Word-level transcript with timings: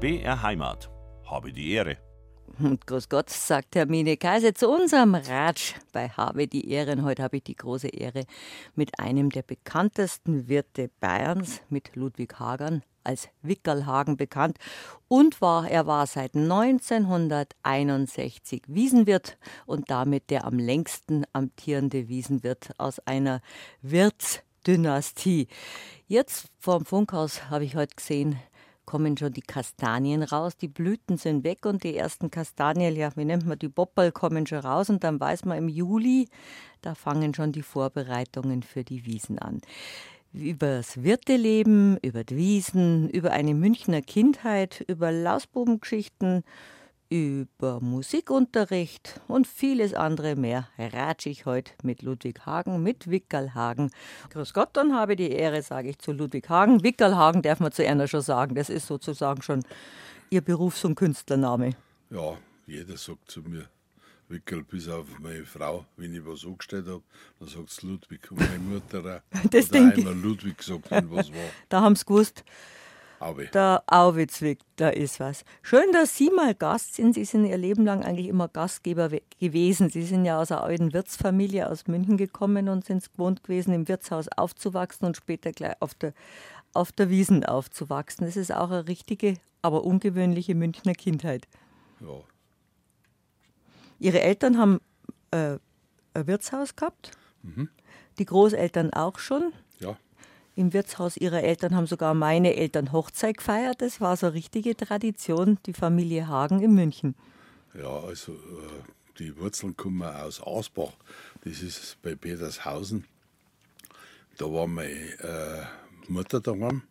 BR 0.00 0.42
Heimat. 0.42 0.90
Habe 1.24 1.52
die 1.52 1.72
Ehre. 1.72 1.96
Und 2.60 2.86
Grüß 2.86 3.08
Gott, 3.08 3.30
sagt 3.30 3.74
Hermine 3.74 4.16
Kaiser 4.16 4.54
zu 4.54 4.70
unserem 4.70 5.16
Ratsch 5.16 5.74
bei 5.92 6.08
Habe 6.08 6.46
die 6.46 6.70
Ehre. 6.70 6.92
Und 6.92 7.02
heute 7.02 7.24
habe 7.24 7.38
ich 7.38 7.42
die 7.42 7.56
große 7.56 7.88
Ehre, 7.88 8.22
mit 8.76 9.00
einem 9.00 9.30
der 9.30 9.42
bekanntesten 9.42 10.46
Wirte 10.46 10.88
Bayerns, 11.00 11.62
mit 11.68 11.96
Ludwig 11.96 12.38
Hagern, 12.38 12.84
als 13.02 13.28
Wickerlhagen 13.42 14.16
bekannt 14.16 14.58
und 15.08 15.40
war, 15.40 15.68
er 15.68 15.88
war 15.88 16.06
seit 16.06 16.36
1961 16.36 18.62
Wiesenwirt 18.68 19.36
und 19.66 19.90
damit 19.90 20.30
der 20.30 20.44
am 20.44 20.60
längsten 20.60 21.24
amtierende 21.32 22.06
Wiesenwirt 22.06 22.70
aus 22.78 23.00
einer 23.00 23.40
Wirtsdynastie. 23.82 25.48
Jetzt 26.06 26.46
vorm 26.60 26.84
Funkhaus 26.84 27.50
habe 27.50 27.64
ich 27.64 27.74
heute 27.74 27.96
gesehen, 27.96 28.38
kommen 28.88 29.18
schon 29.18 29.34
die 29.34 29.42
Kastanien 29.42 30.22
raus, 30.22 30.56
die 30.56 30.66
Blüten 30.66 31.18
sind 31.18 31.44
weg 31.44 31.66
und 31.66 31.84
die 31.84 31.94
ersten 31.94 32.30
Kastanien, 32.30 32.96
ja, 32.96 33.10
wie 33.16 33.26
nennt 33.26 33.44
man 33.44 33.58
die 33.58 33.68
Boppel, 33.68 34.12
kommen 34.12 34.46
schon 34.46 34.60
raus 34.60 34.88
und 34.88 35.04
dann 35.04 35.20
weiß 35.20 35.44
man 35.44 35.58
im 35.58 35.68
Juli, 35.68 36.26
da 36.80 36.94
fangen 36.94 37.34
schon 37.34 37.52
die 37.52 37.60
Vorbereitungen 37.60 38.62
für 38.62 38.84
die 38.84 39.04
Wiesen 39.04 39.38
an. 39.38 39.60
Über 40.32 40.78
das 40.78 41.02
Wirteleben, 41.02 41.98
über 42.00 42.24
die 42.24 42.38
Wiesen, 42.38 43.10
über 43.10 43.32
eine 43.32 43.52
Münchner 43.52 44.00
Kindheit, 44.00 44.82
über 44.88 45.12
Lausbubengeschichten, 45.12 46.42
über 47.10 47.80
Musikunterricht 47.80 49.20
und 49.28 49.46
vieles 49.46 49.94
andere 49.94 50.36
mehr 50.36 50.68
ratsch 50.78 51.26
ich 51.26 51.46
heute 51.46 51.72
mit 51.82 52.02
Ludwig 52.02 52.44
Hagen, 52.44 52.82
mit 52.82 53.10
Wickerlhagen. 53.10 53.90
Grüß 54.30 54.52
Gott, 54.52 54.70
dann 54.74 54.94
habe 54.94 55.12
ich 55.12 55.18
die 55.18 55.30
Ehre, 55.30 55.62
sage 55.62 55.90
ich 55.90 55.98
zu 55.98 56.12
Ludwig 56.12 56.48
Hagen. 56.48 56.82
Wickerlhagen 56.82 57.42
darf 57.42 57.60
man 57.60 57.72
zu 57.72 57.86
einer 57.86 58.08
schon 58.08 58.20
sagen. 58.20 58.54
Das 58.54 58.68
ist 58.68 58.86
sozusagen 58.86 59.42
schon 59.42 59.64
Ihr 60.30 60.42
Berufs- 60.42 60.84
und 60.84 60.94
Künstlername. 60.94 61.74
Ja, 62.10 62.36
jeder 62.66 62.96
sagt 62.98 63.30
zu 63.30 63.40
mir 63.40 63.68
Wickel, 64.28 64.62
bis 64.62 64.88
auf 64.88 65.06
meine 65.20 65.46
Frau, 65.46 65.86
wenn 65.96 66.14
ich 66.14 66.24
was 66.26 66.44
angestellt 66.44 66.86
habe, 66.86 67.02
dann 67.38 67.48
sagt 67.48 67.70
es 67.70 67.82
Ludwig. 67.82 68.30
Und 68.30 68.40
meine 68.40 68.58
Mutter 68.58 69.22
auch. 69.32 69.40
Das 69.50 69.68
denke 69.68 69.98
einmal 69.98 70.14
Ludwig 70.14 70.58
gesagt, 70.58 70.90
wenn 70.90 71.10
was 71.10 71.32
war. 71.32 71.38
Da 71.70 71.80
haben 71.80 71.96
Sie 71.96 72.04
gewusst, 72.04 72.44
Aber 73.20 73.44
der 73.46 73.82
Auwitzwig, 73.86 74.60
da 74.76 74.90
ist 74.90 75.18
was. 75.18 75.44
Schön, 75.62 75.90
dass 75.92 76.16
Sie 76.16 76.30
mal 76.30 76.54
Gast 76.54 76.94
sind. 76.94 77.14
Sie 77.14 77.24
sind 77.24 77.44
Ihr 77.46 77.56
Leben 77.58 77.84
lang 77.84 78.04
eigentlich 78.04 78.28
immer 78.28 78.46
Gastgeber 78.48 79.10
we- 79.10 79.22
gewesen. 79.40 79.90
Sie 79.90 80.04
sind 80.04 80.24
ja 80.24 80.40
aus 80.40 80.52
einer 80.52 80.62
alten 80.62 80.92
Wirtsfamilie 80.92 81.68
aus 81.68 81.86
München 81.88 82.16
gekommen 82.16 82.68
und 82.68 82.84
sind 82.84 82.98
es 82.98 83.10
gewohnt 83.12 83.42
gewesen, 83.42 83.72
im 83.74 83.88
Wirtshaus 83.88 84.28
aufzuwachsen 84.28 85.06
und 85.06 85.16
später 85.16 85.50
gleich 85.52 85.74
auf 85.80 85.94
der, 85.94 86.12
auf 86.74 86.92
der 86.92 87.10
Wiesen 87.10 87.44
aufzuwachsen. 87.44 88.24
Das 88.24 88.36
ist 88.36 88.52
auch 88.52 88.70
eine 88.70 88.86
richtige, 88.86 89.34
aber 89.62 89.82
ungewöhnliche 89.84 90.54
Münchner 90.54 90.92
Kindheit. 90.94 91.48
ja, 92.00 92.20
Ihre 94.00 94.20
Eltern 94.20 94.58
haben 94.58 94.80
äh, 95.32 95.58
ein 96.14 96.26
Wirtshaus 96.28 96.76
gehabt, 96.76 97.10
die 98.18 98.24
Großeltern 98.24 98.92
auch 98.92 99.18
schon. 99.18 99.52
Im 100.58 100.72
Wirtshaus 100.72 101.16
ihrer 101.16 101.44
Eltern 101.44 101.76
haben 101.76 101.86
sogar 101.86 102.14
meine 102.14 102.56
Eltern 102.56 102.90
Hochzeit 102.90 103.36
gefeiert. 103.36 103.80
Das 103.80 104.00
war 104.00 104.16
so 104.16 104.26
eine 104.26 104.34
richtige 104.34 104.76
Tradition, 104.76 105.56
die 105.66 105.72
Familie 105.72 106.26
Hagen 106.26 106.60
in 106.60 106.74
München. 106.74 107.14
ja, 107.74 107.88
also 107.88 108.32
äh, 108.32 108.82
die 109.20 109.38
Wurzeln 109.38 109.76
kommen 109.76 110.02
aus 110.02 110.40
Ausbach. 110.40 110.94
Das 111.44 111.62
ist 111.62 111.96
bei 112.02 112.16
Petershausen. 112.16 113.04
Da 114.36 114.46
war 114.46 114.66
meine 114.66 114.90
äh, 114.90 115.64
Mutter 116.08 116.40
daheim 116.40 116.82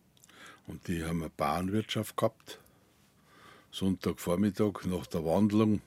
und 0.66 0.88
die 0.88 1.04
haben 1.04 1.20
eine 1.20 1.30
Bauernwirtschaft 1.36 2.16
gehabt. 2.16 2.58
Sonntagvormittag 3.70 4.86
nach 4.86 5.06
der 5.08 5.26
Wandlung 5.26 5.82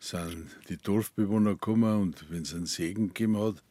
sind 0.00 0.50
die 0.68 0.78
Dorfbewohner 0.78 1.52
gekommen 1.52 2.02
und 2.02 2.28
wenn 2.30 2.42
es 2.42 2.52
einen 2.54 2.66
Segen 2.66 3.14
gegeben 3.14 3.38
hat, 3.38 3.62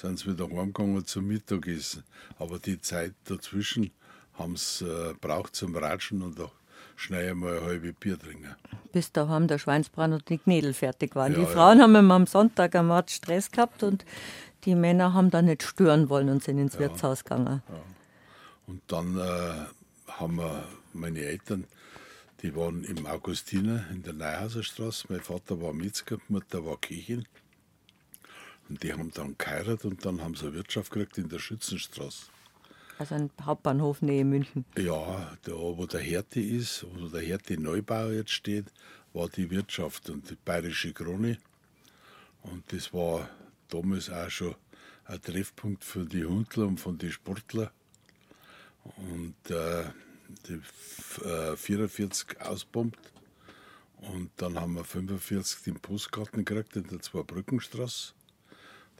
sind 0.00 0.18
sie 0.18 0.30
wieder 0.30 0.48
heimgegangen 0.48 1.04
zum 1.04 1.26
Mittagessen. 1.26 2.04
Aber 2.38 2.58
die 2.58 2.80
Zeit 2.80 3.14
dazwischen 3.24 3.90
haben 4.34 4.56
sie 4.56 4.86
äh, 4.86 5.14
braucht 5.20 5.56
zum 5.56 5.74
Ratschen 5.76 6.22
und 6.22 6.38
da 6.38 6.50
schnell 6.94 7.30
einmal 7.30 7.58
ein 7.58 7.64
halbes 7.64 7.94
Bier 7.98 8.18
trinken. 8.18 8.54
Bis 8.92 9.10
daheim 9.10 9.48
der 9.48 9.58
Schweinsbrand 9.58 10.14
und 10.14 10.28
die 10.28 10.38
Knädel 10.38 10.72
fertig 10.72 11.16
waren. 11.16 11.32
Ja, 11.32 11.38
die 11.38 11.44
ja. 11.44 11.48
Frauen 11.48 11.82
haben 11.82 11.96
immer 11.96 12.14
am 12.14 12.26
Sonntag 12.26 12.76
am 12.76 12.90
Ort 12.90 13.10
Stress 13.10 13.50
gehabt 13.50 13.82
und 13.82 14.04
die 14.64 14.76
Männer 14.76 15.14
haben 15.14 15.30
dann 15.30 15.46
nicht 15.46 15.64
stören 15.64 16.08
wollen 16.08 16.28
und 16.28 16.44
sind 16.44 16.58
ins 16.58 16.78
Wirtshaus 16.78 17.24
gegangen. 17.24 17.62
Und 18.66 18.82
dann 18.86 19.18
äh, 19.18 20.12
haben 20.12 20.36
wir 20.36 20.64
meine 20.92 21.20
Eltern, 21.20 21.64
die 22.42 22.54
waren 22.54 22.84
im 22.84 23.04
Augustiner 23.06 23.84
in 23.90 24.04
der 24.04 24.12
Neuhauserstraße. 24.12 25.06
Mein 25.08 25.20
Vater 25.20 25.60
war 25.60 25.72
Metzger, 25.72 26.18
Mutter 26.28 26.64
war 26.64 26.76
Köchin. 26.76 27.26
Und 28.68 28.82
die 28.82 28.92
haben 28.92 29.10
dann 29.12 29.36
geheiratet 29.38 29.84
und 29.84 30.04
dann 30.04 30.22
haben 30.22 30.34
sie 30.34 30.46
eine 30.46 30.54
Wirtschaft 30.54 30.90
gekriegt 30.90 31.18
in 31.18 31.28
der 31.28 31.38
Schützenstraße. 31.38 32.26
Also 32.98 33.14
ein 33.14 33.30
Hauptbahnhof 33.42 34.02
nähe 34.02 34.24
München. 34.24 34.64
Ja, 34.76 35.36
da 35.42 35.52
wo 35.52 35.86
der 35.86 36.00
Härte 36.00 36.40
ist, 36.40 36.84
wo 36.94 37.06
der 37.06 37.22
Härte 37.22 37.58
Neubau 37.58 38.08
jetzt 38.10 38.32
steht, 38.32 38.66
war 39.12 39.28
die 39.28 39.50
Wirtschaft 39.50 40.10
und 40.10 40.28
die 40.28 40.36
Bayerische 40.44 40.92
Krone. 40.92 41.38
Und 42.42 42.64
das 42.72 42.92
war 42.92 43.28
damals 43.68 44.10
auch 44.10 44.28
schon 44.30 44.54
ein 45.04 45.22
Treffpunkt 45.22 45.84
für 45.84 46.04
die 46.04 46.24
Hundler 46.24 46.66
und 46.66 46.80
von 46.80 46.98
den 46.98 47.12
Sportler. 47.12 47.70
Und 48.84 49.50
äh, 49.50 49.84
die 50.48 50.60
äh, 51.24 51.56
44 51.56 52.40
ausbombt. 52.40 53.12
Und 53.96 54.30
dann 54.36 54.60
haben 54.60 54.74
wir 54.74 54.84
45 54.84 55.62
den 55.62 55.80
Postgarten 55.80 56.44
gekriegt 56.44 56.76
in 56.76 56.86
der 56.88 57.00
Zweibrückenstraße. 57.00 58.12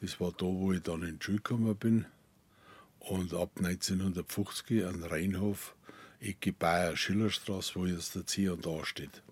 Das 0.00 0.20
war 0.20 0.32
da, 0.32 0.47
wo 0.47 0.72
ich 0.72 0.82
dann 0.82 1.03
in 1.03 1.19
die 1.19 1.25
Schule 1.25 1.38
gekommen 1.38 1.75
bin. 1.76 2.06
Und 3.00 3.34
ab 3.34 3.50
1950 3.59 4.84
an 4.84 5.03
Rheinhof, 5.03 5.75
Ecke 6.20 6.53
Bayer 6.53 6.97
Schillerstraße, 6.97 7.75
wo 7.75 7.86
jetzt 7.86 8.14
der 8.14 8.26
C 8.26 8.48
und 8.48 8.66
A 8.66 8.84
steht. 8.84 9.22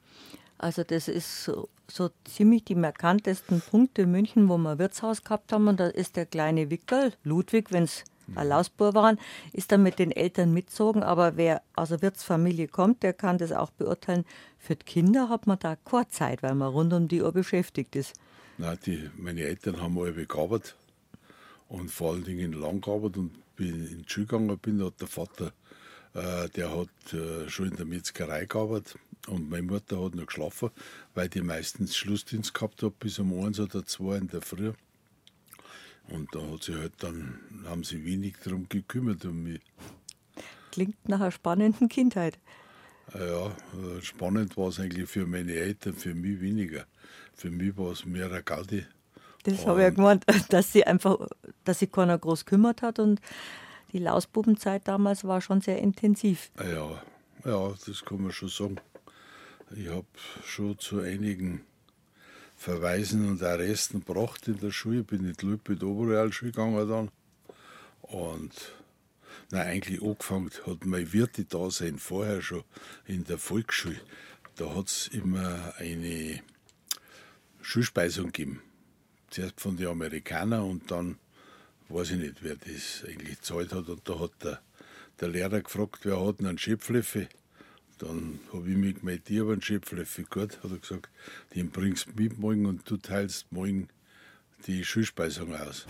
Also 0.59 0.85
das 0.85 1.09
ist 1.09 1.45
so, 1.45 1.69
so 1.89 2.11
ziemlich 2.25 2.65
die 2.65 2.75
markantesten 2.75 3.61
Punkte 3.61 4.03
in 4.03 4.11
München, 4.11 4.49
wo 4.49 4.57
wir 4.57 4.71
ein 4.71 4.79
Wirtshaus 4.79 5.23
gehabt 5.23 5.53
haben. 5.53 5.69
Und 5.69 5.79
da 5.79 5.89
ist 5.89 6.17
der 6.17 6.27
kleine 6.27 6.71
Wickel, 6.71 7.13
Ludwig, 7.25 7.73
wenn 7.73 7.85
es 7.85 8.05
ein 8.35 8.49
Lausbur 8.49 8.95
waren, 8.95 9.19
ist 9.53 9.71
dann 9.71 9.83
mit 9.83 9.99
den 9.99 10.11
Eltern 10.11 10.53
mitgezogen. 10.53 11.03
Aber 11.03 11.37
wer 11.37 11.63
aus 11.75 11.93
einer 11.93 12.03
Wirtsfamilie 12.03 12.69
kommt, 12.69 13.03
der 13.03 13.13
kann 13.13 13.39
das 13.39 13.53
auch 13.53 13.71
beurteilen. 13.71 14.25
Für 14.59 14.75
die 14.75 14.85
Kinder 14.85 15.29
hat 15.29 15.47
man 15.47 15.59
da 15.59 15.77
keine 15.77 16.09
Zeit, 16.09 16.43
weil 16.43 16.55
man 16.55 16.73
rund 16.73 16.93
um 16.93 17.09
die 17.09 17.23
Uhr 17.23 17.33
beschäftigt 17.33 17.95
ist. 17.95 18.15
Nein, 18.59 18.79
die, 18.87 19.11
meine 19.17 19.43
Eltern 19.43 19.81
haben 19.81 19.99
alle 19.99 20.27
gearbeitet 20.27 20.77
und 21.69 21.91
vor 21.91 22.13
allen 22.13 22.25
Dingen 22.25 22.53
lang 22.53 22.81
gearbeitet 22.81 23.19
und 23.19 23.57
bin 23.57 23.87
in 23.87 24.03
die 24.03 24.09
Schule 24.09 24.27
gegangen 24.27 24.59
bin, 24.59 24.83
hat 24.85 25.01
der 25.01 25.09
Vater, 25.09 25.53
äh, 26.15 26.49
der 26.51 26.75
hat 26.75 27.13
äh, 27.13 27.49
schon 27.49 27.69
in 27.69 27.77
der 27.77 27.85
Metzgerei 27.85 28.47
gearbeitet 28.47 28.99
und 29.27 29.51
meine 29.51 29.65
Mutter 29.65 30.03
hat 30.03 30.15
noch 30.15 30.27
geschlafen, 30.27 30.71
weil 31.15 31.29
die 31.29 31.43
meistens 31.43 31.97
Schlussdienst 31.97 32.55
gehabt 32.55 32.83
hat 32.83 32.99
bis 32.99 33.19
um 33.19 33.45
eins 33.45 33.61
oder 33.61 33.85
zwei 33.85 34.17
in 34.17 34.29
der 34.29 34.43
Früh. 34.43 34.73
Und 36.09 36.35
da 36.35 36.41
hat 36.41 36.63
sie 36.63 36.75
halt 36.75 36.95
dann, 36.99 37.41
haben 37.65 37.85
sie 37.85 38.05
wenig 38.05 38.37
darum 38.43 38.69
gekümmert 38.69 39.25
um 39.25 39.43
mich. 39.43 39.61
Klingt 40.71 41.09
nach 41.09 41.21
einer 41.21 41.33
spannenden 41.33 41.89
Kindheit. 41.89 42.39
Ja, 43.15 43.47
äh, 43.49 44.03
spannend 44.03 44.57
war 44.57 44.69
es 44.69 44.79
eigentlich 44.79 45.09
für 45.09 45.27
meine 45.27 45.53
Eltern, 45.53 45.95
für 45.95 46.15
mich 46.15 46.41
weniger. 46.41 46.87
Für 47.37 47.51
mich 47.51 47.77
war 47.77 47.93
es 47.93 48.05
mehr 48.07 48.27
eine 48.27 48.43
Gaudi. 48.43 48.87
Das 49.45 49.67
habe 49.67 49.81
ich 49.81 49.85
ja 49.85 49.91
gemeint, 49.91 50.25
dass 50.49 50.73
sie 50.73 50.85
einfach, 50.85 51.29
dass 51.65 51.79
sich 51.81 51.93
keiner 51.93 52.19
groß 52.19 52.47
kümmert 52.47 52.83
hat 52.83 52.99
und 52.99 53.21
die 53.93 53.99
Lausbubenzeit 53.99 54.89
damals 54.89 55.25
war 55.25 55.41
schon 55.41 55.61
sehr 55.61 55.79
intensiv. 55.79 56.51
Ja, 56.59 57.03
ja, 57.45 57.75
das 57.87 58.05
kann 58.05 58.23
man 58.23 58.33
schon 58.33 58.49
sagen. 58.49 58.77
Ich 59.77 59.89
habe 59.89 60.07
schon 60.45 60.79
zu 60.79 61.01
einigen 61.01 61.63
Verweisen 62.57 63.29
und 63.29 63.43
Arresten 63.43 64.05
gebracht 64.05 64.49
in 64.49 64.59
der 64.59 64.71
Schule. 64.71 65.01
Ich 65.01 65.07
bin 65.07 65.25
in 65.25 65.35
die 65.35 65.47
Lübbe 65.47 65.85
Oberrealschule 65.85 66.53
gegangen 66.53 66.89
dann. 66.89 67.11
Und 68.01 68.73
nein, 69.51 69.67
eigentlich 69.67 70.03
angefangen 70.03 70.51
hat 70.67 70.87
mein 70.87 71.13
Wirte-Dasein 71.13 71.99
vorher 71.99 72.41
schon 72.41 72.65
in 73.07 73.25
der 73.25 73.39
Volksschule. 73.39 74.01
Da 74.57 74.75
hat 74.75 74.89
es 74.89 75.09
immer 75.09 75.75
eine 75.79 76.43
Schulspeisung 77.67 78.27
gegeben. 78.27 78.63
Zuerst 79.29 79.61
von 79.61 79.77
den 79.77 79.89
Amerikanern 79.89 80.63
und 80.63 80.89
dann 80.89 81.19
weiß 81.89 82.13
ich 82.13 82.19
nicht, 82.19 82.37
wer 82.45 82.55
das 82.55 83.03
eigentlich 83.05 83.41
gezahlt 83.41 83.73
hat. 83.73 83.89
Und 83.89 84.09
da 84.09 84.21
hat 84.21 84.31
der, 84.45 84.63
der 85.21 85.29
Lehrer 85.29 85.61
gefragt, 85.61 86.05
wer 86.05 86.25
hat 86.25 86.39
einen 86.39 86.59
Schöpflöffel? 86.59 87.29
Dann 87.99 88.39
habe 88.53 88.71
ich 88.71 88.77
mich 88.77 88.95
gemeldet, 88.95 89.29
ich 89.31 89.41
habe 89.41 89.53
einen 89.55 89.63
Schöpflöffel. 89.63 90.27
Gut, 90.27 90.63
hat 90.63 90.71
er 90.71 90.79
gesagt, 90.79 91.11
den 91.57 91.71
bringst 91.71 92.07
du 92.07 92.23
mit 92.23 92.39
morgen 92.39 92.67
und 92.67 92.89
du 92.89 92.99
teilst 92.99 93.51
morgen 93.51 93.89
die 94.69 94.85
Schulspeisung 94.85 95.53
aus. 95.57 95.87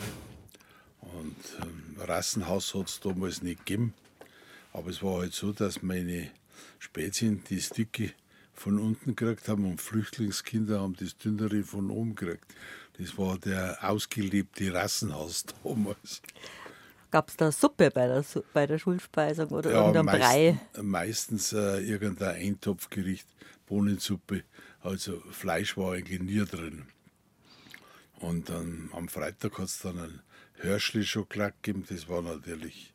Und 1.03 1.37
ähm, 1.61 1.97
Rassenhaus 2.01 2.75
hat 2.75 2.89
es 2.89 3.01
damals 3.01 3.43
nicht 3.43 3.67
gegeben. 3.67 3.93
Aber 4.73 4.89
es 4.89 5.03
war 5.03 5.21
halt 5.21 5.35
so, 5.35 5.53
dass 5.53 5.83
meine 5.83 6.31
Spätzchen 6.79 7.45
die 7.45 7.61
Stücke 7.61 8.15
von 8.57 8.79
unten 8.79 9.15
gekriegt 9.15 9.49
haben 9.49 9.65
und 9.71 9.81
Flüchtlingskinder 9.81 10.81
haben 10.81 10.97
das 10.99 11.17
dünnere 11.17 11.63
von 11.63 11.91
oben 11.91 12.15
gekriegt. 12.15 12.55
Das 12.99 13.17
war 13.19 13.39
der 13.39 13.79
ausgelebte 13.83 14.73
Rassenhaus 14.73 15.45
damals. 15.63 16.23
Gab 17.11 17.29
es 17.29 17.37
da 17.37 17.53
Suppe 17.53 17.91
bei 17.91 18.07
der, 18.07 18.25
bei 18.53 18.67
der 18.67 18.79
Schulspeisung 18.79 19.49
oder 19.49 19.71
ja, 19.71 19.81
irgendein 19.81 20.07
meist, 20.07 20.21
Brei? 20.21 20.61
Meistens 20.83 21.53
äh, 21.53 21.81
irgendein 21.81 22.37
Eintopfgericht, 22.37 23.27
Bohnensuppe. 23.67 24.43
Also 24.81 25.21
Fleisch 25.31 25.77
war 25.77 25.93
eigentlich 25.93 26.21
nie 26.21 26.45
drin. 26.45 26.87
Und 28.19 28.49
dann 28.49 28.89
am 28.93 29.09
Freitag 29.09 29.59
hat 29.59 29.67
es 29.67 29.81
dann 29.81 29.99
ein 29.99 30.21
Hörschli-Schokolade 30.61 31.55
gegeben. 31.63 31.85
Das 31.89 32.09
war 32.09 32.23
natürlich 32.23 32.95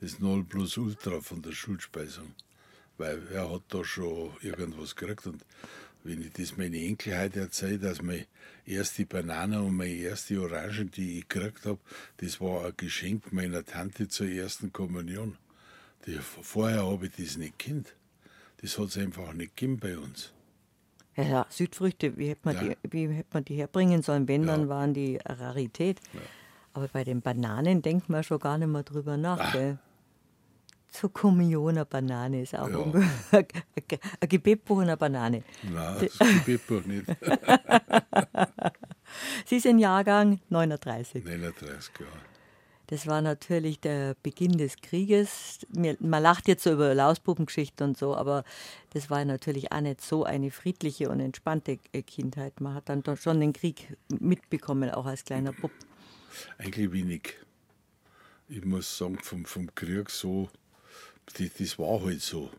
das 0.00 0.18
Null 0.18 0.44
plus 0.44 0.78
Ultra 0.78 1.20
von 1.20 1.42
der 1.42 1.52
Schulspeisung. 1.52 2.34
Weil 3.00 3.26
er 3.32 3.50
hat 3.50 3.62
da 3.68 3.82
schon 3.82 4.32
irgendwas 4.42 4.94
gekriegt. 4.94 5.26
Und 5.26 5.42
wenn 6.04 6.20
ich 6.20 6.32
das 6.34 6.58
meine 6.58 6.76
Enkel 6.76 7.18
heute 7.18 7.40
erzähle, 7.40 7.78
dass 7.78 8.02
meine 8.02 8.26
erste 8.66 9.06
Banane 9.06 9.62
und 9.62 9.74
meine 9.74 9.94
erste 9.94 10.38
Orange, 10.38 10.84
die 10.84 11.18
ich 11.18 11.28
gekriegt 11.28 11.64
habe, 11.64 11.78
das 12.18 12.42
war 12.42 12.66
ein 12.66 12.74
Geschenk 12.76 13.32
meiner 13.32 13.64
Tante 13.64 14.08
zur 14.08 14.28
ersten 14.28 14.70
Kommunion. 14.70 15.38
Die, 16.04 16.18
vorher 16.18 16.86
habe 16.86 17.06
ich 17.06 17.12
das 17.16 17.38
nicht 17.38 17.58
kennt. 17.58 17.94
Das 18.60 18.78
hat 18.78 18.88
es 18.88 18.98
einfach 18.98 19.32
nicht 19.32 19.56
gegeben 19.56 19.78
bei 19.78 19.96
uns. 19.96 20.34
Ja, 21.16 21.24
ja 21.24 21.46
Südfrüchte, 21.48 22.18
wie 22.18 22.28
hätte 22.28 22.42
man, 22.44 22.54
ja. 22.56 22.74
die, 22.74 22.92
wie 22.92 23.08
hätte 23.14 23.30
man 23.32 23.46
die 23.46 23.56
herbringen 23.56 24.02
sollen? 24.02 24.28
Wenn, 24.28 24.42
ja. 24.42 24.56
dann 24.56 24.68
waren 24.68 24.92
die 24.92 25.18
Rarität. 25.24 26.00
Aber 26.74 26.86
bei 26.88 27.02
den 27.02 27.22
Bananen 27.22 27.80
denkt 27.80 28.10
man 28.10 28.22
schon 28.22 28.38
gar 28.38 28.58
nicht 28.58 28.68
mehr 28.68 28.82
drüber 28.82 29.16
nach. 29.16 29.52
Gell? 29.52 29.78
Zur 30.90 31.12
Kommunion 31.12 31.70
eine 31.70 31.84
Banane 31.84 32.42
ist 32.42 32.54
auch 32.54 32.68
ja. 32.68 32.80
ein, 33.32 33.46
ein 34.20 34.28
Gebetbuch 34.28 34.78
und 34.78 34.84
eine 34.84 34.96
Banane. 34.96 35.44
Nein, 35.62 35.96
das 36.00 36.18
Gebetbuch 36.18 36.84
nicht. 36.84 37.06
Sie 39.46 39.60
sind 39.60 39.78
Jahrgang 39.78 40.40
39. 40.48 41.24
39, 41.24 41.92
ja. 42.00 42.06
Das 42.90 43.06
war 43.06 43.22
natürlich 43.22 43.78
der 43.78 44.16
Beginn 44.20 44.58
des 44.58 44.76
Krieges. 44.78 45.64
Man 45.70 46.22
lacht 46.22 46.48
jetzt 46.48 46.64
so 46.64 46.72
über 46.72 46.92
Lausbubengeschichten 46.92 47.86
und 47.86 47.96
so, 47.96 48.16
aber 48.16 48.42
das 48.92 49.10
war 49.10 49.24
natürlich 49.24 49.70
auch 49.70 49.80
nicht 49.80 50.00
so 50.00 50.24
eine 50.24 50.50
friedliche 50.50 51.08
und 51.08 51.20
entspannte 51.20 51.76
Kindheit. 51.76 52.60
Man 52.60 52.74
hat 52.74 52.88
dann 52.88 53.04
schon 53.16 53.38
den 53.38 53.52
Krieg 53.52 53.96
mitbekommen, 54.08 54.90
auch 54.90 55.06
als 55.06 55.24
kleiner 55.24 55.52
Bub. 55.52 55.70
Eigentlich 56.58 56.90
wenig. 56.90 57.36
Ich 58.48 58.64
muss 58.64 58.98
sagen, 58.98 59.18
vom, 59.22 59.44
vom 59.44 59.72
Krieg 59.76 60.10
so, 60.10 60.48
das, 61.26 61.52
das 61.58 61.78
war 61.78 62.02
halt 62.02 62.22
so. 62.22 62.50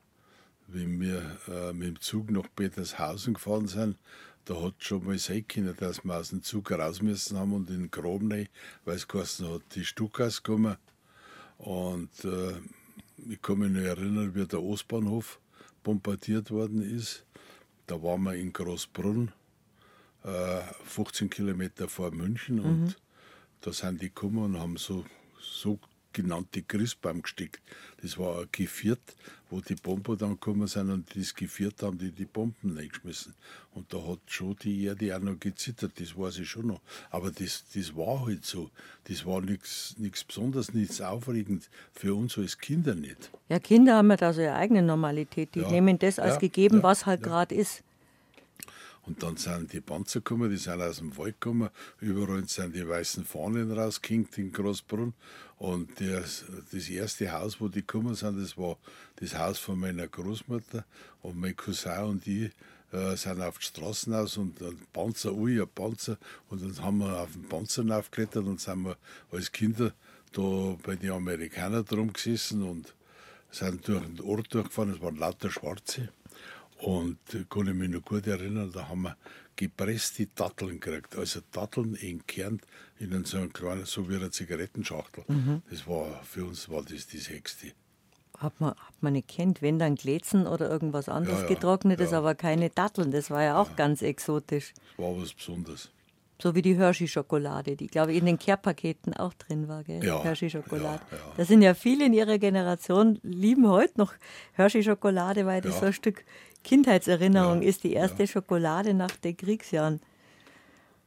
Wenn 0.67 1.01
wir 1.01 1.37
äh, 1.47 1.73
mit 1.73 1.87
dem 1.87 2.01
Zug 2.01 2.31
nach 2.31 2.47
Petershausen 2.55 3.33
gefahren 3.33 3.67
sind, 3.67 3.97
da 4.45 4.61
hat 4.61 4.75
schon 4.79 5.05
mal 5.05 5.17
sein 5.17 5.47
können, 5.47 5.75
dass 5.77 6.03
wir 6.03 6.15
aus 6.15 6.29
dem 6.29 6.43
Zug 6.43 6.71
raus 6.71 7.01
müssen 7.01 7.37
haben 7.37 7.53
und 7.53 7.69
in 7.69 7.79
den 7.79 7.91
Graben 7.91 8.31
rein, 8.31 8.49
weil 8.85 8.95
es 8.95 9.07
geheißen 9.07 9.47
hat, 9.47 9.61
die 9.75 9.85
Stuckhaus 9.85 10.41
kommen. 10.41 10.77
Und 11.57 12.25
äh, 12.25 12.53
ich 13.29 13.41
kann 13.41 13.59
mich 13.59 13.71
noch 13.71 13.81
erinnern, 13.81 14.33
wie 14.33 14.45
der 14.47 14.63
Ostbahnhof 14.63 15.39
bombardiert 15.83 16.49
worden 16.49 16.81
ist. 16.81 17.25
Da 17.85 18.01
waren 18.01 18.23
wir 18.23 18.33
in 18.33 18.51
Großbrunn, 18.51 19.31
äh, 20.23 20.61
15 20.85 21.29
Kilometer 21.29 21.87
vor 21.87 22.11
München. 22.11 22.57
Mhm. 22.57 22.65
Und 22.65 23.01
da 23.61 23.71
sind 23.73 24.01
die 24.01 24.07
gekommen 24.07 24.39
und 24.39 24.59
haben 24.59 24.77
so, 24.77 25.05
so 25.39 25.79
genannte 26.13 26.61
Christbaum 26.63 27.21
gesteckt. 27.21 27.61
Das 28.01 28.17
war 28.17 28.41
ein 28.41 28.47
Geviert, 28.51 29.01
wo 29.49 29.59
die 29.59 29.75
Bomber 29.75 30.15
dann 30.15 30.31
gekommen 30.31 30.67
sind 30.67 30.89
und 30.89 31.15
das 31.15 31.33
Geviert 31.35 31.81
haben 31.83 31.97
die 31.97 32.11
die 32.11 32.25
Bomben 32.25 32.77
reingeschmissen. 32.77 33.35
Und 33.73 33.93
da 33.93 33.97
hat 34.05 34.19
schon 34.27 34.55
die 34.57 34.85
Erde 34.85 35.15
auch 35.15 35.21
noch 35.21 35.39
gezittert, 35.39 35.99
das 35.99 36.17
weiß 36.17 36.39
ich 36.39 36.49
schon 36.49 36.67
noch. 36.67 36.81
Aber 37.09 37.31
das, 37.31 37.65
das 37.73 37.95
war 37.95 38.25
halt 38.25 38.45
so. 38.45 38.69
Das 39.05 39.25
war 39.25 39.41
nichts 39.41 39.95
Besonderes, 40.25 40.73
nichts 40.73 41.01
Aufregendes. 41.01 41.69
Für 41.93 42.15
uns 42.15 42.37
als 42.37 42.57
Kinder 42.57 42.95
nicht. 42.95 43.29
Ja, 43.49 43.59
Kinder 43.59 43.95
haben 43.95 44.09
ja 44.09 44.17
da 44.17 44.33
so 44.33 44.41
ihre 44.41 44.55
eigene 44.55 44.81
Normalität. 44.81 45.55
Die 45.55 45.61
ja, 45.61 45.69
nehmen 45.69 45.99
das 45.99 46.19
als 46.19 46.35
ja, 46.35 46.39
gegeben, 46.39 46.77
ja, 46.77 46.83
was 46.83 47.05
halt 47.05 47.23
gerade 47.23 47.55
ist. 47.55 47.83
Und 49.05 49.23
dann 49.23 49.35
sind 49.37 49.73
die 49.73 49.81
Panzer 49.81 50.19
gekommen, 50.19 50.49
die 50.49 50.57
sind 50.57 50.81
aus 50.81 50.97
dem 50.97 51.17
Wald 51.17 51.41
gekommen, 51.41 51.69
überall 51.99 52.47
sind 52.47 52.75
die 52.75 52.87
weißen 52.87 53.25
Fahnen 53.25 53.71
rausgehinkt 53.71 54.37
in 54.37 54.51
Großbrunn. 54.51 55.13
Und 55.57 55.99
das, 55.99 56.45
das 56.71 56.89
erste 56.89 57.31
Haus, 57.31 57.59
wo 57.59 57.67
die 57.67 57.81
gekommen 57.81 58.15
sind, 58.15 58.41
das 58.41 58.57
war 58.57 58.77
das 59.15 59.37
Haus 59.37 59.59
von 59.59 59.79
meiner 59.79 60.07
Großmutter. 60.07 60.85
Und 61.21 61.39
mein 61.39 61.55
Cousin 61.55 62.03
und 62.03 62.27
ich 62.27 62.51
äh, 62.91 63.15
sind 63.15 63.41
auf 63.41 63.57
die 63.57 63.65
Straßen 63.65 64.13
aus 64.13 64.37
und 64.37 64.61
ein 64.61 64.79
Panzer, 64.93 65.33
ui, 65.33 65.59
ein 65.59 65.67
Panzer. 65.67 66.17
Und 66.49 66.61
dann 66.61 66.83
haben 66.83 66.97
wir 66.99 67.21
auf 67.21 67.31
den 67.31 67.47
Panzer 67.47 67.83
aufgeklettert 67.95 68.45
und 68.45 68.59
sind 68.59 68.83
wir 68.83 68.97
als 69.31 69.51
Kinder 69.51 69.93
da 70.31 70.77
bei 70.83 70.95
den 70.95 71.11
Amerikanern 71.11 71.85
drum 71.85 72.13
gesessen 72.13 72.63
und 72.63 72.93
sind 73.49 73.87
durch 73.87 74.03
den 74.03 74.21
Ort 74.21 74.53
durchgefahren. 74.53 74.93
Es 74.93 75.01
waren 75.01 75.17
lauter 75.17 75.49
Schwarze. 75.49 76.09
Und 76.81 77.19
kann 77.49 77.67
ich 77.67 77.73
mich 77.73 77.89
noch 77.89 78.01
gut 78.01 78.25
erinnern, 78.25 78.71
da 78.73 78.89
haben 78.89 79.03
wir 79.03 79.15
gepresste 79.55 80.27
Datteln 80.33 80.79
gekriegt. 80.79 81.15
Also 81.15 81.41
Datteln 81.51 81.95
entkernt 81.95 82.63
in 82.99 83.23
so 83.23 83.37
einem 83.37 83.53
kleinen, 83.53 83.85
so 83.85 84.09
wie 84.09 84.15
eine 84.15 84.31
Zigarettenschachtel. 84.31 85.23
Mhm. 85.27 85.61
Das 85.69 85.87
war, 85.87 86.23
für 86.23 86.45
uns 86.45 86.69
war 86.69 86.81
das 86.81 87.07
das 87.07 87.29
Höchste. 87.29 87.67
Hat 88.39 88.59
man, 88.59 88.71
hat 88.71 89.01
man 89.01 89.13
nicht 89.13 89.27
kennt, 89.27 89.61
wenn 89.61 89.77
dann 89.77 89.93
Glätzen 89.93 90.47
oder 90.47 90.71
irgendwas 90.71 91.07
anderes 91.07 91.41
ja, 91.41 91.43
ja, 91.43 91.53
getrocknetes, 91.53 92.11
ja. 92.11 92.17
aber 92.17 92.33
keine 92.33 92.71
Datteln. 92.71 93.11
Das 93.11 93.29
war 93.29 93.43
ja 93.43 93.61
auch 93.61 93.75
ganz 93.75 94.01
exotisch. 94.01 94.73
Das 94.73 95.05
war 95.05 95.15
was 95.15 95.33
Besonderes. 95.33 95.91
So 96.41 96.55
wie 96.55 96.63
die 96.63 96.75
Hershey-Schokolade, 96.75 97.75
die, 97.75 97.85
glaube 97.85 98.13
ich, 98.13 98.17
in 98.17 98.25
den 98.25 98.39
Care-Paketen 98.39 99.13
auch 99.13 99.35
drin 99.35 99.67
war, 99.67 99.83
gell? 99.83 100.03
Ja, 100.03 100.23
Hershey-Schokolade. 100.23 101.03
Ja, 101.11 101.17
ja. 101.17 101.23
Da 101.37 101.45
sind 101.45 101.61
ja 101.61 101.75
viele 101.75 102.07
in 102.07 102.13
ihrer 102.13 102.39
Generation, 102.39 103.19
lieben 103.21 103.69
heute 103.69 103.99
noch 103.99 104.13
Hershey-Schokolade, 104.53 105.45
weil 105.45 105.61
das 105.61 105.79
so 105.79 105.85
ein 105.85 105.93
Stück 105.93 106.25
Kindheitserinnerung 106.63 107.61
ist, 107.61 107.83
die 107.83 107.93
erste 107.93 108.27
Schokolade 108.27 108.93
nach 108.93 109.11
den 109.11 109.35
Kriegsjahren. 109.35 110.01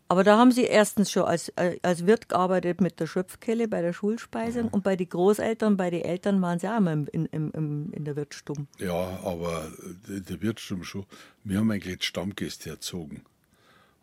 Aber 0.07 0.23
da 0.23 0.37
haben 0.37 0.53
Sie 0.53 0.65
erstens 0.65 1.11
schon 1.11 1.25
als, 1.25 1.53
als 1.83 2.07
Wirt 2.07 2.29
gearbeitet 2.29 2.81
mit 2.81 3.01
der 3.01 3.07
Schöpfkelle 3.07 3.69
bei 3.69 3.81
der 3.81 3.93
Schulspeisung 3.95 4.69
und 4.69 4.85
bei 4.85 4.97
den 4.97 5.09
Großeltern, 5.09 5.77
bei 5.77 5.89
den 5.91 6.03
Eltern 6.03 6.43
waren 6.43 6.59
Sie 6.59 6.69
auch 6.69 6.77
immer 6.77 6.93
in, 6.93 7.07
in, 7.11 7.51
in, 7.51 7.91
in 7.91 8.05
der 8.05 8.15
Wirtsstube. 8.15 8.67
Ja, 8.79 9.19
aber 9.25 9.73
der 10.07 10.43
Wirtsstube 10.43 10.85
schon. 10.85 11.07
Wir 11.43 11.59
haben 11.59 11.71
eigentlich 11.71 12.05
Stammgäste 12.05 12.71
erzogen. 12.71 13.23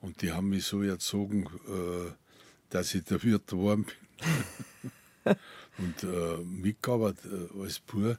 Und 0.02 0.24
die 0.24 0.32
haben 0.32 0.50
mich 0.50 0.66
so 0.66 0.82
erzogen, 0.82 1.46
äh, 1.68 2.12
dass 2.72 2.96
ich 2.96 3.04
der 3.04 3.22
Wirt 3.22 3.54
warm 3.54 3.86
bin. 3.86 5.36
und 5.78 6.04
äh, 6.04 6.38
mitgearbeitet 6.44 7.32
äh, 7.32 7.62
als 7.62 7.80
Bub. 7.80 8.04
Äh, 8.08 8.18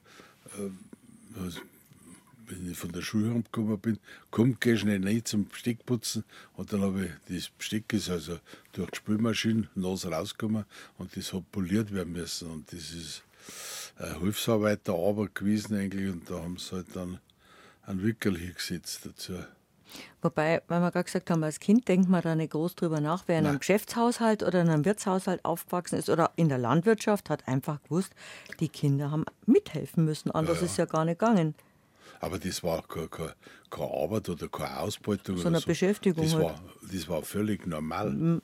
wenn 2.53 2.71
ich 2.71 2.77
von 2.77 2.93
der 2.93 3.03
Schule 3.03 3.31
heimgekommen 3.31 3.79
bin, 3.79 3.99
komm, 4.31 4.57
geh 4.61 4.77
schnell 4.77 5.05
rein 5.05 5.25
zum 5.25 5.49
Besteckputzen. 5.49 6.25
Und 6.55 6.73
dann 6.73 6.83
habe 6.83 7.07
ich 7.07 7.37
das 7.37 7.49
Besteck 7.51 7.93
ist 7.93 8.11
also 8.11 8.39
durch 8.73 8.91
die 8.91 8.97
Spülmaschine 8.97 9.69
nass 9.75 10.07
rausgekommen 10.07 10.65
und 10.99 11.17
das 11.17 11.33
hat 11.33 11.51
poliert 11.51 11.93
werden 11.93 12.13
müssen. 12.13 12.51
Und 12.51 12.73
das 12.73 12.93
ist 12.93 13.23
eine 13.97 14.21
Hilfsarbeiterarbeit 14.21 15.35
gewesen 15.35 15.77
eigentlich. 15.77 16.11
Und 16.11 16.29
da 16.31 16.35
haben 16.35 16.59
sie 16.59 16.73
halt 16.73 16.95
dann 16.95 17.19
einen 17.85 18.03
Wickel 18.03 18.39
hingesetzt 18.39 19.01
dazu. 19.05 19.35
Wobei, 20.23 20.63
weil 20.69 20.81
wir 20.81 20.91
gerade 20.91 21.05
gesagt 21.05 21.31
haben, 21.31 21.45
als 21.45 21.61
Kind 21.61 21.87
denkt 21.89 22.09
man 22.09 22.23
da 22.23 22.35
nicht 22.35 22.53
groß 22.53 22.77
drüber 22.77 23.01
nach, 23.01 23.25
wer 23.27 23.39
in 23.39 23.47
einem 23.47 23.59
Geschäftshaushalt 23.59 24.43
oder 24.43 24.63
in 24.63 24.69
einem 24.69 24.85
Wirtshaushalt 24.85 25.45
aufgewachsen 25.45 25.99
ist 25.99 26.09
oder 26.09 26.31
in 26.37 26.49
der 26.49 26.59
Landwirtschaft, 26.59 27.29
hat 27.29 27.47
einfach 27.47 27.83
gewusst, 27.83 28.13
die 28.61 28.69
Kinder 28.69 29.11
haben 29.11 29.25
mithelfen 29.45 30.05
müssen. 30.05 30.31
Anders 30.31 30.59
ja, 30.59 30.63
ja. 30.63 30.67
ist 30.67 30.79
ja 30.79 30.85
gar 30.87 31.05
nicht 31.05 31.19
gegangen. 31.19 31.55
Aber 32.23 32.39
das 32.39 32.63
war 32.63 32.87
keine, 32.87 33.09
keine, 33.09 33.35
keine 33.69 33.91
Arbeit 33.91 34.29
oder 34.29 34.49
keine 34.49 34.79
Ausbeutung. 34.79 35.37
So 35.39 35.49
eine 35.49 35.59
so. 35.59 35.67
Beschäftigung. 35.67 36.23
Das, 36.23 36.35
halt. 36.35 36.45
war, 36.45 36.61
das 36.81 37.09
war 37.09 37.23
völlig 37.23 37.67
normal. 37.67 38.11
Mhm. 38.11 38.43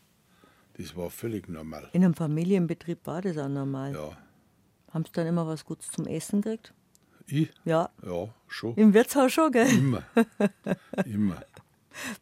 Das 0.77 0.97
war 0.97 1.11
völlig 1.11 1.49
normal. 1.49 1.89
In 1.93 2.05
einem 2.05 2.15
Familienbetrieb 2.15 3.07
war 3.07 3.23
das 3.23 3.39
auch 3.39 3.49
normal. 3.49 3.95
Ja. 3.95 4.19
Haben 4.93 5.05
Sie 5.05 5.13
dann 5.13 5.29
immer 5.29 5.47
was 5.47 5.65
Gutes 5.65 5.93
zum 5.93 6.07
Essen 6.07 6.43
gekriegt? 6.43 6.75
Ich? 7.27 7.51
Ja. 7.65 7.89
Ja, 8.05 8.35
schon. 8.49 8.75
Im 8.75 8.95
Wirtshaus 8.95 9.33
schon, 9.33 9.53
gell? 9.53 9.69
Immer. 9.69 10.03
Immer. 11.05 11.45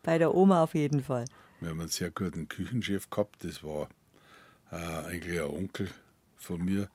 Bei 0.03 0.19
der 0.19 0.35
Oma 0.35 0.63
auf 0.63 0.75
jeden 0.75 1.03
Fall. 1.03 1.25
Wir 1.61 1.71
haben 1.71 1.81
einen 1.81 1.89
sehr 1.89 2.11
guten 2.11 2.49
Küchenchef 2.49 3.09
gehabt. 3.09 3.43
Das 3.45 3.65
war 3.65 3.89
äh, 4.71 4.77
eigentlich 4.77 5.41
ein 5.41 5.47
Onkel 5.49 5.89
von 6.37 6.63
mir, 6.63 6.91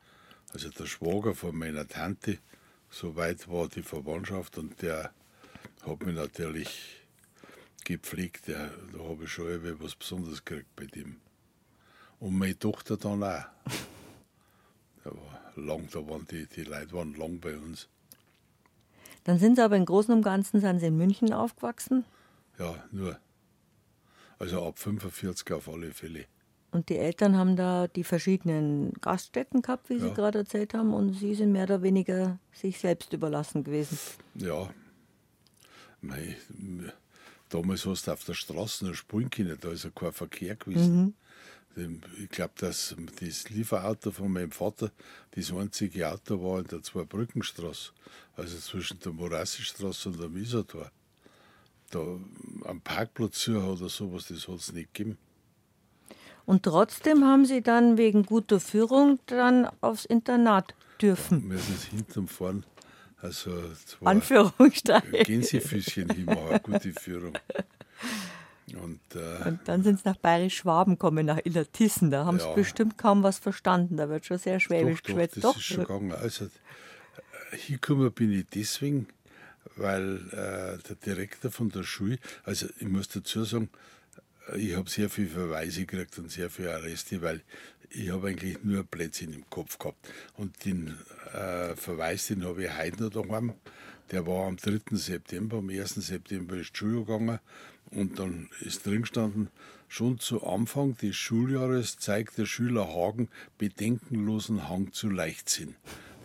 also 0.54 0.70
der 0.70 0.86
Schwager 0.86 1.34
von 1.34 1.56
meiner 1.56 1.88
Tante. 1.88 2.38
So 2.92 3.16
weit 3.16 3.50
war 3.50 3.70
die 3.70 3.84
Verwandtschaft 3.84 4.58
und 4.58 4.82
der 4.82 5.12
hat 5.86 6.06
mich 6.06 6.14
natürlich 6.14 7.02
gepflegt. 7.86 8.48
Der, 8.48 8.70
da 8.92 9.00
habe 9.00 9.24
ich 9.24 9.32
schon 9.32 9.48
etwas 9.66 9.96
Besonderes 9.96 10.44
gekriegt 10.44 10.76
bei 10.76 10.86
dem. 10.86 11.16
Und 12.20 12.38
meine 12.38 12.60
Tochter 12.60 12.98
dann 12.98 13.24
auch. 13.24 13.46
Da 15.04 15.10
war 15.10 15.52
lang, 15.56 15.90
da 15.92 16.08
waren 16.08 16.28
die, 16.30 16.46
die 16.46 16.62
Leute 16.62 16.94
waren 16.94 17.16
lang 17.16 17.40
bei 17.40 17.58
uns. 17.58 17.90
Dann 19.24 19.40
sind 19.40 19.56
Sie 19.56 19.64
aber 19.64 19.76
im 19.76 19.86
Großen 19.86 20.14
und 20.14 20.22
Ganzen 20.22 20.62
sind 20.62 20.80
Sie 20.80 20.86
in 20.86 20.96
München 20.96 21.34
aufgewachsen? 21.34 22.06
Ja, 22.60 22.76
nur. 22.92 23.20
Also 24.38 24.64
ab 24.64 24.78
45 24.78 25.52
auf 25.54 25.68
alle 25.68 25.92
Fälle. 25.92 26.28
Und 26.72 26.88
die 26.88 26.98
Eltern 26.98 27.36
haben 27.38 27.58
da 27.58 27.88
die 27.88 28.06
verschiedenen 28.06 28.94
Gaststätten 29.02 29.62
gehabt, 29.62 29.90
wie 29.90 30.00
Sie 30.00 30.08
Ja. 30.08 30.14
gerade 30.14 30.40
erzählt 30.40 30.74
haben, 30.74 30.94
und 30.94 31.14
Sie 31.14 31.36
sind 31.36 31.52
mehr 31.52 31.64
oder 31.66 31.82
weniger 31.82 32.40
sich 32.54 32.80
selbst 32.80 33.12
überlassen 33.12 33.64
gewesen. 33.66 33.98
Ja. 34.36 34.70
Mei, 36.00 36.38
damals 37.50 37.86
hast 37.86 38.08
du 38.08 38.12
auf 38.14 38.24
der 38.24 38.34
Straße 38.34 38.86
noch 38.86 38.94
spielen 38.96 39.30
können, 39.30 39.58
da 39.60 39.70
ist 39.72 39.84
ja 39.84 39.90
kein 39.94 40.14
Verkehr 40.14 40.56
gewesen. 40.56 41.14
Dem- 41.76 42.02
Ich 42.22 42.30
glaube, 42.30 42.54
dass 42.58 42.96
das 43.20 43.50
Lieferauto 43.50 44.12
von 44.12 44.32
meinem 44.32 44.52
Vater 44.52 44.92
das 45.32 45.52
einzige 45.54 46.10
Auto 46.12 46.42
war 46.42 46.60
in 46.60 46.68
der 46.68 46.82
Zweibrückenstraße, 46.82 47.92
also 48.36 48.58
zwischen 48.58 49.00
der 49.00 49.12
Morassi-Straße 49.14 50.10
und 50.10 50.20
der 50.20 50.30
Misertor. 50.30 50.92
Da 51.92 52.00
am 52.66 52.82
Parkplatz 52.82 53.40
zu 53.40 53.58
oder 53.58 53.90
sowas, 53.90 54.28
das 54.28 54.48
hat 54.48 54.56
es 54.56 54.72
nicht 54.74 54.94
gegeben. 54.94 55.18
Und 56.52 56.64
trotzdem 56.64 57.24
haben 57.24 57.46
Sie 57.46 57.62
dann 57.62 57.98
wegen 57.98 58.24
guter 58.24 58.60
Führung 58.60 59.20
dann 59.28 59.70
aufs 59.80 60.04
Internat 60.04 60.76
dürfen. 61.02 61.50
Wir 61.50 61.58
sind 61.58 61.80
hinterm 61.80 62.28
Fahren, 62.28 62.66
also 63.22 63.52
zwei 63.86 64.06
Anführungsstriche. 64.08 65.24
Gänsefüßchen 65.24 66.10
hinmachen, 66.10 66.60
gute 66.64 66.92
Führung. 66.92 67.38
Und 68.74 69.00
äh, 69.16 69.48
Und 69.48 69.60
dann 69.64 69.82
sind 69.84 70.00
Sie 70.00 70.10
nach 70.10 70.18
Bayerisch-Schwaben 70.18 70.96
gekommen, 70.96 71.26
nach 71.26 71.40
Illertissen. 71.46 72.12
Da 72.12 72.26
haben 72.26 72.38
Sie 72.38 72.46
Ja. 72.46 72.54
bestimmt 72.54 72.98
kaum 72.98 73.24
was 73.24 73.40
verstanden. 73.40 73.96
Da 73.96 74.10
wird 74.10 74.26
schon 74.26 74.38
sehr 74.38 74.60
schwäbisch 74.60 75.04
Doch, 75.04 75.08
doch, 75.08 75.16
geschwätzt. 75.16 75.38
das 75.46 75.56
ist 75.56 75.64
schon 75.64 75.78
gegangen. 75.86 76.12
Also, 76.12 76.46
äh, 76.48 77.56
hingekommen 77.56 78.12
bin 78.12 78.30
ich 78.34 78.46
deswegen, 78.54 79.08
weil 79.78 80.18
äh, 80.34 80.86
der 80.86 80.96
Direktor 81.06 81.50
von 81.50 81.70
der 81.70 81.84
Schule, 81.84 82.18
also 82.44 82.68
ich 82.78 82.88
muss 82.90 83.08
dazu 83.08 83.46
sagen, 83.46 83.70
ich 84.56 84.76
habe 84.76 84.90
sehr 84.90 85.10
viel 85.10 85.28
Verweise 85.28 85.86
gekriegt 85.86 86.18
und 86.18 86.32
sehr 86.32 86.50
viele 86.50 86.74
Arreste, 86.74 87.22
weil 87.22 87.42
ich 87.90 88.10
habe 88.10 88.30
eigentlich 88.30 88.64
nur 88.64 88.84
Plätzchen 88.84 89.34
im 89.34 89.50
Kopf 89.50 89.78
gehabt. 89.78 90.08
Und 90.36 90.66
den 90.66 90.98
äh, 91.34 91.76
Verweis, 91.76 92.28
den 92.28 92.46
habe 92.46 92.64
ich 92.66 92.78
heute 92.78 93.04
noch 93.04 93.10
daheim. 93.10 93.54
Der 94.12 94.26
war 94.28 94.48
am 94.48 94.58
3. 94.58 94.80
September, 94.92 95.58
am 95.58 95.70
1. 95.70 95.96
September 95.96 96.56
ist 96.56 96.74
die 96.74 96.78
Schule 96.78 97.06
gegangen 97.06 97.40
und 97.92 98.20
dann 98.20 98.50
ist 98.62 98.86
drin 98.86 99.02
gestanden, 99.02 99.50
schon 99.88 100.20
zu 100.20 100.44
Anfang 100.44 100.98
des 100.98 101.16
Schuljahres 101.16 101.98
zeigt 101.98 102.38
der 102.38 102.46
Schüler 102.46 102.88
Hagen 102.94 103.30
bedenkenlosen 103.58 104.70
Hang 104.70 104.92
zu 104.92 105.10
Leichtsinn. 105.10 105.76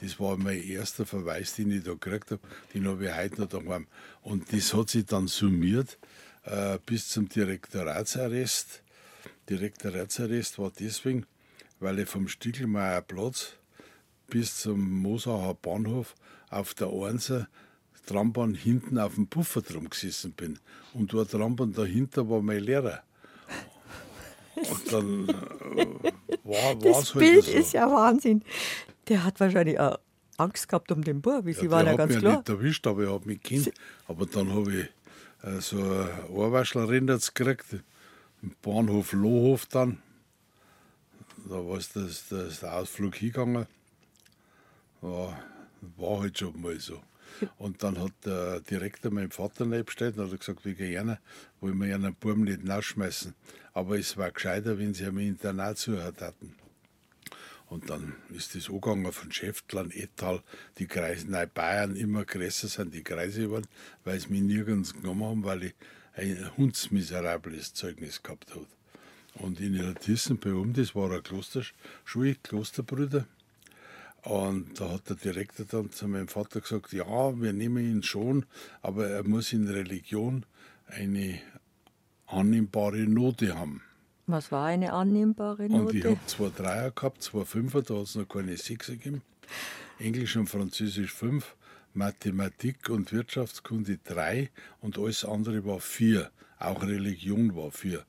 Das 0.00 0.21
war 0.21 0.37
mein 0.37 0.62
erster 0.62 1.06
Verweis, 1.06 1.54
den 1.54 1.71
ich 1.71 1.85
da 1.85 1.92
gekriegt 1.92 2.30
habe. 2.30 2.42
Den 2.75 2.87
habe 2.87 3.06
ich 3.06 3.14
heute 3.14 3.40
noch 3.40 3.49
daheim. 3.49 3.87
Und 4.23 4.52
das 4.52 4.75
hat 4.75 4.90
sich 4.90 5.06
dann 5.06 5.26
summiert 5.26 5.99
bis 6.87 7.09
zum 7.09 7.29
Direktoratsarrest. 7.29 8.83
Direktoratsarrest 9.50 10.59
war 10.59 10.71
deswegen, 10.79 11.26
weil 11.81 11.99
ich 12.00 12.09
vom 12.09 12.29
Stiegelmeier 12.29 13.03
Platz 13.03 13.53
bis 14.29 14.59
zum 14.61 14.81
Mosacher 15.03 15.55
Bahnhof 15.55 16.15
auf 16.50 16.75
der 16.75 16.88
Einser 16.88 17.49
Trambahn 18.07 18.55
hinten 18.55 18.99
auf 18.99 19.17
dem 19.17 19.26
Puffer 19.26 19.62
drum 19.62 19.91
gesessen 19.91 20.33
bin. 20.33 20.59
Und 20.95 21.12
dort 21.12 21.33
Trambahn 21.33 21.73
dahinter 21.73 22.29
war 22.31 22.41
mein 22.41 22.61
Lehrer. 22.61 23.03
Und 24.55 24.93
dann 24.93 25.29
äh, 25.29 26.12
war 26.45 26.75
Das 26.76 27.03
es 27.09 27.12
Bild 27.12 27.45
halt 27.45 27.45
so. 27.45 27.59
ist 27.59 27.73
ja 27.75 27.91
Wahnsinn. 27.91 28.43
Der 29.09 29.25
hat 29.25 29.38
wahrscheinlich 29.41 29.79
auch 29.79 29.99
Angst 30.38 30.69
gehabt 30.69 30.91
um 30.93 31.03
den 31.03 31.21
Bub. 31.21 31.45
Sie 31.47 31.67
Ja, 31.67 31.71
waren 31.71 31.85
der 31.87 31.93
ja 31.95 31.97
ganz 31.97 32.12
mich 32.12 32.21
klar. 32.21 32.37
nicht 32.38 32.49
erwischt, 32.49 32.87
aber 32.87 33.03
ich 33.05 33.11
habe 33.11 33.26
mich 33.26 33.43
kennt. 33.43 33.73
Aber 34.07 34.25
dann 34.26 34.53
habe 34.55 34.73
ich 34.73 34.85
äh, 34.85 34.88
so 35.61 35.79
ein 35.79 36.25
Ohrwaschlerin 36.31 37.09
jetzt 37.09 37.35
gekriegt, 37.35 37.67
im 38.43 38.55
Bahnhof 38.62 39.12
Lohhof 39.12 39.67
dann. 39.67 40.03
Da 41.49 41.55
war 41.55 41.79
es 41.79 41.93
das, 41.93 42.29
das 42.29 42.61
der 42.61 42.75
Ausflug 42.75 43.15
hingegangen. 43.15 43.67
Ja, 45.03 45.41
war 45.97 46.21
halt 46.21 46.38
schon 46.38 46.61
mal 46.61 46.79
so. 46.81 47.00
Und 47.59 47.83
dann 47.83 48.00
hat 48.00 48.12
der 48.25 48.61
Direktor 48.61 49.12
meinen 49.12 49.31
Vater 49.31 49.67
nebengestellt 49.67 50.17
und 50.17 50.31
hat 50.31 50.41
gesagt, 50.41 50.65
wie 50.65 50.75
gerne, 50.75 51.19
wollen 51.61 51.79
wir 51.79 51.95
einen 51.95 52.15
Buben 52.15 52.45
nicht 52.45 52.69
rausschmeißen. 52.69 53.35
Aber 53.73 53.99
es 53.99 54.17
war 54.17 54.31
gescheiter, 54.31 54.79
wenn 54.79 54.95
sie 54.95 55.05
am 55.05 55.19
Internat 55.19 55.76
zuhört 55.79 56.23
hatten. 56.23 56.55
Und 57.68 57.90
dann 57.90 58.14
ist 58.30 58.54
das 58.54 58.68
angegangen 58.68 59.11
von 59.12 59.32
Schäftlern, 59.32 59.90
Ettal, 59.90 60.42
die 60.78 60.87
Kreise, 60.87 61.28
nein, 61.28 61.50
Bayern 61.52 61.96
immer 61.96 62.25
größer 62.25 62.68
sind 62.68 62.94
die 62.94 63.02
Kreise 63.02 63.42
geworden, 63.42 63.66
weil 64.04 64.20
sie 64.20 64.28
mich 64.28 64.42
nirgends 64.42 64.94
genommen 64.94 65.25
haben, 65.25 65.44
weil 65.44 65.64
ich 65.64 65.75
ein 66.14 66.56
hundsmiserables 66.56 67.75
Zeugnis 67.75 68.23
gehabt 68.23 68.54
habe. 68.54 68.66
Und 69.35 69.61
in 69.61 69.75
Illertissen 69.75 70.38
bei 70.38 70.52
um, 70.52 70.73
das 70.73 70.94
war 70.94 71.11
eine 71.11 71.23
Klosterschule, 71.23 72.37
Klosterbrüder. 72.42 73.26
Und 74.23 74.80
da 74.80 74.92
hat 74.92 75.08
der 75.08 75.16
Direktor 75.16 75.66
dann 75.66 75.90
zu 75.90 76.08
meinem 76.08 76.28
Vater 76.28 76.61
gesagt, 76.61 76.92
ja, 76.92 77.40
wir 77.40 77.52
nehmen 77.52 77.85
ihn 77.85 78.02
schon, 78.02 78.46
aber 78.82 79.08
er 79.08 79.25
muss 79.25 79.52
in 79.52 79.68
Religion 79.68 80.46
eine 80.87 81.40
annehmbare 82.26 83.06
Note 83.06 83.56
haben. 83.56 83.82
Was 84.26 84.50
war 84.50 84.66
eine 84.66 84.92
annehmbare 84.92 85.64
Und 85.64 85.95
ich 85.95 86.04
Note? 86.04 86.11
habe 86.11 86.26
zwei 86.26 86.50
Dreier 86.50 86.90
gehabt, 86.90 87.23
zwei 87.23 87.45
Fünfer, 87.45 87.83
da 87.83 87.95
hat 87.95 88.02
es 88.04 88.14
noch 88.16 88.26
keine 88.28 88.56
Sechser 88.56 88.92
gegeben. 88.95 89.23
Englisch 89.99 90.37
und 90.37 90.49
Französisch 90.49 91.12
fünf, 91.12 91.54
Mathematik 91.95 92.90
und 92.90 93.12
Wirtschaftskunde 93.12 93.99
drei 94.04 94.50
und 94.80 94.99
alles 94.99 95.25
andere 95.25 95.64
war 95.64 95.78
vier. 95.80 96.30
Auch 96.59 96.83
Religion 96.83 97.54
war 97.54 97.71
vier. 97.71 98.04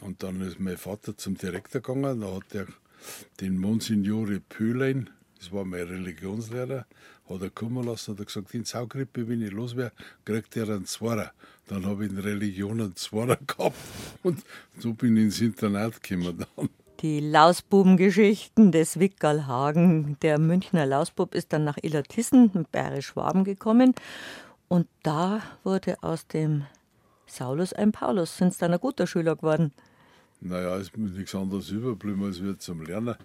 Und 0.00 0.22
dann 0.22 0.40
ist 0.40 0.58
mein 0.58 0.76
Vater 0.78 1.16
zum 1.16 1.36
Direktor 1.36 1.80
gegangen, 1.80 2.20
da 2.20 2.34
hat 2.34 2.54
er 2.54 2.66
den 3.40 3.58
Monsignore 3.58 4.40
Pöhlein, 4.40 5.10
das 5.38 5.52
war 5.52 5.64
mein 5.64 5.82
Religionslehrer, 5.82 6.86
hat 7.28 7.42
er 7.42 7.50
kommen 7.50 7.84
lassen 7.84 8.12
und 8.12 8.20
hat 8.20 8.26
gesagt, 8.26 8.54
in 8.54 8.64
Saugrippe, 8.64 9.28
wenn 9.28 9.42
ich 9.42 9.52
los 9.52 9.76
wäre, 9.76 9.92
kriegt 10.24 10.56
er 10.56 10.68
einen 10.70 10.86
Zwarer. 10.86 11.32
Dann 11.68 11.86
habe 11.86 12.06
ich 12.06 12.12
in 12.12 12.18
Religion 12.18 12.80
einen 12.80 12.96
Zwarer 12.96 13.36
gehabt 13.46 13.76
und 14.22 14.42
so 14.78 14.94
bin 14.94 15.16
ich 15.16 15.24
ins 15.24 15.40
Internat 15.40 16.02
gekommen 16.02 16.44
dann. 16.56 16.68
Die 17.00 17.20
Lausbubengeschichten 17.20 18.72
des 18.72 18.98
Wickerl 18.98 19.46
Hagen. 19.46 20.16
Der 20.22 20.40
Münchner 20.40 20.84
Lausbub 20.84 21.32
ist 21.32 21.52
dann 21.52 21.62
nach 21.62 21.78
Illertissen, 21.80 22.66
Bayerisch-Schwaben 22.72 23.44
gekommen. 23.44 23.94
Und 24.66 24.88
da 25.04 25.42
wurde 25.62 26.02
aus 26.02 26.26
dem 26.26 26.66
Saulus 27.26 27.72
ein 27.72 27.92
Paulus. 27.92 28.36
Sind 28.36 28.52
Sie 28.52 28.58
dann 28.58 28.72
ein 28.72 28.80
guter 28.80 29.06
Schüler 29.06 29.36
geworden? 29.36 29.72
Naja, 30.40 30.76
es 30.76 30.88
ist 30.88 30.96
mir 30.96 31.10
nichts 31.10 31.34
anderes 31.34 31.70
überblieben 31.70 32.24
als 32.24 32.42
wir 32.42 32.58
zum 32.58 32.82
Lernen, 32.82 33.16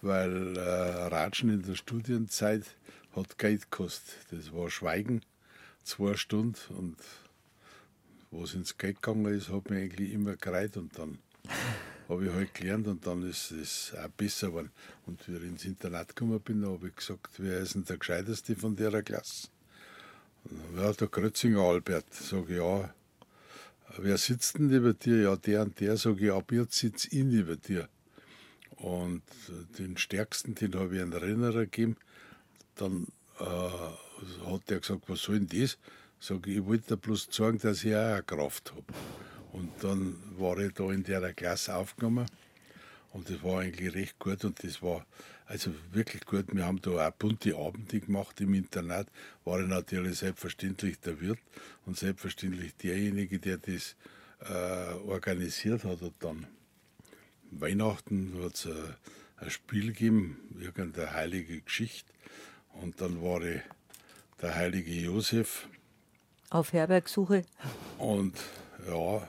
weil 0.00 0.56
äh, 0.56 0.60
Ratschen 1.08 1.50
in 1.50 1.62
der 1.62 1.74
Studienzeit 1.74 2.64
hat 3.14 3.38
Geld 3.38 3.70
gekostet. 3.70 4.16
Das 4.30 4.52
war 4.54 4.70
Schweigen, 4.70 5.22
zwei 5.82 6.14
Stunden 6.14 6.56
und 6.76 6.96
wo 8.30 8.44
es 8.44 8.54
ins 8.54 8.76
Geld 8.76 9.02
gegangen 9.02 9.34
ist, 9.34 9.50
hat 9.50 9.70
mir 9.70 9.78
eigentlich 9.78 10.12
immer 10.12 10.36
gereiht 10.36 10.76
und 10.76 10.98
dann 10.98 11.18
habe 12.08 12.26
ich 12.26 12.32
halt 12.32 12.54
gelernt 12.54 12.86
und 12.86 13.06
dann 13.06 13.28
ist 13.28 13.50
es 13.50 13.94
auch 13.94 14.08
besser 14.08 14.48
geworden. 14.48 14.70
Und 15.06 15.26
wie 15.28 15.36
ich 15.36 15.42
ins 15.42 15.64
Internat 15.64 16.08
gekommen 16.08 16.40
bin, 16.40 16.64
habe 16.66 16.88
ich 16.88 16.96
gesagt, 16.96 17.30
wer 17.38 17.58
ist 17.58 17.74
denn 17.74 17.84
der 17.84 17.98
Gescheiteste 17.98 18.56
von 18.56 18.76
der 18.76 19.02
Klasse? 19.02 19.48
Und 20.44 20.60
dann, 20.74 20.84
Ja, 20.84 20.92
der 20.92 21.08
Grötzinger 21.08 21.60
Albert. 21.60 22.12
Sage 22.12 22.54
ich, 22.54 22.58
ja, 22.58 22.94
wer 23.98 24.18
sitzt 24.18 24.58
denn 24.58 24.68
neben 24.68 24.98
dir? 24.98 25.20
Ja, 25.22 25.36
der 25.36 25.62
und 25.62 25.78
der, 25.80 25.96
sage 25.96 26.26
ich, 26.26 26.32
ab 26.32 26.50
jetzt 26.52 26.78
sitzt 26.78 27.12
ich 27.12 27.24
neben 27.24 27.60
dir. 27.60 27.88
Und 28.76 29.22
äh, 29.48 29.76
den 29.78 29.96
stärksten, 29.96 30.54
den 30.54 30.74
habe 30.76 30.96
ich 30.96 31.02
einen 31.02 31.12
Rennerer 31.12 31.64
gegeben. 31.64 31.96
Dann 32.76 33.08
äh, 33.40 33.44
hat 33.44 34.70
der 34.70 34.80
gesagt, 34.80 35.08
was 35.08 35.22
soll 35.22 35.40
denn 35.40 35.60
das? 35.60 35.78
Sage 36.20 36.50
ich, 36.50 36.56
ich 36.58 36.64
wollte 36.64 36.96
bloß 36.96 37.30
zeigen, 37.30 37.58
dass 37.58 37.84
ich 37.84 37.94
auch 37.94 37.98
eine 37.98 38.22
Kraft 38.22 38.72
habe. 38.72 38.84
Und 39.52 39.70
dann 39.82 40.16
war 40.38 40.58
ich 40.58 40.72
da 40.72 40.90
in 40.90 41.04
der 41.04 41.32
Klasse 41.32 41.74
aufgenommen. 41.74 42.26
Und 43.12 43.30
das 43.30 43.42
war 43.42 43.60
eigentlich 43.60 43.94
recht 43.94 44.18
gut 44.18 44.44
und 44.44 44.62
das 44.62 44.82
war 44.82 45.06
also 45.46 45.72
wirklich 45.92 46.24
gut. 46.26 46.54
Wir 46.54 46.66
haben 46.66 46.80
da 46.82 47.08
auch 47.08 47.12
bunte 47.12 47.56
Abende 47.56 48.00
gemacht 48.00 48.40
im 48.40 48.52
Internat. 48.52 49.08
War 49.44 49.60
ich 49.60 49.66
natürlich 49.66 50.18
selbstverständlich 50.18 51.00
der 51.00 51.20
Wirt 51.20 51.38
und 51.86 51.96
selbstverständlich 51.96 52.74
derjenige, 52.76 53.38
der 53.38 53.56
das 53.56 53.96
äh, 54.40 54.92
organisiert 55.06 55.84
hat. 55.84 56.02
Und 56.02 56.14
dann 56.20 56.46
Weihnachten 57.50 58.34
hat 58.42 58.56
es 58.56 58.66
ein, 58.66 58.94
ein 59.38 59.50
Spiel 59.50 59.86
gegeben, 59.88 60.36
irgendeine 60.60 61.12
heilige 61.14 61.62
Geschichte. 61.62 62.12
Und 62.74 63.00
dann 63.00 63.22
war 63.22 63.42
ich 63.42 63.62
der 64.42 64.54
heilige 64.54 64.92
Josef. 64.92 65.66
Auf 66.50 66.72
Herbergsuche? 66.72 67.44
Und 67.98 68.34
ja, 68.88 69.22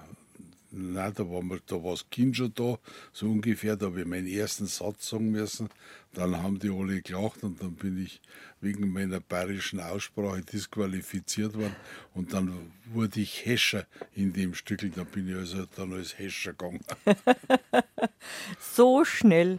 Nein, 0.71 1.13
da 1.15 1.23
war, 1.27 1.41
da 1.65 1.83
war 1.83 1.91
das 1.91 2.07
Kind 2.11 2.37
schon 2.37 2.53
da, 2.53 2.77
so 3.11 3.25
ungefähr. 3.25 3.75
Da 3.75 3.87
habe 3.87 4.01
ich 4.01 4.05
meinen 4.05 4.27
ersten 4.27 4.67
Satz 4.67 5.09
sagen 5.09 5.31
müssen. 5.31 5.69
Dann 6.13 6.41
haben 6.43 6.59
die 6.59 6.69
alle 6.69 7.01
gelacht 7.01 7.43
und 7.43 7.61
dann 7.61 7.73
bin 7.73 8.03
ich 8.03 8.21
wegen 8.61 8.91
meiner 8.91 9.19
bayerischen 9.19 9.79
Aussprache 9.79 10.41
disqualifiziert 10.41 11.55
worden. 11.55 11.75
Und 12.13 12.33
dann 12.33 12.71
wurde 12.91 13.19
ich 13.19 13.45
Hescher 13.45 13.87
in 14.13 14.31
dem 14.31 14.53
Stückel. 14.53 14.91
Da 14.91 15.05
bin 15.05 15.27
ich 15.27 15.35
also 15.35 15.65
dann 15.75 15.91
als 15.93 16.19
Hescher 16.19 16.53
gegangen. 16.53 16.81
so 18.59 19.03
schnell 19.03 19.57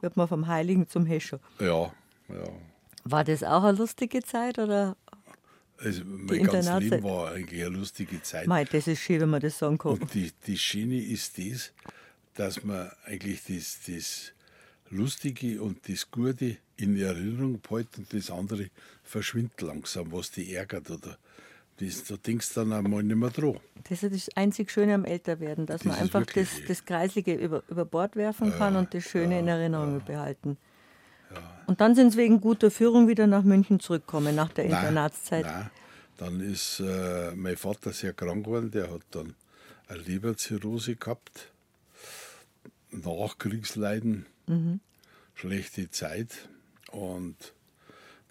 wird 0.00 0.16
man 0.16 0.26
vom 0.26 0.48
Heiligen 0.48 0.88
zum 0.88 1.06
Hescher. 1.06 1.38
Ja, 1.60 1.92
ja. 2.28 2.48
War 3.04 3.22
das 3.22 3.44
auch 3.44 3.62
eine 3.62 3.78
lustige 3.78 4.22
Zeit 4.22 4.58
oder 4.58 4.96
also 5.84 6.02
mein 6.04 6.44
ganzes 6.44 6.78
Leben 6.78 7.02
war 7.02 7.32
eigentlich 7.32 7.64
eine 7.64 7.76
lustige 7.76 8.22
Zeit. 8.22 8.46
Mei, 8.46 8.64
das 8.64 8.86
ist 8.86 9.00
schön, 9.00 9.20
wenn 9.20 9.30
man 9.30 9.40
das 9.40 9.58
sagen 9.58 9.78
kann. 9.78 9.92
Und 9.92 10.14
die, 10.14 10.30
die 10.46 10.58
Schiene 10.58 11.02
ist 11.02 11.38
das, 11.38 11.72
dass 12.34 12.62
man 12.62 12.90
eigentlich 13.04 13.42
das, 13.44 13.78
das 13.86 14.32
Lustige 14.90 15.62
und 15.62 15.88
das 15.88 16.10
Gute 16.10 16.56
in 16.76 16.98
Erinnerung 17.00 17.60
behält 17.60 17.88
und 17.98 18.12
das 18.12 18.30
andere 18.30 18.68
verschwindet 19.02 19.60
langsam, 19.62 20.12
was 20.12 20.30
die 20.30 20.54
ärgert 20.54 20.90
oder 20.90 21.18
das, 21.78 22.04
da 22.04 22.16
denkst 22.16 22.54
du 22.54 22.60
dann 22.60 22.72
einmal 22.72 23.02
nicht 23.02 23.16
mehr 23.16 23.30
dran. 23.30 23.58
Das 23.88 24.02
ist 24.02 24.14
das 24.14 24.36
einzig 24.36 24.70
Schöne 24.70 24.94
am 24.94 25.04
Älterwerden, 25.04 25.66
dass 25.66 25.82
das 25.82 25.86
man 25.86 25.98
einfach 25.98 26.24
das, 26.26 26.48
das 26.68 26.84
Kreislige 26.84 27.34
über, 27.34 27.62
über 27.68 27.84
Bord 27.84 28.14
werfen 28.16 28.52
kann 28.56 28.74
ja, 28.74 28.80
und 28.80 28.94
das 28.94 29.04
Schöne 29.04 29.34
ja, 29.34 29.40
in 29.40 29.48
Erinnerung 29.48 29.94
ja. 29.94 30.04
behalten. 30.04 30.58
Und 31.66 31.80
dann 31.80 31.94
sind 31.94 32.12
sie 32.12 32.18
wegen 32.18 32.40
guter 32.40 32.70
Führung 32.70 33.08
wieder 33.08 33.26
nach 33.26 33.44
München 33.44 33.80
zurückgekommen, 33.80 34.34
nach 34.34 34.52
der 34.52 34.68
nein, 34.68 34.84
Internatszeit. 34.84 35.46
Nein. 35.46 35.70
Dann 36.18 36.40
ist 36.40 36.80
äh, 36.80 37.32
mein 37.34 37.56
Vater 37.56 37.92
sehr 37.92 38.12
krank 38.12 38.44
geworden, 38.44 38.70
der 38.70 38.92
hat 38.92 39.02
dann 39.10 39.34
eine 39.88 40.00
Leberzirrhose 40.00 40.96
gehabt, 40.96 41.52
Nachkriegsleiden, 42.90 44.26
mhm. 44.46 44.80
schlechte 45.34 45.90
Zeit. 45.90 46.48
Und 46.90 47.54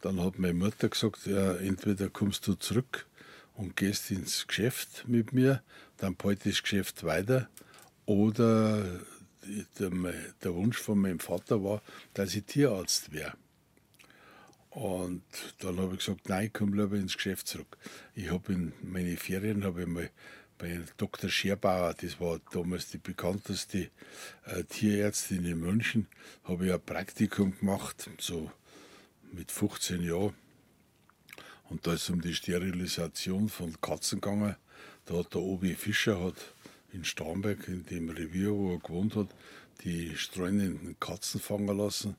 dann 0.01 0.23
hat 0.23 0.39
meine 0.39 0.53
Mutter 0.53 0.89
gesagt, 0.89 1.25
ja, 1.25 1.55
entweder 1.55 2.09
kommst 2.09 2.47
du 2.47 2.53
zurück 2.55 3.07
und 3.55 3.75
gehst 3.75 4.11
ins 4.11 4.47
Geschäft 4.47 5.05
mit 5.07 5.33
mir, 5.33 5.61
dann 5.97 6.15
behalte 6.15 6.49
das 6.49 6.61
Geschäft 6.61 7.03
weiter, 7.03 7.49
oder 8.05 8.83
der, 9.79 10.53
Wunsch 10.53 10.77
von 10.77 10.99
meinem 10.99 11.19
Vater 11.19 11.63
war, 11.63 11.81
dass 12.13 12.35
ich 12.35 12.45
Tierarzt 12.45 13.11
wäre. 13.11 13.33
Und 14.69 15.23
dann 15.59 15.77
habe 15.79 15.93
ich 15.93 15.99
gesagt, 15.99 16.29
nein, 16.29 16.45
ich 16.45 16.53
komme 16.53 16.81
lieber 16.81 16.95
ins 16.95 17.15
Geschäft 17.15 17.47
zurück. 17.47 17.77
Ich 18.15 18.31
habe 18.31 18.53
in 18.53 18.73
meine 18.81 19.17
Ferien 19.17 19.65
habe 19.65 19.81
ich 19.81 19.87
mal 19.87 20.09
bei 20.57 20.79
Dr. 20.97 21.29
Scherbauer, 21.29 21.95
das 21.95 22.19
war 22.19 22.39
damals 22.51 22.91
die 22.91 22.99
bekannteste 22.99 23.89
äh, 24.45 24.63
Tierärztin 24.63 25.43
in 25.43 25.59
München, 25.59 26.07
habe 26.43 26.67
ich 26.67 26.73
ein 26.73 26.79
Praktikum 26.79 27.57
gemacht, 27.57 28.09
so 28.19 28.51
mit 29.31 29.51
15 29.51 30.03
Jahren. 30.03 30.35
Und 31.69 31.87
da 31.87 31.93
ist 31.93 32.03
es 32.03 32.09
um 32.09 32.21
die 32.21 32.35
Sterilisation 32.35 33.49
von 33.49 33.79
Katzen 33.81 34.21
gegangen. 34.21 34.55
Da 35.05 35.15
hat 35.15 35.33
der 35.33 35.41
Obi 35.41 35.73
Fischer 35.73 36.21
hat 36.23 36.35
in 36.93 37.03
Starnberg, 37.03 37.67
in 37.67 37.85
dem 37.85 38.09
Revier, 38.09 38.51
wo 38.51 38.73
er 38.73 38.79
gewohnt 38.79 39.15
hat, 39.15 39.29
die 39.83 40.15
streunenden 40.15 40.95
Katzen 40.99 41.39
fangen 41.39 41.77
lassen, 41.77 42.15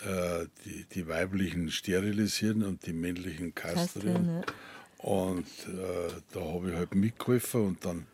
äh, 0.00 0.46
die, 0.64 0.84
die 0.92 1.08
weiblichen 1.08 1.70
sterilisieren 1.70 2.64
und 2.64 2.86
die 2.86 2.92
männlichen 2.92 3.54
kastrieren. 3.54 4.44
Und 4.98 5.46
äh, 5.68 6.10
da 6.32 6.40
habe 6.40 6.70
ich 6.70 6.76
halt 6.76 6.94
mitgeholfen 6.94 7.66
und 7.66 7.84
dann 7.84 8.06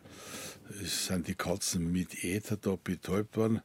sind 0.83 1.27
die 1.27 1.35
Katzen 1.35 1.91
mit 1.91 2.23
Äther 2.23 2.57
da 2.57 2.77
betäubt 2.81 3.37
worden. 3.37 3.61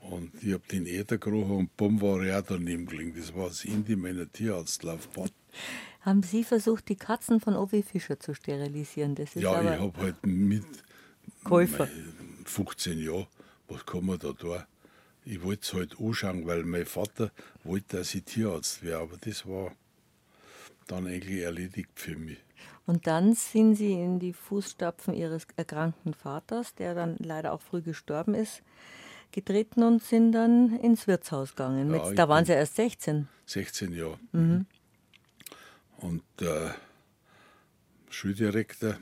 Und 0.00 0.32
ich 0.42 0.52
habe 0.52 0.66
den 0.70 0.86
Äther 0.86 1.18
gerochen 1.18 1.56
und 1.56 1.76
bumm 1.76 2.00
war 2.00 2.22
er 2.24 2.40
auch 2.40 2.46
daneben 2.46 2.86
gelegen. 2.86 3.14
Das 3.16 3.34
war 3.34 3.48
das 3.48 3.64
Ende 3.64 3.96
meiner 3.96 4.30
Tierarztlaufbahn. 4.30 5.30
Haben 6.00 6.22
Sie 6.22 6.42
versucht, 6.42 6.88
die 6.88 6.96
Katzen 6.96 7.40
von 7.40 7.54
Ovi 7.54 7.82
Fischer 7.82 8.18
zu 8.18 8.34
sterilisieren? 8.34 9.14
Das 9.14 9.36
ist 9.36 9.42
ja, 9.42 9.62
ich 9.62 9.80
habe 9.80 10.00
halt 10.00 10.26
mit 10.26 10.64
Käufer. 11.44 11.88
15 12.44 12.98
Jahre, 12.98 13.28
was 13.68 13.84
kann 13.86 14.06
man 14.06 14.18
da 14.18 14.32
tun? 14.32 14.62
Ich 15.24 15.42
wollte 15.42 15.62
es 15.62 15.72
halt 15.72 15.96
anschauen, 16.00 16.46
weil 16.46 16.64
mein 16.64 16.84
Vater 16.84 17.30
wollte, 17.62 17.98
dass 17.98 18.14
ich 18.14 18.24
Tierarzt 18.24 18.82
wäre, 18.82 19.00
aber 19.00 19.16
das 19.18 19.46
war 19.46 19.72
dann 20.88 21.06
eigentlich 21.06 21.42
erledigt 21.42 21.90
für 21.94 22.16
mich. 22.16 22.38
Und 22.86 23.06
dann 23.06 23.34
sind 23.34 23.76
Sie 23.76 23.92
in 23.92 24.18
die 24.18 24.32
Fußstapfen 24.32 25.14
Ihres 25.14 25.46
erkrankten 25.56 26.14
Vaters, 26.14 26.74
der 26.74 26.94
dann 26.94 27.16
leider 27.18 27.52
auch 27.52 27.60
früh 27.60 27.80
gestorben 27.80 28.34
ist, 28.34 28.62
getreten 29.30 29.82
und 29.84 30.02
sind 30.02 30.32
dann 30.32 30.78
ins 30.80 31.06
Wirtshaus 31.06 31.50
gegangen. 31.50 31.94
Ja, 31.94 32.08
Mit, 32.08 32.18
da 32.18 32.28
waren 32.28 32.44
Sie 32.44 32.52
erst 32.52 32.76
16. 32.76 33.28
16 33.46 33.92
Jahre. 33.92 34.18
Mhm. 34.32 34.66
Und 35.98 36.22
der 36.40 36.74
Schuldirektor 38.10 38.96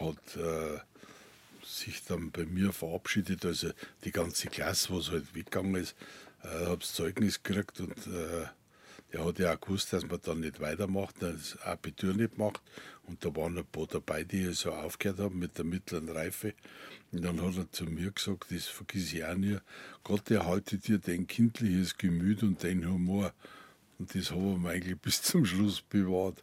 hat 0.00 0.36
äh, 0.36 0.78
sich 1.64 2.04
dann 2.04 2.30
bei 2.30 2.44
mir 2.44 2.72
verabschiedet, 2.72 3.44
also 3.44 3.70
die 4.04 4.12
ganze 4.12 4.48
Klasse, 4.48 4.94
was 4.94 5.10
halt 5.10 5.34
weggegangen 5.34 5.74
ist, 5.76 5.96
äh, 6.42 6.66
habe 6.66 6.78
das 6.78 6.94
Zeugnis 6.94 7.42
gekriegt 7.42 7.80
und 7.80 8.06
äh, 8.06 8.46
der 9.12 9.24
hat 9.24 9.38
ja 9.38 9.54
auch 9.54 9.60
gewusst, 9.60 9.92
dass 9.92 10.06
man 10.06 10.20
dann 10.22 10.40
nicht 10.40 10.60
weitermacht, 10.60 11.16
das 11.20 11.56
Abitur 11.62 12.12
nicht 12.12 12.38
macht. 12.38 12.60
Und 13.04 13.24
da 13.24 13.34
waren 13.36 13.56
ein 13.56 13.64
paar 13.64 13.86
dabei, 13.86 14.24
die 14.24 14.52
so 14.52 14.72
aufgehört 14.72 15.20
haben 15.20 15.38
mit 15.38 15.56
der 15.58 15.64
mittleren 15.64 16.08
Reife. 16.08 16.54
Und 17.12 17.24
dann 17.24 17.40
hat 17.40 17.56
er 17.56 17.70
zu 17.70 17.84
mir 17.84 18.10
gesagt, 18.10 18.50
das 18.50 18.66
vergiss 18.66 19.12
ich 19.12 19.24
auch 19.24 19.36
nie, 19.36 19.58
Gott 20.02 20.30
erhalte 20.30 20.78
dir 20.78 20.98
dein 20.98 21.26
kindliches 21.26 21.96
Gemüt 21.96 22.42
und 22.42 22.62
dein 22.64 22.86
Humor. 22.86 23.32
Und 23.98 24.14
das 24.14 24.32
haben 24.32 24.62
wir 24.62 24.70
eigentlich 24.70 24.98
bis 25.00 25.22
zum 25.22 25.46
Schluss 25.46 25.80
bewahrt. 25.80 26.42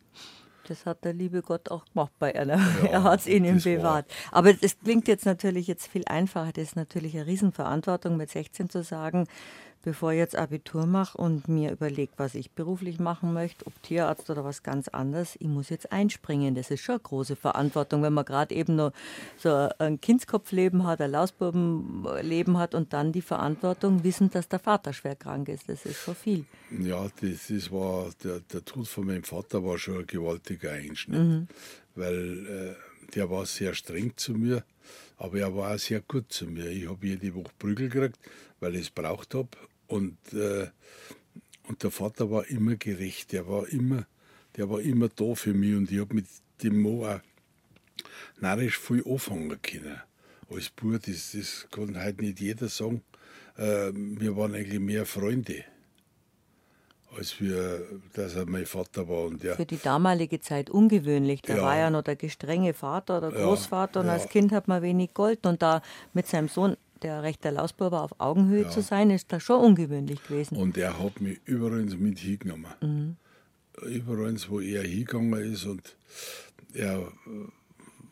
Das 0.67 0.85
hat 0.85 1.03
der 1.03 1.13
liebe 1.13 1.41
Gott 1.41 1.69
auch 1.69 1.85
gemacht 1.85 2.11
bei 2.19 2.35
einer. 2.35 2.57
Ja, 2.83 2.87
er 2.91 3.03
hat 3.03 3.21
es 3.21 3.27
ihnen 3.27 3.61
bewahrt. 3.61 4.07
War. 4.07 4.37
Aber 4.37 4.53
das 4.53 4.79
klingt 4.79 5.07
jetzt 5.07 5.25
natürlich 5.25 5.67
jetzt 5.67 5.87
viel 5.87 6.03
einfacher. 6.05 6.51
Das 6.53 6.63
ist 6.63 6.75
natürlich 6.75 7.15
eine 7.15 7.27
Riesenverantwortung, 7.27 8.17
mit 8.17 8.29
16 8.29 8.69
zu 8.69 8.83
sagen, 8.83 9.27
bevor 9.83 10.13
ich 10.13 10.17
jetzt 10.17 10.35
Abitur 10.35 10.85
mache 10.85 11.17
und 11.17 11.47
mir 11.47 11.71
überlege, 11.71 12.13
was 12.17 12.35
ich 12.35 12.51
beruflich 12.51 12.99
machen 12.99 13.33
möchte, 13.33 13.67
ob 13.67 13.83
Tierarzt 13.83 14.29
oder 14.29 14.43
was 14.43 14.63
ganz 14.63 14.87
anderes, 14.87 15.35
ich 15.39 15.47
muss 15.47 15.69
jetzt 15.69 15.91
einspringen. 15.91 16.55
Das 16.55 16.71
ist 16.71 16.81
schon 16.81 16.93
eine 16.93 17.01
große 17.01 17.35
Verantwortung, 17.35 18.01
wenn 18.01 18.13
man 18.13 18.25
gerade 18.25 18.55
eben 18.55 18.77
noch 18.77 18.93
so 19.37 19.69
ein 19.77 19.99
Kindskopfleben 19.99 20.87
hat, 20.87 21.01
ein 21.01 21.11
Lausbubenleben 21.11 22.57
hat 22.57 22.73
und 22.73 22.93
dann 22.93 23.11
die 23.11 23.21
Verantwortung 23.21 24.03
wissen, 24.03 24.31
dass 24.31 24.47
der 24.47 24.59
Vater 24.59 24.93
schwer 24.93 25.15
krank 25.15 25.49
ist. 25.49 25.67
Das 25.67 25.85
ist 25.85 26.01
schon 26.01 26.15
viel. 26.15 26.45
Ja, 26.79 27.05
das, 27.21 27.47
das 27.49 27.71
war, 27.71 28.09
der, 28.23 28.39
der 28.39 28.63
Tod 28.63 28.87
von 28.87 29.05
meinem 29.05 29.23
Vater 29.23 29.63
war 29.63 29.77
schon 29.77 29.99
ein 29.99 30.07
gewaltiger 30.07 30.71
Einschnitt, 30.71 31.19
mhm. 31.19 31.47
weil 31.95 32.47
äh, 32.47 33.15
der 33.15 33.29
war 33.29 33.45
sehr 33.45 33.73
streng 33.73 34.13
zu 34.15 34.31
mir, 34.31 34.63
aber 35.17 35.39
er 35.39 35.53
war 35.53 35.75
auch 35.75 35.79
sehr 35.79 35.99
gut 35.99 36.31
zu 36.31 36.45
mir. 36.45 36.67
Ich 36.67 36.87
habe 36.87 37.05
jede 37.05 37.35
Woche 37.35 37.51
Prügel 37.59 37.89
gekriegt, 37.89 38.17
weil 38.61 38.75
ich 38.75 38.83
es 38.83 38.89
braucht 38.89 39.35
habe 39.35 39.49
und, 39.93 40.17
äh, 40.33 40.67
und 41.67 41.83
der 41.83 41.91
Vater 41.91 42.29
war 42.31 42.47
immer 42.47 42.75
gerecht, 42.75 43.31
der 43.31 43.47
war 43.47 43.67
immer, 43.67 44.05
der 44.57 44.69
war 44.69 44.81
immer 44.81 45.09
da 45.09 45.35
für 45.35 45.53
mich 45.53 45.75
und 45.75 45.91
ich 45.91 45.99
habe 45.99 46.15
mit 46.15 46.25
dem 46.63 46.81
Mo 46.81 47.07
auch 47.07 47.19
narrisch 48.39 48.79
viel 48.79 49.03
anfangen 49.07 49.61
können. 49.61 50.01
Als 50.49 50.69
Bub, 50.69 51.01
das, 51.01 51.31
das 51.31 51.67
kann 51.71 52.03
heute 52.03 52.21
nicht 52.21 52.39
jeder 52.39 52.67
sagen. 52.67 53.01
Äh, 53.57 53.91
wir 53.93 54.35
waren 54.35 54.55
eigentlich 54.55 54.79
mehr 54.79 55.05
Freunde 55.05 55.63
als 57.17 57.39
wir, 57.39 57.85
dass 58.13 58.35
er 58.35 58.45
mein 58.45 58.65
Vater 58.65 59.07
war. 59.07 59.25
Und 59.25 59.43
der, 59.43 59.55
Für 59.55 59.65
die 59.65 59.77
damalige 59.77 60.39
Zeit 60.39 60.69
ungewöhnlich. 60.69 61.41
Da 61.41 61.57
ja, 61.57 61.61
war 61.61 61.77
ja 61.77 61.89
noch 61.89 62.01
der 62.01 62.15
gestrenge 62.15 62.73
Vater 62.73 63.19
oder 63.19 63.31
Großvater 63.31 63.99
ja, 63.99 64.03
und 64.03 64.09
als 64.09 64.29
Kind 64.29 64.51
hat 64.51 64.67
man 64.67 64.81
wenig 64.81 65.13
Gold. 65.13 65.45
Und 65.45 65.61
da 65.61 65.81
mit 66.13 66.27
seinem 66.27 66.49
Sohn 66.49 66.75
der 67.03 67.23
rechte 67.23 67.49
Lausbauer 67.49 67.91
war, 67.91 68.03
auf 68.03 68.19
Augenhöhe 68.19 68.63
ja. 68.63 68.69
zu 68.69 68.81
sein, 68.81 69.11
ist 69.11 69.31
da 69.31 69.39
schon 69.39 69.61
ungewöhnlich 69.61 70.23
gewesen. 70.23 70.57
Und 70.57 70.77
er 70.77 70.97
hat 70.99 71.21
mich 71.21 71.39
überall 71.45 71.83
mit 71.83 72.19
hingenommen. 72.19 72.73
Mhm. 72.81 73.15
Überall, 73.81 74.35
wo 74.47 74.59
er 74.59 74.83
hingegangen 74.83 75.53
ist. 75.53 75.65
Und 75.65 75.95
er 76.73 77.11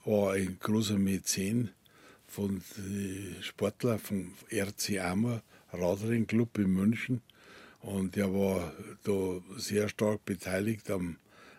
war 0.05 0.33
ein 0.33 0.57
großer 0.59 0.97
Mäzen 0.97 1.71
von 2.27 2.61
den 2.77 3.35
Sportlern 3.41 3.99
vom 3.99 4.33
RC 4.51 4.99
Ammer, 4.99 5.41
Radring 5.73 6.27
Club 6.27 6.57
in 6.57 6.73
München. 6.73 7.21
Und 7.81 8.15
er 8.17 8.31
war 8.33 8.73
da 9.03 9.39
sehr 9.57 9.89
stark 9.89 10.23
beteiligt 10.25 10.89
am 10.91 11.17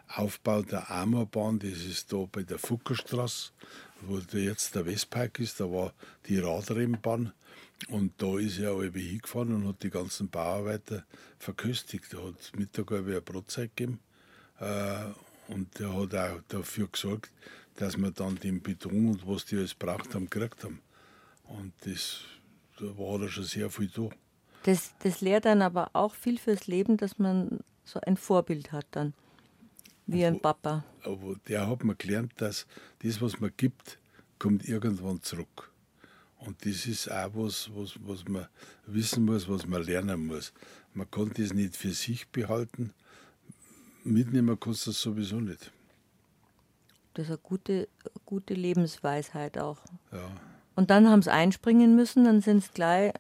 Aufbau 0.09 0.63
der 0.63 0.91
Amerbahn. 0.91 1.59
Das 1.59 1.85
ist 1.85 2.13
da 2.13 2.27
bei 2.31 2.43
der 2.43 2.59
Fuckerstraße 2.59 3.51
wo 4.07 4.19
jetzt 4.19 4.75
der 4.75 4.87
Westpark 4.87 5.39
ist, 5.39 5.61
da 5.61 5.65
war 5.71 5.93
die 6.27 6.39
Radrennbahn 6.39 7.33
und 7.89 8.13
da 8.19 8.39
ist 8.39 8.59
er 8.59 8.73
aber 8.73 8.85
hingefahren 8.85 9.55
und 9.55 9.69
hat 9.69 9.83
die 9.83 9.91
ganzen 9.91 10.29
Bauarbeiter 10.29 11.05
verköstigt. 11.39 12.13
Da 12.13 12.19
hat 12.19 12.53
Mittag 12.57 12.93
ein 12.93 13.23
Brotzeit 13.25 13.77
gegeben 13.77 14.01
äh, 14.61 15.05
und 15.49 15.81
er 15.81 15.93
hat 15.95 16.15
auch 16.15 16.41
dafür 16.49 16.89
gesorgt, 16.89 17.31
dass 17.77 17.97
wir 17.97 18.11
dann 18.11 18.37
den 18.37 18.61
Beton 18.61 19.09
und 19.09 19.27
was 19.27 19.45
die 19.45 19.57
alles 19.57 19.75
braucht 19.75 20.15
haben, 20.15 20.29
gekriegt 20.29 20.65
haben. 20.65 20.81
Und 21.45 21.73
das, 21.85 22.21
da 22.79 22.87
war 22.99 23.19
da 23.19 23.29
schon 23.29 23.45
sehr 23.45 23.71
viel 23.71 23.89
da. 23.89 24.09
Das, 24.65 24.95
das 25.01 25.21
lehrt 25.21 25.45
dann 25.45 25.63
aber 25.63 25.91
auch 25.93 26.15
viel 26.15 26.39
fürs 26.39 26.67
Leben, 26.67 26.97
dass 26.97 27.19
man 27.19 27.61
so 27.85 28.01
ein 28.01 28.17
Vorbild 28.17 28.71
hat 28.71 28.87
dann, 28.93 29.13
wie 30.07 30.25
ein 30.25 30.41
Papa. 30.41 30.85
Aber 31.05 31.37
der 31.49 31.69
hat 31.69 31.85
mir 31.85 31.95
gelernt, 31.95 32.33
dass 32.37 32.67
das, 33.03 33.21
was 33.21 33.41
man 33.41 33.51
gibt, 33.57 33.99
kommt 34.39 34.69
irgendwann 34.69 35.23
zurück. 35.23 35.71
Und 36.39 36.65
das 36.67 36.87
ist 36.87 37.11
auch 37.11 37.31
was, 37.35 37.71
was, 37.75 37.95
was 38.01 38.27
man 38.27 38.47
wissen 38.87 39.25
muss, 39.25 39.49
was 39.49 39.67
man 39.67 39.83
lernen 39.85 40.27
muss. 40.27 40.53
Man 40.93 41.11
kann 41.11 41.31
das 41.37 41.53
nicht 41.55 41.77
für 41.77 41.93
sich 41.93 42.29
behalten. 42.29 42.93
Mitnehmen 44.05 44.59
kannst 44.59 44.87
du 44.87 44.91
das 44.91 45.01
sowieso 45.01 45.37
nicht. 45.41 45.71
Das 47.15 47.27
ist 47.27 47.31
eine 47.31 47.39
gute, 47.39 47.89
gute 48.27 48.55
Lebensweisheit 48.55 49.59
auch. 49.59 49.79
Ja. 50.13 50.31
Und 50.75 50.91
dann 50.91 51.09
haben 51.09 51.21
sie 51.23 51.31
einspringen 51.31 51.95
müssen, 51.95 52.25
dann 52.25 52.41
sind 52.41 52.65
sie 52.65 52.71
gleich 52.73 53.13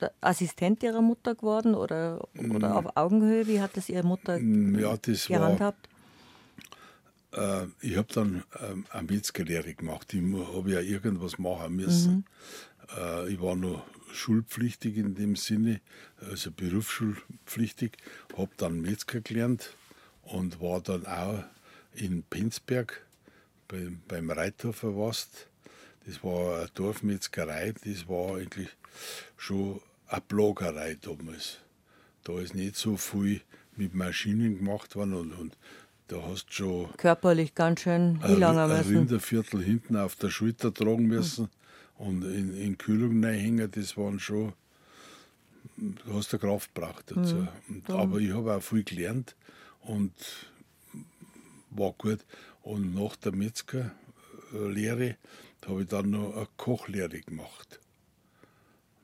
der 0.00 0.12
Assistent 0.22 0.82
ihrer 0.82 1.02
Mutter 1.02 1.34
geworden 1.34 1.74
oder, 1.74 2.26
oder 2.54 2.76
auf 2.76 2.96
Augenhöhe. 2.96 3.46
Wie 3.46 3.60
hat 3.60 3.76
das 3.76 3.88
ihre 3.90 4.02
Mutter 4.06 4.38
Mm, 4.38 4.78
Ja, 4.78 4.96
das 4.96 5.28
war, 5.30 5.38
gehandhabt? 5.38 5.88
Äh, 7.34 7.66
ich 7.80 7.96
habe 7.96 8.12
dann 8.12 8.44
ähm, 8.60 8.86
eine 8.90 9.12
Metzgerlehre 9.12 9.74
gemacht. 9.74 10.12
Ich 10.14 10.22
habe 10.22 10.70
ja 10.70 10.80
irgendwas 10.80 11.38
machen 11.38 11.76
müssen. 11.76 12.26
Äh, 12.96 13.32
ich 13.32 13.40
war 13.40 13.56
noch 13.56 13.84
schulpflichtig 14.12 14.96
in 14.96 15.14
dem 15.14 15.36
Sinne, 15.36 15.80
also 16.20 16.50
berufsschulpflichtig, 16.52 17.96
habe 18.36 18.50
dann 18.56 18.80
Metzger 18.80 19.20
gelernt 19.20 19.74
und 20.22 20.60
war 20.60 20.80
dann 20.80 21.06
auch 21.06 21.42
in 21.94 22.22
Penzberg 22.22 23.04
beim, 23.68 24.00
beim 24.06 24.30
Reithofer 24.30 24.96
Wast. 24.96 25.48
Das 26.06 26.22
war 26.22 26.58
eine 26.58 26.68
Dorfmetzgerei, 26.74 27.74
das 27.84 28.08
war 28.08 28.36
eigentlich 28.36 28.68
schon 29.36 29.80
eine 30.06 30.20
Plagerei 30.20 30.96
damals. 31.00 31.58
Da 32.22 32.38
ist 32.38 32.54
nicht 32.54 32.76
so 32.76 32.96
viel 32.96 33.40
mit 33.76 33.94
Maschinen 33.94 34.58
gemacht 34.58 34.96
worden 34.96 35.14
und, 35.14 35.32
und 35.32 35.56
da 36.14 36.22
hast 36.28 36.46
du 36.46 36.52
schon 36.52 36.96
Körperlich 36.96 37.54
ganz 37.54 37.80
schön 37.80 38.18
ein, 38.22 38.30
hinlangen 38.30 38.70
ein 38.70 38.78
müssen. 38.78 38.96
Rinderviertel 38.96 39.62
hinten 39.62 39.96
auf 39.96 40.14
der 40.16 40.30
Schulter 40.30 40.72
tragen 40.72 41.06
müssen 41.06 41.48
und 41.96 42.22
in, 42.22 42.56
in 42.56 42.78
Kühlung 42.78 43.22
reinhängen, 43.24 43.70
das 43.70 43.96
waren 43.96 44.20
schon, 44.20 44.52
du 45.76 46.14
hast 46.14 46.32
eine 46.32 46.40
Kraft 46.40 46.74
gebraucht 46.74 47.04
dazu. 47.08 47.48
Und, 47.68 47.90
aber 47.90 48.18
ich 48.18 48.32
habe 48.32 48.54
auch 48.54 48.62
viel 48.62 48.84
gelernt 48.84 49.34
und 49.80 50.12
war 51.70 51.92
gut. 51.98 52.20
Und 52.62 52.94
nach 52.94 53.16
der 53.16 53.32
Metzgerlehre 53.32 55.16
habe 55.66 55.82
ich 55.82 55.88
dann 55.88 56.10
noch 56.10 56.36
eine 56.36 56.46
Kochlehre 56.56 57.20
gemacht. 57.20 57.80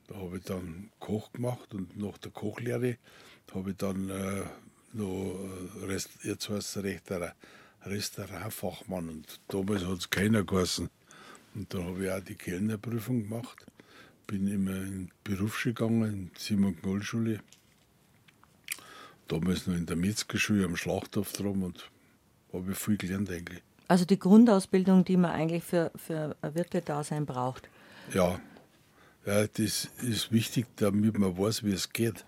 Da 0.07 0.17
habe 0.17 0.39
ich 0.39 0.45
dann 0.45 0.91
Koch 0.99 1.33
gemacht 1.33 1.75
und 1.75 1.97
nach 1.97 2.19
der 2.19 2.31
Kochlehre 2.31 2.99
habe 3.53 3.71
ich 3.71 3.77
dann 3.77 4.11
äh, 4.11 4.43
noch, 4.93 5.35
äh, 5.83 5.87
Rest, 5.87 6.11
jetzt 6.23 6.49
heißt 6.49 6.77
es 6.77 6.83
recht, 6.83 7.11
ein 7.13 7.33
Restaurantfachmann 7.85 9.09
und 9.09 9.41
damals 9.49 9.85
hat 9.85 9.99
es 9.99 10.11
keiner 10.11 10.45
geheißen. 10.45 10.89
Und 11.55 11.75
da 11.75 11.83
habe 11.83 12.05
ich 12.05 12.11
auch 12.11 12.21
die 12.21 12.35
Kellnerprüfung 12.35 13.23
gemacht. 13.23 13.67
Bin 14.27 14.47
immer 14.47 14.77
in 14.77 15.07
die 15.07 15.35
Berufsschule 15.35 15.75
gegangen, 15.75 16.05
in 16.05 16.31
die 16.37 16.41
Simon-Knoll-Schule. 16.41 17.41
Damals 19.27 19.67
noch 19.67 19.75
in 19.75 19.87
der 19.87 19.97
Metzgerschule 19.97 20.65
am 20.65 20.77
Schlachthof 20.77 21.33
drum 21.33 21.63
und 21.63 21.91
habe 22.53 22.73
ich 22.73 22.79
viel 22.79 22.97
gelernt 22.97 23.31
eigentlich. 23.31 23.63
Also 23.89 24.05
die 24.05 24.19
Grundausbildung, 24.19 25.05
die 25.05 25.17
man 25.17 25.33
eigentlich 25.33 25.65
für, 25.65 25.91
für 25.97 26.37
ein 26.43 26.55
Wirte-Dasein 26.55 27.27
braucht. 27.27 27.69
Ja, 28.15 28.41
ja, 29.27 29.47
das 29.47 29.89
ist 30.03 30.33
wichtig, 30.33 30.67
damit 30.77 31.19
man 31.19 31.37
weiß, 31.37 31.65
wie 31.65 31.73
es 31.73 31.91
geht. 31.91 32.25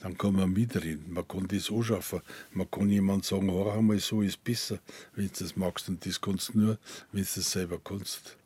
Dann 0.00 0.16
kann 0.16 0.34
man 0.34 0.52
mitreden. 0.52 1.12
Man 1.12 1.26
kann 1.28 1.46
das 1.48 1.70
anschaffen. 1.70 2.20
Man 2.52 2.70
kann 2.70 2.88
jemand 2.88 3.24
sagen, 3.24 3.50
hör 3.52 3.74
einmal, 3.74 3.98
so 3.98 4.22
ist 4.22 4.42
besser, 4.42 4.78
wenn 5.14 5.26
du 5.26 5.32
das 5.38 5.56
magst. 5.56 5.88
Und 5.88 6.04
das 6.06 6.20
kannst 6.20 6.54
du 6.54 6.58
nur, 6.58 6.78
wenn 7.12 7.22
du 7.22 7.28
das 7.34 7.50
selber 7.50 7.78
kannst. 7.82 8.36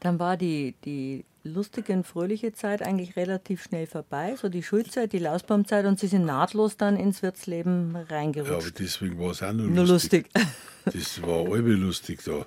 Dann 0.00 0.18
war 0.18 0.36
die, 0.36 0.74
die 0.84 1.24
lustige 1.42 1.92
und 1.92 2.06
fröhliche 2.06 2.52
Zeit 2.52 2.82
eigentlich 2.82 3.16
relativ 3.16 3.62
schnell 3.62 3.86
vorbei, 3.86 4.36
so 4.36 4.48
die 4.48 4.62
Schulzeit, 4.62 5.12
die 5.12 5.18
Lausbaumzeit 5.18 5.86
und 5.86 5.98
Sie 5.98 6.06
sind 6.06 6.24
nahtlos 6.24 6.76
dann 6.76 6.96
ins 6.96 7.22
Wirtsleben 7.22 7.92
Ja, 7.94 8.00
aber 8.02 8.10
reingerutscht. 8.10 8.78
deswegen 8.78 9.18
war 9.18 9.30
es 9.30 9.42
auch 9.42 9.52
noch 9.52 9.64
Nur 9.64 9.86
lustig. 9.86 10.28
lustig. 10.34 10.54
Das 10.84 11.22
war 11.22 11.46
alle 11.52 11.74
lustig 11.74 12.22
da. 12.24 12.46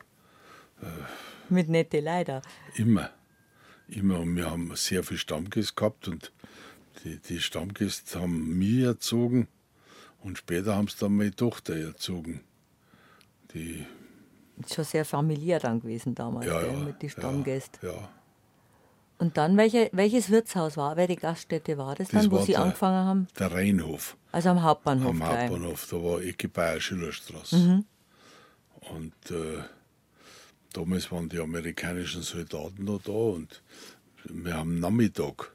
Mit 1.50 1.68
nette 1.68 2.00
Leider. 2.00 2.42
Immer. 2.76 3.10
Immer. 3.88 4.20
Und 4.20 4.36
wir 4.36 4.50
haben 4.50 4.72
sehr 4.76 5.04
viel 5.04 5.18
Stammgäste 5.18 5.74
gehabt 5.76 6.08
und 6.08 6.32
die, 7.04 7.18
die 7.20 7.40
Stammgäste 7.40 8.20
haben 8.20 8.58
mich 8.58 8.80
erzogen 8.84 9.48
und 10.22 10.38
später 10.38 10.76
haben 10.76 10.88
sie 10.88 10.98
dann 11.00 11.16
meine 11.16 11.36
Tochter 11.36 11.76
erzogen. 11.76 12.42
Die, 13.54 13.86
Ist 14.60 14.76
schon 14.76 14.86
sehr 14.86 15.06
familiär 15.06 15.60
dann 15.60 15.82
gewesen 15.82 16.16
damals, 16.16 16.46
ja, 16.46 16.62
gell, 16.62 16.72
ja, 16.74 16.80
mit 16.80 17.02
den 17.02 17.10
ja, 17.10 17.16
Stammgästen. 17.18 17.80
Ja, 17.90 18.10
Und 19.18 19.38
dann, 19.38 19.58
welche, 19.58 19.90
welches 19.94 20.30
Wirtshaus 20.30 20.78
war, 20.78 20.96
welche 20.96 21.16
Gaststätte 21.16 21.78
war 21.78 21.96
das 21.96 22.10
dann, 22.10 22.24
Das 22.24 22.32
wo 22.32 22.38
war 22.38 22.46
Sie 22.46 22.52
der- 22.54 22.62
angefangen 22.64 23.06
haben? 23.06 23.28
der 23.40 23.52
Rheinhof 23.52 24.16
Also 24.32 24.50
am 24.50 24.62
Hauptbahnhof 24.64 25.10
am 25.10 25.18
gleich. 25.18 25.50
Hauptbahnhof, 25.50 25.88
da 25.90 25.96
war 26.04 26.22
Ecke 26.22 26.48
Bayer 26.48 26.80
Schillerstraße. 26.80 27.56
Mhm. 27.58 27.86
Und 28.96 29.14
äh, 29.32 29.64
damals 30.74 31.12
waren 31.12 31.30
die 31.30 31.40
amerikanischen 31.40 32.22
Soldaten 32.24 32.86
noch 32.86 33.02
da 33.02 33.12
und 33.12 33.62
wir 34.26 34.56
haben 34.56 34.80
Nachmittag, 34.80 35.52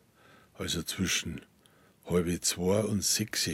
also 0.58 0.82
zwischen 0.82 1.40
halb 2.06 2.44
zwei 2.44 2.80
und 2.80 3.02
sechs, 3.04 3.48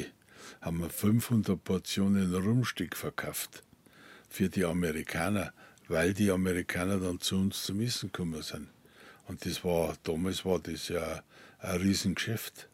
haben 0.60 0.78
wir 0.80 0.90
500 0.90 1.62
Portionen 1.62 2.34
Rumsteak 2.34 2.96
verkauft 2.96 3.62
für 4.28 4.48
die 4.48 4.64
Amerikaner, 4.64 5.52
weil 5.88 6.14
die 6.14 6.30
Amerikaner 6.30 6.98
dann 6.98 7.20
zu 7.20 7.36
uns 7.36 7.64
zum 7.64 7.80
Essen 7.80 8.10
gekommen 8.12 8.42
sind. 8.42 8.68
Und 9.28 9.44
das 9.46 9.64
war, 9.64 9.94
damals 10.04 10.44
war 10.44 10.58
das 10.58 10.88
ja 10.88 11.22
ein 11.60 11.80
Riesengeschäft. 11.80 12.68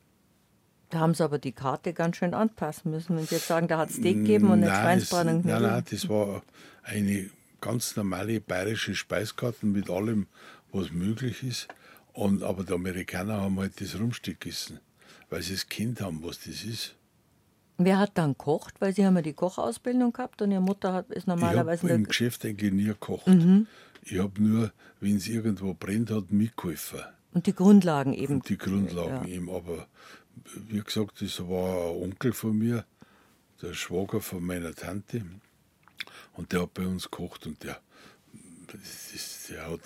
Da 0.91 1.01
haben 1.01 1.15
Sie 1.15 1.23
aber 1.23 1.39
die 1.39 1.53
Karte 1.53 1.93
ganz 1.93 2.17
schön 2.17 2.33
anpassen 2.35 2.91
müssen. 2.91 3.17
Wenn 3.17 3.27
Sie 3.27 3.35
jetzt 3.35 3.47
sagen, 3.49 3.69
da 3.69 3.79
hat 3.79 3.91
es 3.91 3.97
Steak 3.97 4.17
gegeben 4.17 4.51
und 4.51 4.63
es- 4.63 4.71
Schweinsbraten 4.71 5.37
und 5.37 5.45
Nein, 5.45 5.63
nein, 5.63 5.85
das 5.91 6.09
war 6.09 6.43
eine 6.83 7.29
ganz 7.61 7.97
normale 7.97 8.41
bayerische 8.41 8.95
Speiskarte 8.95 9.67
mit 9.67 9.91
allem, 9.91 10.27
was 10.73 10.91
möglich 10.91 11.43
ist. 11.43 11.69
Und, 12.19 12.43
aber 12.43 12.65
die 12.65 12.73
Amerikaner 12.73 13.41
haben 13.43 13.61
halt 13.61 13.81
das 13.81 13.97
Rumstück 13.97 14.41
gegessen, 14.41 14.81
weil 15.31 15.41
sie 15.41 15.53
das 15.53 15.69
Kind 15.69 16.01
haben, 16.01 16.21
was 16.25 16.39
das 16.41 16.65
ist. 16.65 16.97
Wer 17.77 18.01
hat 18.01 18.19
dann 18.19 18.33
gekocht? 18.33 18.81
Weil 18.81 18.93
Sie 18.93 19.07
haben 19.07 19.15
ja 19.15 19.23
die 19.23 19.35
Kochausbildung 19.35 20.13
gehabt 20.13 20.43
und 20.43 20.51
Ihre 20.51 20.61
Mutter 20.61 20.93
hat, 20.93 21.09
ist 21.11 21.19
Ich 21.23 21.29
habe 21.29 21.41
normalerweise 21.41 21.89
im 21.89 22.03
Geschäft 22.03 22.45
eigentlich 22.45 22.73
nie 22.73 22.87
gekocht. 22.87 23.29
Mhm. 23.29 23.69
Ich 24.03 24.19
habe 24.19 24.43
nur, 24.43 24.73
wenn 24.99 25.17
es 25.17 25.29
irgendwo 25.29 25.75
brennt 25.75 26.11
hat, 26.11 26.33
mitgeholfen. 26.33 27.03
und 27.35 27.47
die 27.47 27.55
Grundlagen 27.55 28.13
eben. 28.15 28.35
Und 28.35 28.49
die 28.49 28.59
Grundlagen 28.59 29.29
Ja. 29.29 29.35
eben. 29.37 29.49
Aber 29.49 29.87
wie 30.69 30.81
gesagt, 30.81 31.23
das 31.23 31.39
war 31.49 31.91
ein 31.91 32.03
Onkel 32.03 32.33
von 32.33 32.59
mir, 32.59 32.85
der 33.63 33.75
Schwager 33.75 34.21
von 34.21 34.43
meiner 34.45 34.75
Tante. 34.75 35.23
Und 36.33 36.53
der 36.53 36.63
hat 36.63 36.75
bei 36.75 36.85
uns 36.85 37.05
gekocht 37.05 37.47
und 37.47 37.63
der, 37.63 37.79
ist, 38.75 39.51
der 39.51 39.71
hat 39.71 39.81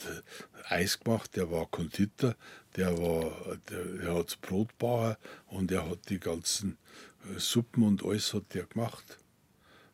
Eis 0.69 0.99
gemacht, 0.99 1.37
der 1.37 1.51
war 1.51 1.67
Konditor, 1.67 2.35
der, 2.77 2.97
war, 2.99 3.57
der, 3.71 3.85
der 3.85 4.15
hat 4.15 4.27
das 4.27 4.37
Brot 4.37 4.69
gebaut 4.71 5.17
und 5.47 5.71
er 5.71 5.89
hat 5.89 6.09
die 6.09 6.19
ganzen 6.19 6.79
äh, 7.25 7.39
Suppen 7.39 7.83
und 7.83 8.05
alles 8.05 8.35
hat 8.35 8.55
der 8.55 8.65
gemacht. 8.65 9.19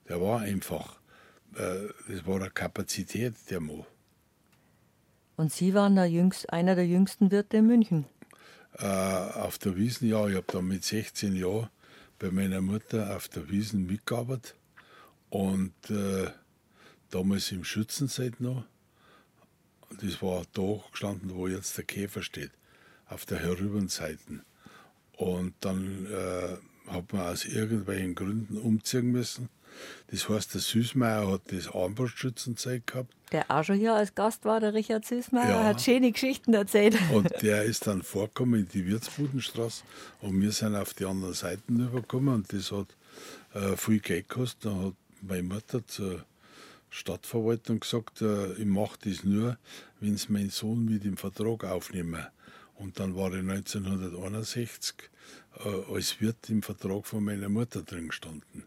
Der 0.09 0.21
war 0.21 0.41
einfach, 0.41 1.01
äh, 1.55 1.89
das 2.09 2.27
war 2.27 2.37
eine 2.37 2.51
Kapazität, 2.51 3.35
der 3.51 3.61
Mann. 3.61 3.85
Und 5.37 5.53
Sie 5.53 5.73
waren 5.75 5.95
der 5.95 6.07
jüngst, 6.07 6.53
einer 6.53 6.75
der 6.75 6.87
jüngsten 6.87 7.31
Wirte 7.31 7.59
in 7.59 7.67
München. 7.67 8.07
Äh, 8.79 8.87
auf 8.87 9.59
der 9.59 9.77
Wiesen, 9.77 10.09
ja, 10.09 10.27
ich 10.27 10.35
habe 10.35 10.47
dann 10.51 10.67
mit 10.67 10.85
16 10.85 11.37
Jahren 11.37 11.69
bei 12.19 12.31
meiner 12.31 12.61
Mutter 12.61 13.15
auf 13.15 13.29
der 13.29 13.49
Wiesen 13.49 13.87
mitgearbeitet. 13.87 14.57
Und 15.31 15.75
äh, 15.91 16.31
damals 17.11 17.53
im 17.53 17.65
Schützenzeit 17.65 18.41
noch. 18.41 18.65
Das 20.01 20.23
war 20.23 20.43
da 20.53 20.81
gestanden, 20.91 21.35
wo 21.35 21.49
jetzt 21.49 21.77
der 21.77 21.85
Käfer 21.85 22.23
steht, 22.23 22.51
auf 23.09 23.25
der 23.27 23.39
Herübenseiten. 23.39 24.43
Und 25.17 25.55
dann 25.61 26.07
äh, 26.07 26.91
hat 26.93 27.13
man 27.13 27.23
aus 27.27 27.45
irgendwelchen 27.45 28.15
Gründen 28.15 28.57
umziehen 28.59 29.11
müssen. 29.11 29.49
Das 30.11 30.29
heißt, 30.29 30.55
der 30.55 30.61
Süßmeier 30.61 31.31
hat 31.31 31.43
das 31.53 31.69
Armbrustschützenzeit 31.73 32.87
gehabt. 32.87 33.13
Der 33.33 33.51
auch 33.51 33.63
schon 33.63 33.77
hier 33.77 33.95
als 33.95 34.15
Gast 34.15 34.45
war, 34.45 34.59
der 34.61 34.73
Richard 34.75 35.05
Süßmeier, 35.05 35.49
Ja. 35.51 35.65
hat 35.65 35.83
schöne 35.83 36.11
Geschichten 36.11 36.55
erzählt. 36.55 36.97
Und 37.13 37.31
der 37.43 37.65
ist 37.65 37.87
dann 37.87 38.03
vorgekommen 38.03 38.61
in 38.61 38.69
die 38.69 38.87
Wirtsbudenstraße 38.87 39.83
und 40.21 40.41
wir 40.41 40.53
sind 40.53 40.75
auf 40.75 40.95
die 40.95 41.05
anderen 41.05 41.35
Seiten 41.35 41.79
übergekommen 41.81 42.35
und 42.35 42.53
das 42.53 42.73
hat 42.73 42.87
äh, 43.55 43.77
viel 43.77 44.01
Geld 44.01 44.29
gekostet. 44.29 44.65
Dann 44.65 44.87
hat 44.87 44.95
meine 45.21 45.43
Mutter 45.43 45.87
zur 45.87 46.25
Stadtverwaltung 46.91 47.81
gesagt, 47.81 48.23
äh, 48.23 48.53
ich 48.55 48.67
mache 48.67 48.99
das 49.05 49.25
nur, 49.25 49.59
wenn 50.01 50.15
es 50.15 50.29
mein 50.29 50.51
Sohn 50.51 50.85
mit 50.85 51.05
im 51.05 51.17
Vertrag 51.17 51.65
aufnehmen. 51.65 52.27
Und 52.77 52.99
dann 53.01 53.17
war 53.17 53.33
ich 53.33 53.41
1961 53.41 54.95
äh, 55.65 55.95
als 55.95 56.21
Wirt 56.21 56.49
im 56.49 56.63
Vertrag 56.63 57.07
von 57.07 57.25
meiner 57.25 57.49
Mutter 57.49 57.83
drin 57.83 58.09
gestanden. 58.09 58.65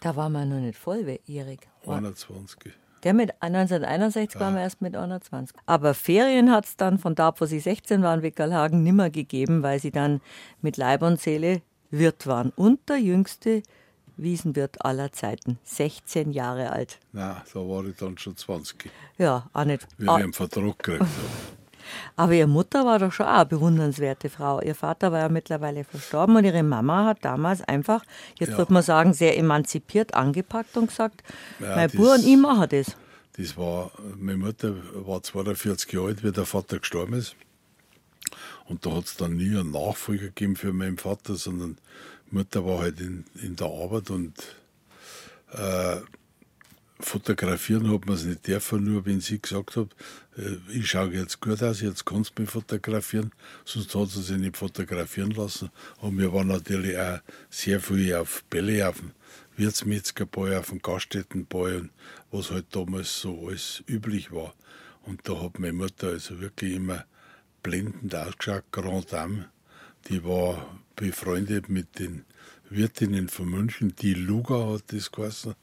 Da 0.00 0.16
war 0.16 0.28
man 0.28 0.48
noch 0.48 0.60
nicht 0.60 0.78
volljährig. 0.78 1.60
21. 1.86 2.72
Der 3.04 3.12
mit 3.12 3.30
1961 3.42 4.40
waren 4.40 4.54
wir 4.54 4.62
erst 4.62 4.80
mit 4.80 4.96
21. 4.96 5.56
Aber 5.66 5.94
Ferien 5.94 6.50
hat 6.50 6.64
es 6.64 6.76
dann 6.76 6.98
von 6.98 7.14
da, 7.14 7.34
wo 7.38 7.44
sie 7.44 7.60
16 7.60 8.02
waren, 8.02 8.22
Wickerlhagen, 8.22 8.82
nimmer 8.82 9.10
gegeben, 9.10 9.62
weil 9.62 9.78
sie 9.78 9.90
dann 9.90 10.20
mit 10.62 10.78
Leib 10.78 11.02
und 11.02 11.20
Seele 11.20 11.62
Wirt 11.90 12.26
waren. 12.26 12.50
Und 12.56 12.88
der 12.88 12.98
jüngste 12.98 13.62
Wiesenwirt 14.16 14.84
aller 14.84 15.12
Zeiten, 15.12 15.58
16 15.64 16.32
Jahre 16.32 16.70
alt. 16.70 16.98
Nein, 17.12 17.36
da 17.52 17.60
war 17.60 17.84
ich 17.84 17.96
dann 17.96 18.16
schon 18.18 18.36
20. 18.36 18.90
Ja, 19.18 19.48
auch 19.52 19.64
nicht. 19.64 19.86
Wie 19.98 20.08
ah, 20.08 20.18
ich 20.18 20.24
einen 20.24 20.32
Vertrag 20.32 20.78
gekriegt 20.78 21.00
habe. 21.00 21.10
aber 22.16 22.32
ihre 22.32 22.46
Mutter 22.46 22.84
war 22.84 22.98
doch 22.98 23.12
schon 23.12 23.26
auch 23.26 23.34
eine 23.34 23.46
bewundernswerte 23.46 24.30
Frau. 24.30 24.60
Ihr 24.60 24.74
Vater 24.74 25.12
war 25.12 25.20
ja 25.20 25.28
mittlerweile 25.28 25.84
verstorben 25.84 26.36
und 26.36 26.44
ihre 26.44 26.62
Mama 26.62 27.06
hat 27.06 27.24
damals 27.24 27.62
einfach, 27.62 28.04
jetzt 28.38 28.50
Ja. 28.50 28.58
würde 28.58 28.72
man 28.72 28.82
sagen, 28.82 29.12
sehr 29.12 29.36
emanzipiert 29.36 30.14
angepackt 30.14 30.76
und 30.76 30.88
gesagt, 30.88 31.22
Ja, 31.60 31.76
mein 31.76 31.90
Bub 31.90 32.14
und 32.14 32.24
ich 32.24 32.36
machen 32.36 32.68
das. 32.70 32.96
Das 33.36 33.56
war, 33.56 33.90
meine 34.16 34.38
Mutter 34.38 34.74
war 34.94 35.22
42 35.22 35.92
Jahre 35.92 36.06
alt, 36.06 36.24
wie 36.24 36.30
der 36.30 36.46
Vater 36.46 36.78
gestorben 36.78 37.14
ist. 37.14 37.34
Und 38.66 38.86
da 38.86 38.92
hat 38.92 39.04
es 39.04 39.16
dann 39.16 39.36
nie 39.36 39.56
einen 39.56 39.72
Nachfolger 39.72 40.26
gegeben 40.26 40.56
für 40.56 40.72
meinen 40.72 40.98
Vater, 40.98 41.34
sondern 41.34 41.76
Mutter 42.34 42.64
war 42.66 42.80
halt 42.80 43.00
in, 43.00 43.24
in 43.42 43.56
der 43.56 43.68
Arbeit 43.68 44.10
und 44.10 44.34
äh, 45.52 46.00
fotografieren 47.00 47.92
hat 47.92 48.06
man 48.06 48.16
es 48.16 48.24
nicht 48.24 48.46
dürfen, 48.46 48.84
nur 48.84 49.04
wenn 49.06 49.20
sie 49.20 49.40
gesagt 49.40 49.76
hat, 49.76 49.88
äh, 50.36 50.56
ich 50.72 50.88
schaue 50.90 51.12
jetzt 51.12 51.40
gut 51.40 51.62
aus, 51.62 51.80
jetzt 51.80 52.04
kannst 52.04 52.32
du 52.34 52.42
mich 52.42 52.50
fotografieren, 52.50 53.32
sonst 53.64 53.94
hat 53.94 54.08
sie 54.08 54.22
sich 54.22 54.38
nicht 54.38 54.56
fotografieren 54.56 55.30
lassen. 55.30 55.70
Und 56.00 56.18
wir 56.18 56.32
waren 56.32 56.48
natürlich 56.48 56.98
auch 56.98 57.20
sehr 57.50 57.80
viel 57.80 58.14
auf 58.14 58.44
Bälle, 58.44 58.88
auf 58.88 58.98
dem 58.98 59.12
Wirtsmetzgerball, 59.56 60.56
auf 60.56 60.70
dem 60.70 60.82
Gaststättenball 60.82 61.76
und 61.76 61.90
was 62.30 62.50
halt 62.50 62.66
damals 62.70 63.20
so 63.20 63.46
alles 63.46 63.82
üblich 63.88 64.32
war. 64.32 64.54
Und 65.02 65.28
da 65.28 65.40
hat 65.40 65.58
meine 65.58 65.74
Mutter 65.74 66.08
also 66.08 66.40
wirklich 66.40 66.74
immer 66.74 67.04
blendend 67.62 68.14
ausgeschaut, 68.14 68.64
Grand 68.72 69.12
Dame. 69.12 69.46
Die 70.08 70.24
war 70.24 70.78
befreundet 70.96 71.68
mit 71.68 71.98
den 71.98 72.24
Wirtinnen 72.70 73.28
von 73.28 73.48
München, 73.48 73.94
die 73.96 74.14
Luga 74.14 74.72
hat 74.72 74.84
das 74.92 75.12
geheißen, 75.12 75.54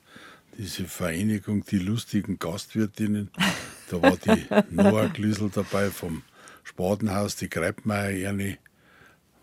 diese 0.58 0.86
Vereinigung, 0.86 1.66
die 1.66 1.80
lustigen 1.80 2.38
Gastwirtinnen. 2.40 3.30
Da 3.90 4.02
war 4.02 4.18
die 4.18 4.46
Noah 4.76 5.10
Glüssel 5.10 5.50
dabei 5.54 5.90
vom 5.90 6.24
Spatenhaus, 6.64 7.36
die 7.38 7.50
Greibmeier 7.50 8.12
Ernie 8.12 8.58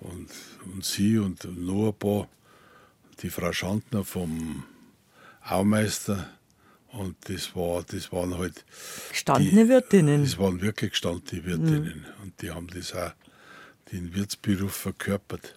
und, 0.01 0.29
und 0.73 0.85
sie 0.85 1.19
und 1.19 1.45
noch 1.59 1.89
ein 1.89 1.99
paar, 1.99 2.29
die 3.23 3.31
Frau 3.31 3.53
Schantner 3.53 4.05
vom 4.05 4.65
Aumeister. 5.43 6.29
Und 6.93 7.17
das, 7.29 7.55
war, 7.55 7.83
das 7.83 8.13
waren 8.13 8.39
halt 8.39 8.65
Gestandene 9.11 9.65
die- 9.65 9.69
Wirtinnen. 9.69 10.23
Das 10.23 10.39
waren 10.39 10.61
wirklich 10.63 10.93
gestandene 10.93 11.45
Wirtinnen. 11.45 12.07
Und 12.23 12.41
die 12.41 12.51
haben 12.51 12.67
das 12.69 12.95
auch, 12.95 13.13
den 13.93 14.15
Wirtsberuf 14.15 14.73
verkörpert. 14.75 15.55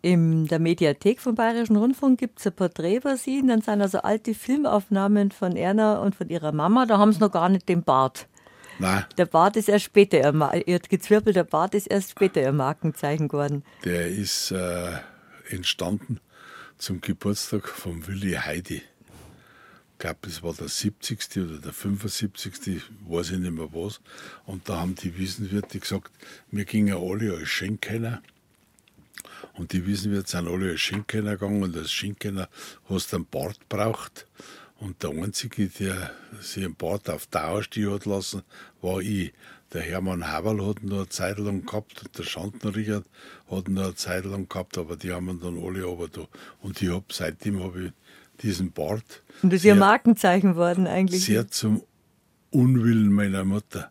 In 0.00 0.46
der 0.46 0.60
Mediathek 0.60 1.20
vom 1.20 1.34
Bayerischen 1.34 1.76
Rundfunk 1.76 2.20
gibt 2.20 2.38
es 2.38 2.46
ein 2.46 2.52
Porträt 2.52 2.96
über 2.96 3.16
sie. 3.16 3.40
Und 3.40 3.48
dann 3.48 3.62
sind 3.62 3.82
also 3.82 3.98
alte 3.98 4.32
Filmaufnahmen 4.34 5.32
von 5.32 5.56
Erna 5.56 5.98
und 5.98 6.14
von 6.14 6.28
ihrer 6.28 6.52
Mama. 6.52 6.86
Da 6.86 6.98
haben 6.98 7.12
sie 7.12 7.18
noch 7.20 7.32
gar 7.32 7.48
nicht 7.48 7.68
den 7.68 7.82
Bart. 7.82 8.28
Nein, 8.78 9.04
Der 9.16 9.26
Bart 9.26 9.56
ist 9.56 9.68
erst 9.68 9.86
später, 9.86 10.32
ihr, 10.68 10.78
gezwirbelter 10.78 11.42
Bart 11.42 11.74
ist 11.74 11.88
erst 11.88 12.12
später 12.12 12.40
ihr 12.40 12.52
Markenzeichen 12.52 13.26
geworden. 13.26 13.64
der 13.84 14.06
ist 14.08 14.52
äh, 14.52 14.92
entstanden 15.50 16.20
zum 16.78 17.00
Geburtstag 17.00 17.66
von 17.68 18.06
Willi 18.06 18.34
Heidi. 18.34 18.76
Ich 19.94 19.98
glaube, 19.98 20.18
es 20.28 20.44
war 20.44 20.54
der 20.54 20.68
70. 20.68 21.38
oder 21.38 21.58
der 21.58 21.72
75. 21.72 22.82
weiß 23.08 23.32
ich 23.32 23.38
nicht 23.38 23.50
mehr 23.50 23.68
was. 23.72 24.00
Und 24.46 24.68
da 24.68 24.78
haben 24.78 24.94
die 24.94 25.18
Wiesenwirte 25.18 25.80
gesagt, 25.80 26.12
wir 26.52 26.64
gingen 26.64 26.96
alle 26.96 27.34
als 27.36 27.48
Schenkkenner. 27.48 28.22
Und 29.54 29.72
die 29.72 29.86
Wiesenwirte 29.86 30.30
sind 30.30 30.48
alle 30.48 30.70
als 30.70 30.80
Schenkkenner 30.80 31.32
gegangen 31.32 31.62
und 31.62 31.76
als 31.76 31.92
Schenkkenner 31.92 32.48
hast 32.88 33.12
du 33.12 33.16
einen 33.16 33.26
Bart 33.26 33.58
braucht. 33.68 34.26
Und 34.80 35.02
der 35.02 35.10
Einzige, 35.10 35.66
der 35.66 36.12
sich 36.40 36.64
einen 36.64 36.74
Bart 36.74 37.10
auf 37.10 37.26
Dauer 37.26 37.62
stehen 37.62 37.92
hat 37.92 38.06
lassen, 38.06 38.42
war 38.80 39.00
ich. 39.00 39.32
Der 39.74 39.82
Hermann 39.82 40.26
Haberl 40.26 40.66
hat 40.66 40.82
noch 40.82 40.96
eine 40.96 41.08
Zeit 41.10 41.38
lang 41.38 41.66
gehabt 41.66 42.02
und 42.02 42.16
der 42.16 42.22
Schantner 42.22 42.74
Richard 42.74 43.04
hat 43.50 43.68
noch 43.68 43.84
eine 43.84 43.94
Zeit 43.94 44.24
lang 44.24 44.48
gehabt, 44.48 44.78
aber 44.78 44.96
die 44.96 45.12
haben 45.12 45.38
dann 45.40 45.62
alle 45.62 45.86
aber 45.86 46.08
da. 46.08 46.26
Und 46.62 46.80
ich 46.80 46.88
hab, 46.88 47.12
seitdem 47.12 47.62
habe 47.62 47.86
ich 47.86 47.92
diesen 48.42 48.72
Bart. 48.72 49.22
Und 49.42 49.52
das 49.52 49.58
ist 49.58 49.64
ihr 49.64 49.74
Markenzeichen 49.74 50.56
worden 50.56 50.86
eigentlich. 50.86 51.22
sehr 51.22 51.48
zum 51.48 51.82
Unwillen 52.50 53.12
meiner 53.12 53.44
Mutter. 53.44 53.90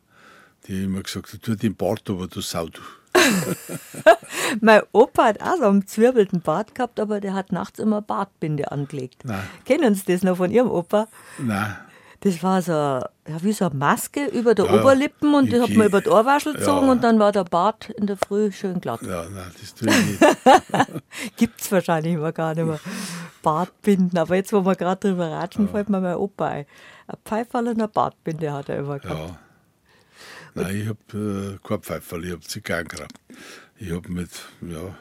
Die 0.67 0.85
immer 0.85 1.03
gesagt 1.03 1.31
hat, 1.31 1.43
tu 1.43 1.55
den 1.55 1.75
Bart, 1.75 2.09
aber 2.09 2.27
du 2.27 2.41
Sau, 2.41 2.69
du. 2.69 2.81
Mein 4.61 4.81
Opa 4.91 5.25
hat 5.25 5.41
auch 5.41 5.57
so 5.57 5.65
einen 5.65 5.87
zwirbelten 5.87 6.41
Bart 6.41 6.75
gehabt, 6.75 6.99
aber 6.99 7.19
der 7.19 7.33
hat 7.33 7.51
nachts 7.51 7.79
immer 7.79 8.01
Bartbinde 8.01 8.71
angelegt. 8.71 9.23
Nein. 9.25 9.43
Kennen 9.65 9.95
Sie 9.95 10.03
das 10.11 10.23
noch 10.23 10.37
von 10.37 10.51
Ihrem 10.51 10.69
Opa? 10.71 11.07
Nein, 11.37 11.75
Das 12.21 12.41
war 12.43 12.61
so, 12.61 12.71
ja, 12.71 13.07
wie 13.41 13.53
so 13.53 13.65
eine 13.65 13.75
Maske 13.75 14.25
über 14.27 14.55
der 14.55 14.65
Ja, 14.65 14.75
ja. 14.75 14.81
Oberlippen 14.81 15.33
und 15.35 15.51
die 15.51 15.59
hat 15.61 15.69
man 15.71 15.87
über 15.87 16.01
die 16.01 16.09
Ohrwaschel 16.09 16.53
Ja. 16.53 16.59
gezogen 16.59 16.89
und 16.89 17.03
dann 17.03 17.19
war 17.19 17.31
der 17.31 17.43
Bart 17.43 17.89
in 17.91 18.07
der 18.07 18.17
Früh 18.17 18.51
schön 18.51 18.79
glatt. 18.81 19.01
ja, 19.03 19.23
nein, 19.29 19.51
das 19.59 19.73
tue 19.75 19.89
ich 19.89 20.05
nicht. 20.05 20.21
Gibt's 21.37 21.71
wahrscheinlich 21.71 22.13
immer 22.13 22.31
gar 22.31 22.55
nicht 22.55 22.65
mehr. 22.65 22.79
Bartbinden, 23.43 24.17
aber 24.17 24.35
jetzt, 24.35 24.51
wo 24.51 24.65
wir 24.65 24.75
gerade 24.75 25.07
drüber 25.09 25.31
ratschen, 25.31 25.69
fällt 25.69 25.89
mir 25.89 26.01
mein 26.01 26.15
Opa 26.15 26.47
ein. 26.47 26.65
Ein 27.07 27.17
Pfeiferl 27.23 27.67
und 27.67 27.75
eine 27.77 27.87
Bartbinde 27.87 28.51
hat 28.51 28.67
er 28.69 28.79
immer 28.79 28.99
gehabt. 28.99 29.19
Ja. 29.29 29.39
Nein, 30.57 30.81
ich 30.81 30.87
habe 30.87 31.59
äh, 31.61 31.67
kein 31.67 31.81
Pfeiferl, 31.81 32.25
ich 32.25 32.31
habe 32.31 32.41
Zigarren 32.41 32.87
geraucht. 32.87 33.13
Ich 33.77 33.91
habe 33.91 34.11
mit, 34.11 34.31
ja, 34.61 34.97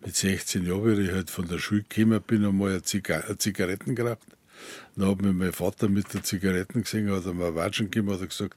mit 0.00 0.14
16 0.14 0.64
Jahren, 0.64 0.98
wie 0.98 1.02
ich 1.02 1.10
halt 1.10 1.30
von 1.30 1.48
der 1.48 1.58
Schule 1.58 1.82
gekommen 1.82 2.22
bin, 2.24 2.44
einmal 2.44 2.70
eine 2.70 2.82
Ziga 2.82 3.18
eine 3.18 3.36
Zigaretten 3.38 3.96
geraucht. 3.96 4.20
Dann 4.94 5.08
hat 5.08 5.20
mich 5.20 5.34
mein 5.34 5.52
Vater 5.52 5.88
mit 5.88 6.14
der 6.14 6.22
Zigaretten 6.22 6.82
gesehen, 6.82 7.10
hat 7.10 7.26
er 7.26 7.34
mir 7.34 7.56
Watschen 7.56 7.90
gegeben, 7.90 8.08
er 8.08 8.24
gesagt, 8.24 8.56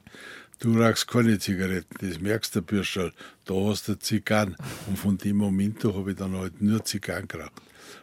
du 0.60 0.80
rauchst 0.80 1.08
keine 1.08 1.40
Zigaretten, 1.40 1.96
das 1.98 2.20
merkst 2.20 2.54
du, 2.54 2.62
Bürscherl, 2.62 3.12
da 3.44 3.54
hast 3.54 3.88
du 3.88 3.98
Zigarren. 3.98 4.56
Und 4.86 5.00
von 5.00 5.18
dem 5.18 5.38
Moment 5.38 5.82
habe 5.82 6.12
ich 6.12 6.16
dann 6.16 6.36
halt 6.36 6.62
nur 6.62 6.84
Zigarren 6.84 7.26
geraucht. 7.26 7.50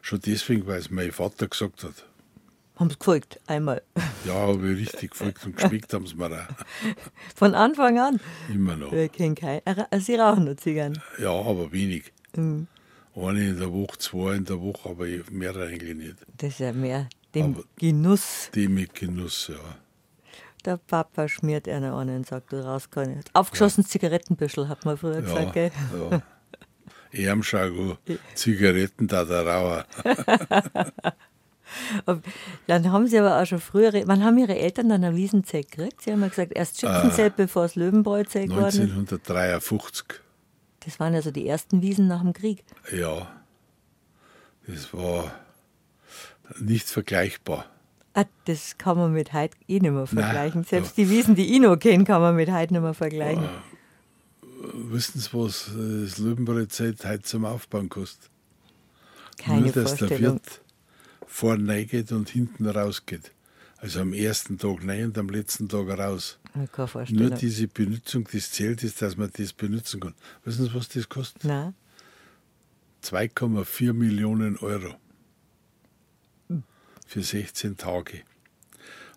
Schon 0.01 0.19
deswegen, 0.19 0.67
weil 0.67 0.79
es 0.79 0.91
mein 0.91 1.13
Vater 1.13 1.47
gesagt 1.47 1.85
hat. 1.85 2.05
Haben 2.75 2.89
sie 2.89 2.97
gefolgt, 2.97 3.39
einmal. 3.47 3.83
Ja, 4.25 4.33
habe 4.33 4.71
ich 4.71 4.79
richtig 4.79 5.11
gefolgt 5.11 5.45
und 5.45 5.55
geschmeckt 5.57 5.93
haben 5.93 6.07
sie 6.07 6.15
mir 6.15 6.25
auch. 6.31 6.65
Von 7.35 7.53
Anfang 7.53 7.99
an. 7.99 8.19
Immer 8.51 8.75
noch. 8.75 8.91
Wir 8.91 9.09
kennen 9.09 9.35
keinen. 9.35 9.61
Äh, 9.65 9.99
Sie 9.99 10.15
rauchen 10.15 10.45
nur 10.45 10.57
Zigarren. 10.57 10.99
Ja, 11.19 11.31
aber 11.31 11.71
wenig. 11.71 12.11
Mhm. 12.35 12.67
Eine 13.15 13.49
in 13.49 13.59
der 13.59 13.71
Woche, 13.71 13.97
zwei 13.99 14.33
in 14.35 14.45
der 14.45 14.59
Woche, 14.59 14.89
aber 14.89 15.05
mehr 15.29 15.55
eigentlich 15.55 15.95
nicht. 15.95 16.15
Das 16.37 16.49
ist 16.49 16.59
ja 16.59 16.73
mehr 16.73 17.07
dem 17.35 17.53
Aber- 17.53 17.63
Genuss. 17.77 18.49
Die 18.55 18.67
mit 18.67 18.95
Genuss, 18.95 19.49
ja. 19.53 19.59
Der 20.65 20.77
Papa 20.77 21.27
schmiert 21.27 21.67
einer 21.67 21.93
an 21.93 22.09
und 22.09 22.25
sagt, 22.25 22.51
du 22.53 22.65
rauchst 22.65 22.89
keine. 22.89 23.19
Aufgeschossenes 23.33 23.89
Zigarettenbüschel, 23.89 24.67
hat 24.67 24.83
man 24.85 24.97
früher 24.97 25.15
Ja, 25.15 25.21
gesagt, 25.21 25.53
gell? 25.53 25.71
ja. 26.09 26.21
Ärmschau, 27.11 27.97
Zigaretten, 28.33 29.07
da 29.07 29.23
der 29.25 29.45
Rauer. 29.45 29.85
Dann 32.67 32.91
haben 32.91 33.07
sie 33.07 33.17
aber 33.19 33.41
auch 33.41 33.45
schon 33.45 33.59
früher, 33.59 33.91
wann 34.05 34.23
haben 34.23 34.37
ihre 34.37 34.57
Eltern 34.57 34.89
dann 34.89 35.03
ein 35.03 35.15
Wiesenzelt 35.15 35.71
gekriegt? 35.71 36.01
Sie 36.01 36.11
haben 36.11 36.21
ja 36.21 36.27
gesagt, 36.27 36.51
erst 36.55 36.79
Schützenzelt, 36.79 37.35
bevor 37.35 37.65
es 37.65 37.75
Löwenbräuzelt 37.75 38.49
geworden 38.49 38.67
ist. 38.67 38.79
1953, 38.79 40.05
Das 40.85 40.99
waren 40.99 41.13
also 41.15 41.31
die 41.31 41.47
ersten 41.47 41.81
Wiesen 41.81 42.07
nach 42.07 42.21
dem 42.21 42.33
Krieg. 42.33 42.63
ja. 42.91 43.27
Das 44.65 44.93
war 44.93 45.29
nicht 46.59 46.87
vergleichbar. 46.87 47.65
Ah, 48.13 48.23
das 48.45 48.77
kann 48.77 48.97
man 48.97 49.11
mit 49.11 49.33
heute 49.33 49.57
eh 49.67 49.79
nicht 49.79 49.91
mehr 49.91 50.07
vergleichen. 50.07 50.61
Nein, 50.61 50.69
Selbst 50.69 50.95
die 50.95 51.09
Wiesen, 51.09 51.35
die 51.35 51.53
ich 51.53 51.59
noch 51.59 51.75
kenne, 51.75 52.05
kann 52.05 52.21
man 52.21 52.35
mit 52.35 52.49
heute 52.49 52.71
nicht 52.73 52.81
mehr 52.81 52.93
vergleichen. 52.93 53.43
Wissen 54.73 55.19
Sie, 55.19 55.29
was 55.33 55.67
äh, 55.69 56.03
das 56.05 56.17
Löwenbräu-Zelt 56.19 57.03
heute 57.05 57.23
zum 57.23 57.43
Aufbauen 57.43 57.89
kostet? 57.89 58.29
Keine 59.37 59.61
Nur, 59.63 59.71
dass 59.73 59.95
der 59.95 60.07
Vorstellung. 60.07 60.35
Wirt 60.35 60.61
vorne 61.33 61.73
reingeht 61.73 62.11
und 62.11 62.29
hinten 62.29 62.67
rausgeht. 62.67 63.31
Also 63.77 64.01
am 64.01 64.13
ersten 64.13 64.57
Tag 64.57 64.87
rein 64.87 65.05
und 65.05 65.17
am 65.17 65.29
letzten 65.29 65.67
Tag 65.67 65.89
raus. 65.97 66.37
Nur 67.09 67.31
diese 67.31 67.67
Benutzung 67.67 68.23
des 68.25 68.51
Zeltes, 68.51 68.95
dass 68.95 69.17
man 69.17 69.31
das 69.35 69.51
benutzen 69.51 69.99
kann. 69.99 70.13
Wissen 70.45 70.65
Sie, 70.65 70.73
was 70.73 70.89
das 70.89 71.09
kostet? 71.09 71.43
Nein. 71.43 71.73
2,4 73.03 73.91
Millionen 73.93 74.57
Euro 74.57 74.95
für 77.07 77.23
16 77.23 77.77
Tage. 77.77 78.21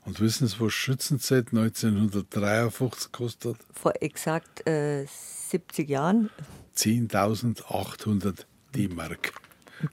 Und 0.05 0.20
wissen 0.20 0.48
Sie, 0.48 0.59
was 0.59 0.72
Schützenzeit 0.72 1.48
1953 1.48 3.12
kostet? 3.12 3.59
Vor 3.72 3.92
exakt 4.00 4.66
äh, 4.66 5.05
70 5.07 5.88
Jahren. 5.88 6.31
10.800 6.76 8.46
D-Mark. 8.74 9.33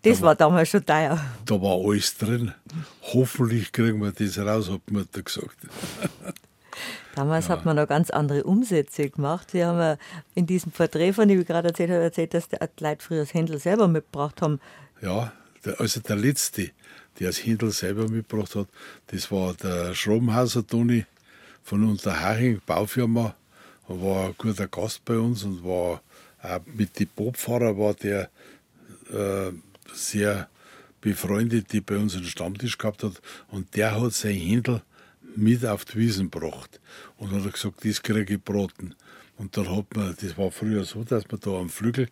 Das 0.01 0.19
da 0.19 0.25
war 0.25 0.35
damals 0.35 0.69
schon 0.69 0.85
teuer. 0.85 1.19
Da 1.45 1.61
war 1.61 1.77
alles 1.85 2.17
drin. 2.17 2.53
Hoffentlich 3.13 3.71
kriegen 3.71 4.01
wir 4.01 4.11
das 4.11 4.37
raus, 4.37 4.69
hat 4.69 4.81
die 4.89 4.93
Mutter 4.93 5.21
gesagt. 5.21 5.57
Damals 7.15 7.47
ja. 7.47 7.51
hat 7.51 7.65
man 7.65 7.75
noch 7.75 7.87
ganz 7.87 8.09
andere 8.09 8.43
Umsätze 8.43 9.09
gemacht. 9.09 9.51
Sie 9.51 9.63
haben 9.63 9.77
ja 9.77 9.97
in 10.33 10.47
diesem 10.47 10.71
Porträt, 10.71 11.13
von 11.13 11.27
dem 11.27 11.39
ich 11.39 11.47
gerade 11.47 11.67
erzählt 11.67 11.91
habe, 11.91 12.01
erzählt, 12.01 12.33
dass 12.33 12.49
die 12.49 12.57
Leute 12.79 13.03
früher 13.03 13.19
das 13.19 13.33
Händel 13.33 13.59
selber 13.59 13.87
mitgebracht 13.87 14.41
haben. 14.41 14.59
Ja, 15.01 15.31
also 15.77 15.99
der 15.99 16.15
letzte, 16.15 16.71
der 17.19 17.27
das 17.27 17.45
Händel 17.45 17.71
selber 17.71 18.09
mitgebracht 18.09 18.55
hat, 18.55 18.67
das 19.07 19.31
war 19.31 19.53
der 19.53 19.93
Schrobenhauser 19.93 20.65
Toni 20.65 21.05
von 21.61 21.87
Unterhaching, 21.87 22.61
Baufirma. 22.65 23.35
Er 23.87 24.01
war 24.01 24.27
ein 24.27 24.35
guter 24.37 24.67
Gast 24.67 25.05
bei 25.05 25.17
uns 25.17 25.43
und 25.43 25.63
war 25.63 26.01
auch 26.41 26.59
mit 26.65 26.99
den 26.99 27.07
Bobfahrer 27.15 27.77
war 27.77 27.93
der 27.93 28.29
äh, 29.11 29.51
sehr 29.93 30.49
befreundet, 31.01 31.73
die 31.73 31.81
bei 31.81 31.97
uns 31.97 32.15
einen 32.15 32.25
Stammtisch 32.25 32.77
gehabt 32.77 33.03
hat. 33.03 33.21
Und 33.49 33.75
der 33.75 33.99
hat 33.99 34.13
sein 34.13 34.35
Händel 34.35 34.81
mit 35.35 35.65
auf 35.65 35.85
die 35.85 35.97
Wiesen 35.97 36.31
gebracht 36.31 36.79
und 37.17 37.31
hat 37.31 37.51
gesagt, 37.51 37.85
das 37.85 38.01
kriege 38.01 38.35
ich 38.35 38.41
braten. 38.41 38.95
Und 39.37 39.57
dann 39.57 39.69
hat 39.75 39.95
man, 39.95 40.15
das 40.19 40.37
war 40.37 40.51
früher 40.51 40.85
so, 40.85 41.03
dass 41.03 41.29
man 41.29 41.39
da 41.39 41.51
am 41.51 41.69
Flügel 41.69 42.07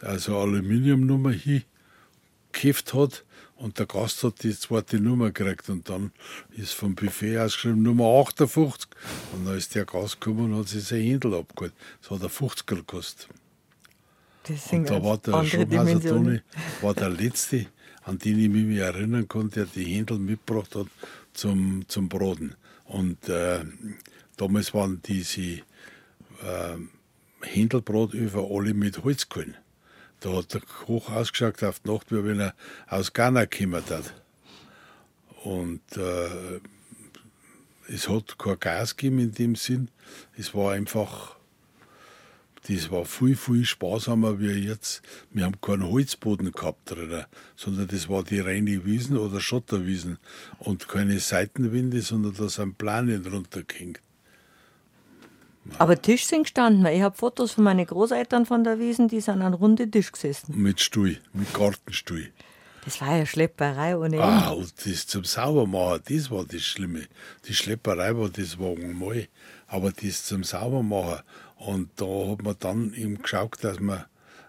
also 0.00 0.36
Aluminiumnummer 0.38 1.32
hingekifft 1.32 2.94
hat 2.94 3.24
und 3.56 3.78
der 3.78 3.86
Gast 3.86 4.22
hat 4.24 4.42
die 4.42 4.58
zweite 4.58 4.98
Nummer 4.98 5.30
gekriegt 5.30 5.68
und 5.68 5.88
dann 5.88 6.12
ist 6.50 6.74
vom 6.74 6.94
Buffet 6.94 7.38
ausgeschrieben 7.38 7.82
Nummer 7.82 8.06
58 8.20 8.90
und 9.32 9.46
dann 9.46 9.56
ist 9.56 9.74
der 9.74 9.84
Gast 9.84 10.20
gekommen 10.20 10.52
und 10.52 10.58
hat 10.58 10.68
sich 10.68 10.84
sein 10.84 11.02
Händel 11.02 11.34
abgeholt. 11.34 11.72
Das 12.02 12.10
hat 12.10 12.22
er 12.22 12.28
50 12.28 12.66
gekostet. 12.66 13.28
Das 14.44 14.68
sind 14.68 14.80
und 14.80 14.90
da 14.90 15.02
war 15.02 15.18
der 15.18 15.44
Schubhauser 15.44 16.00
Toni 16.00 16.40
war 16.82 16.94
der 16.94 17.08
Letzte, 17.08 17.66
an 18.02 18.18
den 18.18 18.38
ich 18.38 18.48
mich 18.48 18.78
erinnern 18.78 19.26
konnte, 19.26 19.64
der 19.64 19.66
die 19.74 19.84
Händel 19.84 20.18
mitgebracht 20.18 20.74
hat 20.74 20.86
zum, 21.32 21.84
zum 21.88 22.08
Braten. 22.08 22.54
Und 22.84 23.28
äh, 23.28 23.64
damals 24.36 24.74
waren 24.74 25.00
diese 25.02 25.40
äh, 25.40 25.62
Händelbratöfen 27.42 28.44
alle 28.50 28.74
mit 28.74 29.02
Holzkohlen. 29.02 29.56
Da 30.20 30.32
hat 30.36 30.54
der 30.54 30.60
Koch 30.60 31.10
ausgeschaut 31.10 31.62
auf 31.64 31.80
die 31.80 31.90
Nacht, 31.90 32.12
wie 32.12 32.24
wenn 32.24 32.40
er 32.40 32.54
aus 32.88 33.12
Ghana 33.12 33.46
gekommen 33.46 33.82
hat. 33.88 34.14
Und 35.42 35.82
äh, 35.96 36.60
es 37.88 38.08
hat 38.08 38.38
kein 38.38 38.58
Gas 38.58 38.96
gegeben 38.96 39.18
in 39.18 39.32
dem 39.32 39.56
Sinn. 39.56 39.88
Es 40.36 40.54
war 40.54 40.72
einfach, 40.72 41.33
das 42.68 42.90
war 42.90 43.04
viel, 43.04 43.36
viel 43.36 43.64
sparsamer 43.64 44.40
wie 44.40 44.46
jetzt. 44.46 45.02
Wir 45.30 45.44
haben 45.44 45.60
keinen 45.60 45.84
Holzboden 45.84 46.50
gehabt 46.52 46.90
drin, 46.90 47.24
sondern 47.56 47.88
das 47.88 48.08
war 48.08 48.24
die 48.24 48.40
reine 48.40 48.84
Wiesen 48.86 49.18
oder 49.18 49.40
Schotterwiesen 49.40 50.18
und 50.58 50.88
keine 50.88 51.18
Seitenwinde, 51.18 52.00
sondern 52.00 52.34
da 52.34 52.48
sind 52.48 52.78
Planen 52.78 53.26
runtergehängt. 53.26 54.00
Aber 55.78 56.00
Tisch 56.00 56.26
sind 56.26 56.44
gestanden. 56.44 56.86
Ich 56.86 57.02
habe 57.02 57.16
Fotos 57.16 57.52
von 57.52 57.64
meinen 57.64 57.86
Großeltern 57.86 58.46
von 58.46 58.64
der 58.64 58.78
Wiesen, 58.78 59.08
die 59.08 59.20
sind 59.20 59.42
an 59.42 59.54
runde 59.54 59.90
Tisch 59.90 60.12
gesessen. 60.12 60.60
Mit 60.60 60.80
Stuhl, 60.80 61.18
mit 61.32 61.52
Gartenstuhl. 61.52 62.30
Das 62.84 63.00
war 63.00 63.16
ja 63.16 63.24
Schlepperei 63.24 63.96
ohne 63.96 64.16
Ende. 64.16 64.22
Ah, 64.22 64.50
und 64.50 64.72
das 64.84 65.06
zum 65.06 65.24
Saubermachen, 65.24 66.02
das 66.06 66.30
war 66.30 66.44
das 66.44 66.62
Schlimme. 66.62 67.06
Die 67.46 67.54
Schlepperei 67.54 68.14
war 68.14 68.28
das 68.28 68.58
Wagen 68.58 68.98
mal, 68.98 69.26
aber 69.66 69.90
das 69.90 70.24
zum 70.24 70.44
Saubermachen. 70.44 71.22
Und 71.66 71.90
da 71.96 72.30
hat 72.30 72.42
man 72.42 72.56
dann 72.58 72.92
eben 72.94 73.22
geschaut, 73.22 73.62
dass 73.62 73.80
man 73.80 74.04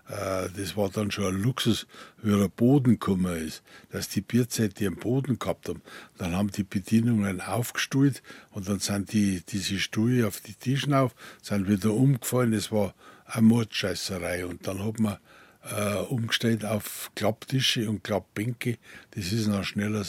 äh, 0.08 0.50
das 0.56 0.78
war 0.78 0.90
dann 0.90 1.12
schon 1.12 1.36
ein 1.36 1.42
Luxus, 1.42 1.88
wie 2.22 2.38
der 2.38 2.48
Boden 2.48 2.94
gekommen 2.94 3.36
ist, 3.38 3.64
dass 3.92 4.10
die 4.10 4.22
Bierzeiten 4.22 4.86
einen 4.86 4.98
Boden 4.98 5.40
gehabt 5.40 5.70
haben. 5.70 5.82
Dann 6.18 6.36
haben 6.36 6.52
die 6.52 6.64
Bedienungen 6.64 7.42
aufgestuhlt 7.42 8.22
und 8.52 8.68
dann 8.70 8.80
sind 8.80 9.14
die, 9.14 9.42
diese 9.48 9.80
Stuhle 9.80 10.28
auf 10.28 10.42
die 10.42 10.54
Tischen 10.54 10.94
auf, 10.94 11.16
sind 11.42 11.68
wieder 11.68 11.92
umgefallen. 11.92 12.54
Es 12.54 12.72
war 12.72 12.94
eine 13.26 13.48
Mordscheißerei. 13.48 14.46
Und 14.46 14.68
dann 14.68 14.84
hat 14.86 15.00
man 15.00 15.18
äh, 15.64 15.96
umgestellt 15.96 16.66
auf 16.66 17.12
Klapptische 17.16 17.90
und 17.90 18.04
Klappbänke. 18.04 18.78
Das 19.12 19.32
ist 19.32 19.48
noch 19.48 19.64
schneller 19.64 20.06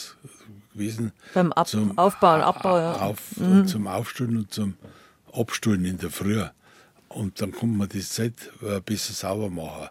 gewesen. 0.73 1.11
Beim 1.33 1.51
Ab 1.53 1.67
zum 1.67 1.97
Aufbau 1.97 2.35
und 2.35 2.41
Abbau, 2.41 2.77
ja. 2.77 2.93
Auf, 2.97 3.37
mhm. 3.37 3.65
Zum 3.67 3.87
Aufstellen 3.87 4.37
und 4.37 4.53
zum 4.53 4.75
Abstellen 5.33 5.85
in 5.85 5.97
der 5.97 6.11
Früh. 6.11 6.43
Und 7.17 7.41
dann 7.41 7.51
konnte 7.51 7.77
man 7.77 7.89
die 7.89 8.01
Zeit 8.01 8.51
ein 8.61 8.83
bisschen 8.83 9.15
sauber 9.15 9.49
machen. 9.49 9.89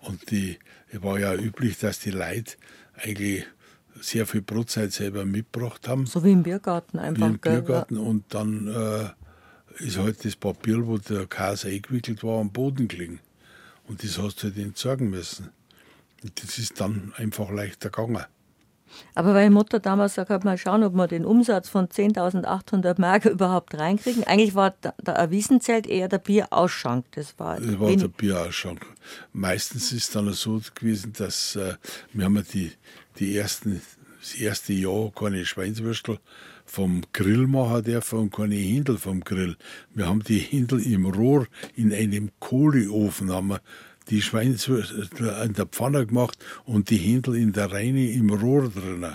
Und 0.00 0.30
die, 0.30 0.58
es 0.90 1.02
war 1.02 1.18
ja 1.18 1.34
üblich, 1.34 1.78
dass 1.78 1.98
die 2.00 2.10
Leute 2.10 2.56
eigentlich 2.94 3.46
sehr 3.98 4.26
viel 4.26 4.42
Brotzeit 4.42 4.92
selber 4.92 5.24
mitgebracht 5.24 5.88
haben. 5.88 6.04
So 6.04 6.22
wie 6.22 6.32
im 6.32 6.42
Biergarten 6.42 6.98
einfach. 6.98 7.26
Wie 7.26 7.30
im 7.30 7.38
Biergarten. 7.38 7.94
Gell? 7.96 8.04
Und 8.04 8.34
dann 8.34 8.68
äh, 8.68 9.82
ist 9.82 9.96
halt 9.96 10.22
das 10.26 10.36
Papier, 10.36 10.86
wo 10.86 10.98
der 10.98 11.26
Käse 11.26 11.68
eingewickelt 11.68 12.22
war, 12.22 12.40
am 12.40 12.52
Boden 12.52 12.86
gelegen. 12.86 13.20
Und 13.88 14.04
das 14.04 14.18
hast 14.18 14.42
du 14.42 14.48
halt 14.48 14.58
entsorgen 14.58 15.08
müssen. 15.08 15.48
Und 16.22 16.42
das 16.42 16.58
ist 16.58 16.80
dann 16.82 17.14
einfach 17.16 17.50
leichter 17.50 17.88
gegangen. 17.88 18.26
Aber 19.14 19.34
weil 19.34 19.50
Mutter 19.50 19.80
damals 19.80 20.12
gesagt 20.12 20.30
hat, 20.30 20.44
mal 20.44 20.58
schauen, 20.58 20.82
ob 20.82 20.94
wir 20.94 21.06
den 21.06 21.24
Umsatz 21.24 21.68
von 21.68 21.88
10.800 21.88 23.00
Mark 23.00 23.24
überhaupt 23.26 23.74
reinkriegen. 23.74 24.24
Eigentlich 24.24 24.54
war 24.54 24.74
der 24.80 25.14
Erwiesenzelt 25.14 25.86
eher 25.86 26.08
der 26.08 26.18
Bierausschank. 26.18 27.06
Das 27.12 27.38
war, 27.38 27.58
das 27.58 27.78
war 27.78 27.94
der 27.94 28.08
Bierausschank. 28.08 28.86
Meistens 29.32 29.92
ist 29.92 30.04
es 30.04 30.10
dann 30.10 30.32
so 30.32 30.60
gewesen, 30.74 31.12
dass 31.16 31.56
äh, 31.56 31.74
wir 32.12 32.24
haben 32.24 32.36
ja 32.36 32.42
die, 32.42 32.72
die 33.18 33.36
ersten, 33.36 33.82
das 34.20 34.34
erste 34.34 34.72
Jahr 34.72 35.10
keine 35.14 35.44
Schweinswürstel 35.44 36.18
vom 36.64 37.02
Grill 37.12 37.46
machen 37.46 37.84
dürfen 37.84 38.18
und 38.18 38.34
keine 38.34 38.54
Händel 38.54 38.96
vom 38.96 39.20
Grill. 39.20 39.56
Wir 39.94 40.06
haben 40.06 40.22
die 40.22 40.38
Händel 40.38 40.80
im 40.86 41.06
Rohr 41.06 41.46
in 41.76 41.92
einem 41.92 42.30
Kohleofen 42.38 43.30
haben 43.30 43.48
wir 43.48 43.60
die 44.12 44.20
Schweinswürste 44.20 45.42
in 45.42 45.54
der 45.54 45.64
Pfanne 45.64 46.06
gemacht 46.06 46.38
und 46.66 46.90
die 46.90 46.98
Händel 46.98 47.34
in 47.34 47.52
der 47.52 47.72
Reine 47.72 48.10
im 48.10 48.28
Rohr 48.28 48.68
drin. 48.68 49.06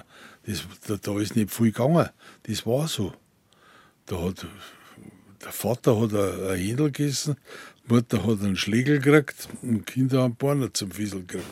Das, 0.48 0.64
da, 0.88 0.98
da 1.00 1.20
ist 1.20 1.36
nicht 1.36 1.52
viel 1.52 1.68
gegangen. 1.72 2.10
Das 2.44 2.66
war 2.66 2.88
so. 2.88 3.14
Da 4.08 4.20
hat, 4.24 4.48
der 5.46 5.52
Vater 5.52 6.02
hat 6.02 6.14
ein 6.16 6.58
Händel 6.58 6.92
gegessen, 6.92 7.36
die 7.84 7.94
Mutter 7.94 8.26
hat 8.26 8.42
einen 8.42 8.56
Schlegel 8.56 9.00
gekriegt 9.00 9.48
und 9.62 9.88
die 9.88 9.94
Kinder 9.94 10.24
haben 10.24 10.36
Beine 10.36 10.74
zum 10.74 10.90
Fiesel 10.90 11.22
gekriegt. 11.22 11.46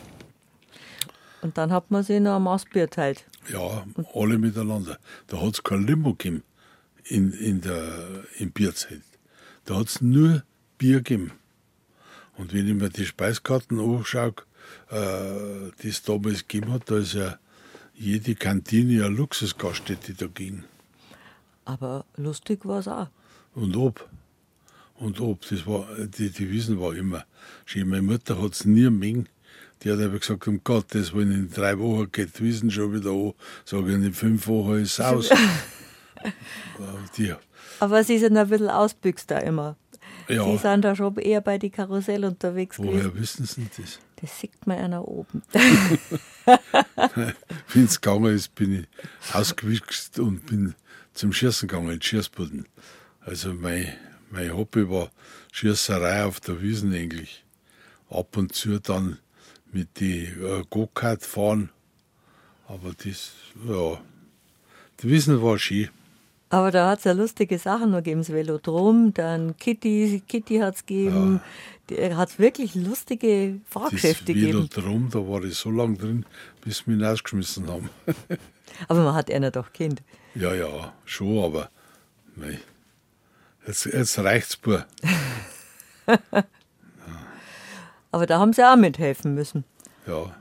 Und 1.40 1.56
dann 1.56 1.70
hat 1.70 1.92
man 1.92 2.02
sich 2.02 2.18
noch 2.18 2.36
ein 2.36 2.42
Maßbier 2.42 2.90
teilt. 2.90 3.26
Ja, 3.52 3.86
alle 4.12 4.38
miteinander. 4.38 4.98
Da 5.28 5.40
hat 5.40 5.54
es 5.54 5.62
kein 5.62 5.86
Limo 5.86 6.14
gegeben 6.14 6.42
in, 7.04 7.32
in 7.32 7.60
der, 7.60 8.24
im 8.38 8.50
Bierzelt. 8.50 9.04
Da 9.66 9.76
hat 9.76 9.86
es 9.86 10.00
nur 10.00 10.42
Bier 10.78 10.96
gegeben. 10.96 11.30
Und 12.36 12.52
wenn 12.52 12.66
ich 12.66 12.74
mir 12.74 12.90
die 12.90 13.06
Speiskarten 13.06 13.80
anschaue, 13.80 14.34
äh, 14.90 15.70
die 15.82 15.88
es 15.88 16.02
damals 16.02 16.46
gegeben 16.46 16.72
hat, 16.72 16.90
da 16.90 16.98
ist 16.98 17.14
ja 17.14 17.38
jede 17.94 18.34
Kantine 18.34 19.04
eine 19.04 19.14
Luxusgaststätte 19.14 20.14
dagegen. 20.14 20.64
Aber 21.64 22.04
lustig 22.16 22.64
war 22.64 22.80
es 22.80 22.88
auch. 22.88 23.08
Und 23.54 23.76
ob. 23.76 24.08
Und 24.96 25.20
ob. 25.20 25.48
Das 25.48 25.66
war, 25.66 25.86
die, 25.96 26.30
die 26.30 26.50
Wiesen 26.50 26.80
war 26.80 26.94
immer 26.94 27.24
schön. 27.64 27.88
Meine 27.88 28.02
Mutter 28.02 28.40
hat 28.40 28.52
es 28.52 28.64
nie 28.64 28.90
mengen. 28.90 29.28
Die 29.82 29.90
hat 29.90 30.00
aber 30.00 30.18
gesagt, 30.18 30.46
um 30.48 30.62
Gottes 30.62 31.12
Willen, 31.14 31.32
in 31.32 31.50
drei 31.50 31.78
Wochen 31.78 32.10
geht 32.10 32.38
die 32.38 32.44
Wiesen 32.44 32.70
schon 32.70 32.94
wieder 32.94 33.10
an. 33.10 33.32
Sage 33.64 33.88
ich, 33.88 33.94
in 33.94 34.12
fünf 34.12 34.46
Wochen 34.46 34.76
ist 34.76 34.98
es 34.98 35.00
aus. 35.00 35.28
die, 37.16 37.34
aber 37.80 38.04
sie 38.04 38.18
sind 38.18 38.36
ein 38.36 38.48
bisschen 38.48 38.70
ausbüchst 38.70 39.30
da 39.30 39.38
immer. 39.38 39.76
Ja. 40.28 40.44
Sie 40.44 40.58
sind 40.58 40.82
da 40.84 40.96
schon 40.96 41.16
eher 41.18 41.40
bei 41.40 41.58
die 41.58 41.70
Karussell 41.70 42.24
unterwegs 42.24 42.78
Woher 42.78 43.10
gewesen. 43.10 43.20
wissen 43.20 43.46
Sie 43.46 43.68
das? 43.76 44.00
Das 44.16 44.40
sieht 44.40 44.66
man 44.66 44.78
einer 44.78 45.06
oben. 45.06 45.42
Wenn 47.72 47.84
es 47.84 48.00
gegangen 48.00 48.34
ist, 48.34 48.54
bin 48.54 48.80
ich 48.80 49.34
ausgewichst 49.34 50.18
und 50.18 50.46
bin 50.46 50.74
zum 51.12 51.32
Schießen 51.32 51.68
gegangen, 51.68 51.90
in 51.90 52.02
Schießbuden. 52.02 52.66
Also 53.20 53.52
mein, 53.52 53.92
mein 54.30 54.56
Hobby 54.56 54.88
war 54.88 55.10
Schießerei 55.52 56.24
auf 56.24 56.40
der 56.40 56.60
Wiesen 56.62 56.92
eigentlich. 56.94 57.44
Ab 58.08 58.36
und 58.36 58.54
zu 58.54 58.78
dann 58.80 59.18
mit 59.72 60.00
die 60.00 60.24
äh, 60.24 60.64
Go-Kart 60.70 61.22
fahren. 61.22 61.70
Aber 62.68 62.92
das, 63.04 63.32
ja, 63.68 64.00
die 65.00 65.08
Wiesen 65.08 65.42
war 65.42 65.58
schön. 65.58 65.88
Aber 66.56 66.70
da 66.70 66.88
hat 66.88 67.00
es 67.00 67.04
ja 67.04 67.12
lustige 67.12 67.58
Sachen 67.58 67.90
noch 67.90 67.98
gegeben, 67.98 68.22
das 68.22 68.32
Velodrom, 68.32 69.12
dann 69.12 69.58
Kitty, 69.58 70.22
Kitty 70.26 70.56
hat 70.56 70.76
es 70.76 70.86
gegeben. 70.86 71.42
Ja. 71.90 72.16
Hat 72.16 72.30
es 72.30 72.38
wirklich 72.38 72.74
lustige 72.74 73.60
Fahrgeschäfte 73.68 74.32
gegeben. 74.32 74.54
Velodrom, 74.54 75.10
da 75.10 75.18
war 75.18 75.44
ich 75.44 75.54
so 75.54 75.70
lange 75.70 75.98
drin, 75.98 76.24
bis 76.62 76.78
sie 76.78 76.92
mich 76.92 77.06
rausgeschmissen 77.06 77.68
haben. 77.68 77.90
aber 78.88 79.04
man 79.04 79.14
hat 79.14 79.30
einer 79.30 79.50
doch 79.50 79.70
Kind. 79.74 80.02
Ja, 80.34 80.54
ja, 80.54 80.94
schon, 81.04 81.44
aber 81.44 81.68
nein. 82.36 82.58
Jetzt, 83.66 83.84
jetzt 83.84 84.18
reicht's, 84.18 84.56
pur. 84.56 84.86
ja. 86.06 86.18
Aber 88.12 88.24
da 88.24 88.38
haben 88.38 88.54
sie 88.54 88.66
auch 88.66 88.76
mithelfen 88.76 89.34
müssen. 89.34 89.64
Ja. 90.06 90.34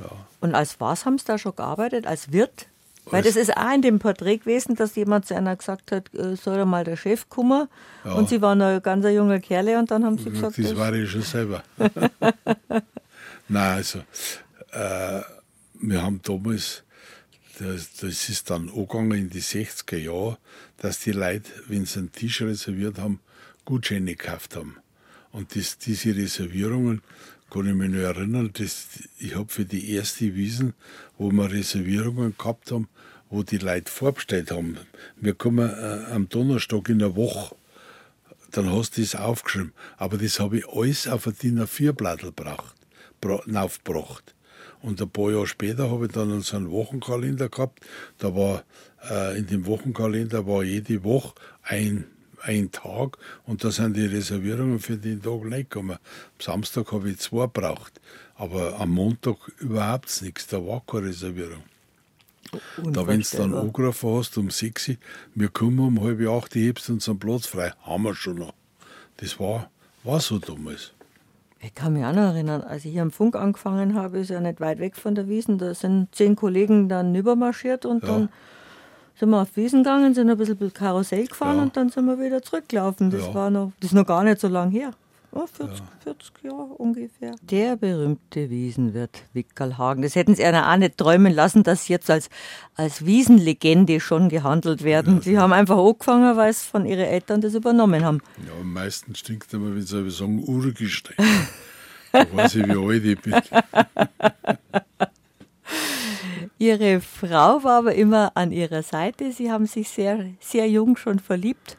ja. 0.00 0.26
Und 0.42 0.54
als 0.54 0.78
was 0.80 1.06
haben 1.06 1.16
sie 1.16 1.24
da 1.24 1.38
schon 1.38 1.56
gearbeitet? 1.56 2.06
Als 2.06 2.30
Wirt? 2.30 2.66
Weil 3.06 3.22
das 3.22 3.36
ist 3.36 3.56
auch 3.56 3.74
in 3.74 3.82
dem 3.82 3.98
Porträt 3.98 4.38
gewesen, 4.38 4.76
dass 4.76 4.94
jemand 4.94 5.26
zu 5.26 5.36
einer 5.36 5.56
gesagt 5.56 5.92
hat, 5.92 6.12
äh, 6.14 6.36
soll 6.36 6.58
er 6.58 6.66
mal 6.66 6.84
der 6.84 6.96
Chef 6.96 7.28
kommen. 7.28 7.68
Ja. 8.04 8.12
Und 8.14 8.28
sie 8.28 8.40
waren 8.40 8.62
ein 8.62 8.82
ganz 8.82 9.04
junger 9.06 9.40
Kerle 9.40 9.78
und 9.78 9.90
dann 9.90 10.04
haben 10.04 10.18
sie 10.18 10.30
gesagt, 10.30 10.58
das, 10.58 10.70
das 10.70 10.76
war 10.76 10.92
ich 10.94 11.10
schon 11.10 11.22
selber. 11.22 11.62
Nein, 13.48 13.76
also 13.76 13.98
äh, 14.72 15.20
wir 15.74 16.02
haben 16.02 16.20
damals, 16.22 16.82
das, 17.58 17.92
das 17.94 18.28
ist 18.28 18.48
dann 18.48 18.70
angegangen 18.70 19.12
in 19.12 19.30
die 19.30 19.42
60er 19.42 19.98
Jahre, 19.98 20.38
dass 20.78 21.00
die 21.00 21.12
Leute, 21.12 21.50
wenn 21.68 21.84
sie 21.84 21.98
einen 21.98 22.12
Tisch 22.12 22.40
reserviert 22.40 22.98
haben, 22.98 23.20
Gutscheine 23.66 24.16
gekauft 24.16 24.56
haben. 24.56 24.76
Und 25.30 25.56
das, 25.56 25.78
diese 25.78 26.16
Reservierungen, 26.16 27.02
kann 27.50 27.68
ich 27.68 27.74
mich 27.74 27.90
noch 27.90 28.00
erinnern, 28.00 28.50
dass 28.52 28.88
ich 29.18 29.36
habe 29.36 29.48
für 29.48 29.64
die 29.64 29.92
erste 29.92 30.34
Wiesen, 30.34 30.74
wo 31.18 31.30
wir 31.30 31.50
Reservierungen 31.52 32.34
gehabt 32.36 32.72
haben, 32.72 32.88
wo 33.34 33.42
die 33.42 33.58
Leute 33.58 33.90
vorbestellt 33.90 34.52
haben. 34.52 34.78
Wir 35.16 35.34
kommen 35.34 35.68
äh, 35.68 36.12
am 36.12 36.28
Donnerstag 36.28 36.88
in 36.88 37.00
der 37.00 37.16
Woche, 37.16 37.56
dann 38.52 38.72
hast 38.72 38.96
du 38.96 39.00
das 39.00 39.16
aufgeschrieben. 39.16 39.72
Aber 39.96 40.18
das 40.18 40.38
habe 40.38 40.58
ich 40.58 40.68
alles 40.68 41.08
auf 41.08 41.26
ein 41.26 41.34
DIN 41.42 41.60
A4-Blattl 41.60 42.26
gebracht, 42.26 42.76
aufgebracht. 43.52 44.34
Und 44.82 45.02
ein 45.02 45.10
paar 45.10 45.32
Jahre 45.32 45.48
später 45.48 45.90
habe 45.90 46.06
ich 46.06 46.12
dann 46.12 46.40
so 46.42 46.56
einen 46.56 46.70
Wochenkalender 46.70 47.48
gehabt. 47.48 47.80
Da 48.18 48.36
war 48.36 48.62
äh, 49.10 49.36
in 49.36 49.46
dem 49.48 49.66
Wochenkalender 49.66 50.46
war 50.46 50.62
jede 50.62 51.02
Woche 51.02 51.34
ein, 51.64 52.04
ein 52.40 52.70
Tag 52.70 53.18
und 53.46 53.64
da 53.64 53.72
sind 53.72 53.96
die 53.96 54.06
Reservierungen 54.06 54.78
für 54.78 54.96
den 54.96 55.22
Tag 55.22 55.42
nicht 55.44 55.70
gekommen. 55.70 55.96
Am 55.96 56.40
Samstag 56.40 56.92
habe 56.92 57.10
ich 57.10 57.18
zwei 57.18 57.46
gebraucht, 57.46 58.00
aber 58.36 58.78
am 58.78 58.90
Montag 58.90 59.36
überhaupt 59.58 60.22
nichts. 60.22 60.46
Da 60.46 60.64
war 60.64 60.84
keine 60.86 61.08
Reservierung. 61.08 61.64
Da, 62.92 63.06
wenn 63.06 63.20
du 63.20 63.36
dann 63.36 63.54
angerufen 63.54 64.18
hast 64.18 64.36
um 64.38 64.50
6 64.50 64.88
Uhr, 64.88 64.96
wir 65.34 65.48
kommen 65.48 65.78
um 65.78 66.02
halb 66.02 66.20
acht, 66.28 66.54
hebst 66.54 66.90
uns 66.90 67.08
einen 67.08 67.18
Platz 67.18 67.46
frei, 67.46 67.72
haben 67.82 68.02
wir 68.02 68.14
schon 68.14 68.36
noch. 68.36 68.54
Das 69.18 69.38
war, 69.38 69.70
war 70.02 70.20
so 70.20 70.38
damals. 70.38 70.92
Ich 71.60 71.74
kann 71.74 71.94
mich 71.94 72.04
auch 72.04 72.12
noch 72.12 72.34
erinnern, 72.34 72.60
als 72.62 72.84
ich 72.84 72.92
hier 72.92 73.02
am 73.02 73.10
Funk 73.10 73.36
angefangen 73.36 73.94
habe, 73.94 74.18
ist 74.18 74.28
ja 74.28 74.40
nicht 74.40 74.60
weit 74.60 74.80
weg 74.80 74.96
von 74.96 75.14
der 75.14 75.28
Wiesen, 75.28 75.56
da 75.56 75.74
sind 75.74 76.14
zehn 76.14 76.36
Kollegen 76.36 76.90
dann 76.90 77.14
übermarschiert 77.14 77.86
und 77.86 78.02
ja. 78.02 78.08
dann 78.10 78.28
sind 79.18 79.30
wir 79.30 79.40
auf 79.40 79.56
Wiesen 79.56 79.82
gegangen, 79.82 80.12
sind 80.12 80.28
ein 80.28 80.36
bisschen 80.36 80.72
Karussell 80.74 81.26
gefahren 81.26 81.56
ja. 81.56 81.62
und 81.62 81.76
dann 81.76 81.88
sind 81.88 82.04
wir 82.04 82.20
wieder 82.20 82.42
zurückgelaufen. 82.42 83.10
Das 83.10 83.22
ja. 83.22 83.34
war 83.34 83.50
noch, 83.50 83.72
das 83.80 83.90
ist 83.90 83.94
noch 83.94 84.06
gar 84.06 84.24
nicht 84.24 84.40
so 84.40 84.48
lang 84.48 84.70
her. 84.70 84.90
Oh, 85.36 85.48
40, 85.48 85.78
ja. 85.80 85.84
40 86.04 86.32
Jahre 86.44 86.74
ungefähr. 86.74 87.34
Der 87.42 87.74
berühmte 87.74 88.50
Wiesenwirt 88.50 89.24
Wickerlhagen. 89.32 90.02
Das 90.02 90.14
hätten 90.14 90.36
Sie 90.36 90.44
einer 90.44 90.70
auch 90.70 90.76
nicht 90.76 90.96
träumen 90.96 91.34
lassen, 91.34 91.64
dass 91.64 91.86
Sie 91.86 91.92
jetzt 91.92 92.08
als, 92.08 92.28
als 92.76 93.04
Wiesenlegende 93.04 93.98
schon 93.98 94.28
gehandelt 94.28 94.84
werden. 94.84 95.16
Ja, 95.16 95.22
Sie 95.22 95.38
haben 95.38 95.52
einfach 95.52 95.76
angefangen, 95.76 96.36
weil 96.36 96.50
es 96.50 96.62
von 96.62 96.86
Ihren 96.86 97.06
Eltern 97.06 97.40
das 97.40 97.54
übernommen 97.54 98.04
haben. 98.04 98.22
Ja, 98.46 98.52
am 98.60 98.72
meisten 98.72 99.16
stinkt 99.16 99.52
immer, 99.52 99.74
wenn 99.74 99.82
Sie 99.82 100.10
sagen, 100.10 100.44
Urgestein. 100.46 101.16
da 102.12 102.26
weiß 102.32 102.54
ich, 102.54 102.66
wie 102.68 102.92
alt 102.92 103.04
ich 103.04 103.20
bin. 103.20 103.34
Ihre 106.58 107.00
Frau 107.00 107.64
war 107.64 107.78
aber 107.78 107.96
immer 107.96 108.30
an 108.36 108.52
Ihrer 108.52 108.84
Seite. 108.84 109.32
Sie 109.32 109.50
haben 109.50 109.66
sich 109.66 109.88
sehr, 109.88 110.26
sehr 110.38 110.68
jung 110.68 110.96
schon 110.96 111.18
verliebt. 111.18 111.76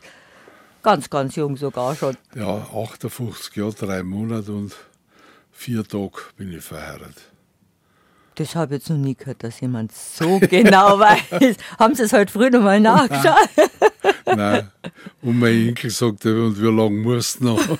Ganz, 0.86 1.10
ganz 1.10 1.36
jung 1.36 1.58
sogar 1.58 1.96
schon. 1.96 2.16
Ja, 2.36 2.58
58 2.58 3.56
Jahre, 3.56 3.74
drei 3.74 4.04
Monate 4.04 4.52
und 4.52 4.76
vier 5.52 5.84
Tage 5.84 6.22
bin 6.38 6.56
ich 6.56 6.64
verheiratet. 6.64 7.24
Das 8.36 8.54
habe 8.54 8.76
ich 8.76 8.82
jetzt 8.82 8.90
noch 8.90 8.98
nie 8.98 9.16
gehört, 9.16 9.44
dass 9.44 9.62
jemand 9.62 9.94
so 9.94 10.40
genau 10.50 11.00
weiß. 11.00 11.56
Haben 11.80 11.96
Sie 11.96 12.04
es 12.04 12.14
heute 12.14 12.32
früh 12.32 12.50
noch 12.50 12.62
mal 12.62 12.80
nachgeschaut? 12.80 13.50
Nein. 14.26 14.70
Und 15.22 15.40
mein 15.40 15.70
Enkel 15.70 15.90
sagte, 15.90 16.46
und 16.46 16.62
wie 16.62 16.66
lange 16.66 16.98
musst 16.98 17.40
du 17.40 17.46
noch? 17.46 17.80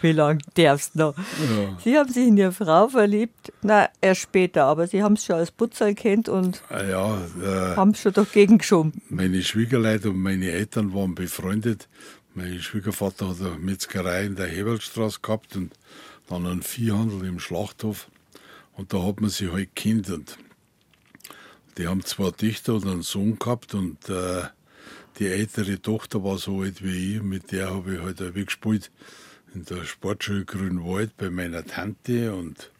wie 0.00 0.12
lange 0.12 0.38
darfst 0.54 0.94
du 0.94 0.98
noch? 0.98 1.18
Ja. 1.18 1.78
Sie 1.84 1.98
haben 1.98 2.10
sich 2.10 2.26
in 2.26 2.36
Ihre 2.36 2.52
Frau 2.52 2.88
verliebt, 2.88 3.52
na 3.62 3.88
erst 4.00 4.22
später, 4.22 4.64
aber 4.64 4.86
Sie 4.86 5.02
haben 5.02 5.14
es 5.14 5.24
schon 5.26 5.36
als 5.36 5.50
Putzer 5.50 5.92
kennt 5.94 6.28
und 6.28 6.62
ah 6.70 6.82
ja, 6.82 7.18
äh, 7.42 7.76
haben 7.76 7.90
es 7.90 8.00
schon 8.00 8.12
dagegen 8.14 8.58
geschoben. 8.58 9.02
Meine 9.10 9.42
Schwiegerleute 9.42 10.10
und 10.10 10.22
meine 10.22 10.50
Eltern 10.50 10.94
waren 10.94 11.14
befreundet. 11.14 11.88
Mein 12.34 12.60
Schwiegervater 12.60 13.28
hat 13.28 13.40
eine 13.40 13.58
Metzgerei 13.58 14.24
in 14.24 14.36
der 14.36 14.46
Hebelstraße 14.46 15.20
gehabt 15.20 15.56
und 15.56 15.72
dann 16.28 16.46
einen 16.46 16.62
Viehhandel 16.62 17.26
im 17.26 17.40
Schlachthof. 17.40 18.08
Und 18.80 18.94
da 18.94 19.02
hat 19.04 19.20
man 19.20 19.28
sich 19.28 19.52
halt 19.52 19.76
Kind 19.76 20.08
und 20.08 20.38
die 21.76 21.86
haben 21.86 22.02
zwei 22.02 22.30
Töchter 22.30 22.76
und 22.76 22.86
einen 22.86 23.02
Sohn 23.02 23.38
gehabt 23.38 23.74
und 23.74 24.08
äh, 24.08 24.44
die 25.18 25.26
ältere 25.26 25.82
Tochter 25.82 26.24
war 26.24 26.38
so 26.38 26.62
alt 26.62 26.82
wie 26.82 27.16
ich, 27.16 27.22
mit 27.22 27.52
der 27.52 27.74
habe 27.74 27.96
ich 27.96 28.00
halt 28.00 28.22
auch 28.22 28.32
gespielt 28.32 28.90
in 29.52 29.66
der 29.66 29.84
Sportschule 29.84 30.46
Grünwald 30.46 31.14
bei 31.18 31.28
meiner 31.28 31.62
Tante 31.62 32.34
und, 32.34 32.70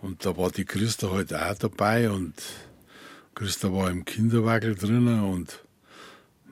und 0.00 0.26
da 0.26 0.36
war 0.36 0.50
die 0.50 0.64
Christa 0.64 1.12
halt 1.12 1.32
auch 1.32 1.54
dabei 1.54 2.10
und 2.10 2.34
Christa 3.36 3.72
war 3.72 3.92
im 3.92 4.04
Kinderwagel 4.04 4.74
drinnen 4.74 5.22
und 5.22 5.60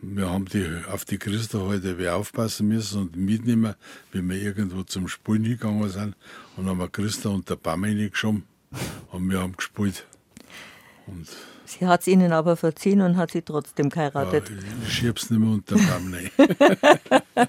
wir 0.00 0.30
haben 0.30 0.44
die, 0.44 0.64
auf 0.88 1.04
die 1.04 1.18
Christa 1.18 1.66
halt 1.66 1.84
aufpassen 2.06 2.68
müssen 2.68 3.00
und 3.00 3.16
mitnehmen, 3.16 3.74
wie 4.12 4.22
wir 4.22 4.40
irgendwo 4.40 4.84
zum 4.84 5.08
Spielen 5.08 5.42
gegangen 5.42 5.90
sind. 5.90 6.14
Und 6.56 6.64
dann 6.64 6.68
haben 6.68 6.78
wir 6.78 6.88
Christa 6.88 7.28
und 7.28 7.50
der 7.50 7.56
Baum 7.56 7.82
geschoben 7.82 8.44
und 9.12 9.30
wir 9.30 9.40
haben 9.40 9.56
gespielt. 9.56 10.06
Und 11.06 11.26
sie 11.66 11.86
hat 11.86 12.02
es 12.02 12.06
ihnen 12.06 12.32
aber 12.32 12.56
verziehen 12.56 13.00
und 13.00 13.16
hat 13.16 13.32
sie 13.32 13.42
trotzdem 13.42 13.90
geheiratet. 13.90 14.48
Ja, 14.48 14.56
ich 14.86 14.92
schieb's 14.92 15.30
nicht 15.30 15.40
mehr 15.40 15.50
unter 15.50 15.74
den 15.74 15.86
Baum 15.86 16.14
rein. 16.14 17.48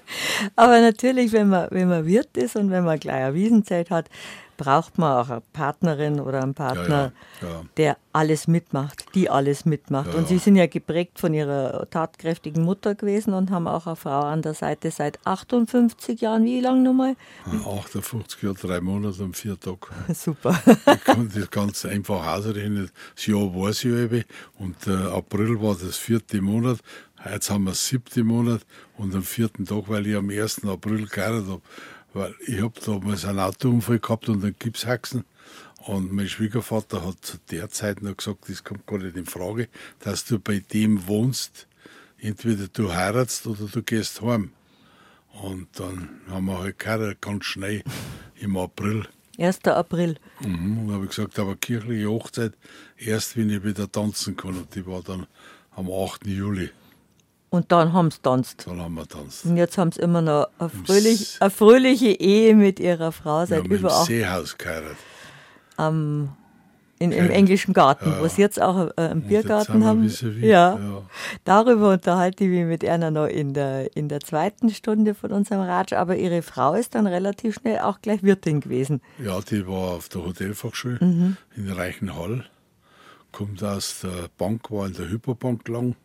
aber 0.56 0.80
natürlich, 0.80 1.32
wenn 1.32 1.48
man, 1.48 1.68
wenn 1.70 1.88
man 1.88 2.06
Wirt 2.06 2.36
ist 2.36 2.56
und 2.56 2.70
wenn 2.70 2.84
man 2.84 2.98
gleich 2.98 3.24
eine 3.24 3.34
Wiesenzeit 3.34 3.90
hat, 3.90 4.08
braucht 4.62 4.96
man 4.96 5.16
auch 5.16 5.28
eine 5.28 5.42
Partnerin 5.52 6.20
oder 6.20 6.40
einen 6.40 6.54
Partner, 6.54 7.12
ja, 7.40 7.48
ja, 7.48 7.54
ja. 7.54 7.62
der 7.76 7.96
alles 8.12 8.46
mitmacht, 8.46 9.06
die 9.14 9.28
alles 9.28 9.64
mitmacht. 9.64 10.14
Und 10.14 10.28
Sie 10.28 10.38
sind 10.38 10.54
ja 10.54 10.66
geprägt 10.66 11.18
von 11.18 11.34
Ihrer 11.34 11.88
tatkräftigen 11.90 12.62
Mutter 12.62 12.94
gewesen 12.94 13.34
und 13.34 13.50
haben 13.50 13.66
auch 13.66 13.88
eine 13.88 13.96
Frau 13.96 14.20
an 14.20 14.42
der 14.42 14.54
Seite 14.54 14.92
seit 14.92 15.18
58 15.26 16.20
Jahren. 16.20 16.44
Wie 16.44 16.60
lange 16.60 16.82
nochmal? 16.82 17.16
58 17.46 18.42
Jahre, 18.42 18.54
drei 18.54 18.80
Monate 18.80 19.24
und 19.24 19.36
vier 19.36 19.58
Tage. 19.58 19.88
Super. 20.14 20.62
ich 20.66 21.04
kann 21.04 21.30
das 21.34 21.50
ganz 21.50 21.84
einfach 21.84 22.24
ausrechnen. 22.24 22.88
Das 23.16 23.26
Jahr 23.26 23.54
war 23.54 23.70
es 23.70 23.82
ja 23.82 23.96
eben 23.96 24.24
und 24.58 24.86
äh, 24.86 24.92
April 24.92 25.60
war 25.60 25.74
das 25.74 25.96
vierte 25.96 26.40
Monat. 26.40 26.78
Jetzt 27.30 27.50
haben 27.50 27.64
wir 27.64 27.70
das 27.70 27.86
siebte 27.86 28.24
Monat 28.24 28.62
und 28.96 29.14
am 29.14 29.22
vierten 29.22 29.64
Tag, 29.64 29.84
weil 29.88 30.06
ich 30.06 30.16
am 30.16 30.28
1. 30.28 30.64
April 30.64 31.06
geheiratet 31.06 31.48
habe, 31.48 31.62
weil 32.12 32.34
ich 32.46 32.60
habe 32.60 32.78
damals 32.84 33.24
einen 33.24 33.38
Autounfall 33.38 33.98
gehabt 33.98 34.28
und 34.28 34.44
einen 34.44 34.56
Gipshaxen. 34.58 35.24
Und 35.86 36.12
mein 36.12 36.28
Schwiegervater 36.28 37.04
hat 37.04 37.24
zu 37.24 37.38
der 37.50 37.68
Zeit 37.68 38.02
noch 38.02 38.16
gesagt, 38.16 38.48
das 38.48 38.62
kommt 38.62 38.86
gar 38.86 38.98
nicht 38.98 39.16
in 39.16 39.26
Frage, 39.26 39.68
dass 40.00 40.24
du 40.24 40.38
bei 40.38 40.60
dem 40.60 41.06
wohnst. 41.08 41.66
Entweder 42.18 42.68
du 42.68 42.92
heiratst 42.92 43.46
oder 43.46 43.66
du 43.66 43.82
gehst 43.82 44.22
heim. 44.22 44.52
Und 45.42 45.68
dann 45.80 46.20
haben 46.28 46.46
wir 46.46 46.58
halt 46.58 46.78
geheiratet, 46.78 47.20
ganz 47.20 47.46
schnell 47.46 47.82
im 48.36 48.56
April. 48.56 49.08
1. 49.38 49.64
April. 49.64 50.18
Mhm, 50.40 50.78
und 50.86 50.94
habe 50.94 51.04
ich 51.04 51.10
gesagt, 51.10 51.38
aber 51.38 51.56
kirchliche 51.56 52.08
Hochzeit 52.08 52.52
erst, 52.96 53.36
wenn 53.36 53.50
ich 53.50 53.64
wieder 53.64 53.90
tanzen 53.90 54.36
kann. 54.36 54.56
Und 54.56 54.74
die 54.74 54.86
war 54.86 55.02
dann 55.02 55.26
am 55.74 55.90
8. 55.90 56.26
Juli. 56.26 56.70
Und 57.52 57.70
dann 57.70 57.92
haben 57.92 58.10
sie 58.10 58.18
tanzt. 58.22 58.66
Dann 58.66 58.80
haben 58.80 58.94
wir 58.94 59.06
tanzt. 59.06 59.44
Und 59.44 59.58
jetzt 59.58 59.76
haben 59.76 59.92
sie 59.92 60.00
immer 60.00 60.22
noch 60.22 60.48
eine, 60.58 60.70
fröhlich, 60.70 61.36
eine 61.38 61.50
fröhliche 61.50 62.08
Ehe 62.08 62.54
mit 62.54 62.80
ihrer 62.80 63.12
Frau 63.12 63.44
seit 63.44 63.68
wir 63.68 63.78
über 63.78 63.92
acht 63.92 64.06
Seehaus 64.06 64.56
geheiratet. 64.56 64.96
Um, 65.76 66.30
in, 66.98 67.12
Im 67.12 67.28
englischen 67.30 67.74
Garten, 67.74 68.08
ja, 68.08 68.22
wo 68.22 68.28
sie 68.28 68.40
jetzt 68.40 68.62
auch 68.62 68.88
äh, 68.96 69.02
einen 69.02 69.22
Biergarten 69.22 69.84
haben. 69.84 70.10
Ja. 70.40 70.78
ja. 70.78 71.02
Darüber 71.44 71.90
unterhalte 71.90 72.44
ich 72.44 72.50
mich 72.50 72.64
mit 72.64 72.86
einer 72.86 73.10
noch 73.10 73.26
in 73.26 73.52
der, 73.52 73.94
in 73.94 74.08
der 74.08 74.20
zweiten 74.20 74.70
Stunde 74.70 75.14
von 75.14 75.30
unserem 75.30 75.60
Ratsch. 75.60 75.92
Aber 75.92 76.16
ihre 76.16 76.40
Frau 76.40 76.72
ist 76.72 76.94
dann 76.94 77.06
relativ 77.06 77.56
schnell 77.56 77.80
auch 77.80 78.00
gleich 78.00 78.22
Wirtin 78.22 78.60
gewesen. 78.60 79.02
Ja, 79.22 79.40
die 79.42 79.66
war 79.66 79.96
auf 79.96 80.08
der 80.08 80.24
Hotelfachschule 80.24 80.98
mhm. 81.02 81.36
in 81.54 81.70
Reichenhall. 81.70 82.46
Kommt 83.30 83.62
aus 83.62 84.00
der 84.02 84.28
Bank, 84.38 84.70
war 84.70 84.86
in 84.86 84.94
der 84.94 85.10
Hyperbank 85.10 85.68
lang 85.68 85.96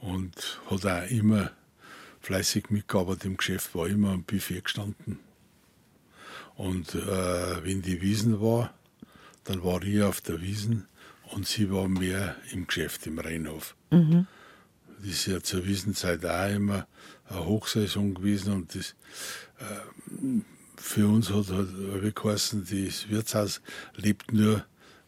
und 0.00 0.60
hat 0.70 0.86
auch 0.86 1.10
immer 1.10 1.50
fleißig 2.20 2.70
mitgearbeitet 2.70 3.24
im 3.24 3.36
Geschäft, 3.36 3.74
war 3.74 3.86
immer 3.88 4.10
am 4.10 4.24
Buffet 4.24 4.62
gestanden. 4.62 5.18
Und 6.56 6.94
äh, 6.94 7.64
wenn 7.64 7.82
die 7.82 8.00
Wiesen 8.02 8.40
war, 8.40 8.74
dann 9.44 9.62
war 9.62 9.82
ich 9.82 10.02
auf 10.02 10.20
der 10.20 10.40
Wiesen 10.42 10.86
und 11.32 11.46
sie 11.46 11.70
war 11.70 11.88
mehr 11.88 12.36
im 12.52 12.66
Geschäft 12.66 13.06
im 13.06 13.18
Rheinhof. 13.18 13.76
Mhm. 13.90 14.26
Das 14.98 15.08
ist 15.08 15.26
ja 15.26 15.40
zur 15.40 15.64
Wiesenzeit 15.64 16.24
auch 16.26 16.50
immer 16.52 16.86
eine 17.28 17.46
Hochsaison 17.46 18.14
gewesen 18.14 18.52
und 18.52 18.74
das 18.74 18.94
äh, 19.58 20.40
für 20.76 21.08
uns 21.08 21.30
hat 21.30 21.50
halt 21.50 22.16
geheißen, 22.16 22.66
das 22.70 23.08
Wirtshaus 23.08 23.60
lebt 23.94 24.32
nur, 24.32 24.64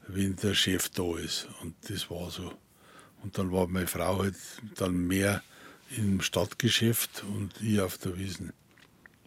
wenn 0.08 0.36
der 0.36 0.54
Chef 0.54 0.88
da 0.90 1.16
ist. 1.16 1.48
Und 1.62 1.74
das 1.88 2.10
war 2.10 2.30
so. 2.30 2.52
Und 3.22 3.36
dann 3.38 3.52
war 3.52 3.66
meine 3.66 3.86
Frau 3.86 4.18
halt 4.22 4.34
dann 4.76 5.06
mehr 5.06 5.42
im 5.96 6.20
Stadtgeschäft 6.20 7.24
und 7.34 7.50
ich 7.60 7.80
auf 7.80 7.98
der 7.98 8.16
Wiesen. 8.18 8.52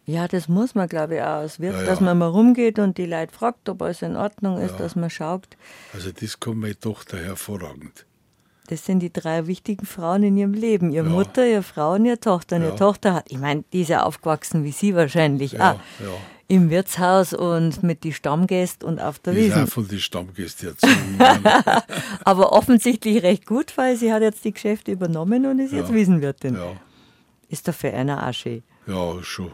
Ja, 0.05 0.27
das 0.27 0.49
muss 0.49 0.75
man, 0.75 0.89
glaube 0.89 1.15
ich, 1.15 1.21
auch. 1.21 1.43
Es 1.43 1.59
wird, 1.59 1.73
Ja, 1.75 1.81
ja. 1.81 1.85
dass 1.85 2.01
man 2.01 2.17
mal 2.17 2.27
rumgeht 2.27 2.77
und 2.79 2.97
die 2.97 3.05
Leute 3.05 3.31
fragt, 3.33 3.69
ob 3.69 3.81
alles 3.81 4.01
in 4.01 4.15
Ordnung 4.17 4.59
ist, 4.59 4.71
Ja. 4.71 4.77
dass 4.77 4.95
man 4.95 5.09
schaut. 5.09 5.47
Also 5.93 6.11
das 6.11 6.39
kann 6.39 6.57
meine 6.57 6.77
Tochter 6.77 7.17
hervorragend. 7.17 8.05
Das 8.67 8.85
sind 8.85 8.99
die 8.99 9.11
drei 9.11 9.45
wichtigen 9.47 9.85
Frauen 9.85 10.23
in 10.23 10.37
ihrem 10.37 10.53
Leben. 10.53 10.91
Ihre 10.91 11.05
Ja. 11.07 11.11
Mutter, 11.11 11.45
ihre 11.45 11.63
Frau 11.63 11.93
und 11.95 12.05
ihre 12.05 12.19
Tochter. 12.19 12.55
Und 12.55 12.61
ihre 12.63 12.71
Ja. 12.71 12.77
Tochter 12.77 13.13
hat, 13.15 13.25
ich 13.29 13.37
meine, 13.37 13.63
die 13.73 13.81
ist 13.81 13.89
ja 13.89 14.03
aufgewachsen 14.03 14.63
wie 14.63 14.71
Sie 14.71 14.95
wahrscheinlich. 14.95 15.53
Ja, 15.53 15.71
auch. 15.73 15.75
ja. 16.03 16.11
Im 16.49 16.69
Wirtshaus 16.69 17.33
und 17.33 17.83
mit 17.83 18.03
die 18.03 18.13
Stammgästen 18.13 18.87
und 18.87 18.99
auf 18.99 19.17
der 19.19 19.35
Wiesen. 19.35 19.63
auch 19.63 19.67
von 19.69 19.87
den 19.87 19.99
Stammgästen 19.99 20.69
erzogen 20.69 21.19
worden. 21.19 21.43
Aber 22.25 22.51
offensichtlich 22.53 23.23
recht 23.23 23.45
gut, 23.45 23.75
weil 23.77 23.95
sie 23.95 24.11
hat 24.13 24.21
jetzt 24.21 24.43
die 24.45 24.51
Geschäfte 24.53 24.91
übernommen 24.91 25.45
und 25.45 25.59
ist 25.59 25.71
jetzt 25.73 25.89
Ja. 25.89 25.95
Wiesenwirtin. 25.95 26.55
ja, 26.55 26.73
Ist 27.49 27.67
doch 27.67 27.73
für 27.73 27.91
einer 27.93 28.27
auch 28.27 28.33
schön, 28.33 28.61
ja, 28.87 29.23
schon. 29.23 29.51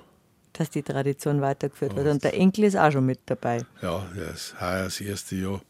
dass 0.54 0.70
die 0.72 0.84
Tradition 0.84 1.42
weitergeführt 1.42 1.96
wird. 1.96 2.08
Und 2.08 2.24
der 2.24 2.34
Enkel 2.34 2.66
ist 2.66 2.76
auch 2.76 2.92
schon 2.92 3.06
mit 3.06 3.20
dabei. 3.28 3.60
Ja, 3.82 4.04
der 4.16 4.32
ist 4.34 4.56
heuer 4.60 4.84
das 4.86 5.00
erste 5.00 5.36
Jahr 5.36 5.62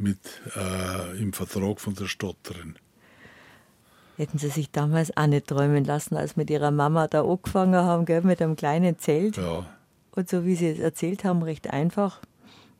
mit 0.00 0.18
äh, 0.56 1.20
im 1.20 1.32
Vertrag 1.32 1.80
von 1.80 1.94
der 1.94 2.06
Stadt 2.06 2.36
drin. 2.42 2.76
Hätten 4.16 4.38
sie 4.38 4.48
sich 4.48 4.70
damals 4.70 5.16
auch 5.16 5.26
nicht 5.26 5.46
träumen 5.46 5.84
lassen, 5.84 6.16
als 6.16 6.36
mit 6.36 6.50
ihrer 6.50 6.70
Mama 6.70 7.08
da 7.08 7.22
angefangen 7.22 7.74
haben, 7.74 8.04
gell, 8.04 8.22
mit 8.22 8.42
einem 8.42 8.56
kleinen 8.56 8.98
Zelt. 8.98 9.36
Ja, 9.36 9.66
Und 10.12 10.28
so 10.28 10.44
wie 10.44 10.56
sie 10.56 10.68
es 10.68 10.78
erzählt 10.78 11.24
haben, 11.24 11.42
recht 11.42 11.70
einfach 11.70 12.20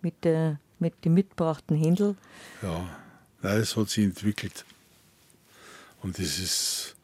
mit, 0.02 0.24
der, 0.24 0.60
mit 0.78 1.04
dem 1.04 1.14
mitgebrachten 1.14 1.76
Händel. 1.76 2.16
ja. 2.62 2.88
Nein, 3.42 3.60
es 3.62 3.74
hat 3.74 3.88
sich 3.88 4.04
entwickelt. 4.04 4.66
Und 6.02 6.18
es 6.18 6.38
ist, 6.38 6.96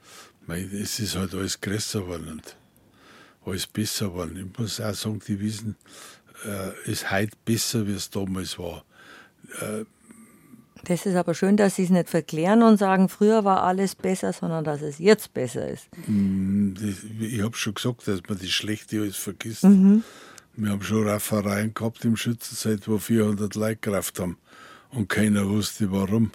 mei, 0.46 0.60
es 0.60 1.00
ist 1.00 1.16
halt 1.16 1.32
alles 1.32 1.58
größer 1.62 2.00
geworden 2.00 2.28
und 2.28 2.56
alles 3.46 3.66
besser 3.66 4.08
geworden. 4.08 4.36
Ich 4.52 4.58
muss 4.58 4.78
auch 4.82 4.92
sagen, 4.92 5.22
die 5.26 5.40
Wiesen 5.40 5.76
äh, 6.44 6.90
ist 6.90 7.10
heute 7.10 7.34
besser, 7.46 7.86
wie 7.86 7.94
es 7.94 8.10
damals 8.10 8.58
war. 8.58 8.84
Das 10.84 11.04
ist 11.04 11.16
aber 11.16 11.34
schön, 11.34 11.56
dass 11.56 11.76
sie 11.76 11.84
es 11.84 11.90
nicht 11.90 12.08
verklären 12.08 12.62
und 12.62 12.76
sagen, 12.76 13.08
früher 13.08 13.44
war 13.44 13.62
alles 13.62 13.94
besser, 13.94 14.32
sondern 14.32 14.64
dass 14.64 14.82
es 14.82 14.98
jetzt 14.98 15.34
besser 15.34 15.68
ist. 15.68 15.88
Das, 16.06 16.94
ich 17.20 17.42
habe 17.42 17.56
schon 17.56 17.74
gesagt, 17.74 18.06
dass 18.06 18.20
man 18.28 18.38
das 18.38 18.50
Schlechte 18.50 19.00
alles 19.00 19.16
vergisst. 19.16 19.64
Mhm. 19.64 20.04
Wir 20.54 20.70
haben 20.70 20.82
schon 20.82 21.06
Raffereien 21.08 21.74
gehabt 21.74 22.04
im 22.04 22.16
Schützenzeit, 22.16 22.88
wo 22.88 22.98
400 22.98 23.54
Leute 23.56 23.76
gerafft 23.76 24.20
haben 24.20 24.38
und 24.90 25.08
keiner 25.08 25.48
wusste 25.48 25.90
warum. 25.90 26.30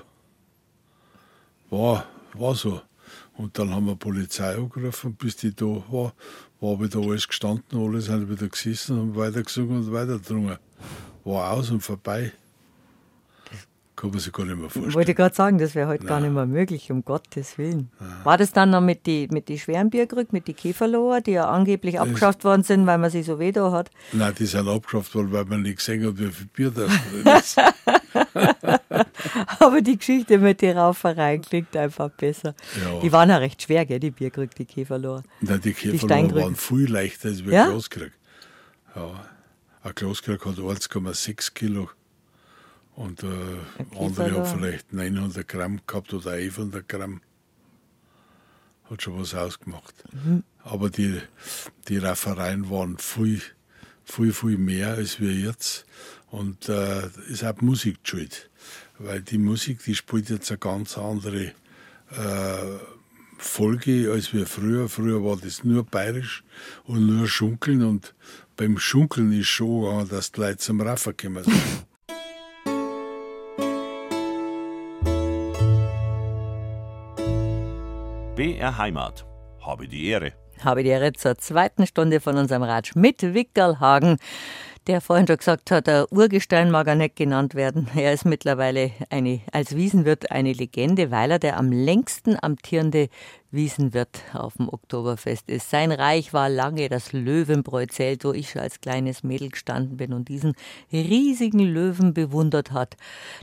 War, 1.70 2.06
war 2.34 2.54
so. 2.54 2.82
Und 3.38 3.58
dann 3.58 3.74
haben 3.74 3.88
wir 3.88 3.96
Polizei 3.96 4.56
angerufen, 4.56 5.16
bis 5.16 5.38
die 5.38 5.56
da 5.56 5.66
war, 5.66 6.14
war 6.60 6.80
wieder 6.80 7.00
alles 7.00 7.28
gestanden, 7.28 7.80
alle 7.80 8.02
sind 8.02 8.30
wieder 8.30 8.48
gesessen, 8.48 8.98
haben 8.98 9.16
weitergesungen 9.16 9.78
und 9.78 9.92
weitergedrungen. 9.92 10.58
War 11.24 11.52
aus 11.52 11.72
und 11.72 11.82
vorbei. 11.82 12.32
Kann 14.02 14.10
man 14.10 14.20
sich 14.20 14.34
gar 14.34 14.46
nicht 14.46 14.56
mehr 14.58 14.66
Ich 14.66 14.72
vorstellen. 14.74 14.94
wollte 14.96 15.14
gerade 15.14 15.36
sagen, 15.36 15.58
das 15.60 15.76
wäre 15.76 15.88
heute 15.88 16.06
gar 16.08 16.20
nicht 16.20 16.34
mehr 16.34 16.48
möglich, 16.48 16.92
um 16.92 17.06
Gottes 17.06 17.60
Willen. 17.60 17.92
War 18.24 18.36
das 18.36 18.52
dann 18.52 18.72
noch 18.72 18.82
mit 18.82 19.06
die, 19.06 19.28
mit 19.30 19.48
die 19.48 19.60
schweren 19.60 19.92
Bierkrüg, 19.92 20.34
mit 20.34 20.48
die 20.48 20.56
Käferloher, 20.56 21.22
die 21.22 21.34
ja 21.34 21.48
angeblich 21.48 22.00
abgeschafft 22.00 22.44
worden 22.44 22.64
sind, 22.64 22.88
weil 22.88 22.98
man 22.98 23.12
sie 23.12 23.22
so 23.22 23.38
weh 23.38 23.52
da 23.52 23.72
hat? 23.72 23.92
Nein, 24.12 24.34
die 24.40 24.48
sind 24.48 24.68
abgeschafft 24.68 25.14
worden, 25.14 25.32
weil 25.32 25.46
man 25.46 25.62
nicht 25.62 25.78
gesehen 25.78 26.04
hat, 26.08 26.18
wie 26.18 26.32
viel 26.32 26.48
Bier 26.48 26.72
da 26.72 26.88
drin 27.24 27.40
ist. 27.40 27.58
Aber 29.60 29.82
die 29.82 29.98
Geschichte 29.98 30.38
mit 30.40 30.62
der 30.62 30.78
Rauferei 30.78 31.38
klingt 31.38 31.76
einfach 31.78 32.10
besser. 32.10 32.56
Ja. 32.84 33.00
Die 33.02 33.12
waren 33.12 33.30
ja 33.30 33.38
recht 33.38 33.62
schwer, 33.62 33.86
gell, 33.86 34.00
die 34.00 34.12
Bierkrüg, 34.12 34.56
die 34.56 34.66
Käferloher. 34.66 35.24
Nein, 35.42 35.62
die 35.62 35.74
Steinkrücken. 35.76 36.44
waren 36.44 36.56
viel 36.56 36.92
leichter 36.92 37.30
als 37.30 37.46
wie 37.46 37.52
Ja? 37.52 37.66
ein 37.66 37.72
Glaskrieg. 37.72 38.12
Ja, 38.96 39.12
ein 39.84 39.92
Glaskrieg 39.96 40.44
hat 40.46 40.56
1,6 40.56 41.54
Kilo 41.54 41.90
und 42.96 43.24
äh, 43.24 43.28
andere 43.98 44.38
hat 44.38 44.48
vielleicht 44.48 44.94
900 44.94 45.48
Gramm 45.48 45.80
gehabt 45.88 46.14
oder 46.14 46.32
1100 46.32 46.88
Gramm. 46.88 47.22
Hat 48.90 49.02
schon 49.02 49.20
was 49.20 49.34
ausgemacht. 49.34 49.96
Mhm. 50.12 50.44
Aber 50.64 50.90
die, 50.90 51.20
die 51.88 51.98
Raffereien 51.98 52.70
waren 52.70 52.98
viel, 52.98 53.42
viel, 54.04 54.34
viel 54.34 54.58
mehr 54.58 54.90
als 54.90 55.20
wir 55.20 55.34
jetzt. 55.34 55.86
Und 56.30 56.70
äh, 56.70 57.08
ist 57.30 57.44
auch 57.44 57.60
Musik 57.62 58.00
schuld. 58.04 58.50
Weil 59.00 59.22
die 59.22 59.38
Musik, 59.38 59.84
die 59.84 59.96
spielt 59.96 60.30
jetzt 60.30 60.52
eine 60.52 60.60
ganz 60.60 60.98
andere 60.98 61.54
äh, 62.12 62.80
Folge 63.38 64.12
als 64.12 64.34
wir 64.34 64.46
früher. 64.46 64.90
Früher 64.90 65.24
war 65.24 65.38
das 65.38 65.64
nur 65.64 65.84
bayerisch 65.84 66.44
und 66.84 67.08
nur 67.08 67.28
Schunkeln. 67.28 67.84
Und 67.84 68.14
beim 68.58 68.78
Schunkeln 68.78 69.32
ist 69.32 69.48
schon 69.48 69.82
gegangen, 69.82 70.10
dass 70.10 70.32
die 70.34 70.42
Leute 70.42 70.58
zum 70.58 70.82
Raffer 70.82 71.14
gekommen 71.14 71.44
sind. 71.46 71.86
BR 78.42 78.76
Heimat. 78.80 79.24
Habe 79.64 79.88
die 79.88 80.08
Ehre. 80.08 80.34
Habe 80.66 80.82
die 80.82 80.90
Ehre 80.90 81.14
zur 81.14 81.38
zweiten 81.38 81.86
Stunde 81.86 82.20
von 82.20 82.40
unserem 82.40 82.64
Ratsch 82.64 82.96
mit 82.96 83.22
Wickerlhagen, 83.22 84.18
der 84.88 85.00
vorhin 85.00 85.28
schon 85.28 85.38
gesagt 85.38 85.70
hat, 85.70 85.86
der 85.86 86.12
Urgestein 86.12 86.72
mag 86.72 86.88
er 86.88 86.96
nicht 86.96 87.16
genannt 87.16 87.54
werden. 87.54 87.88
Er 87.96 88.14
ist 88.14 88.26
mittlerweile 88.26 88.92
eine, 89.10 89.42
als 89.52 89.76
Wiesenwirt 89.76 90.32
eine 90.32 90.54
Legende, 90.54 91.12
weil 91.12 91.32
er 91.32 91.40
der 91.40 91.58
am 91.58 91.72
längsten 91.72 92.36
amtierende 92.42 93.10
Wiesenwirt 93.52 94.22
auf 94.34 94.56
dem 94.56 94.70
Oktoberfest 94.70 95.50
ist. 95.50 95.70
Sein 95.70 95.92
Reich 95.92 96.34
war 96.34 96.50
lange 96.50 96.90
das 96.90 97.14
Löwenbräu-Zelt, 97.14 98.24
wo 98.24 98.32
ich 98.32 98.50
schon 98.50 98.62
als 98.62 98.82
kleines 98.82 99.24
Mädel 99.24 99.50
gestanden 99.50 99.98
bin 99.98 100.14
und 100.14 100.30
diesen 100.30 100.54
riesigen 100.92 101.60
Löwen 101.60 102.14
bewundert 102.14 102.72
hat, 102.72 102.98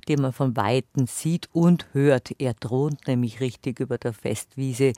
den 0.08 0.22
man 0.22 0.32
von 0.32 0.56
Weitem 0.56 1.06
sieht 1.06 1.48
und 1.52 1.86
hört. 1.92 2.30
Er 2.38 2.56
thront 2.56 3.06
nämlich 3.06 3.40
richtig 3.40 3.78
über 3.80 3.98
der 3.98 4.12
Festwiese 4.12 4.92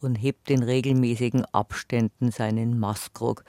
und 0.00 0.16
hebt 0.16 0.50
in 0.50 0.62
regelmäßigen 0.62 1.44
Abständen 1.46 2.30
seinen 2.30 2.78
Maskrug 2.78 3.44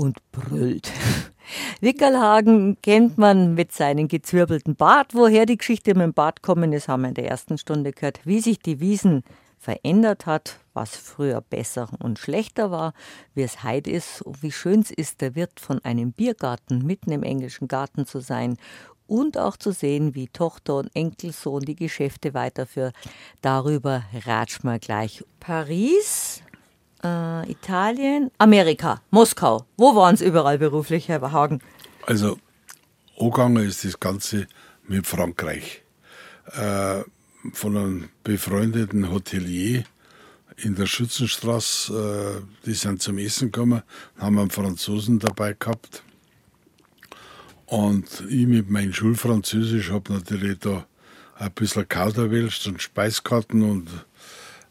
und 0.00 0.18
brüllt. 0.32 0.90
Wickerlhagen 1.80 2.78
kennt 2.82 3.18
man 3.18 3.54
mit 3.54 3.72
seinem 3.72 4.08
gezwirbelten 4.08 4.74
Bart. 4.74 5.14
Woher 5.14 5.44
die 5.44 5.58
Geschichte 5.58 5.94
mit 5.94 6.02
dem 6.02 6.14
Bart 6.14 6.42
kommen 6.42 6.72
ist, 6.72 6.88
haben 6.88 7.02
wir 7.02 7.08
in 7.08 7.14
der 7.14 7.28
ersten 7.28 7.58
Stunde 7.58 7.92
gehört. 7.92 8.20
Wie 8.24 8.40
sich 8.40 8.58
die 8.60 8.80
Wiesen 8.80 9.24
verändert 9.58 10.24
hat, 10.24 10.58
was 10.72 10.96
früher 10.96 11.42
besser 11.42 11.90
und 11.98 12.18
schlechter 12.18 12.70
war, 12.70 12.94
wie 13.34 13.42
es 13.42 13.62
heute 13.62 13.90
ist 13.90 14.22
und 14.22 14.42
wie 14.42 14.52
schön 14.52 14.80
es 14.80 14.90
ist, 14.90 15.20
der 15.20 15.34
Wirt 15.34 15.60
von 15.60 15.84
einem 15.84 16.12
Biergarten 16.12 16.86
mitten 16.86 17.12
im 17.12 17.22
englischen 17.22 17.68
Garten 17.68 18.06
zu 18.06 18.20
sein 18.20 18.56
und 19.06 19.36
auch 19.36 19.58
zu 19.58 19.72
sehen, 19.72 20.14
wie 20.14 20.28
Tochter 20.28 20.76
und 20.76 20.90
Enkelsohn 20.94 21.60
die 21.60 21.76
Geschäfte 21.76 22.32
weiterführen. 22.32 22.92
Darüber 23.42 24.04
ratschen 24.24 24.70
wir 24.70 24.78
gleich. 24.78 25.22
Paris, 25.40 26.42
äh, 27.04 27.50
Italien, 27.50 28.30
Amerika, 28.38 29.02
Moskau. 29.10 29.66
Wo 29.76 29.94
waren 29.94 30.16
Sie 30.16 30.26
überall 30.26 30.58
beruflich, 30.58 31.08
Herr 31.08 31.32
Hagen? 31.32 31.60
Also, 32.06 32.38
angegangen 33.18 33.66
ist 33.66 33.84
das 33.84 33.98
Ganze 33.98 34.46
mit 34.86 35.06
Frankreich. 35.06 35.82
Äh, 36.52 37.02
von 37.52 37.76
einem 37.76 38.08
befreundeten 38.22 39.10
Hotelier 39.10 39.84
in 40.56 40.74
der 40.74 40.86
Schützenstraße, 40.86 42.42
äh, 42.42 42.66
die 42.66 42.74
sind 42.74 43.00
zum 43.00 43.18
Essen 43.18 43.50
gekommen, 43.50 43.82
haben 44.18 44.38
einen 44.38 44.50
Franzosen 44.50 45.18
dabei 45.18 45.54
gehabt. 45.58 46.02
Und 47.66 48.24
ich 48.28 48.46
mit 48.46 48.68
meinem 48.68 48.92
Schulfranzösisch 48.92 49.90
habe 49.90 50.12
natürlich 50.12 50.58
da 50.58 50.86
ein 51.36 51.52
bisschen 51.52 51.88
Kauderwelsch 51.88 52.66
und 52.66 52.82
Speiskarten 52.82 53.62
und 53.62 53.88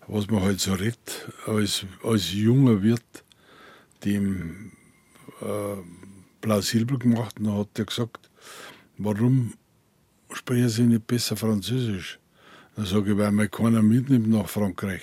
was 0.10 0.30
man 0.30 0.42
halt 0.42 0.60
so 0.60 0.74
redet, 0.74 1.32
als, 1.46 1.86
als 2.04 2.34
junger 2.34 2.84
Wirt, 2.84 3.24
dem 4.04 4.72
plausibel 6.42 6.98
gemacht 6.98 7.40
und 7.40 7.46
dann 7.46 7.58
hat 7.58 7.78
er 7.78 7.86
gesagt, 7.86 8.30
warum 8.98 9.54
sprechen 10.34 10.70
Sie 10.70 10.84
nicht 10.84 11.08
besser 11.08 11.36
Französisch? 11.36 12.20
Dann 12.76 12.86
sage 12.86 13.12
ich, 13.12 13.18
weil 13.18 13.32
mich 13.32 13.52
keiner 13.52 13.82
mitnimmt 13.82 14.30
nach 14.30 14.48
Frankreich. 14.48 15.02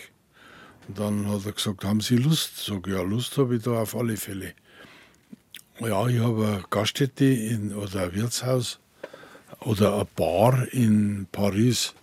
Und 0.89 0.99
dann 0.99 1.29
hat 1.29 1.47
er 1.47 1.53
gesagt, 1.53 1.85
haben 1.85 2.01
Sie 2.01 2.17
Lust? 2.17 2.65
Sag 2.65 2.87
ja, 2.87 3.03
Lust 3.03 3.37
habe 3.39 3.57
ich 3.57 3.63
da 3.63 3.83
auf 3.83 3.97
alle 3.97 4.17
Fälle. 4.17 4.53
Ja, 5.81 6.07
ich 6.07 6.21
habe 6.21 6.47
eine 6.47 6.65
Gaststätte 6.71 7.25
in, 7.25 7.75
oder 7.75 8.05
ein 8.05 8.15
Wirtshaus 8.15 8.79
oder 9.61 9.95
eine 9.95 10.07
Bar 10.17 10.73
in 10.73 11.27
Paris. 11.33 11.95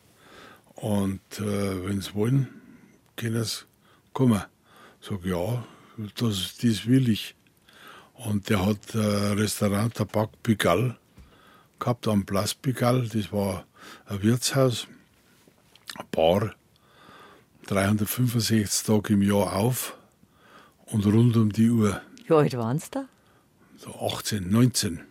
Und 0.76 1.22
äh, 1.40 1.86
wenn 1.86 2.02
Sie 2.02 2.14
wollen, 2.14 2.48
können 3.16 3.44
Sie 3.44 3.66
kommen. 4.14 4.44
Sag 5.02 5.26
ja, 5.26 5.64
das, 6.18 6.58
das 6.62 6.86
will 6.88 7.10
ich. 7.10 7.36
Und 8.14 8.50
der 8.50 8.66
hat 8.66 8.96
ein 8.96 9.38
Restaurant 9.38 9.96
Tabak 9.96 10.30
Pigalle 10.44 10.98
gehabt 11.80 12.08
am 12.08 12.26
Place 12.26 12.54
Pigalle. 12.54 13.08
Das 13.08 13.32
war 13.32 13.66
ein 14.06 14.22
Wirtshaus, 14.24 14.88
eine 15.96 16.08
Bar, 16.12 16.56
365 17.68 18.84
Tage 18.86 19.14
im 19.14 19.22
Jahr 19.22 19.54
auf 19.56 19.98
und 20.86 21.06
rund 21.06 21.36
um 21.36 21.52
die 21.52 21.70
Uhr. 21.70 22.02
Wie 22.26 22.34
alt 22.34 22.54
waren 22.58 22.80
Sie 22.80 22.92
da? 22.92 23.06
So 23.78 23.94
18, 23.96 24.50
19. 24.50 25.02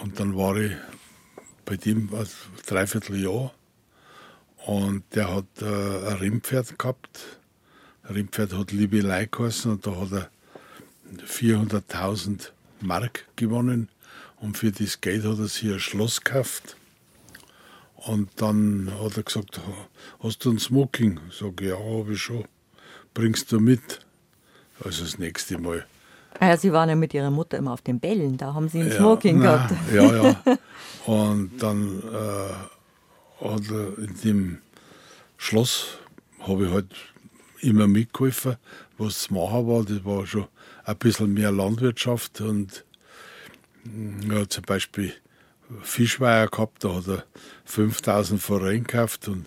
Und 0.00 0.18
dann 0.18 0.36
war 0.36 0.56
ich 0.56 0.72
bei 1.64 1.76
dem 1.76 2.12
ein 2.14 2.26
Dreivierteljahr 2.66 3.52
und 4.66 5.02
der 5.14 5.34
hat 5.34 5.44
äh, 5.60 5.64
ein 5.64 6.16
Rennpferd 6.18 6.78
gehabt. 6.78 7.20
Ein 8.02 8.14
Rennpferd 8.14 8.52
hat 8.52 8.72
Liebe 8.72 9.00
Leih 9.00 9.26
geheißen 9.30 9.72
und 9.72 9.86
da 9.86 9.96
hat 9.96 10.12
er 10.12 10.30
400.000 11.26 12.50
Mark 12.80 13.26
gewonnen 13.36 13.88
und 14.36 14.58
für 14.58 14.72
das 14.72 15.00
Geld 15.00 15.24
hat 15.24 15.38
er 15.38 15.48
sich 15.48 15.72
ein 15.72 15.80
Schloss 15.80 16.20
gekauft. 16.22 16.76
Und 17.96 18.28
dann 18.36 18.92
hat 19.02 19.16
er 19.16 19.22
gesagt, 19.22 19.60
hast 20.22 20.44
du 20.44 20.50
ein 20.50 20.58
Smoking? 20.58 21.20
Ich 21.30 21.38
sage, 21.38 21.68
ja, 21.68 21.78
habe 21.78 22.12
ich 22.12 22.20
schon. 22.20 22.44
Bringst 23.14 23.50
du 23.52 23.60
mit? 23.60 24.00
Also 24.82 25.04
das 25.04 25.18
nächste 25.18 25.58
Mal. 25.58 25.86
Ah 26.40 26.48
ja, 26.48 26.56
Sie 26.56 26.72
waren 26.72 26.88
ja 26.88 26.96
mit 26.96 27.14
Ihrer 27.14 27.30
Mutter 27.30 27.56
immer 27.58 27.72
auf 27.72 27.80
den 27.80 28.00
Bällen, 28.00 28.36
da 28.36 28.54
haben 28.54 28.68
Sie 28.68 28.80
ein 28.80 28.90
Smoking 28.90 29.42
ja, 29.42 29.56
gehabt. 29.56 29.74
Ja, 29.94 30.22
ja. 30.22 30.58
Und 31.06 31.62
dann 31.62 32.00
äh, 32.00 32.52
hat 33.44 33.70
er 33.70 33.98
in 33.98 34.14
dem 34.24 34.58
Schloss, 35.36 35.98
habe 36.40 36.66
ich 36.66 36.72
halt 36.72 36.94
immer 37.60 37.86
mitgeholfen, 37.86 38.56
was 38.98 39.22
zu 39.22 39.34
machen 39.34 39.66
war. 39.66 39.84
Das 39.84 40.04
war 40.04 40.26
schon 40.26 40.48
ein 40.84 40.96
bisschen 40.96 41.34
mehr 41.34 41.52
Landwirtschaft 41.52 42.40
und 42.40 42.84
ja, 44.28 44.48
zum 44.48 44.64
Beispiel 44.64 45.12
Fischweiher 45.82 46.48
gehabt, 46.48 46.84
da 46.84 46.94
hat 46.94 47.08
er 47.08 47.24
5000 47.64 48.40
Forellen 48.40 48.84
gekauft 48.84 49.28
und, 49.28 49.46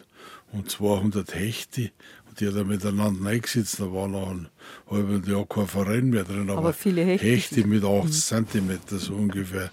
und 0.51 0.69
200 0.69 1.33
Hechte. 1.35 1.91
Und 2.27 2.39
die 2.39 2.47
hat 2.47 2.55
er 2.55 2.63
miteinander 2.63 3.29
eingesetzt. 3.29 3.79
Da 3.79 3.91
war 3.91 4.07
noch 4.07 4.29
ein 4.29 4.49
halbes 4.89 5.27
Jahr 5.27 5.45
kein 5.45 5.67
Forellen 5.67 6.09
mehr 6.09 6.23
drin, 6.23 6.49
aber, 6.49 6.59
Aber 6.59 6.73
viele 6.73 7.03
Hechte. 7.03 7.27
Hechte 7.27 7.67
mit 7.67 7.83
8 7.83 8.11
cm 8.11 8.79
so 8.87 9.13
ungefähr. 9.13 9.71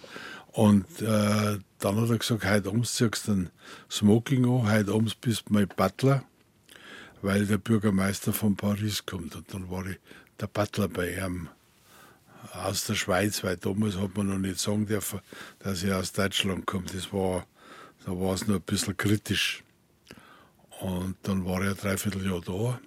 Und 0.55 1.02
äh, 1.02 1.59
dann 1.80 2.00
hat 2.00 2.11
er 2.11 2.18
gesagt, 2.18 2.44
heute 2.44 2.68
abends 2.68 2.94
ziehst 2.94 3.26
du 3.26 3.32
ein 3.32 3.50
Smoking 3.90 4.44
an, 4.44 4.70
heute 4.70 4.92
abends 4.92 5.16
bist 5.16 5.48
du 5.48 5.52
mein 5.52 5.66
Butler, 5.66 6.22
weil 7.22 7.44
der 7.44 7.59
Bürgermeister 7.59 8.32
von 8.32 8.55
Paris 8.55 9.05
kommt. 9.05 9.34
Und 9.34 9.52
dann 9.52 9.68
war 9.68 9.84
ich 9.84 9.98
der 10.38 10.46
Butler 10.46 10.86
bei 10.86 11.11
ihm 11.11 11.48
aus 12.52 12.84
der 12.84 12.94
Schweiz, 12.94 13.42
weil 13.42 13.57
damals 13.57 13.96
hat 13.96 14.16
man 14.16 14.28
noch 14.28 14.38
nicht 14.38 14.61
sagen 14.61 14.86
dürfen, 14.86 15.18
dass 15.59 15.82
er 15.82 15.98
aus 15.98 16.12
Deutschland 16.12 16.66
kommt. 16.66 16.94
Das 16.94 17.12
war, 17.12 17.48
da 18.07 18.12
war 18.12 18.34
es 18.34 18.46
noch 18.46 18.55
ein 18.55 18.62
bisschen 18.62 18.96
kritisch. 18.96 19.64
Und 20.78 21.16
dann 21.24 21.44
war 21.44 21.64
er 21.64 21.70
ein 21.70 21.76
Dreivierteljahr 21.76 22.40
da. 22.42 22.80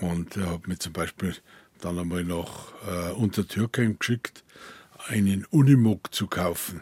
Und 0.00 0.36
er 0.36 0.52
hat 0.52 0.68
mich 0.68 0.78
zum 0.78 0.92
Beispiel 0.92 1.34
dann 1.80 1.98
einmal 1.98 2.22
nach 2.22 2.72
äh, 2.86 3.10
Untertürkheim 3.14 3.98
geschickt, 3.98 4.43
einen 5.06 5.44
Unimog 5.46 6.14
zu 6.14 6.26
kaufen. 6.26 6.80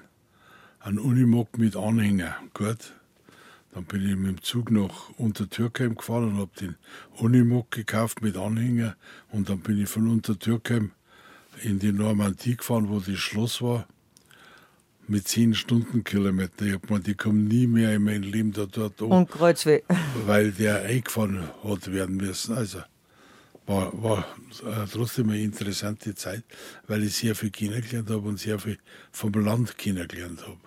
Ein 0.80 0.98
Unimog 0.98 1.58
mit 1.58 1.76
Anhänger. 1.76 2.36
Gut. 2.54 2.92
Dann 3.72 3.84
bin 3.84 4.06
ich 4.08 4.16
mit 4.16 4.26
dem 4.28 4.42
Zug 4.42 4.70
nach 4.70 5.10
Untertürkheim 5.16 5.94
gefahren 5.94 6.32
und 6.32 6.38
habe 6.38 6.50
den 6.60 6.76
Unimog 7.16 7.70
gekauft 7.70 8.20
mit 8.22 8.36
Anhänger. 8.36 8.96
Und 9.30 9.48
dann 9.48 9.60
bin 9.60 9.80
ich 9.80 9.88
von 9.88 10.08
Untertürkheim 10.08 10.92
in 11.62 11.78
die 11.78 11.92
Normandie 11.92 12.56
gefahren, 12.56 12.88
wo 12.88 13.00
das 13.00 13.18
Schloss 13.18 13.62
war, 13.62 13.86
mit 15.08 15.26
10 15.26 15.54
Stundenkilometer. 15.54 16.66
Ich 16.66 16.72
habe 16.74 16.86
gemeint, 16.86 17.08
ich 17.08 17.16
komme 17.18 17.40
nie 17.40 17.66
mehr 17.66 17.94
in 17.94 18.02
mein 18.04 18.22
Leben 18.22 18.52
da 18.52 18.66
dort 18.66 19.00
an, 19.02 19.08
Und 19.08 19.30
Kreuzweh. 19.30 19.82
weil 20.26 20.52
der 20.52 20.82
eingefahren 20.82 21.48
hat 21.64 21.90
werden 21.92 22.16
müssen. 22.16 22.54
Also 22.54 22.82
war, 23.66 24.02
war 24.02 24.18
äh, 24.64 24.86
trotzdem 24.90 25.30
eine 25.30 25.40
interessante 25.40 26.14
Zeit, 26.14 26.44
weil 26.86 27.04
ich 27.04 27.16
sehr 27.16 27.34
viel 27.34 27.50
kennengelernt 27.50 28.10
habe 28.10 28.28
und 28.28 28.38
sehr 28.38 28.58
viel 28.58 28.78
vom 29.12 29.32
Land 29.32 29.78
kennengelernt 29.78 30.42
habe. 30.42 30.58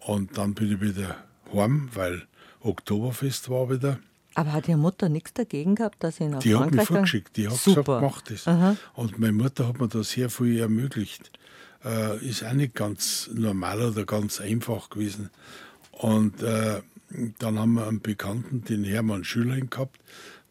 Und 0.00 0.36
dann 0.36 0.54
bin 0.54 0.72
ich 0.72 0.80
wieder 0.80 1.16
heim, 1.52 1.88
weil 1.94 2.26
Oktoberfest 2.60 3.48
war 3.50 3.70
wieder. 3.70 3.98
Aber 4.34 4.52
hat 4.52 4.68
Ihre 4.68 4.78
Mutter 4.78 5.08
nichts 5.08 5.32
dagegen 5.34 5.74
gehabt, 5.74 6.02
dass 6.02 6.16
Sie 6.16 6.28
nach 6.28 6.40
Die 6.40 6.54
hat 6.54 6.70
mich 6.70 6.86
vorgeschickt, 6.86 7.36
die 7.36 7.48
hat 7.48 7.56
Super. 7.56 8.00
gesagt, 8.00 8.02
mach 8.02 8.22
das. 8.22 8.78
Und 8.94 9.18
meine 9.18 9.32
Mutter 9.32 9.66
hat 9.66 9.80
mir 9.80 9.88
da 9.88 10.02
sehr 10.02 10.30
viel 10.30 10.60
ermöglicht. 10.60 11.30
Äh, 11.84 12.24
ist 12.24 12.44
auch 12.44 12.52
nicht 12.52 12.74
ganz 12.74 13.30
normal 13.32 13.82
oder 13.82 14.04
ganz 14.04 14.40
einfach 14.40 14.90
gewesen. 14.90 15.30
Und 15.92 16.42
äh, 16.42 16.82
dann 17.38 17.58
haben 17.58 17.74
wir 17.74 17.86
einen 17.86 18.00
Bekannten, 18.00 18.64
den 18.64 18.84
Hermann 18.84 19.24
Schülein 19.24 19.70
gehabt, 19.70 19.98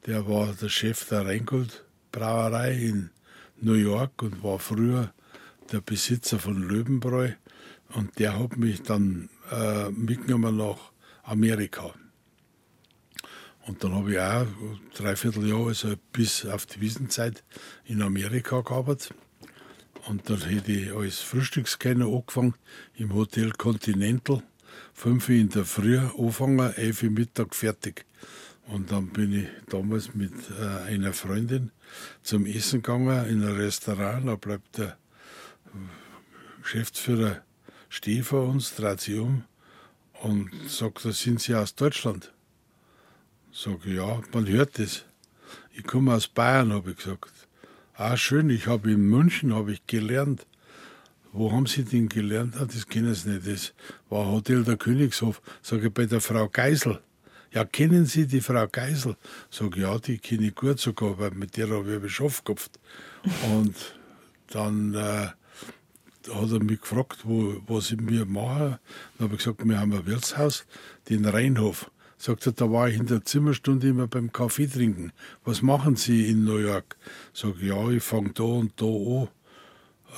der 0.07 0.25
war 0.27 0.53
der 0.53 0.69
Chef 0.69 1.07
der 1.09 1.25
Rheingold 1.25 1.83
Brauerei 2.13 2.73
in 2.73 3.09
New 3.59 3.73
York 3.73 4.23
und 4.23 4.41
war 4.41 4.57
früher 4.57 5.13
der 5.71 5.81
Besitzer 5.81 6.39
von 6.39 6.63
Löwenbräu. 6.63 7.31
Und 7.89 8.17
der 8.17 8.39
hat 8.39 8.57
mich 8.57 8.81
dann 8.83 9.29
äh, 9.51 9.89
mitgenommen 9.89 10.55
nach 10.55 10.91
Amerika. 11.23 11.93
Und 13.65 13.83
dann 13.83 13.93
habe 13.93 14.13
ich 14.13 14.19
auch 14.19 14.47
dreiviertel 14.95 15.45
Jahr, 15.45 15.67
also 15.67 15.93
bis 16.13 16.45
auf 16.45 16.65
die 16.65 16.79
Wiesenzeit, 16.79 17.43
in 17.83 18.01
Amerika 18.01 18.61
gearbeitet. 18.61 19.13
Und 20.07 20.29
dann 20.29 20.39
hätte 20.41 20.71
ich 20.71 20.93
als 20.93 21.19
Frühstückskenner 21.19 22.05
angefangen 22.05 22.55
im 22.95 23.13
Hotel 23.13 23.51
Continental. 23.51 24.41
Fünf 24.93 25.27
in 25.27 25.49
der 25.49 25.65
Früh 25.65 25.97
angefangen, 25.97 26.73
elf 26.75 27.03
Mittag 27.03 27.53
fertig. 27.53 28.06
Und 28.67 28.91
dann 28.91 29.07
bin 29.07 29.31
ich 29.31 29.47
damals 29.69 30.13
mit 30.13 30.33
äh, 30.59 30.89
einer 30.89 31.13
Freundin 31.13 31.71
zum 32.21 32.45
Essen 32.45 32.81
gegangen 32.81 33.25
in 33.27 33.43
ein 33.43 33.55
Restaurant. 33.55 34.27
Da 34.27 34.35
bleibt 34.35 34.77
der 34.77 34.97
Geschäftsführer 36.61 37.43
stehen 37.89 38.23
vor 38.23 38.49
uns, 38.49 38.75
dreht 38.75 38.99
sich 38.99 39.17
um 39.17 39.45
und 40.21 40.49
sagt, 40.67 41.05
da 41.05 41.11
sind 41.11 41.41
Sie 41.41 41.55
aus 41.55 41.75
Deutschland. 41.75 42.33
Sag 43.53 43.85
ich, 43.85 43.93
ja, 43.93 44.21
man 44.33 44.47
hört 44.47 44.77
das. 44.77 45.05
Ich 45.71 45.83
komme 45.83 46.13
aus 46.13 46.27
Bayern, 46.27 46.73
habe 46.73 46.91
ich 46.91 46.97
gesagt. 46.97 47.31
Ah, 47.93 48.17
schön, 48.17 48.49
ich 48.49 48.67
habe 48.67 48.91
in 48.91 49.07
München 49.07 49.55
habe 49.55 49.71
ich 49.71 49.87
gelernt. 49.87 50.45
Wo 51.31 51.51
haben 51.51 51.67
Sie 51.67 51.83
denn 51.83 52.09
gelernt? 52.09 52.55
Ah, 52.59 52.65
das 52.65 52.87
kennen 52.87 53.15
Sie 53.15 53.29
nicht. 53.29 53.47
Das 53.47 53.73
war 54.09 54.27
Hotel 54.27 54.63
der 54.63 54.77
Königshof. 54.77 55.41
Sag 55.61 55.83
ich, 55.83 55.93
bei 55.93 56.05
der 56.05 56.21
Frau 56.21 56.49
Geisel. 56.49 57.01
Ja, 57.57 57.65
kennen 57.65 58.05
Sie 58.05 58.27
die 58.27 58.41
Frau 58.41 58.67
Geisel? 58.67 59.15
Sag 59.49 59.77
ja, 59.77 59.97
die 59.97 60.19
kenne 60.19 60.49
ich 60.49 60.53
gut 60.53 60.79
sogar, 60.79 61.17
weil 61.17 61.31
mit 61.31 61.57
der 61.57 61.67
habe 61.71 61.95
ich 61.95 61.99
Beschaff 61.99 62.43
gehabt. 62.43 62.79
Und 63.51 63.73
dann 64.51 64.93
äh, 64.93 65.29
hat 66.31 66.51
er 66.51 66.63
mich 66.63 66.81
gefragt, 66.81 67.21
wo, 67.23 67.55
was 67.65 67.91
ich 67.91 67.99
mir 67.99 68.27
mache. 68.27 68.79
Dann 69.17 69.25
habe 69.25 69.33
ich 69.33 69.39
gesagt, 69.39 69.67
wir 69.67 69.79
haben 69.79 69.91
ein 69.91 70.05
Wirtshaus, 70.05 70.67
den 71.09 71.25
Rheinhof. 71.25 71.89
Sagt 72.19 72.45
er, 72.45 72.51
da 72.51 72.71
war 72.71 72.89
ich 72.89 72.97
in 72.97 73.07
der 73.07 73.25
Zimmerstunde 73.25 73.87
immer 73.87 74.05
beim 74.05 74.31
Kaffee 74.31 74.67
trinken. 74.67 75.11
Was 75.43 75.63
machen 75.63 75.95
Sie 75.95 76.29
in 76.29 76.43
New 76.43 76.59
York? 76.59 76.95
Sag 77.33 77.59
ja, 77.59 77.89
ich 77.89 78.03
fange 78.03 78.33
da 78.35 78.43
und 78.43 78.79
da 78.79 78.85
an 78.85 79.29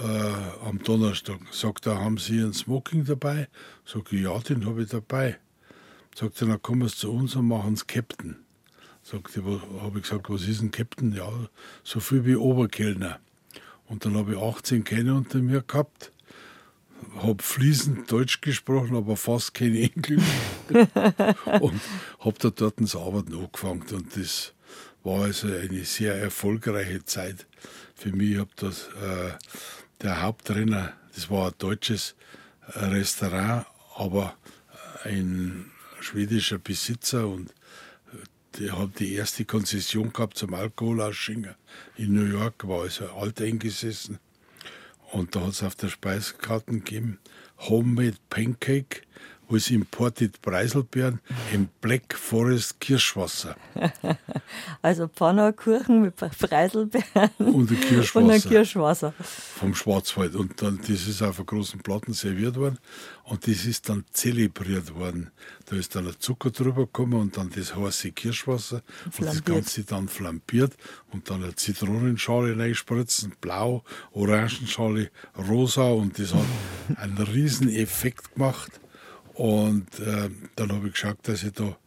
äh, 0.04 0.68
am 0.68 0.84
Donnerstag. 0.84 1.40
Sagt 1.54 1.88
er, 1.88 2.02
haben 2.02 2.18
Sie 2.18 2.42
einen 2.42 2.52
Smoking 2.52 3.06
dabei? 3.06 3.48
Sag 3.86 4.12
ich, 4.12 4.24
ja, 4.24 4.38
den 4.40 4.66
habe 4.66 4.84
ich 4.84 4.90
dabei. 4.90 5.40
Sagt 6.20 6.42
er, 6.42 6.48
dann 6.50 6.62
kommen 6.62 6.86
Sie 6.90 6.98
zu 6.98 7.14
uns 7.14 7.38
und 7.38 7.48
machen 7.48 7.78
Sie 7.78 7.86
Captain. 7.86 8.36
Sagt 9.04 9.38
er, 9.38 9.44
habe 9.82 10.00
ich 10.00 10.04
gesagt, 10.04 10.30
was 10.30 10.46
ist 10.50 10.62
ein 10.62 10.70
Captain? 10.70 11.14
Ja, 11.14 11.32
so 11.86 12.02
viel 12.02 12.26
wie 12.26 12.36
Oberkellner. 12.36 13.22
Und 13.86 14.04
dann 14.04 14.18
habe 14.18 14.34
ich 14.34 14.38
18 14.38 14.84
Kenner 14.84 15.16
unter 15.16 15.38
mir 15.38 15.62
gehabt, 15.62 16.12
habe 17.20 17.42
fließend 17.42 18.12
Deutsch 18.12 18.42
gesprochen, 18.42 18.98
aber 18.98 19.16
fast 19.16 19.54
kein 19.54 19.74
Englisch. 19.76 20.26
und 21.62 21.80
habe 22.20 22.38
da 22.38 22.50
dort 22.50 22.82
das 22.82 22.98
Arbeiten 22.98 23.34
angefangen. 23.36 23.86
Und 23.90 24.18
das 24.18 24.54
war 25.04 25.24
also 25.24 25.48
eine 25.48 25.86
sehr 25.86 26.16
erfolgreiche 26.16 27.06
Zeit 27.06 27.48
für 27.96 28.12
mich. 28.12 28.32
Ich 28.32 28.40
habe 28.40 28.52
das, 28.58 28.90
äh, 29.02 29.38
der 30.02 30.22
Haupttrainer, 30.22 30.92
das 31.16 31.30
war 31.30 31.48
ein 31.48 31.54
deutsches 31.60 32.16
Restaurant, 32.76 33.66
aber 33.96 34.36
ein 35.06 35.72
schwedischer 36.02 36.60
Besitzer 36.60 37.28
und 37.28 37.54
die 38.56 38.72
haben 38.72 38.94
die 38.98 39.14
erste 39.14 39.46
Konzession 39.46 40.12
gehabt 40.12 40.38
zum 40.38 40.54
Alkoholausschenken 40.54 41.56
in 41.98 42.14
New 42.14 42.26
York, 42.26 42.68
war 42.68 42.82
also 42.82 43.08
alt 43.10 43.42
eingesessen. 43.42 44.20
Und 45.12 45.36
da 45.36 45.42
hat 45.42 45.50
es 45.50 45.64
auf 45.64 45.76
der 45.76 45.90
Speisekarte 45.90 46.72
gegeben, 46.72 47.20
Homemade 47.58 48.18
Pancake 48.30 49.02
with 49.50 49.70
Imported 49.72 50.42
Preiselbeeren 50.42 51.20
im 51.54 51.70
Black 51.82 52.16
Forest 52.16 52.80
Kirschwasser. 52.80 53.56
Also 54.82 55.08
Pfannerkuchen 55.08 56.02
mit 56.02 56.16
Preiselbeeren 56.16 57.30
und 57.38 57.70
ein 57.70 57.80
Kirschwasser. 57.80 58.20
Und 58.26 58.32
ein 58.32 58.42
Kirschwasser. 58.42 59.14
Vom 59.20 59.76
Schwarzwald. 59.76 60.36
Und 60.36 60.62
dann, 60.62 60.78
das 60.78 61.08
ist 61.08 61.22
auf 61.22 61.38
einer 61.38 61.46
großen 61.46 61.82
Platten 61.82 62.14
serviert 62.14 62.56
worden 62.56 62.80
und 63.24 63.48
das 63.48 63.66
ist 63.66 63.90
dann 63.90 64.06
zelebriert 64.12 64.96
worden. 64.96 65.32
Da 65.66 65.76
ist 65.76 65.96
dann 65.96 66.06
der 66.06 66.20
Zucker 66.20 66.50
drüber 66.50 66.86
gekommen 66.86 67.14
und 67.14 67.38
dann 67.38 67.52
das 67.56 67.76
heiße 67.76 68.12
Kirschwasser 68.12 68.82
und 69.06 69.26
das 69.26 69.44
Ganze 69.44 69.84
dann 69.84 70.08
flambiert 70.08 70.74
und 71.12 71.30
dann 71.30 71.44
eine 71.44 71.56
Zitronenschale 71.56 72.58
reinspritzen, 72.58 73.34
blau, 73.42 73.84
Orangenschale, 74.12 75.12
rosa 75.38 75.90
und 75.90 76.18
das 76.18 76.34
hat 76.34 76.46
einen 76.96 77.18
riesen 77.18 77.70
Effekt 77.70 78.34
gemacht. 78.34 78.80
Und 79.40 79.88
äh, 80.02 80.30
dann 80.58 80.74
habe 80.74 80.88
ich 80.88 80.94
geschaut, 80.96 81.20
dass 81.22 81.44
ich 81.44 81.54
da 81.54 81.78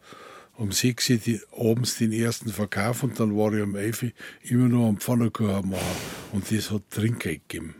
um 0.57 0.71
6 0.71 1.09
Uhr 1.11 1.17
die, 1.17 1.39
abends 1.55 1.99
den 1.99 2.11
ersten 2.11 2.49
Verkauf 2.49 3.03
und 3.03 3.19
dann 3.19 3.37
war 3.37 3.53
ich 3.53 3.61
um 3.61 3.75
11 3.75 4.01
Uhr 4.01 4.11
immer 4.41 4.69
noch 4.69 4.89
am 4.89 4.97
Pfannkuchen 4.97 5.69
machen. 5.69 5.83
Und 6.31 6.51
das 6.51 6.71
hat 6.71 6.89
Trinkgeld 6.89 7.47
gegeben. 7.47 7.75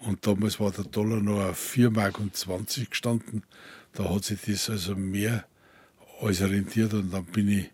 Und 0.00 0.26
damals 0.26 0.60
war 0.60 0.70
der 0.70 0.84
Dollar 0.84 1.22
noch 1.22 1.40
auf 1.40 1.74
4,20 1.74 1.90
Mark 1.90 2.90
gestanden. 2.90 3.42
Da 3.94 4.14
hat 4.14 4.24
sich 4.24 4.42
das 4.42 4.68
also 4.68 4.94
mehr 4.94 5.46
als 6.20 6.42
rentiert 6.42 6.92
und 6.92 7.10
dann 7.10 7.24
bin 7.24 7.48
ich 7.48 7.70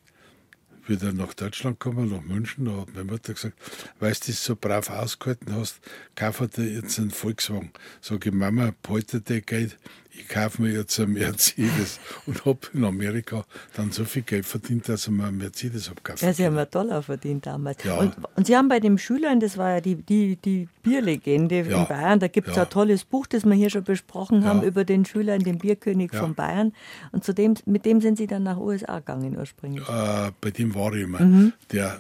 wieder 0.89 1.13
nach 1.13 1.35
Deutschland 1.35 1.81
gekommen, 1.81 2.11
nach 2.11 2.23
München. 2.23 2.67
Da 2.67 2.83
hat 2.83 2.95
meine 2.95 3.11
Mutter 3.11 3.35
gesagt, 3.35 3.59
weil 3.99 4.13
du 4.13 4.21
das 4.27 4.45
so 4.45 4.55
brav 4.55 4.91
ausgehalten 4.91 5.55
hast, 5.55 5.81
kauf 6.15 6.41
dir 6.55 6.73
jetzt 6.73 7.01
einen 7.01 7.11
Volkswagen. 7.11 7.73
Sag 8.01 8.27
ich, 8.27 8.33
Mama, 8.33 8.73
behalte 8.83 9.21
dir 9.21 9.41
Geld, 9.41 9.77
ich 10.19 10.29
kaufe 10.29 10.63
mir 10.63 10.73
jetzt 10.73 10.99
einen 10.99 11.13
Mercedes 11.15 12.01
und 12.27 12.45
habe 12.45 12.59
in 12.73 12.85
Amerika 12.85 13.45
dann 13.75 13.91
so 13.91 14.05
viel 14.05 14.23
Geld 14.23 14.47
verdient, 14.47 14.89
dass 14.89 15.07
ich 15.07 15.13
mir 15.13 15.25
einen 15.25 15.39
Mercedes 15.39 15.91
habe 15.91 16.01
Ja, 16.19 16.33
Sie 16.33 16.45
haben 16.45 16.57
einen 16.57 16.71
Dollar 16.71 17.03
verdient 17.03 17.47
damals. 17.47 17.83
Ja. 17.85 17.97
Und, 17.99 18.17
und, 18.35 18.47
Sie 18.47 18.57
haben 18.57 18.69
bei 18.69 18.81
den 18.81 18.99
Schülern, 18.99 19.41
das 19.41 19.59
war 19.59 19.75
ja 19.75 19.81
die, 19.81 19.97
die, 19.97 20.37
die 20.37 20.69
Bierlegende 20.83 21.63
ja. 21.63 21.83
in 21.83 21.87
Bayern, 21.87 22.21
da 22.21 22.29
gibt 22.29 22.49
es 22.49 22.57
ja. 22.57 22.63
ein 22.63 22.71
tolles 22.71 23.05
Buch, 23.05 23.27
das 23.27 23.45
wir 23.45 23.55
hier 23.55 23.71
schon 23.71 23.85
besprochen 23.85 24.45
haben, 24.45 24.63
über 24.63 24.85
den 24.85 25.05
Schüler, 25.05 25.39
den 25.39 25.59
Bierkönig 25.59 26.15
von 26.15 26.35
Bayern. 26.35 26.73
Und 27.13 27.25
zu 27.25 27.33
dem, 27.35 27.55
mit 27.67 27.85
dem 27.85 28.01
sind 28.01 28.19
Sie 28.19 28.27
dann 28.27 28.45
nach 28.45 28.57
USA 28.57 28.99
gegangen 28.99 29.37
ursprünglich. 29.37 29.89
Äh, 29.89 30.33
bei 30.41 30.51
dem 30.51 30.75
war 30.75 30.93
ich 30.95 31.03
immer. 31.03 31.21
Mhm. 31.21 31.53
Der, 31.73 31.99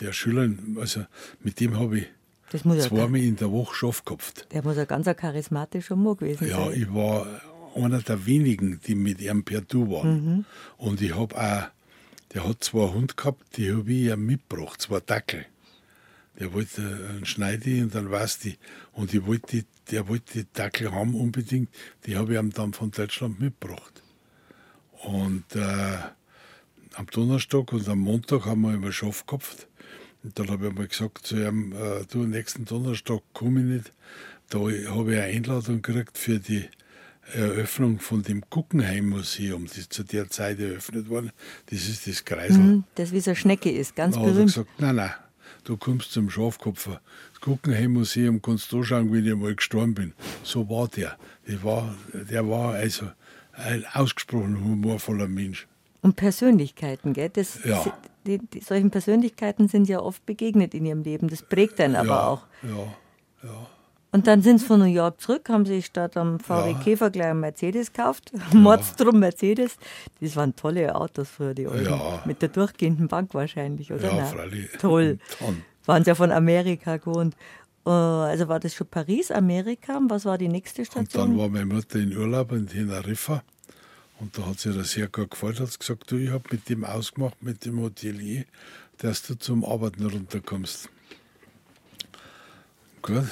der 0.00 0.12
Schüler, 0.12 0.48
also 0.78 1.04
mit 1.42 1.60
dem 1.60 1.78
habe 1.78 1.98
ich 1.98 2.06
das 2.50 2.64
muss 2.64 2.82
zweimal 2.84 3.20
in 3.20 3.36
der 3.36 3.50
Woche 3.50 3.74
Schaff 3.74 4.04
gehabt. 4.04 4.46
Der 4.52 4.62
muss 4.62 4.76
ein 4.76 4.86
ganz 4.86 5.06
charismatischer 5.06 5.96
Mann 5.96 6.16
gewesen 6.16 6.48
ja, 6.48 6.56
sein. 6.56 6.66
Ja, 6.66 6.72
ich 6.72 6.92
war 6.92 7.26
einer 7.74 8.00
der 8.00 8.26
wenigen, 8.26 8.80
die 8.86 8.94
mit 8.94 9.20
ihm 9.20 9.44
per 9.44 9.60
Du 9.60 9.90
waren. 9.90 10.24
Mhm. 10.24 10.44
Und 10.76 11.00
ich 11.00 11.14
habe 11.14 11.36
auch, 11.36 11.68
der 12.34 12.48
hat 12.48 12.64
zwei 12.64 12.92
Hunde 12.92 13.14
gehabt, 13.14 13.56
die 13.56 13.72
habe 13.72 13.92
ich 13.92 14.08
ihm 14.08 14.26
mitgebracht, 14.26 14.82
zwei 14.82 15.00
Dackel. 15.00 15.46
Der 16.38 16.52
wollte 16.52 16.82
einen 17.10 17.24
Schneidi 17.24 17.82
und 17.82 17.94
dann 17.94 18.10
weiß 18.10 18.38
die. 18.40 18.56
Und 18.92 19.12
ich 19.14 19.24
wollte, 19.26 19.64
der 19.90 20.08
wollte 20.08 20.42
die 20.42 20.46
Dackel 20.52 20.92
haben 20.92 21.14
unbedingt. 21.14 21.68
Die 22.06 22.16
habe 22.16 22.32
ich 22.32 22.38
ihm 22.38 22.52
dann 22.52 22.72
von 22.72 22.90
Deutschland 22.90 23.40
mitgebracht. 23.40 24.02
Und 25.02 25.44
äh, 25.54 25.98
am 26.94 27.06
Donnerstag 27.06 27.72
und 27.72 27.88
am 27.88 28.00
Montag 28.00 28.46
haben 28.46 28.62
wir 28.62 28.74
immer 28.74 28.92
Schaff 28.92 29.26
gehabt. 29.26 29.68
Und 30.22 30.38
dann 30.38 30.50
habe 30.50 30.68
ich 30.68 30.74
mal 30.74 30.86
gesagt 30.86 31.26
zu 31.26 31.36
ihm, 31.36 31.72
äh, 31.72 32.04
du, 32.10 32.24
nächsten 32.24 32.64
Donnerstag 32.64 33.20
komme 33.32 33.60
ich 33.60 33.66
nicht. 33.66 33.92
Da 34.50 34.58
habe 34.58 34.72
ich 34.72 34.88
eine 34.88 35.22
Einladung 35.22 35.80
gekriegt 35.80 36.18
für 36.18 36.38
die 36.38 36.68
Eröffnung 37.32 38.00
von 38.00 38.22
dem 38.22 38.42
Guggenheim-Museum, 38.50 39.66
das 39.66 39.88
zu 39.88 40.02
der 40.02 40.28
Zeit 40.28 40.58
eröffnet 40.58 41.08
worden. 41.08 41.30
Das 41.66 41.88
ist 41.88 42.06
das 42.06 42.24
Kreisel. 42.24 42.58
Mhm, 42.58 42.84
das 42.96 43.12
wie 43.12 43.20
so 43.20 43.30
eine 43.30 43.36
Schnecke 43.36 43.70
ist, 43.70 43.94
ganz 43.94 44.16
da 44.16 44.22
berühmt. 44.22 44.36
Da 44.36 44.40
hat 44.40 44.56
er 44.58 44.64
gesagt, 44.64 44.80
nein, 44.80 44.96
nein, 44.96 45.14
du 45.64 45.76
kommst 45.76 46.12
zum 46.12 46.28
Schafkopfer. 46.28 47.00
Das 47.32 47.40
Guggenheim-Museum 47.40 48.42
kannst 48.42 48.72
du 48.72 48.82
schauen, 48.82 49.12
wie 49.12 49.26
ich 49.26 49.36
mal 49.36 49.54
gestorben 49.54 49.94
bin. 49.94 50.12
So 50.42 50.68
war 50.68 50.88
der. 50.88 51.16
Der 51.46 51.62
war, 51.62 51.94
der 52.12 52.48
war 52.48 52.74
also 52.74 53.10
ein 53.52 53.84
ausgesprochen 53.92 54.62
humorvoller 54.62 55.28
Mensch. 55.28 55.66
Und 56.02 56.16
Persönlichkeiten, 56.16 57.12
gell? 57.12 57.28
Das, 57.28 57.60
ja 57.64 57.84
die, 58.26 58.38
die, 58.38 58.60
solchen 58.60 58.90
Persönlichkeiten 58.90 59.68
sind 59.68 59.88
ja 59.88 60.00
oft 60.00 60.24
begegnet 60.26 60.74
in 60.74 60.86
ihrem 60.86 61.02
Leben. 61.02 61.28
Das 61.28 61.42
prägt 61.42 61.80
einen 61.80 61.96
aber 61.96 62.08
ja, 62.08 62.26
auch. 62.26 62.46
Ja, 62.62 63.48
ja. 63.48 63.66
Und 64.12 64.26
dann 64.26 64.42
sind 64.42 64.58
sie 64.58 64.66
von 64.66 64.80
New 64.80 64.86
York 64.86 65.20
zurück, 65.20 65.48
haben 65.48 65.64
sich 65.64 65.86
statt 65.86 66.16
am 66.16 66.40
VW. 66.40 66.74
Käfer 66.82 67.10
gleich 67.10 67.28
einen 67.28 67.40
Mercedes 67.40 67.92
gekauft. 67.92 68.32
Ja. 68.32 68.40
Mordstrom 68.58 69.20
Mercedes. 69.20 69.76
Das 70.20 70.34
waren 70.34 70.56
tolle 70.56 70.94
Autos 70.94 71.28
früher, 71.28 71.54
die. 71.54 71.62
Ja. 71.62 72.22
Mit 72.24 72.42
der 72.42 72.48
durchgehenden 72.48 73.06
Bank 73.06 73.34
wahrscheinlich, 73.34 73.92
oder? 73.92 74.12
Ja, 74.12 74.24
freilich. 74.24 74.70
Toll. 74.80 75.18
Waren 75.86 76.04
sie 76.04 76.10
ja 76.10 76.14
von 76.14 76.30
Amerika 76.30 76.98
gewohnt. 76.98 77.34
Äh, 77.86 77.90
also 77.90 78.48
war 78.48 78.60
das 78.60 78.74
schon 78.74 78.86
Paris, 78.88 79.30
Amerika? 79.30 79.98
Was 80.08 80.24
war 80.24 80.38
die 80.38 80.48
nächste 80.48 80.84
Station? 80.84 81.22
Und 81.22 81.30
dann 81.30 81.38
war 81.38 81.48
meine 81.48 81.66
Mutter 81.66 81.98
in 81.98 82.16
Urlaub 82.16 82.52
in 82.52 82.66
Teneriffa. 82.66 83.42
Und 84.20 84.36
da 84.36 84.46
hat 84.46 84.60
sie 84.60 84.72
das 84.72 84.90
sehr 84.92 85.08
gut 85.08 85.30
gefallen, 85.30 85.58
hat 85.58 85.80
gesagt, 85.80 86.10
du, 86.10 86.16
ich 86.16 86.30
habe 86.30 86.44
mit 86.50 86.68
dem 86.68 86.84
ausgemacht, 86.84 87.42
mit 87.42 87.64
dem 87.64 87.80
Hotelier, 87.80 88.44
dass 88.98 89.22
du 89.22 89.34
zum 89.34 89.64
Arbeiten 89.64 90.04
runterkommst. 90.04 90.90
Gut, 93.00 93.24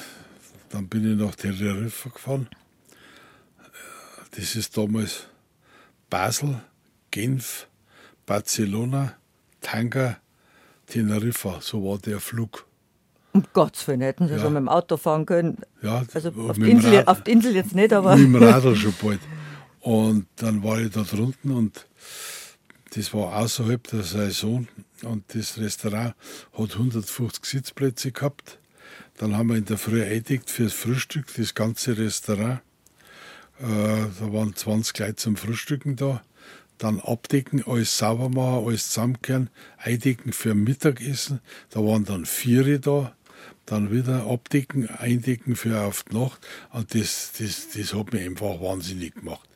dann 0.71 0.89
bin 0.89 1.13
ich 1.13 1.19
nach 1.19 1.35
Teneriffa 1.35 2.09
gefahren. 2.09 2.49
Das 4.31 4.57
ist 4.57 4.77
damals 4.79 5.27
Basel, 6.09 6.63
Genf, 7.11 7.67
Barcelona, 8.25 9.15
Tanga, 9.61 10.17
Teneriffa, 10.87 11.61
so 11.61 11.85
war 11.85 11.99
der 11.99 12.19
Flug. 12.19 12.65
Um 13.33 13.45
Gottes 13.53 13.87
Willen, 13.87 14.01
hätten 14.01 14.27
Sie 14.27 14.35
ja. 14.35 14.41
schon 14.41 14.55
mit 14.55 14.61
dem 14.61 14.71
Auto 14.71 14.97
fahren 14.97 15.27
können. 15.27 15.59
Ja, 15.83 16.03
also 16.15 16.31
auf 16.31 16.57
die, 16.57 16.71
Insel, 16.71 17.05
auf 17.05 17.23
die 17.25 17.33
Insel 17.33 17.55
jetzt 17.55 17.75
nicht, 17.75 17.93
aber. 17.93 18.17
Mit 18.17 18.25
dem 18.25 18.43
Radl 18.43 18.75
schon 18.75 18.95
bald. 19.03 19.21
Und 19.81 20.27
dann 20.37 20.63
war 20.63 20.81
ich 20.81 20.93
da 20.93 21.03
drunten 21.03 21.51
und 21.51 21.87
das 22.95 23.13
war 23.13 23.37
außerhalb 23.37 23.87
der 23.89 24.03
Saison 24.03 24.67
und 25.03 25.25
das 25.35 25.59
Restaurant 25.59 26.15
hat 26.53 26.73
150 26.73 27.45
Sitzplätze 27.45 28.13
gehabt. 28.13 28.59
Dann 29.19 29.37
haben 29.37 29.51
wir 29.51 29.57
in 29.57 29.65
der 29.65 29.79
Früh 29.79 30.03
eingedeckt 30.03 30.51
fürs 30.51 30.73
Frühstück, 30.73 31.27
das 31.37 31.55
ganze 31.55 31.99
Restaurant. 31.99 32.61
Äh, 33.61 33.67
da 33.67 34.33
waren 34.33 34.55
20 34.55 34.99
Leute 34.99 35.17
zum 35.17 35.37
Frühstücken 35.37 35.97
da. 35.97 36.23
Dann 36.79 37.01
abdecken, 37.01 37.65
alles 37.67 37.99
sauber 37.99 38.29
machen, 38.29 38.67
alles 38.67 38.91
zusammenkehren, 38.91 39.51
eindecken 39.77 40.33
für 40.33 40.55
Mittagessen. 40.55 41.41
Da 41.71 41.81
waren 41.81 42.05
dann 42.05 42.27
vier 42.27 42.79
da. 42.79 43.15
Dann 43.67 43.91
wieder 43.91 44.27
abdecken, 44.27 44.89
eindecken 44.89 45.55
für 45.57 45.81
auf 45.81 46.05
die 46.05 46.17
Nacht. 46.17 46.41
Und 46.71 46.95
das, 46.95 47.33
das, 47.39 47.69
das 47.75 47.93
hat 47.93 48.13
mich 48.13 48.25
einfach 48.25 48.61
wahnsinnig 48.61 49.15
gemacht 49.17 49.48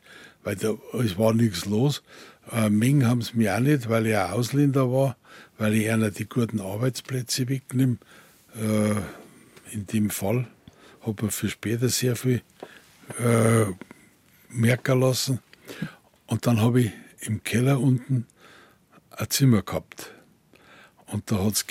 weil 0.43 0.55
da, 0.55 0.73
es 0.99 1.17
war 1.17 1.33
nichts 1.33 1.65
los. 1.65 2.03
Äh, 2.51 2.69
Mengen 2.69 3.07
haben 3.07 3.21
es 3.21 3.33
mir 3.33 3.55
auch 3.55 3.59
nicht, 3.59 3.89
weil 3.89 4.07
ich 4.07 4.17
ein 4.17 4.31
Ausländer 4.31 4.91
war, 4.91 5.17
weil 5.57 5.73
ich 5.75 5.89
einer 5.89 6.11
die 6.11 6.27
guten 6.27 6.59
Arbeitsplätze 6.59 7.47
wegnehme. 7.49 7.97
Äh, 8.55 8.95
in 9.73 9.87
dem 9.87 10.09
Fall 10.09 10.47
habe 11.01 11.27
ich 11.27 11.33
für 11.33 11.49
später 11.49 11.89
sehr 11.89 12.15
viel 12.15 12.41
äh, 13.19 13.65
merken 14.49 14.99
lassen. 14.99 15.39
Und 16.27 16.45
dann 16.45 16.61
habe 16.61 16.81
ich 16.81 16.91
im 17.21 17.43
Keller 17.43 17.79
unten 17.79 18.27
ein 19.11 19.29
Zimmer 19.29 19.61
gehabt. 19.61 20.11
Und 21.07 21.31
da 21.31 21.43
hat 21.43 21.53
es 21.53 21.65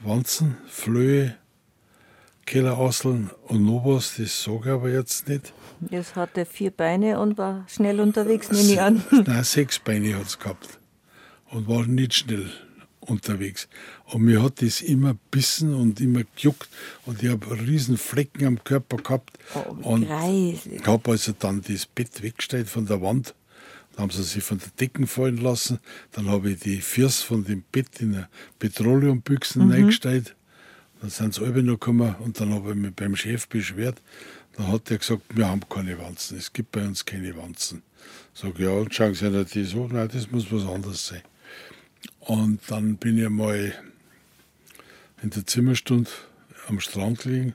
Wanzen, 0.00 0.56
Flöhe, 0.68 1.36
Kellerasseln 2.48 3.30
und 3.48 3.66
noch 3.66 3.84
was, 3.84 4.16
das 4.16 4.42
sage 4.42 4.60
ich 4.64 4.68
aber 4.70 4.88
jetzt 4.88 5.28
nicht. 5.28 5.52
Es 5.90 6.16
hatte 6.16 6.46
vier 6.46 6.70
Beine 6.70 7.20
und 7.20 7.36
war 7.36 7.66
schnell 7.68 8.00
unterwegs, 8.00 8.50
nehme 8.50 8.72
ich 8.72 8.80
an. 8.80 9.04
Nein, 9.10 9.44
sechs 9.44 9.78
Beine 9.78 10.16
hat 10.16 10.28
es 10.28 10.38
gehabt 10.38 10.78
und 11.50 11.68
war 11.68 11.86
nicht 11.86 12.14
schnell 12.14 12.50
unterwegs. 13.00 13.68
Und 14.06 14.22
mir 14.22 14.42
hat 14.42 14.62
das 14.62 14.80
immer 14.80 15.14
bissen 15.30 15.74
und 15.74 16.00
immer 16.00 16.22
gejuckt 16.36 16.70
und 17.04 17.22
ich 17.22 17.28
habe 17.28 17.50
riesen 17.50 17.98
Flecken 17.98 18.46
am 18.46 18.64
Körper 18.64 18.96
gehabt. 18.96 19.38
Oh, 19.54 19.90
und 19.90 20.04
ich 20.04 20.86
habe 20.86 21.10
also 21.10 21.34
dann 21.38 21.60
das 21.68 21.84
Bett 21.84 22.22
weggestellt 22.22 22.70
von 22.70 22.86
der 22.86 23.02
Wand. 23.02 23.34
Dann 23.92 24.04
haben 24.04 24.10
sie 24.10 24.22
sich 24.22 24.42
von 24.42 24.56
der 24.56 24.70
Decken 24.80 25.06
fallen 25.06 25.36
lassen. 25.36 25.80
Dann 26.12 26.30
habe 26.30 26.52
ich 26.52 26.60
die 26.60 26.80
Füße 26.80 27.26
von 27.26 27.44
dem 27.44 27.62
Bett 27.70 28.00
in 28.00 28.24
Petroleumbüchsen 28.58 29.66
mhm. 29.66 29.72
eingestellt. 29.72 30.34
Dann 31.00 31.10
sind 31.10 31.34
sie 31.34 31.44
alle 31.44 31.62
noch 31.62 31.74
gekommen 31.74 32.14
und 32.20 32.40
dann 32.40 32.52
habe 32.52 32.70
ich 32.70 32.76
mich 32.76 32.94
beim 32.94 33.14
Chef 33.16 33.48
beschwert. 33.48 34.00
Dann 34.56 34.68
hat 34.68 34.90
er 34.90 34.98
gesagt, 34.98 35.22
wir 35.30 35.48
haben 35.48 35.62
keine 35.68 35.98
Wanzen, 35.98 36.38
es 36.38 36.52
gibt 36.52 36.72
bei 36.72 36.84
uns 36.84 37.04
keine 37.04 37.36
Wanzen. 37.36 37.82
Sag 38.34 38.58
ja, 38.58 38.70
und 38.70 38.94
schauen 38.94 39.14
Sie 39.14 39.30
nicht 39.30 39.54
das 39.54 39.74
an, 39.74 39.88
nein, 39.92 40.08
das 40.12 40.30
muss 40.30 40.50
was 40.50 40.66
anderes 40.66 41.06
sein. 41.06 41.22
Und 42.20 42.60
dann 42.68 42.96
bin 42.96 43.18
ich 43.18 43.28
mal 43.28 43.72
in 45.22 45.30
der 45.30 45.46
Zimmerstunde 45.46 46.10
am 46.68 46.80
Strand 46.80 47.24
liegen 47.24 47.54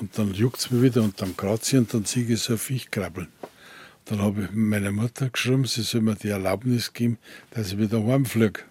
und 0.00 0.18
dann 0.18 0.32
juckt 0.34 0.58
es 0.58 0.70
mir 0.70 0.82
wieder 0.82 1.02
und 1.02 1.20
dann 1.20 1.36
kratze 1.36 1.76
ich 1.76 1.80
und 1.80 1.94
dann 1.94 2.04
sehe 2.04 2.24
ich 2.24 2.40
so 2.40 2.54
ein 2.54 2.58
Viech 2.58 2.90
krabbeln. 2.90 3.28
Dann 4.06 4.20
habe 4.20 4.44
ich 4.44 4.50
meiner 4.52 4.90
Mutter 4.90 5.30
geschrieben, 5.30 5.64
sie 5.64 5.82
soll 5.82 6.00
mir 6.00 6.16
die 6.16 6.28
Erlaubnis 6.28 6.92
geben, 6.92 7.18
dass 7.50 7.72
ich 7.72 7.78
wieder 7.78 8.04
heimfliege. 8.04 8.62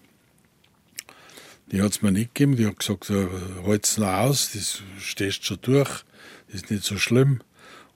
Die 1.72 1.80
hat 1.80 1.92
es 1.92 2.02
mir 2.02 2.12
nicht 2.12 2.34
gegeben, 2.34 2.56
die 2.56 2.66
hat 2.66 2.80
gesagt, 2.80 3.08
halt 3.08 3.84
es 3.84 3.96
noch 3.96 4.06
aus, 4.06 4.52
das 4.52 4.82
stehst 4.98 5.46
schon 5.46 5.56
durch, 5.62 6.04
das 6.46 6.56
ist 6.56 6.70
nicht 6.70 6.84
so 6.84 6.98
schlimm. 6.98 7.40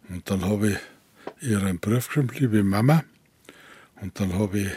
Und 0.09 0.31
dann 0.31 0.47
habe 0.47 0.71
ich 0.71 1.47
ihr 1.47 1.63
einen 1.63 1.79
Brief 1.79 2.09
geschrieben, 2.09 2.31
liebe 2.39 2.65
Mama. 2.65 3.05
Und 4.01 4.19
dann 4.19 4.33
habe 4.33 4.61
ich 4.61 4.71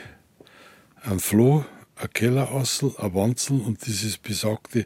einen 1.02 1.22
Floh, 1.22 1.66
ein 1.96 2.12
Kellerassel, 2.12 2.94
ein 2.98 3.14
Wanzel 3.14 3.62
und 3.62 3.86
dieses 3.86 4.18
besagte 4.18 4.86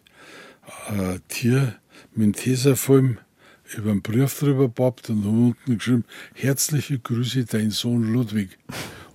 äh, 0.89 1.20
Tier 1.28 1.76
mit 2.14 2.26
dem 2.26 2.34
Tesafilm 2.34 3.18
über 3.76 3.89
einen 3.89 4.03
Brief 4.03 4.38
drüber 4.38 4.64
gebaut 4.64 5.09
und 5.09 5.26
unten 5.26 5.78
geschrieben, 5.80 6.05
herzliche 6.36 6.99
Grüße, 6.99 7.45
dein 7.45 7.72
Sohn 7.72 8.14
Ludwig. 8.14 8.59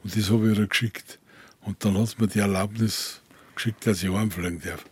Und 0.03 0.17
das 0.17 0.29
habe 0.31 0.51
ich 0.51 0.59
ihr 0.59 0.67
geschickt. 0.67 1.21
Und 1.61 1.85
dann 1.85 1.97
hat 1.97 2.19
mir 2.19 2.27
die 2.27 2.41
Erlaubnis 2.41 3.21
geschickt, 3.59 3.87
dass 3.87 4.03
ich 4.03 4.13
heimfliegen 4.13 4.61
darf. 4.61 4.85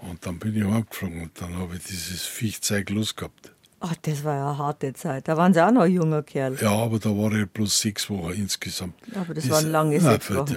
Und 0.00 0.26
dann 0.26 0.38
bin 0.38 0.56
ich 0.56 0.64
heimgeflogen 0.64 1.22
und 1.22 1.40
dann 1.40 1.56
habe 1.56 1.76
ich 1.76 1.84
dieses 1.84 2.22
Viechzeug 2.22 2.90
losgehabt. 2.90 3.52
Ach, 3.80 3.94
das 4.02 4.24
war 4.24 4.36
ja 4.36 4.48
eine 4.50 4.58
harte 4.58 4.92
Zeit. 4.94 5.28
Da 5.28 5.36
waren 5.36 5.52
Sie 5.52 5.64
auch 5.64 5.70
noch 5.70 5.82
ein 5.82 5.92
junger 5.92 6.22
Kerl. 6.22 6.56
Ja, 6.60 6.70
aber 6.70 6.98
da 6.98 7.10
war 7.10 7.32
ich 7.32 7.46
bloß 7.46 7.80
sechs 7.80 8.08
Wochen 8.08 8.32
insgesamt. 8.32 8.94
Aber 9.14 9.34
das, 9.34 9.44
das 9.44 9.50
waren 9.50 9.70
lange 9.70 10.00
sechs 10.00 10.34
Wochen 10.34 10.56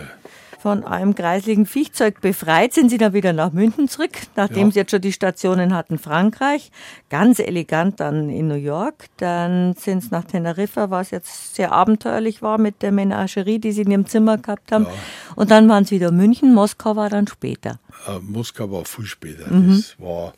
von 0.60 0.84
einem 0.84 1.16
kreisligen 1.16 1.66
Viechzeug 1.66 2.22
befreit, 2.22 2.74
sind 2.74 2.90
Sie 2.90 2.98
dann 2.98 3.14
wieder 3.14 3.34
nach 3.34 3.52
München 3.52 3.88
zurück, 3.88 4.12
nachdem 4.36 4.68
ja. 4.68 4.72
Sie 4.72 4.80
jetzt 4.80 4.92
schon 4.92 5.02
die 5.02 5.14
Stationen 5.14 5.74
hatten 5.74 6.00
Frankreich, 6.00 6.72
ganz 7.10 7.40
elegant 7.40 8.00
dann 8.00 8.30
in 8.30 8.48
New 8.48 8.56
York, 8.56 9.06
dann 9.18 9.76
sind 9.76 10.04
Sie 10.04 10.10
nach 10.12 10.24
Teneriffa, 10.24 10.90
was 10.90 11.12
jetzt 11.12 11.56
sehr 11.56 11.72
abenteuerlich 11.72 12.42
war 12.42 12.58
mit 12.58 12.82
der 12.82 12.92
Menagerie, 12.92 13.60
die 13.60 13.72
Sie 13.72 13.84
in 13.84 13.92
Ihrem 13.92 14.08
Zimmer 14.08 14.38
gehabt 14.38 14.72
haben, 14.72 14.86
ja. 14.86 14.94
und 15.36 15.52
dann 15.52 15.70
waren 15.70 15.86
Sie 15.86 15.96
wieder 15.96 16.12
München, 16.12 16.54
Moskau 16.54 16.96
war 16.96 17.10
dann 17.10 17.28
später. 17.28 17.80
Äh, 18.08 18.20
Moskau 18.20 18.72
war 18.72 18.86
viel 18.86 19.06
später. 19.06 19.52
Mhm. 19.54 19.78
Das 19.78 19.96
war 20.00 20.34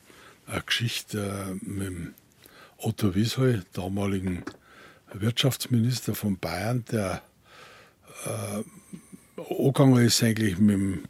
eine 0.48 0.62
Geschichte 0.62 1.58
mit 1.62 2.14
Otto 2.78 3.14
Wiesheu, 3.16 3.60
damaligen 3.74 4.44
Wirtschaftsminister 5.14 6.16
von 6.16 6.38
Bayern, 6.38 6.86
der 6.92 7.22
äh, 8.26 8.64
angegangen 9.50 10.06
ist 10.06 10.24
eigentlich 10.24 10.58
mit 10.60 10.76
dem 10.76 11.04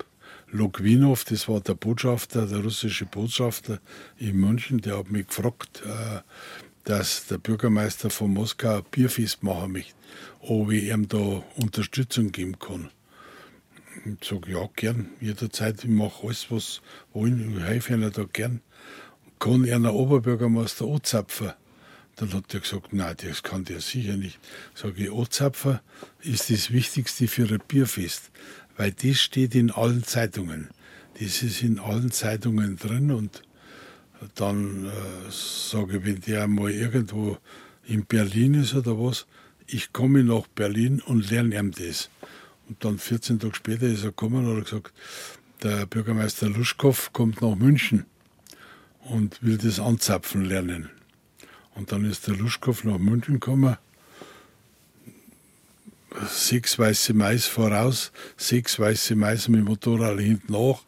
Logwinow, 0.52 1.24
das 1.26 1.48
war 1.48 1.62
der 1.62 1.76
Botschafter, 1.76 2.48
der 2.48 2.60
russische 2.60 3.06
Botschafter 3.06 3.80
in 4.18 4.40
München, 4.40 4.82
der 4.82 4.98
hat 4.98 5.12
mich 5.12 5.28
gefragt, 5.28 5.84
äh, 5.86 6.22
dass 6.84 7.28
der 7.28 7.38
Bürgermeister 7.38 8.10
von 8.10 8.34
Moskau 8.34 8.78
ein 8.78 8.84
Bierfest 8.90 9.44
machen 9.44 9.74
möchte, 9.74 9.94
ob 10.42 10.72
ich 10.72 10.86
ihm 10.86 11.08
da 11.08 11.44
Unterstützung 11.58 12.32
geben 12.32 12.58
kann. 12.58 12.90
Ich 14.06 14.28
sage, 14.28 14.52
ja, 14.52 14.68
gern, 14.76 15.10
jederzeit, 15.20 15.84
ich 15.84 15.90
mache 15.90 16.26
alles, 16.26 16.50
was 16.50 16.82
wollen, 17.14 17.58
ich 17.58 17.64
helfe 17.64 17.94
ihnen 17.94 18.12
da 18.12 18.24
gern. 18.24 18.62
Kann 19.40 19.66
er 19.66 19.76
einen 19.76 19.88
Oberbürgermeister 19.88 20.86
anzapfen? 20.86 21.54
Dann 22.20 22.34
hat 22.34 22.54
er 22.54 22.60
gesagt, 22.60 22.92
nein, 22.92 23.16
das 23.24 23.44
kann 23.44 23.64
der 23.64 23.80
sicher 23.80 24.18
nicht. 24.18 24.40
Sage 24.76 25.04
ich, 25.04 25.10
Ozapfer 25.10 25.82
ist 26.20 26.50
das 26.50 26.70
Wichtigste 26.72 27.30
für 27.30 27.48
ein 27.48 27.62
Bierfest, 27.66 28.30
weil 28.76 28.92
das 28.92 29.22
steht 29.22 29.56
in 29.56 29.72
allen 29.72 30.04
Zeitungen. 30.04 30.68
Das 31.14 31.42
ist 31.42 31.64
in 31.64 31.80
allen 31.80 32.12
Zeitungen 32.12 32.76
drin 32.76 33.12
und 33.12 33.42
dann 34.36 34.88
äh, 34.88 34.90
sage 35.30 36.00
ich, 36.00 36.06
wenn 36.06 36.20
der 36.20 36.50
mal 36.50 36.72
irgendwo 36.72 37.38
in 37.86 38.06
Berlin 38.06 38.56
ist 38.56 38.74
oder 38.74 39.00
was, 39.00 39.26
ich 39.66 39.94
komme 39.94 40.22
nach 40.26 40.46
Berlin 40.48 41.00
und 41.00 41.30
lerne 41.30 41.58
ihm 41.58 41.72
das. 41.72 42.10
Und 42.68 42.84
dann 42.84 43.00
14 43.00 43.40
Tage 43.40 43.56
später 43.56 43.88
ist 43.88 44.04
er 44.04 44.10
gekommen 44.10 44.46
und 44.46 44.58
hat 44.58 44.66
gesagt, 44.66 44.94
der 45.64 45.86
Bürgermeister 45.86 46.50
Luschkow 46.50 47.14
kommt 47.14 47.42
nach 47.42 47.56
München 47.56 48.06
und 49.06 49.42
will 49.42 49.58
das 49.58 49.80
anzapfen 49.80 50.44
lernen. 50.44 50.90
Und 51.80 51.94
dann 51.94 52.04
ist 52.04 52.28
der 52.28 52.36
Luschkow 52.36 52.84
nach 52.84 52.98
München 52.98 53.36
gekommen. 53.36 53.78
Sechs 56.28 56.78
weiße 56.78 57.14
Mais 57.14 57.46
voraus, 57.46 58.12
sechs 58.36 58.78
weiße 58.78 59.16
Mais 59.16 59.48
mit 59.48 59.64
Motorrad 59.64 60.20
hinten 60.20 60.52
nach, 60.52 60.82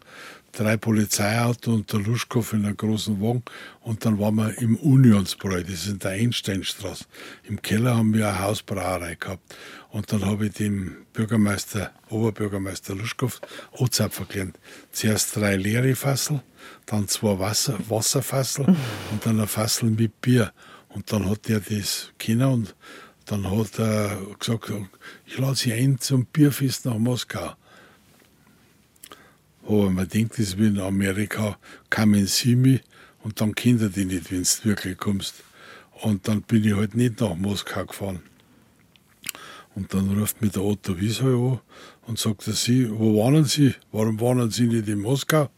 drei 0.51 0.75
Polizeiautos 0.75 1.73
und 1.73 1.93
der 1.93 2.01
Luschkow 2.01 2.51
in 2.51 2.65
einem 2.65 2.75
großen 2.75 3.21
Wagen. 3.21 3.43
Und 3.79 4.03
dann 4.03 4.19
waren 4.19 4.35
wir 4.35 4.57
im 4.57 4.75
Unionsbräu, 4.75 5.61
das 5.61 5.85
ist 5.85 5.87
in 5.87 5.99
der 5.99 6.11
Einsteinstraße. 6.11 7.05
Im 7.43 7.61
Keller 7.61 7.95
haben 7.95 8.13
wir 8.13 8.27
eine 8.27 8.39
Hausbrauerei 8.39 9.15
gehabt. 9.15 9.55
Und 9.91 10.11
dann 10.11 10.25
habe 10.25 10.47
ich 10.47 10.53
dem 10.55 10.97
Bürgermeister, 11.13 11.91
Oberbürgermeister 12.09 12.95
Luschkow, 12.95 13.39
Ozapfer 13.71 14.25
gelernt. 14.25 14.59
Zuerst 14.91 15.37
drei 15.37 15.55
leere 15.55 15.95
Fassel, 15.95 16.41
dann 16.85 17.07
zwei 17.07 17.39
Wasser, 17.39 17.77
Wasserfassel 17.87 18.65
und 18.65 19.25
dann 19.25 19.39
ein 19.39 19.47
Fassel 19.47 19.89
mit 19.89 20.19
Bier. 20.19 20.51
Und 20.93 21.11
dann 21.11 21.29
hat 21.29 21.49
er 21.49 21.59
das 21.59 22.11
kennen 22.17 22.51
und 22.51 22.75
dann 23.25 23.49
hat 23.49 23.79
er 23.79 24.17
gesagt, 24.39 24.71
ich 25.25 25.37
lade 25.37 25.55
Sie 25.55 25.73
ein 25.73 25.99
zum 25.99 26.25
Bierfest 26.25 26.85
nach 26.85 26.97
Moskau. 26.97 27.53
Aber 29.63 29.89
man 29.89 30.07
denkt, 30.07 30.37
das 30.37 30.57
wie 30.57 30.67
in 30.67 30.79
Amerika, 30.79 31.57
kamen 31.89 32.27
Sie 32.27 32.55
mich 32.55 32.81
und 33.23 33.39
dann 33.39 33.55
kennt 33.55 33.81
er 33.81 33.89
die 33.89 34.05
nicht, 34.05 34.31
wenn 34.31 34.43
du 34.43 34.69
wirklich 34.69 34.97
kommst. 34.97 35.35
Und 36.01 36.27
dann 36.27 36.41
bin 36.41 36.63
ich 36.65 36.75
halt 36.75 36.95
nicht 36.95 37.21
nach 37.21 37.35
Moskau 37.35 37.85
gefahren. 37.85 38.21
Und 39.75 39.93
dann 39.93 40.17
ruft 40.17 40.41
mich 40.41 40.51
der 40.51 40.63
Otto 40.63 40.99
Wiesheu 40.99 41.51
an 41.51 41.59
und 42.07 42.19
sagt 42.19 42.47
er, 42.47 42.53
Sie, 42.53 42.89
wo 42.91 43.23
waren 43.23 43.45
Sie? 43.45 43.75
Warum 43.91 44.19
waren 44.19 44.49
Sie 44.51 44.67
nicht 44.67 44.87
in 44.89 44.99
Moskau? 44.99 45.49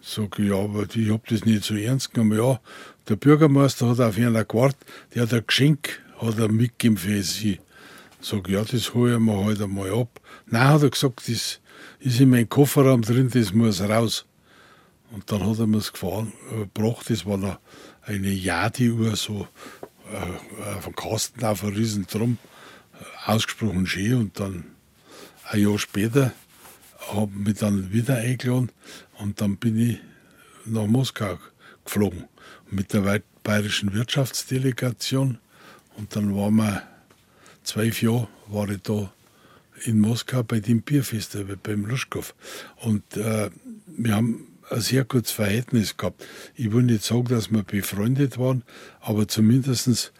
Sag 0.00 0.38
ich, 0.38 0.48
ja, 0.48 0.56
aber 0.56 0.84
ich 0.94 1.10
habe 1.10 1.22
das 1.28 1.44
nicht 1.44 1.64
so 1.64 1.74
ernst 1.74 2.14
genommen. 2.14 2.38
Ja, 2.38 2.60
der 3.08 3.16
Bürgermeister 3.16 3.88
hat 3.88 4.00
auf 4.00 4.18
ihn 4.18 4.34
gewartet, 4.34 4.78
der 5.14 5.22
hat 5.22 5.32
ein 5.32 5.44
Geschenk 5.46 6.00
hat 6.18 6.38
er 6.38 6.48
mitgegeben 6.48 6.98
für 6.98 7.22
sie. 7.22 7.60
Sag, 8.20 8.48
ja, 8.48 8.64
das 8.64 8.94
hole 8.94 9.14
ich 9.14 9.20
mir 9.20 9.32
heute 9.32 9.46
halt 9.46 9.62
einmal 9.62 9.92
ab. 9.92 10.20
Nein, 10.46 10.68
hat 10.68 10.82
er 10.82 10.90
gesagt, 10.90 11.28
das 11.28 11.60
ist 12.00 12.20
in 12.20 12.30
meinem 12.30 12.48
Kofferraum 12.48 13.02
drin, 13.02 13.30
das 13.32 13.52
muss 13.52 13.80
raus. 13.80 14.26
Und 15.12 15.30
dann 15.30 15.48
hat 15.48 15.58
er 15.58 15.66
mir 15.66 15.78
es 15.78 15.90
äh, 15.90 16.58
gebracht, 16.58 17.08
das 17.08 17.24
war 17.24 17.38
noch 17.38 17.58
eine 18.02 18.30
Jadi-Uhr, 18.30 19.16
so 19.16 19.46
äh, 20.12 20.84
dem 20.84 20.94
Kasten, 20.96 21.44
auf 21.44 21.62
einem 21.62 21.74
riesen 21.74 22.06
Drum, 22.06 22.38
äh, 22.94 23.30
ausgesprochen 23.30 23.86
schön. 23.86 24.14
Und 24.14 24.40
dann 24.40 24.64
ein 25.44 25.62
Jahr 25.62 25.78
später 25.78 26.32
habe 27.12 27.30
ich 27.38 27.46
mich 27.46 27.58
dann 27.58 27.92
wieder 27.92 28.16
eingeladen 28.16 28.70
und 29.18 29.40
dann 29.40 29.56
bin 29.56 29.78
ich 29.78 29.98
nach 30.66 30.86
Moskau 30.86 31.38
geflogen 31.84 32.24
mit 32.70 32.92
der 32.92 33.22
bayerischen 33.42 33.92
Wirtschaftsdelegation. 33.92 35.38
Und 35.96 36.14
dann 36.14 36.34
waren 36.36 36.56
wir 36.56 36.82
zwölf 37.64 38.02
Jahre 38.02 38.28
war 38.48 38.68
ich 38.70 38.82
da 38.82 39.12
in 39.84 40.00
Moskau 40.00 40.42
bei 40.42 40.60
dem 40.60 40.82
Bierfest, 40.82 41.36
beim 41.62 41.86
Luschkow. 41.86 42.34
Und 42.76 43.16
äh, 43.16 43.50
wir 43.86 44.14
haben 44.14 44.46
ein 44.70 44.80
sehr 44.80 45.04
gutes 45.04 45.30
Verhältnis 45.30 45.96
gehabt. 45.96 46.24
Ich 46.54 46.72
will 46.72 46.82
nicht 46.82 47.04
sagen, 47.04 47.28
dass 47.28 47.50
wir 47.50 47.62
befreundet 47.62 48.38
waren, 48.38 48.64
aber 49.00 49.28
zumindest 49.28 50.12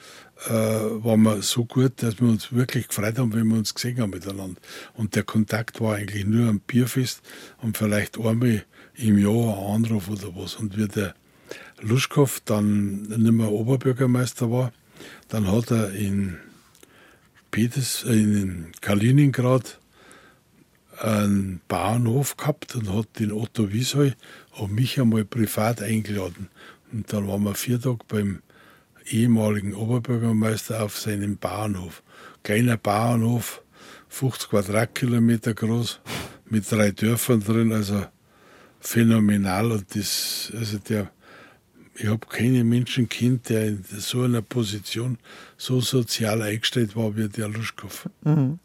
äh, 0.47 0.51
waren 0.51 1.23
wir 1.23 1.43
so 1.43 1.65
gut, 1.65 2.03
dass 2.03 2.21
wir 2.21 2.29
uns 2.29 2.53
wirklich 2.53 2.89
gefreut 2.89 3.19
haben, 3.19 3.35
wenn 3.35 3.49
wir 3.49 3.59
uns 3.59 3.75
gesehen 3.75 4.01
haben 4.01 4.11
miteinander. 4.11 4.61
Und 4.95 5.17
der 5.17 5.25
Kontakt 5.25 5.81
war 5.81 5.97
eigentlich 5.97 6.25
nur 6.25 6.49
am 6.49 6.61
Bierfest 6.61 7.21
und 7.59 7.77
vielleicht 7.77 8.19
einmal 8.19 8.65
im 8.95 9.19
Jahr 9.19 9.59
ein 9.59 9.85
Anruf 9.85 10.09
oder 10.09 10.35
was. 10.37 10.57
Und 10.57 10.77
wie 10.77 10.89
der 10.89 11.15
Luschkow 11.81 12.41
dann 12.45 13.03
nicht 13.03 13.33
mehr 13.33 13.51
Oberbürgermeister 13.51 14.51
war, 14.51 14.73
dann 15.29 15.51
hat 15.51 15.71
er 15.71 15.93
in, 15.93 16.39
Peters, 17.51 18.03
in 18.03 18.73
Kaliningrad 18.81 19.79
einen 20.99 21.61
Bauernhof 21.69 22.37
gehabt 22.37 22.75
und 22.75 22.93
hat 22.93 23.19
den 23.19 23.33
Otto 23.33 23.73
Wiesheu 23.73 24.11
und 24.57 24.73
mich 24.73 25.01
einmal 25.01 25.25
privat 25.25 25.83
eingeladen. 25.83 26.49
Und 26.93 27.13
dann 27.13 27.29
waren 27.29 27.45
wir 27.45 27.55
vier 27.55 27.81
Tage 27.81 28.01
beim 28.09 28.43
ehemaligen 29.07 29.75
Oberbürgermeister 29.75 30.83
auf 30.83 30.99
seinem 30.99 31.37
Bauernhof. 31.37 32.03
Kleiner 32.43 32.77
Bauernhof, 32.77 33.63
50 34.09 34.51
Quadratkilometer 34.51 35.55
groß, 35.55 36.01
mit 36.47 36.71
drei 36.71 36.91
Dörfern 36.91 37.43
drin, 37.43 37.73
also 37.73 38.05
phänomenal. 38.81 39.73
Und 39.73 39.95
das, 39.95 40.53
also 40.57 40.79
der 40.79 41.11
ich 41.99 42.07
habe 42.07 42.27
keinen 42.27 42.69
Menschen 42.69 43.09
kennt, 43.09 43.49
der 43.49 43.67
in 43.67 43.85
so 43.85 44.23
einer 44.23 44.43
Position 44.43 45.19
so 45.57 45.81
sozial 45.81 46.43
eingestellt 46.43 46.95
war 46.97 47.17
wie 47.17 47.29
der 47.29 47.49
Luschkow. 47.49 48.09
Mhm. 48.23 48.59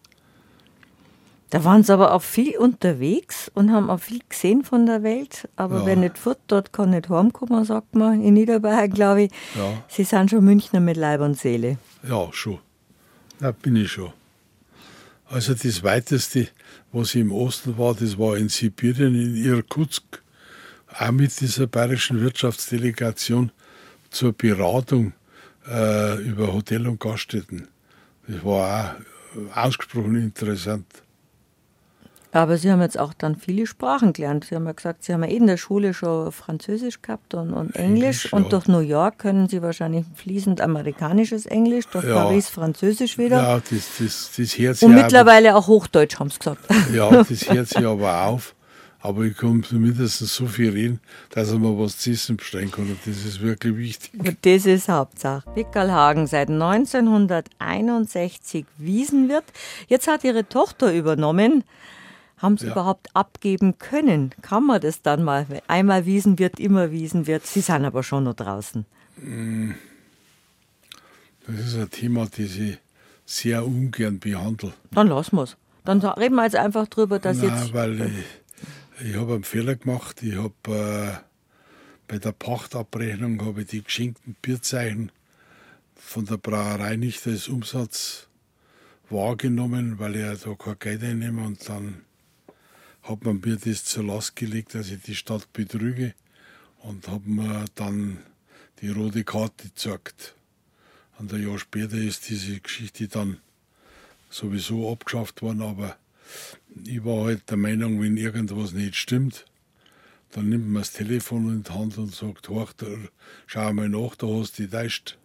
Da 1.50 1.64
waren 1.64 1.84
sie 1.84 1.94
aber 1.94 2.14
auch 2.14 2.24
viel 2.24 2.58
unterwegs 2.58 3.52
und 3.54 3.72
haben 3.72 3.92
auch 3.92 4.00
viel 4.00 4.22
gesehen 4.28 4.64
von 4.64 4.88
der 4.88 5.04
Welt. 5.04 5.48
Aber 5.56 5.82
ja. 5.82 5.86
wer 5.86 5.96
nicht 5.96 6.18
fort, 6.18 6.40
dort 6.48 6.74
kann 6.74 6.90
nicht 6.90 7.10
heimkommen, 7.10 7.64
sagt 7.64 7.94
man 7.94 8.24
in 8.24 8.34
Niederbayern, 8.34 8.90
glaube 8.90 9.24
ich. 9.24 9.32
Ja. 9.56 9.84
Sie 9.88 10.04
sind 10.04 10.32
schon 10.32 10.44
Münchner 10.44 10.80
mit 10.80 10.98
Leib 10.98 11.22
und 11.22 11.38
Seele. 11.38 11.78
Ja, 12.08 12.28
schon. 12.32 12.58
Da 13.40 13.52
bin 13.52 13.76
ich 13.76 13.92
schon. 13.92 14.14
Also 15.30 15.54
das 15.54 15.84
Weiteste, 15.84 16.48
was 16.92 17.14
ich 17.14 17.22
im 17.22 17.32
Osten 17.32 17.78
war, 17.78 17.94
das 17.94 18.18
war 18.18 18.36
in 18.36 18.50
Sibirien, 18.50 19.14
in 19.14 19.36
Irkutsk 19.36 20.22
auch 20.98 21.12
mit 21.12 21.39
dieser 21.39 21.68
bayerischen 21.68 22.22
Wirtschaftsdelegation 22.22 23.52
zur 24.10 24.34
Beratung 24.34 25.14
äh, 25.68 26.18
über 26.22 26.54
Hotel- 26.54 26.88
und 26.88 27.00
Gaststätten. 27.00 27.68
Das 28.28 28.44
war 28.44 28.96
auch 29.54 29.58
ausgesprochen 29.58 30.16
interessant. 30.16 30.86
Aber 32.34 32.58
Sie 32.58 32.72
haben 32.72 32.82
jetzt 32.82 32.98
auch 32.98 33.14
dann 33.14 33.36
viele 33.36 33.68
Sprachen 33.68 34.12
gelernt. 34.12 34.46
Sie 34.46 34.56
haben 34.56 34.66
ja 34.66 34.72
gesagt, 34.72 35.04
Sie 35.04 35.14
haben 35.14 35.24
ja 35.24 35.30
eh 35.30 35.38
in 35.38 35.46
der 35.46 35.58
Schule 35.58 35.94
schon 35.94 36.32
Französisch 36.32 37.04
gehabt 37.04 37.36
und, 37.36 37.54
und 37.54 37.76
Englisch. 37.76 38.26
Englisch 38.26 38.34
und 38.34 38.44
ja. 38.44 38.50
durch 38.50 38.68
New 38.68 38.80
York 38.80 39.20
können 39.20 39.48
Sie 39.48 39.62
wahrscheinlich 39.62 40.06
fließend 40.16 40.60
amerikanisches 40.60 41.46
Englisch, 41.46 41.86
durch 41.91 42.06
ja. 42.06 42.16
Paris 42.16 42.50
Französisch 42.50 43.20
wieder. 43.20 43.38
Ja, 43.38 43.56
das, 43.58 43.88
das, 44.00 44.32
das 44.36 44.58
hört 44.58 44.78
sich 44.78 44.88
Und 44.88 44.96
mittlerweile 44.96 45.56
auch 45.56 45.68
Hochdeutsch, 45.68 46.20
haben 46.20 46.32
Sie 46.32 46.39
gesagt. 46.39 46.66
Ja, 46.91 47.12
das 47.12 47.50
hört 47.50 47.68
sich 47.68 47.78
aber 47.86 48.24
auf. 48.24 48.56
Aber 49.04 49.24
ich 49.24 49.36
kann 49.36 49.66
mindestens 49.72 50.34
so 50.34 50.47
viel 50.47 50.70
reden, 50.70 51.01
dass 51.32 51.51
er 51.51 51.60
mal 51.60 51.78
was 51.78 51.97
zu 51.97 52.12
essen 52.12 52.38
bestellen 52.38 52.72
kann. 52.72 52.86
Und 52.86 52.99
das 53.06 53.26
ist 53.26 53.41
wirklich 53.41 53.76
wichtig. 53.76 54.14
Und 54.18 54.38
das 54.43 54.66
ist 54.66 54.88
Hauptsache. 54.88 55.43
Wickelhagen 55.56 56.26
seit 56.26 56.49
1961 56.49 58.66
Wiesenwirt. 58.78 59.43
Jetzt 59.89 60.08
hat 60.08 60.24
ihre 60.24 60.47
Tochter 60.47 60.93
übernommen. 60.93 61.66
Haben 62.38 62.58
Sie 62.58 62.68
ja. 62.68 62.72
überhaupt 62.72 63.14
abgeben 63.14 63.78
können? 63.78 64.34
Kann 64.41 64.66
man 64.66 64.80
das 64.80 65.01
dann 65.01 65.22
mal? 65.22 65.47
Einmal 65.68 66.06
Wiesenwirt, 66.06 66.62
immer 66.62 66.91
Wiesenwirt. 66.91 67.45
Sie 67.45 67.60
sind 67.60 67.84
aber 67.84 68.04
schon 68.04 68.24
noch 68.24 68.36
draußen. 68.36 68.86
Mm. 69.18 69.72
Das 71.45 71.60
ist 71.60 71.76
ein 71.76 71.91
Thema, 71.91 72.28
das 72.28 72.39
ich 72.39 72.78
sehr 73.26 73.66
ungern 73.66 74.20
behandle. 74.20 74.72
Dann 74.91 75.08
lassen 75.08 75.36
wir 75.36 75.43
es. 75.43 75.58
Dann 75.84 75.99
reden 75.99 76.36
wir 76.36 76.45
jetzt 76.45 76.56
einfach 76.56 76.88
drüber, 76.88 77.20
dass 77.20 77.39
Nein, 77.39 77.49
jetzt. 77.49 77.74
Weil 77.74 77.99
ich, 77.99 78.14
ich 79.04 79.16
habe 79.16 79.34
einen 79.34 79.43
Fehler 79.43 79.76
gemacht. 79.76 80.24
Ich 80.24 80.36
habe 80.36 80.54
äh, 80.68 81.24
bei 82.08 82.20
der 82.20 82.32
Pachtabrechnung 82.32 83.43
habe 83.45 83.62
ich 83.62 83.68
die 83.68 83.84
geschenkten 83.84 84.36
Bierzeichen 84.41 85.12
von 85.95 86.26
der 86.26 86.38
Brauerei 86.38 86.95
nicht 86.95 87.26
als 87.28 87.49
Umsatz 87.49 88.28
wahrgenommen, 89.10 89.99
weil 89.99 90.16
ich 90.16 90.41
da 90.41 90.56
kein 90.56 90.80
Geld 90.80 91.04
einnehme 91.04 91.45
und 91.45 91.68
dann 91.68 92.06
hat 93.04 93.26
man 93.26 93.41
mir 93.41 93.58
das 93.58 93.84
zur 93.84 94.06
Last 94.06 94.38
gelegt, 94.38 94.74
dass 94.74 94.89
ich 94.89 95.01
die 95.01 95.16
Stadt 95.16 95.51
betrüge 95.51 96.14
und 96.80 97.10
habe 97.10 97.30
mir 97.30 97.66
dann 97.76 98.20
die 98.82 98.89
rote 98.89 99.26
Karte 99.26 99.68
gezeigt. 99.68 100.36
Und 101.20 101.34
ein 101.34 101.45
Jahr 101.45 101.60
später 101.60 101.97
ist 101.97 102.30
diese 102.30 102.60
Geschichte 102.60 103.10
dann 103.10 103.39
sowieso 104.30 104.91
abgeschafft 104.91 105.41
worden, 105.41 105.62
aber 105.62 105.97
ich 106.86 107.04
war 107.04 107.26
halt 107.26 107.50
der 107.50 107.58
Meinung, 107.58 108.02
wenn 108.02 108.18
irgendwas 108.18 108.74
nicht 108.74 108.96
stimmt, 108.96 109.46
dann 110.32 110.50
nimmt 110.50 110.68
man 110.68 110.82
das 110.82 110.94
Telefon 110.94 111.50
in 111.50 111.64
die 111.64 111.72
Hand 111.72 111.98
und 111.98 112.14
sagt, 112.14 112.50
da, 112.50 112.88
schau 113.46 113.74
mal 113.74 113.90
nach, 113.90 114.16
da 114.16 114.28
hast 114.28 114.58
du 114.58 114.64
die 114.64 114.70
täuscht. 114.70 115.18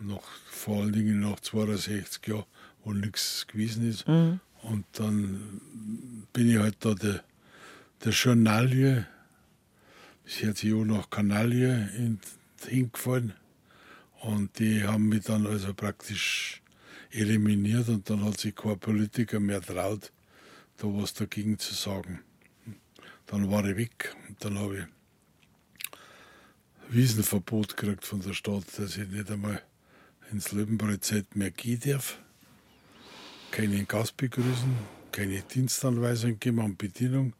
Nach, 0.00 0.22
vor 0.50 0.82
allen 0.82 0.92
Dingen 0.92 1.20
nach 1.20 1.40
62 1.40 2.26
Jahren, 2.26 2.44
wo 2.84 2.92
nichts 2.92 3.46
gewesen 3.46 3.88
ist. 3.88 4.06
Mhm. 4.06 4.40
Und 4.62 4.84
dann 4.92 5.60
bin 6.32 6.50
ich 6.50 6.58
halt 6.58 6.76
da 6.80 6.94
der, 6.94 7.24
der 8.04 8.12
Journalie, 8.12 9.06
das 10.24 10.42
hört 10.42 10.58
sich 10.58 10.72
auch 10.72 10.84
nach 10.84 11.10
Kanalie, 11.10 12.18
hingefallen. 12.66 13.32
Und 14.20 14.58
die 14.58 14.84
haben 14.84 15.08
mich 15.08 15.24
dann 15.24 15.46
also 15.46 15.74
praktisch 15.74 16.61
eliminiert 17.12 17.88
und 17.88 18.08
dann 18.08 18.24
hat 18.24 18.40
sich 18.40 18.54
kein 18.54 18.78
Politiker 18.78 19.40
mehr 19.40 19.60
traut, 19.60 20.12
da 20.78 20.86
was 20.88 21.14
dagegen 21.14 21.58
zu 21.58 21.74
sagen. 21.74 22.20
Dann 23.26 23.50
war 23.50 23.64
ich 23.64 23.76
weg 23.76 24.16
und 24.28 24.44
dann 24.44 24.58
habe 24.58 24.78
ich 24.78 24.84
Wiesenverbot 26.88 27.76
gekriegt 27.76 28.04
von 28.04 28.20
der 28.20 28.34
Stadt, 28.34 28.64
dass 28.76 28.96
ich 28.96 29.08
nicht 29.08 29.30
einmal 29.30 29.62
ins 30.30 30.52
Löwenbräu-Zelt 30.52 31.36
mehr 31.36 31.50
gehen 31.50 31.80
darf. 31.80 32.18
Keinen 33.50 33.86
Gast 33.86 34.16
begrüßen, 34.16 34.76
keine 35.10 35.42
Dienstanweisung 35.42 36.38
geben 36.38 36.60
an 36.60 36.76
Bedienung, 36.76 37.34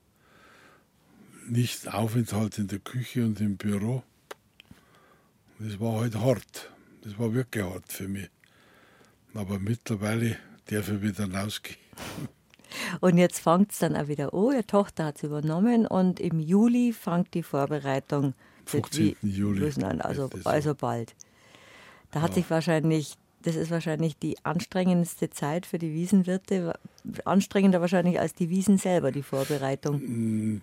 nicht 1.48 1.88
Aufenthalt 1.92 2.58
in 2.58 2.68
der 2.68 2.78
Küche 2.78 3.24
und 3.24 3.40
im 3.40 3.56
Büro. 3.56 4.02
Das 5.58 5.80
war 5.80 6.00
halt 6.00 6.14
hart. 6.16 6.70
Das 7.02 7.18
war 7.18 7.34
wirklich 7.34 7.64
hart 7.64 7.90
für 7.90 8.08
mich. 8.08 8.30
Aber 9.34 9.58
mittlerweile 9.58 10.36
darf 10.66 10.88
ich 10.88 11.02
wieder 11.02 11.32
rausgehen. 11.32 11.78
Und 13.00 13.18
jetzt 13.18 13.40
fängt 13.40 13.72
es 13.72 13.78
dann 13.78 13.96
auch 13.96 14.08
wieder 14.08 14.32
an. 14.32 14.52
Ihre 14.52 14.66
Tochter 14.66 15.06
hat 15.06 15.16
es 15.16 15.22
übernommen 15.24 15.86
und 15.86 16.20
im 16.20 16.40
Juli 16.40 16.92
fängt 16.92 17.34
die 17.34 17.42
Vorbereitung 17.42 18.34
15. 18.66 19.16
Juli. 19.22 19.70
An, 19.82 20.00
also, 20.00 20.30
also 20.44 20.74
bald. 20.74 21.14
Da 22.10 22.20
hat 22.20 22.30
ja. 22.30 22.34
sich 22.36 22.50
wahrscheinlich, 22.50 23.14
das 23.42 23.56
ist 23.56 23.70
wahrscheinlich 23.70 24.16
die 24.16 24.36
anstrengendste 24.44 25.30
Zeit 25.30 25.66
für 25.66 25.78
die 25.78 25.92
Wiesenwirte, 25.92 26.78
anstrengender 27.24 27.80
wahrscheinlich 27.80 28.20
als 28.20 28.34
die 28.34 28.48
Wiesen 28.48 28.78
selber, 28.78 29.12
die 29.12 29.22
Vorbereitung. 29.22 30.00
Mm, 30.00 30.62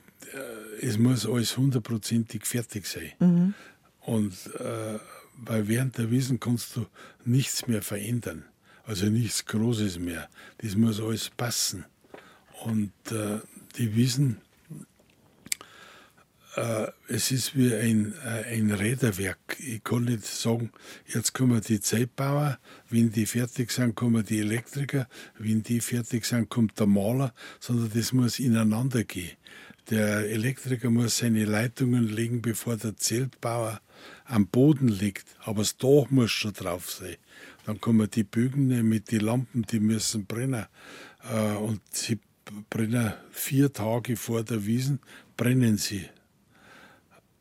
äh, 0.82 0.86
es 0.86 0.97
muss 0.97 1.28
alles 1.28 1.57
hundertprozentig 1.57 2.45
fertig 2.45 2.86
sein. 2.86 3.11
Mhm. 3.20 3.53
Und 4.01 4.34
äh, 4.59 4.99
weil 5.41 5.67
während 5.67 5.97
der 5.97 6.11
Wiesen 6.11 6.39
kannst 6.39 6.76
du 6.76 6.86
nichts 7.26 7.67
mehr 7.67 7.82
verändern. 7.82 8.45
Also 8.89 9.05
nichts 9.05 9.45
Großes 9.45 9.99
mehr. 9.99 10.27
Das 10.57 10.75
muss 10.75 10.99
alles 10.99 11.29
passen. 11.29 11.85
Und 12.63 12.91
äh, 13.11 13.37
die 13.77 13.95
Wiesen, 13.95 14.41
äh, 16.55 16.87
es 17.07 17.29
ist 17.29 17.55
wie 17.55 17.71
ein, 17.71 18.15
äh, 18.25 18.55
ein 18.55 18.71
Räderwerk. 18.71 19.57
Ich 19.59 19.83
kann 19.83 20.05
nicht 20.05 20.25
sagen, 20.25 20.71
jetzt 21.05 21.35
kommen 21.35 21.61
die 21.61 21.79
Zeitbauer, 21.79 22.57
wenn 22.89 23.11
die 23.11 23.27
fertig 23.27 23.69
sind, 23.69 23.93
kommen 23.93 24.25
die 24.25 24.39
Elektriker, 24.39 25.07
wenn 25.37 25.61
die 25.61 25.81
fertig 25.81 26.25
sind, 26.25 26.49
kommt 26.49 26.79
der 26.79 26.87
Maler, 26.87 27.35
sondern 27.59 27.91
das 27.93 28.11
muss 28.11 28.39
ineinander 28.39 29.03
gehen. 29.03 29.37
Der 29.91 30.31
Elektriker 30.31 30.89
muss 30.89 31.19
seine 31.19 31.45
Leitungen 31.45 32.07
legen, 32.07 32.41
bevor 32.41 32.75
der 32.75 32.97
Zeltbauer 32.97 33.81
am 34.25 34.47
Boden 34.47 34.87
liegt. 34.87 35.27
Aber 35.43 35.59
das 35.59 35.77
Dach 35.77 36.09
muss 36.09 36.31
schon 36.31 36.53
drauf 36.53 36.89
sein. 36.89 37.17
Dann 37.70 37.80
kommen 37.80 38.09
die 38.09 38.24
Bögen 38.24 38.89
mit 38.89 39.11
den 39.11 39.20
Lampen, 39.20 39.61
die 39.61 39.80
müssen 39.80 40.26
brennen. 40.26 40.65
Äh, 41.32 41.53
und 41.53 41.82
sie 41.91 42.17
brennen 42.67 43.13
vier 43.30 43.72
Tage 43.72 44.17
vor 44.17 44.41
der 44.41 44.65
Wiesen, 44.65 44.99
brennen 45.38 45.78
sie. 45.78 46.09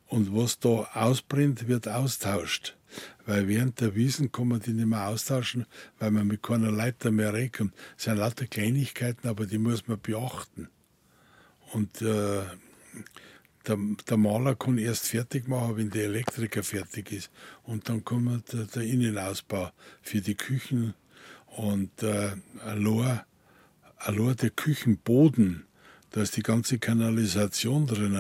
Und 0.07 0.37
was 0.37 0.59
da 0.59 0.87
ausbrennt, 0.93 1.66
wird 1.66 1.89
austauscht. 1.89 2.76
Weil 3.24 3.49
während 3.49 3.81
der 3.81 3.95
Wiesen 3.95 4.31
kann 4.31 4.49
man 4.49 4.61
die 4.61 4.74
nicht 4.74 4.89
mehr 4.89 5.09
austauschen, 5.09 5.64
weil 5.99 6.11
man 6.11 6.26
mit 6.26 6.43
keiner 6.43 6.72
Leiter 6.72 7.11
mehr 7.11 7.33
reinkommt. 7.33 7.72
Das 7.95 8.05
sind 8.05 8.18
lauter 8.18 8.47
Kleinigkeiten, 8.47 9.29
aber 9.29 9.47
die 9.47 9.57
muss 9.57 9.89
man 9.89 9.99
beachten. 9.99 10.68
Und 11.72 12.03
äh, 12.03 12.43
der, 13.69 13.79
der, 14.09 14.16
Maler 14.16 14.55
kann 14.55 14.79
erst 14.79 15.09
fertig 15.09 15.49
machen, 15.49 15.77
wenn 15.77 15.91
der 15.91 16.05
Elektriker 16.05 16.62
fertig 16.62 17.12
ist. 17.12 17.31
Und 17.62 17.89
dann 17.89 18.05
kommt 18.05 18.53
der, 18.53 18.64
der 18.64 18.83
Innenausbau 18.83 19.71
für 20.03 20.21
die 20.21 20.35
Küchen 20.35 20.95
und 21.47 22.03
äh, 22.03 22.33
allein, 22.64 23.21
allein 23.97 24.37
der 24.37 24.51
Küchenboden, 24.51 25.64
da 26.11 26.23
ist 26.23 26.37
die 26.37 26.43
ganze 26.43 26.79
Kanalisation 26.79 27.87
drin, 27.87 28.19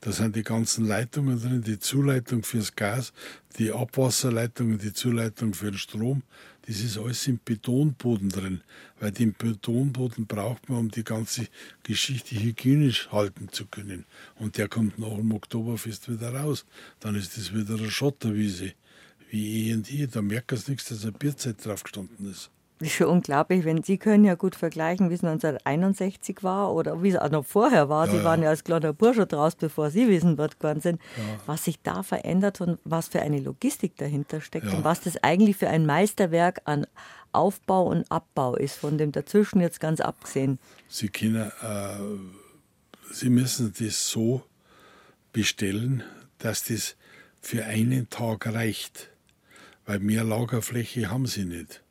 da 0.00 0.12
sind 0.12 0.34
die 0.34 0.42
ganzen 0.42 0.86
Leitungen 0.86 1.40
drin, 1.40 1.62
die 1.62 1.78
Zuleitung 1.78 2.42
fürs 2.42 2.74
Gas, 2.74 3.12
die 3.58 3.72
Abwasserleitung 3.72 4.72
und 4.72 4.82
die 4.82 4.92
Zuleitung 4.92 5.54
für 5.54 5.70
den 5.70 5.78
Strom. 5.78 6.22
Das 6.70 6.82
ist 6.82 6.98
alles 6.98 7.26
im 7.26 7.40
Betonboden 7.44 8.28
drin, 8.28 8.60
weil 9.00 9.10
den 9.10 9.34
Betonboden 9.34 10.26
braucht 10.28 10.68
man, 10.68 10.78
um 10.78 10.88
die 10.88 11.02
ganze 11.02 11.48
Geschichte 11.82 12.40
hygienisch 12.40 13.08
halten 13.10 13.48
zu 13.50 13.66
können. 13.66 14.04
Und 14.36 14.56
der 14.56 14.68
kommt 14.68 14.96
nach 14.96 15.16
dem 15.16 15.32
Oktoberfest 15.32 16.08
wieder 16.08 16.32
raus. 16.32 16.64
Dann 17.00 17.16
ist 17.16 17.36
das 17.36 17.52
wieder 17.52 17.74
eine 17.74 17.90
Schotterwiese, 17.90 18.74
wie 19.30 19.68
eh 19.68 19.74
und 19.74 19.90
je. 19.90 20.06
Da 20.06 20.22
merkt 20.22 20.52
man 20.52 20.62
nichts, 20.68 20.90
dass 20.90 21.02
eine 21.02 21.10
Bierzeit 21.10 21.56
drauf 21.64 21.82
gestanden 21.82 22.30
ist. 22.30 22.50
Das 22.80 22.88
ist 22.88 22.94
schon 22.94 23.08
unglaublich, 23.08 23.66
wenn 23.66 23.82
Sie 23.82 23.98
können 23.98 24.24
ja 24.24 24.34
gut 24.36 24.56
vergleichen, 24.56 25.10
wie 25.10 25.14
es 25.14 25.22
1961 25.22 26.42
war 26.42 26.72
oder 26.72 27.02
wie 27.02 27.10
es 27.10 27.16
auch 27.16 27.30
noch 27.30 27.44
vorher 27.44 27.90
war. 27.90 28.06
Ja, 28.06 28.12
Sie 28.12 28.18
ja. 28.18 28.24
waren 28.24 28.42
ja 28.42 28.48
als 28.48 28.64
kleiner 28.64 28.94
Bursche 28.94 29.26
draus, 29.26 29.54
bevor 29.54 29.90
Sie 29.90 30.08
Wiesenwirt 30.08 30.58
geworden 30.58 30.80
sind. 30.80 30.98
Ja. 31.18 31.22
Was 31.44 31.64
sich 31.64 31.82
da 31.82 32.02
verändert 32.02 32.62
und 32.62 32.78
was 32.84 33.08
für 33.08 33.20
eine 33.20 33.38
Logistik 33.38 33.98
dahinter 33.98 34.40
steckt 34.40 34.72
und 34.72 34.82
was 34.82 35.02
das 35.02 35.22
eigentlich 35.22 35.58
für 35.58 35.68
ein 35.68 35.84
Meisterwerk 35.84 36.62
an 36.64 36.86
Aufbau 37.32 37.84
und 37.84 38.10
Abbau 38.10 38.56
ist, 38.56 38.76
von 38.76 38.96
dem 38.96 39.12
dazwischen 39.12 39.60
jetzt 39.60 39.78
ganz 39.78 40.00
abgesehen. 40.00 40.58
Sie 40.88 41.08
können, 41.08 41.52
äh, 41.60 43.12
Sie 43.12 43.28
müssen 43.28 43.74
das 43.78 44.08
so 44.08 44.42
bestellen, 45.34 46.02
dass 46.38 46.64
das 46.64 46.96
für 47.42 47.66
einen 47.66 48.08
Tag 48.08 48.46
reicht. 48.46 49.09
Weil 49.86 49.98
mehr 50.00 50.24
Lagerfläche 50.24 51.10
haben 51.10 51.26
sie 51.26 51.44
nicht. 51.44 51.82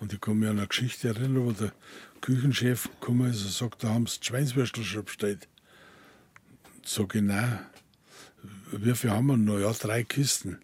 Und 0.00 0.12
ich 0.12 0.20
kann 0.20 0.38
mich 0.38 0.48
an 0.48 0.58
eine 0.58 0.68
Geschichte 0.68 1.08
erinnern, 1.08 1.46
wo 1.46 1.52
der 1.52 1.72
Küchenchef 2.20 2.88
gekommen 3.00 3.30
ist 3.30 3.44
und 3.44 3.52
sagt, 3.52 3.84
da 3.84 3.88
haben 3.90 4.06
sie 4.06 4.18
Schweinswürstel 4.22 4.84
schon 4.84 5.04
bestellt. 5.04 5.48
Sag 6.84 7.14
ich, 7.14 7.22
nein, 7.22 7.60
wie 8.72 8.94
viel 8.94 9.10
haben 9.10 9.26
wir 9.26 9.36
noch? 9.36 9.58
Ja, 9.58 9.72
drei 9.72 10.02
Kisten. 10.02 10.58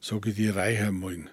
Sag 0.00 0.26
ich, 0.26 0.34
die 0.34 0.48
reichen 0.48 0.94
morgen. 0.94 1.28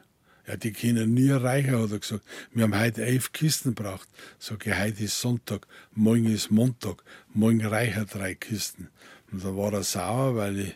Ja, 0.47 0.57
die 0.57 0.73
können 0.73 1.13
nie 1.13 1.29
reichen, 1.29 1.79
hat 1.79 1.91
er 1.91 1.99
gesagt. 1.99 2.23
Wir 2.53 2.63
haben 2.63 2.79
heute 2.79 3.05
elf 3.05 3.31
Kisten 3.31 3.75
gebraucht. 3.75 4.09
Sag 4.39 4.65
ich, 4.65 4.77
heute 4.77 5.03
ist 5.03 5.21
Sonntag, 5.21 5.67
morgen 5.93 6.25
ist 6.25 6.51
Montag, 6.51 7.03
morgen 7.33 7.65
reichen 7.65 8.07
drei 8.07 8.35
Kisten. 8.35 8.89
Und 9.31 9.43
dann 9.43 9.55
war 9.55 9.73
er 9.73 9.83
sauer, 9.83 10.35
weil 10.35 10.59
ich 10.59 10.75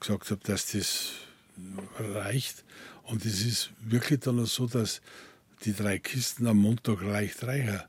gesagt 0.00 0.30
habe, 0.30 0.40
dass 0.44 0.72
das 0.72 1.10
reicht. 1.98 2.64
Und 3.08 3.24
es 3.24 3.44
ist 3.44 3.70
wirklich 3.80 4.20
dann 4.20 4.44
so, 4.44 4.66
dass 4.66 5.00
die 5.64 5.72
drei 5.72 5.98
Kisten 5.98 6.46
am 6.46 6.58
Montag 6.58 7.00
leicht 7.00 7.42
reichen. 7.42 7.80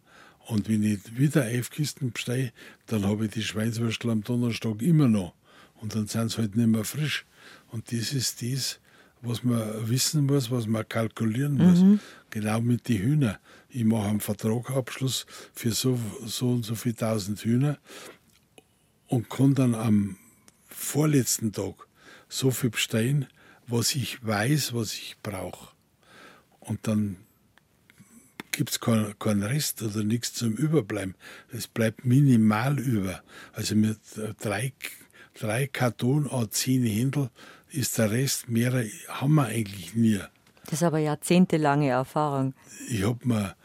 Und 0.48 0.70
wenn 0.70 0.82
ich 0.82 1.18
wieder 1.18 1.46
elf 1.46 1.70
Kisten 1.70 2.12
bestelle, 2.12 2.54
dann 2.88 3.06
habe 3.06 3.26
ich 3.26 3.32
die 3.32 3.44
Schweinswürstel 3.44 4.12
am 4.12 4.24
Donnerstag 4.24 4.82
immer 4.82 5.10
noch. 5.10 5.34
Und 5.76 5.94
dann 5.94 6.08
sind 6.08 6.32
sie 6.32 6.38
halt 6.38 6.56
nicht 6.56 6.68
mehr 6.68 6.86
frisch. 6.86 7.26
Und 7.68 7.92
das 7.92 8.14
ist 8.14 8.42
das, 8.42 8.80
was 9.22 9.44
man 9.44 9.90
wissen 9.90 10.26
muss, 10.26 10.50
was 10.52 10.68
man 10.68 10.88
kalkulieren 10.88 11.58
muss. 11.58 12.00
Genau 12.30 12.62
mit 12.62 12.88
den 12.88 13.02
Hühnern. 13.02 13.38
Ich 13.70 13.84
mache 13.84 14.08
einen 14.08 14.22
Vertragabschluss 14.22 15.26
für 15.54 15.72
so, 15.72 16.00
so 16.26 16.52
und 16.52 16.64
so 16.64 16.76
viel 16.76 16.94
tausend 16.94 17.42
Hühner 17.42 17.78
und 19.08 19.30
kann 19.30 19.54
dann 19.54 19.76
am 19.76 20.16
vorletzten 20.70 21.52
Tag 21.52 21.76
so 22.30 22.52
viel 22.52 22.70
bestellen, 22.70 23.28
was 23.70 23.96
ich 23.96 24.26
weiß, 24.26 24.74
was 24.74 24.94
ich 24.94 25.18
brauche. 25.22 25.70
Und 26.60 26.88
dann 26.88 27.18
gibt 28.52 28.72
es 28.72 28.80
keinen 28.80 29.18
kein 29.20 29.44
Rest 29.44 29.82
oder 29.82 30.04
nichts 30.04 30.34
zum 30.34 30.54
Überbleiben. 30.54 31.16
Es 31.52 31.68
bleibt 31.68 32.06
minimal 32.06 32.80
über. 32.80 33.24
Also 33.54 33.76
mit 33.76 34.00
drei, 34.42 34.74
drei 35.34 35.68
Karton 35.68 36.30
a 36.30 36.50
zehn 36.50 36.84
Händel 36.84 37.30
ist 37.70 37.98
der 37.98 38.12
Rest 38.12 38.50
mehr, 38.50 38.86
haben 39.08 39.36
wir 39.36 39.46
eigentlich 39.46 39.96
nie. 39.96 40.20
Das 40.66 40.74
ist 40.74 40.84
aber 40.84 41.00
jahrzehntelange 41.00 41.90
Erfahrung. 41.90 42.54
Ich 42.90 43.04
habe 43.04 43.28
mir, 43.28 43.56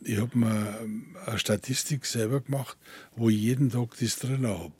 ich 0.00 0.18
hab 0.18 0.34
mir 0.34 0.78
eine 1.26 1.38
Statistik 1.38 2.06
selber 2.06 2.40
gemacht, 2.40 2.76
wo 3.16 3.28
ich 3.28 3.38
jeden 3.38 3.70
Tag 3.70 3.96
das 4.00 4.18
drin 4.18 4.46
habe. 4.46 4.72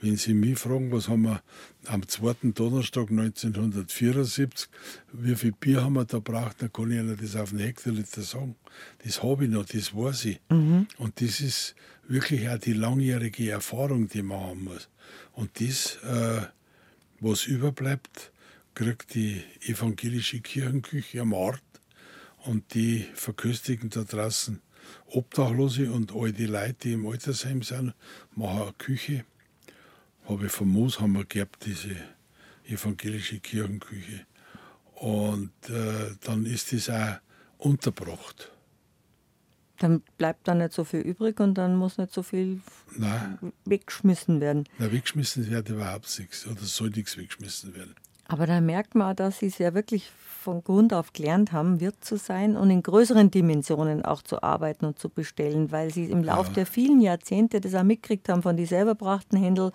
Wenn 0.00 0.16
Sie 0.16 0.34
mich 0.34 0.58
fragen, 0.58 0.92
was 0.92 1.08
haben 1.08 1.22
wir 1.22 1.42
am 1.86 2.06
zweiten 2.08 2.54
Donnerstag 2.54 3.10
1974, 3.10 4.68
wie 5.12 5.36
viel 5.36 5.52
Bier 5.52 5.84
haben 5.84 5.94
wir 5.94 6.04
da 6.04 6.18
braucht, 6.18 6.62
dann 6.62 6.72
kann 6.72 6.90
ich 6.90 6.98
Ihnen 6.98 7.18
das 7.20 7.36
auf 7.36 7.50
den 7.50 7.60
Hektoliter 7.60 8.22
sagen. 8.22 8.56
Das 9.04 9.22
habe 9.22 9.44
ich 9.44 9.50
noch, 9.50 9.64
das 9.64 9.94
weiß 9.94 10.24
ich. 10.26 10.40
Und 10.98 11.20
das 11.20 11.40
ist 11.40 11.74
wirklich 12.08 12.48
auch 12.48 12.58
die 12.58 12.72
langjährige 12.72 13.50
Erfahrung, 13.50 14.08
die 14.08 14.22
man 14.22 14.40
haben 14.40 14.64
muss. 14.64 14.88
Und 15.32 15.60
das, 15.60 15.96
äh, 16.04 16.42
was 17.20 17.46
überbleibt, 17.46 18.32
kriegt 18.74 19.14
die 19.14 19.42
evangelische 19.66 20.40
Kirchenküche 20.40 21.20
am 21.20 21.32
Ort 21.32 21.62
und 22.44 22.74
die 22.74 23.06
verköstigen 23.14 23.90
da 23.90 24.02
draußen 24.04 24.60
Obdachlose 25.06 25.90
und 25.92 26.12
all 26.14 26.32
die 26.32 26.46
Leute, 26.46 26.74
die 26.82 26.92
im 26.94 27.06
Altersheim 27.06 27.62
sind, 27.62 27.94
machen 28.34 28.62
eine 28.62 28.72
Küche. 28.74 29.24
Habe 30.28 30.46
ich 30.46 30.52
vom 30.52 30.68
Moos 30.70 31.00
haben 31.00 31.12
wir 31.12 31.24
gehabt, 31.24 31.64
diese 31.66 31.96
evangelische 32.64 33.40
Kirchenküche. 33.40 34.26
Und 34.94 35.52
äh, 35.68 36.14
dann 36.22 36.46
ist 36.46 36.72
das 36.72 36.90
auch 36.90 37.18
unterbracht. 37.58 38.52
Dann 39.78 40.02
bleibt 40.18 40.46
da 40.46 40.54
nicht 40.54 40.72
so 40.74 40.84
viel 40.84 41.00
übrig 41.00 41.40
und 41.40 41.54
dann 41.54 41.74
muss 41.76 41.96
nicht 41.96 42.12
so 42.12 42.22
viel 42.22 42.60
Nein, 42.96 43.38
weggeschmissen 43.64 44.40
werden. 44.40 44.64
na, 44.78 44.92
weggeschmissen 44.92 45.50
wird 45.50 45.70
überhaupt 45.70 46.18
nichts 46.18 46.46
oder 46.46 46.60
soll 46.62 46.90
nichts 46.90 47.16
weggeschmissen 47.16 47.74
werden. 47.74 47.94
Aber 48.30 48.46
da 48.46 48.60
merkt 48.60 48.94
man, 48.94 49.16
dass 49.16 49.40
sie 49.40 49.46
es 49.46 49.58
ja 49.58 49.74
wirklich 49.74 50.08
von 50.40 50.62
Grund 50.62 50.94
auf 50.94 51.12
gelernt 51.12 51.50
haben, 51.50 51.80
Wirt 51.80 52.04
zu 52.04 52.16
sein 52.16 52.56
und 52.56 52.70
in 52.70 52.80
größeren 52.80 53.28
Dimensionen 53.32 54.04
auch 54.04 54.22
zu 54.22 54.40
arbeiten 54.40 54.84
und 54.86 55.00
zu 55.00 55.08
bestellen, 55.08 55.72
weil 55.72 55.92
sie 55.92 56.04
im 56.04 56.22
Laufe 56.22 56.52
der 56.52 56.64
vielen 56.64 57.00
Jahrzehnte 57.00 57.60
das 57.60 57.74
auch 57.74 57.82
mitgekriegt 57.82 58.28
haben, 58.28 58.42
von 58.42 58.56
die 58.56 58.66
selber 58.66 58.94
brachten 58.94 59.36
Händel 59.36 59.72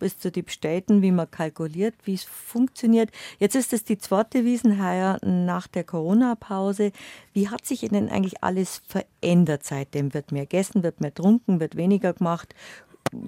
bis 0.00 0.18
zu 0.18 0.32
die 0.32 0.42
bestellten, 0.42 1.00
wie 1.00 1.12
man 1.12 1.30
kalkuliert, 1.30 1.94
wie 2.02 2.14
es 2.14 2.24
funktioniert. 2.24 3.10
Jetzt 3.38 3.54
ist 3.54 3.72
es 3.72 3.84
die 3.84 3.98
zweite 3.98 4.44
Wiesenheier 4.44 5.18
nach 5.24 5.68
der 5.68 5.84
Corona-Pause. 5.84 6.90
Wie 7.32 7.50
hat 7.50 7.64
sich 7.64 7.84
Ihnen 7.84 8.08
eigentlich 8.08 8.42
alles 8.42 8.82
verändert 8.84 9.62
seitdem? 9.62 10.12
Wird 10.12 10.32
mehr 10.32 10.46
gegessen, 10.46 10.82
wird 10.82 11.00
mehr 11.00 11.14
trunken, 11.14 11.60
wird 11.60 11.76
weniger 11.76 12.14
gemacht? 12.14 12.52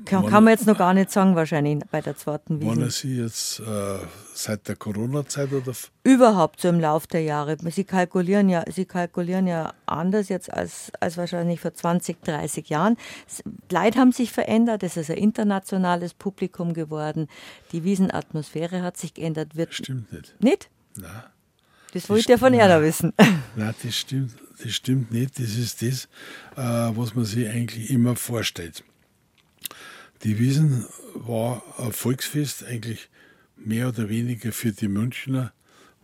Kann, 0.06 0.26
kann 0.26 0.44
man 0.44 0.52
jetzt 0.52 0.66
noch 0.66 0.78
gar 0.78 0.94
nicht 0.94 1.10
sagen, 1.10 1.36
wahrscheinlich 1.36 1.78
bei 1.90 2.00
der 2.00 2.16
zweiten 2.16 2.58
Wiesen. 2.60 2.80
Waren 2.80 2.90
Sie 2.90 3.20
jetzt 3.20 3.60
äh, 3.60 3.98
seit 4.32 4.66
der 4.66 4.76
Corona-Zeit 4.76 5.52
oder 5.52 5.72
Überhaupt 6.04 6.62
so 6.62 6.68
im 6.68 6.80
Lauf 6.80 7.06
der 7.06 7.22
Jahre. 7.22 7.58
Sie 7.70 7.84
kalkulieren 7.84 8.48
ja, 8.48 8.64
Sie 8.70 8.86
kalkulieren 8.86 9.46
ja 9.46 9.74
anders 9.84 10.30
jetzt 10.30 10.50
als, 10.50 10.90
als 11.00 11.18
wahrscheinlich 11.18 11.60
vor 11.60 11.74
20, 11.74 12.22
30 12.22 12.70
Jahren. 12.70 12.96
Leute 13.70 13.98
haben 13.98 14.12
sich 14.12 14.32
verändert, 14.32 14.82
es 14.82 14.96
ist 14.96 15.10
ein 15.10 15.18
internationales 15.18 16.14
Publikum 16.14 16.72
geworden. 16.72 17.28
Die 17.72 17.84
Wiesenatmosphäre 17.84 18.80
hat 18.80 18.96
sich 18.96 19.12
geändert. 19.12 19.54
Wird 19.54 19.74
stimmt 19.74 20.10
nicht? 20.12 20.34
nicht? 20.40 20.70
Nein. 20.96 21.24
Das 21.92 22.08
wollte 22.08 22.20
ich 22.22 22.28
ja 22.28 22.38
von 22.38 22.54
Erda 22.54 22.82
wissen. 22.82 23.12
Nein, 23.54 23.74
das 23.82 23.94
stimmt, 23.94 24.32
das 24.62 24.72
stimmt 24.72 25.12
nicht. 25.12 25.38
Das 25.38 25.56
ist 25.56 25.82
das, 25.82 26.08
äh, 26.56 26.96
was 26.96 27.14
man 27.14 27.26
sich 27.26 27.46
eigentlich 27.48 27.90
immer 27.90 28.16
vorstellt. 28.16 28.82
Die 30.22 30.38
Wiesen 30.38 30.86
war 31.14 31.62
ein 31.78 31.92
Volksfest, 31.92 32.64
eigentlich 32.64 33.08
mehr 33.56 33.88
oder 33.88 34.08
weniger 34.08 34.52
für 34.52 34.72
die 34.72 34.88
Münchner. 34.88 35.52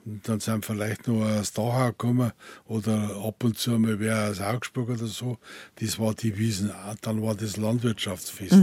Und 0.07 0.27
dann 0.29 0.41
sind 0.41 0.65
vielleicht 0.65 1.09
noch 1.09 1.23
aus 1.23 1.53
Dachau 1.53 1.89
gekommen 1.89 2.33
oder 2.67 3.17
ab 3.23 3.45
und 3.45 3.59
zu 3.59 3.79
mal 3.79 4.01
wer 4.01 4.31
aus 4.31 4.41
Augsburg 4.41 4.89
oder 4.89 5.07
so. 5.07 5.39
Das 5.77 5.99
war 5.99 6.15
die 6.15 6.39
Wiesen. 6.39 6.71
Dann 7.03 7.23
war 7.23 7.35
das 7.35 7.59
Landwirtschaftsfest. 7.59 8.55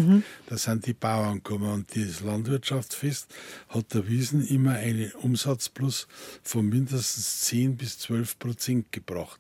Da 0.48 0.58
sind 0.58 0.88
die 0.88 0.94
Bauern 0.94 1.36
gekommen. 1.44 1.72
Und 1.72 1.96
das 1.96 2.22
Landwirtschaftsfest 2.22 3.28
hat 3.70 3.94
der 3.94 4.08
Wiesen 4.08 4.46
immer 4.48 4.74
einen 4.74 5.12
Umsatzplus 5.14 6.08
von 6.42 6.68
mindestens 6.68 7.42
10 7.42 7.78
bis 7.78 8.00
12 8.00 8.40
Prozent 8.40 8.92
gebracht. 8.92 9.40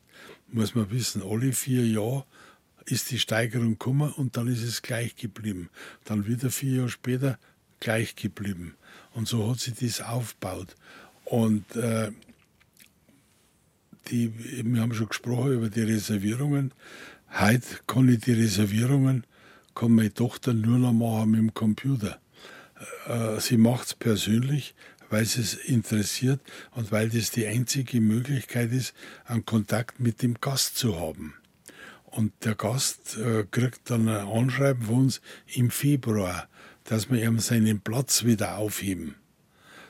Muss 0.49 0.76
man 0.76 0.91
wissen, 0.91 1.24
alle 1.24 1.51
vier 1.51 1.86
Jahre 1.88 2.26
ist 2.88 3.12
die 3.12 3.20
Steigerung 3.20 3.72
gekommen 3.72 4.12
und 4.14 4.38
dann 4.38 4.47
ist 4.47 4.64
es 4.64 4.82
gleich 4.82 5.16
geblieben. 5.16 5.70
Dann 6.05 6.26
wieder 6.26 6.50
vier 6.50 6.78
Jahre 6.78 6.89
später 6.89 7.38
gleich 7.80 8.16
geblieben. 8.16 8.76
Und 9.14 9.28
so 9.28 9.50
hat 9.50 9.59
sich 9.59 9.76
das 9.76 10.01
aufgebaut. 10.01 10.76
Und 11.26 11.76
äh, 11.76 12.12
die, 14.09 14.32
wir 14.64 14.82
haben 14.82 14.93
schon 14.93 15.09
gesprochen 15.09 15.54
über 15.54 15.70
die 15.70 15.82
Reservierungen. 15.82 16.72
Heute 17.38 17.68
kann 17.88 18.08
ich 18.08 18.22
die 18.22 18.34
Reservierungen, 18.34 19.26
kann 19.76 19.92
meine 19.92 20.14
Tochter 20.14 20.54
nur 20.54 20.80
noch 20.80 20.93
machen 20.93 21.32
mit 21.32 21.39
dem 21.42 21.54
Computer. 21.54 22.20
Äh, 23.05 23.42
sie 23.42 23.58
macht 23.58 23.88
es 23.88 23.93
persönlich, 23.96 24.76
weil 25.09 25.26
sie 25.26 25.42
es 25.42 25.55
interessiert 25.55 26.39
und 26.72 26.92
weil 26.93 27.09
das 27.09 27.32
die 27.32 27.47
einzige 27.47 28.00
Möglichkeit 28.00 28.72
ist, 28.72 28.93
einen 29.26 29.46
Kontakt 29.46 30.00
mit 30.00 30.22
dem 30.22 30.36
Gast 30.39 30.78
zu 30.78 31.00
haben. 31.00 31.34
Und 32.18 32.34
der 32.46 32.56
Gast 32.56 33.16
äh, 33.18 33.46
kriegt 33.52 33.92
dann 33.92 34.10
ein 34.10 34.28
Anschreiben 34.28 34.82
von 34.82 34.96
uns 35.02 35.22
im 35.54 35.70
Februar, 35.70 36.50
dass 36.86 37.12
wir 37.12 37.24
ihm 37.24 37.38
seinen 37.38 37.80
Platz 37.80 38.24
wieder 38.24 38.58
aufheben. 38.58 39.14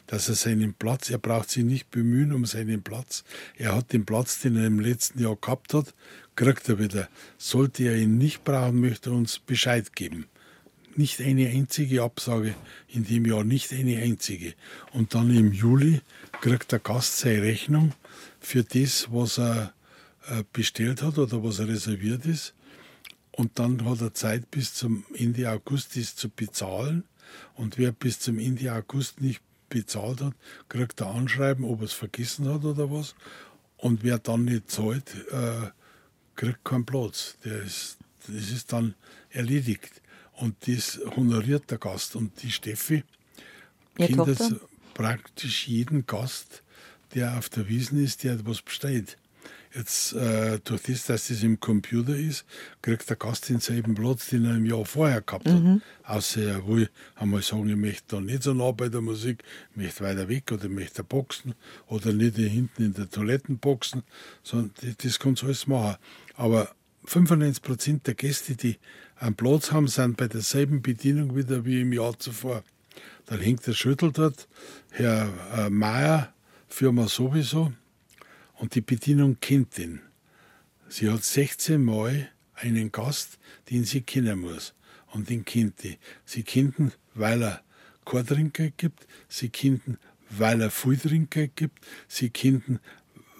Dass 0.07 0.27
er 0.27 0.35
seinen 0.35 0.73
Platz, 0.73 1.09
er 1.09 1.19
braucht 1.19 1.49
sich 1.49 1.63
nicht 1.63 1.89
bemühen 1.89 2.33
um 2.33 2.45
seinen 2.45 2.83
Platz. 2.83 3.23
Er 3.55 3.73
hat 3.73 3.93
den 3.93 4.05
Platz, 4.05 4.41
den 4.41 4.57
er 4.57 4.67
im 4.67 4.81
letzten 4.81 5.21
Jahr 5.21 5.37
gehabt 5.37 5.73
hat, 5.73 5.93
kriegt 6.35 6.67
er 6.67 6.79
wieder. 6.79 7.07
Sollte 7.37 7.85
er 7.85 7.95
ihn 7.95 8.17
nicht 8.17 8.43
brauchen, 8.43 8.81
möchte 8.81 9.11
er 9.11 9.15
uns 9.15 9.39
Bescheid 9.39 9.95
geben. 9.95 10.25
Nicht 10.97 11.21
eine 11.21 11.47
einzige 11.47 12.03
Absage 12.03 12.55
in 12.89 13.05
dem 13.05 13.25
Jahr, 13.25 13.45
nicht 13.45 13.71
eine 13.71 13.99
einzige. 13.99 14.53
Und 14.91 15.15
dann 15.15 15.33
im 15.33 15.53
Juli 15.53 16.01
kriegt 16.41 16.73
der 16.73 16.79
Gast 16.79 17.19
seine 17.19 17.43
Rechnung 17.43 17.93
für 18.41 18.65
das, 18.65 19.07
was 19.13 19.39
er 19.39 19.71
bestellt 20.51 21.01
hat 21.01 21.17
oder 21.17 21.43
was 21.43 21.59
reserviert 21.59 22.25
ist. 22.25 22.53
Und 23.31 23.59
dann 23.59 23.85
hat 23.85 24.01
er 24.01 24.13
Zeit 24.13 24.49
bis 24.49 24.73
zum 24.73 25.05
Ende 25.13 25.49
August 25.51 25.95
dies 25.95 26.15
zu 26.15 26.29
bezahlen. 26.29 27.03
Und 27.55 27.77
wer 27.77 27.91
bis 27.91 28.19
zum 28.19 28.39
Ende 28.39 28.73
August 28.73 29.21
nicht 29.21 29.41
bezahlt 29.69 30.21
hat, 30.21 30.33
kriegt 30.69 31.01
ein 31.01 31.07
Anschreiben, 31.07 31.65
ob 31.65 31.81
er 31.81 31.85
es 31.85 31.93
vergessen 31.93 32.51
hat 32.51 32.65
oder 32.65 32.91
was. 32.91 33.15
Und 33.77 34.03
wer 34.03 34.17
dann 34.17 34.45
nicht 34.45 34.71
zahlt, 34.71 35.13
äh, 35.31 35.69
kriegt 36.35 36.65
keinen 36.65 36.85
Platz. 36.85 37.37
Der 37.45 37.61
ist, 37.61 37.97
das 38.25 38.49
ist 38.49 38.73
dann 38.73 38.95
erledigt. 39.29 40.01
Und 40.33 40.55
das 40.67 40.99
honoriert 41.15 41.69
der 41.69 41.77
Gast. 41.77 42.15
Und 42.15 42.41
die 42.41 42.51
Steffi 42.51 43.03
Ihr 43.99 44.07
kennt 44.07 44.27
das 44.27 44.55
praktisch 44.93 45.67
jeden 45.67 46.05
Gast, 46.05 46.63
der 47.13 47.37
auf 47.37 47.49
der 47.49 47.67
Wiesen 47.67 48.03
ist, 48.03 48.23
der 48.23 48.33
etwas 48.33 48.61
bestellt. 48.61 49.17
Jetzt, 49.73 50.13
äh, 50.13 50.59
durch 50.63 50.83
das, 50.83 51.05
dass 51.05 51.27
das 51.27 51.43
im 51.43 51.59
Computer 51.59 52.15
ist, 52.15 52.45
kriegt 52.81 53.09
der 53.09 53.17
Gast 53.17 53.49
denselben 53.49 53.95
Platz, 53.95 54.27
den 54.27 54.45
er 54.45 54.55
im 54.55 54.65
Jahr 54.65 54.85
vorher 54.85 55.21
gehabt 55.21 55.47
hat. 55.47 55.61
Außer 56.03 56.41
er 56.41 56.67
will 56.67 56.89
einmal 57.15 57.41
sagen, 57.41 57.69
ich 57.69 57.75
möchte 57.75 58.15
da 58.15 58.21
nicht 58.21 58.43
so 58.43 58.53
nah 58.53 58.71
bei 58.71 58.89
der 58.89 59.01
Musik, 59.01 59.43
ich 59.71 59.77
möchte 59.77 60.03
weiter 60.03 60.29
weg 60.29 60.51
oder 60.51 60.65
ich 60.65 60.71
möchte 60.71 61.03
boxen 61.03 61.53
oder 61.87 62.13
nicht 62.13 62.37
hinten 62.37 62.85
in 62.85 62.93
der 62.93 63.09
Toiletten 63.09 63.57
boxen, 63.59 64.03
sondern 64.43 64.71
das, 64.81 64.97
das 64.97 65.19
kannst 65.19 65.41
du 65.41 65.47
alles 65.47 65.67
machen. 65.67 65.97
Aber 66.35 66.69
95 67.05 67.61
Prozent 67.61 68.07
der 68.07 68.15
Gäste, 68.15 68.55
die 68.55 68.77
einen 69.15 69.35
Platz 69.35 69.71
haben, 69.71 69.87
sind 69.87 70.17
bei 70.17 70.27
derselben 70.27 70.81
Bedienung 70.81 71.35
wieder 71.35 71.65
wie 71.65 71.81
im 71.81 71.93
Jahr 71.93 72.17
zuvor. 72.19 72.63
Dann 73.25 73.39
hängt 73.39 73.65
der 73.67 73.73
Schüttel 73.73 74.11
dort, 74.11 74.47
Herr 74.91 75.29
äh, 75.55 75.69
Mayer, 75.69 76.33
Firma 76.67 77.07
sowieso, 77.07 77.73
und 78.57 78.75
die 78.75 78.81
Bedienung 78.81 79.37
kennt 79.39 79.77
ihn. 79.77 80.01
Sie 80.89 81.09
hat 81.09 81.23
16 81.23 81.83
Mal 81.83 82.29
einen 82.53 82.91
Gast, 82.91 83.37
den 83.69 83.83
sie 83.83 84.01
kennen 84.01 84.39
muss. 84.39 84.73
Und 85.11 85.29
den 85.29 85.45
kennt 85.45 85.83
die. 85.83 85.97
Sie 86.25 86.43
kennt 86.43 86.79
ihn, 86.79 86.91
weil 87.13 87.41
er 87.43 87.63
kein 88.05 88.73
gibt. 88.77 89.07
Sie 89.27 89.49
kennt 89.49 89.87
ihn, 89.87 89.97
weil 90.29 90.61
er 90.61 90.71
viel 90.71 91.27
gibt. 91.27 91.85
Sie 92.07 92.29
kennt 92.29 92.67
ihn, 92.67 92.79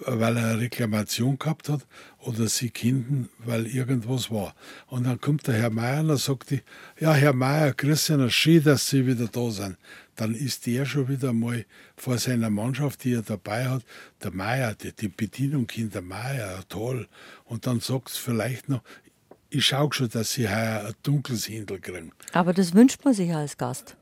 weil 0.06 0.36
er 0.36 0.50
eine 0.50 0.60
Reklamation 0.60 1.38
gehabt 1.38 1.68
hat. 1.68 1.86
Oder 2.18 2.48
sie 2.48 2.72
ihn, 2.82 3.28
weil 3.38 3.66
irgendwas 3.66 4.30
war. 4.30 4.54
Und 4.86 5.04
dann 5.04 5.20
kommt 5.20 5.46
der 5.46 5.54
Herr 5.54 5.70
Meier 5.70 6.00
und 6.00 6.16
sagt 6.18 6.50
die, 6.50 6.62
ja, 6.98 7.14
Herr 7.14 7.32
Meier, 7.32 7.74
Sie, 7.80 8.30
schön, 8.30 8.62
dass 8.64 8.88
Sie 8.88 9.06
wieder 9.06 9.28
da 9.28 9.50
sind. 9.50 9.76
Dann 10.16 10.34
ist 10.34 10.66
der 10.66 10.84
schon 10.84 11.08
wieder 11.08 11.32
mal 11.32 11.64
vor 11.96 12.18
seiner 12.18 12.50
Mannschaft, 12.50 13.04
die 13.04 13.14
er 13.14 13.22
dabei 13.22 13.68
hat, 13.68 13.84
der 14.22 14.32
Meier, 14.32 14.74
die, 14.74 14.92
die 14.92 15.08
Bedienung 15.08 15.66
kennt 15.66 15.94
der 15.94 16.02
Meier, 16.02 16.64
toll. 16.68 17.08
Und 17.44 17.66
dann 17.66 17.80
sagt 17.80 18.10
es 18.10 18.16
vielleicht 18.16 18.68
noch, 18.68 18.82
ich 19.50 19.64
schaue 19.64 19.92
schon, 19.92 20.10
dass 20.10 20.32
Sie 20.32 20.48
heuer 20.48 20.86
ein 20.88 20.94
dunkles 21.02 21.48
Händel 21.48 21.80
kriegen. 21.80 22.12
Aber 22.32 22.52
das 22.52 22.74
wünscht 22.74 23.04
man 23.04 23.14
sich 23.14 23.32
als 23.32 23.56
Gast. 23.56 23.96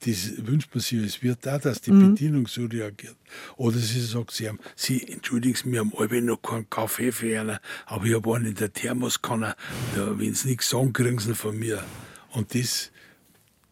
Das 0.00 0.46
wünscht 0.46 0.74
man 0.74 0.80
sich 0.80 1.00
als 1.00 1.22
Wirt 1.22 1.46
auch, 1.48 1.60
dass 1.60 1.80
die 1.80 1.90
Bedienung 1.90 2.46
so 2.46 2.66
reagiert. 2.66 3.16
Oder 3.56 3.78
sie 3.78 4.00
sagt, 4.00 4.32
sie 4.32 4.48
haben, 4.48 4.58
sie, 4.76 5.06
entschuldigen 5.08 5.54
Sie, 5.54 5.70
wir 5.70 5.80
haben 5.80 5.92
alle 5.96 6.22
noch 6.22 6.42
keinen 6.42 6.68
Kaffee 6.68 7.12
für 7.12 7.40
einen, 7.40 7.58
aber 7.86 8.04
ich 8.06 8.14
habe 8.14 8.34
einen 8.34 8.46
in 8.46 8.54
der 8.54 8.72
Thermoskanne, 8.72 9.54
da, 9.94 10.18
wenn 10.18 10.34
Sie 10.34 10.48
nichts 10.48 10.70
sagen, 10.70 10.92
kriegen 10.92 11.18
Sie 11.18 11.34
von 11.34 11.58
mir. 11.58 11.82
Und 12.30 12.54
das, 12.54 12.90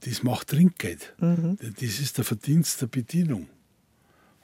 das 0.01 0.23
macht 0.23 0.49
Trinkgeld. 0.49 1.15
Das 1.19 2.01
ist 2.01 2.19
der 2.19 2.25
Verdienst 2.25 2.81
der 2.83 2.87
Bedienung. 2.87 3.49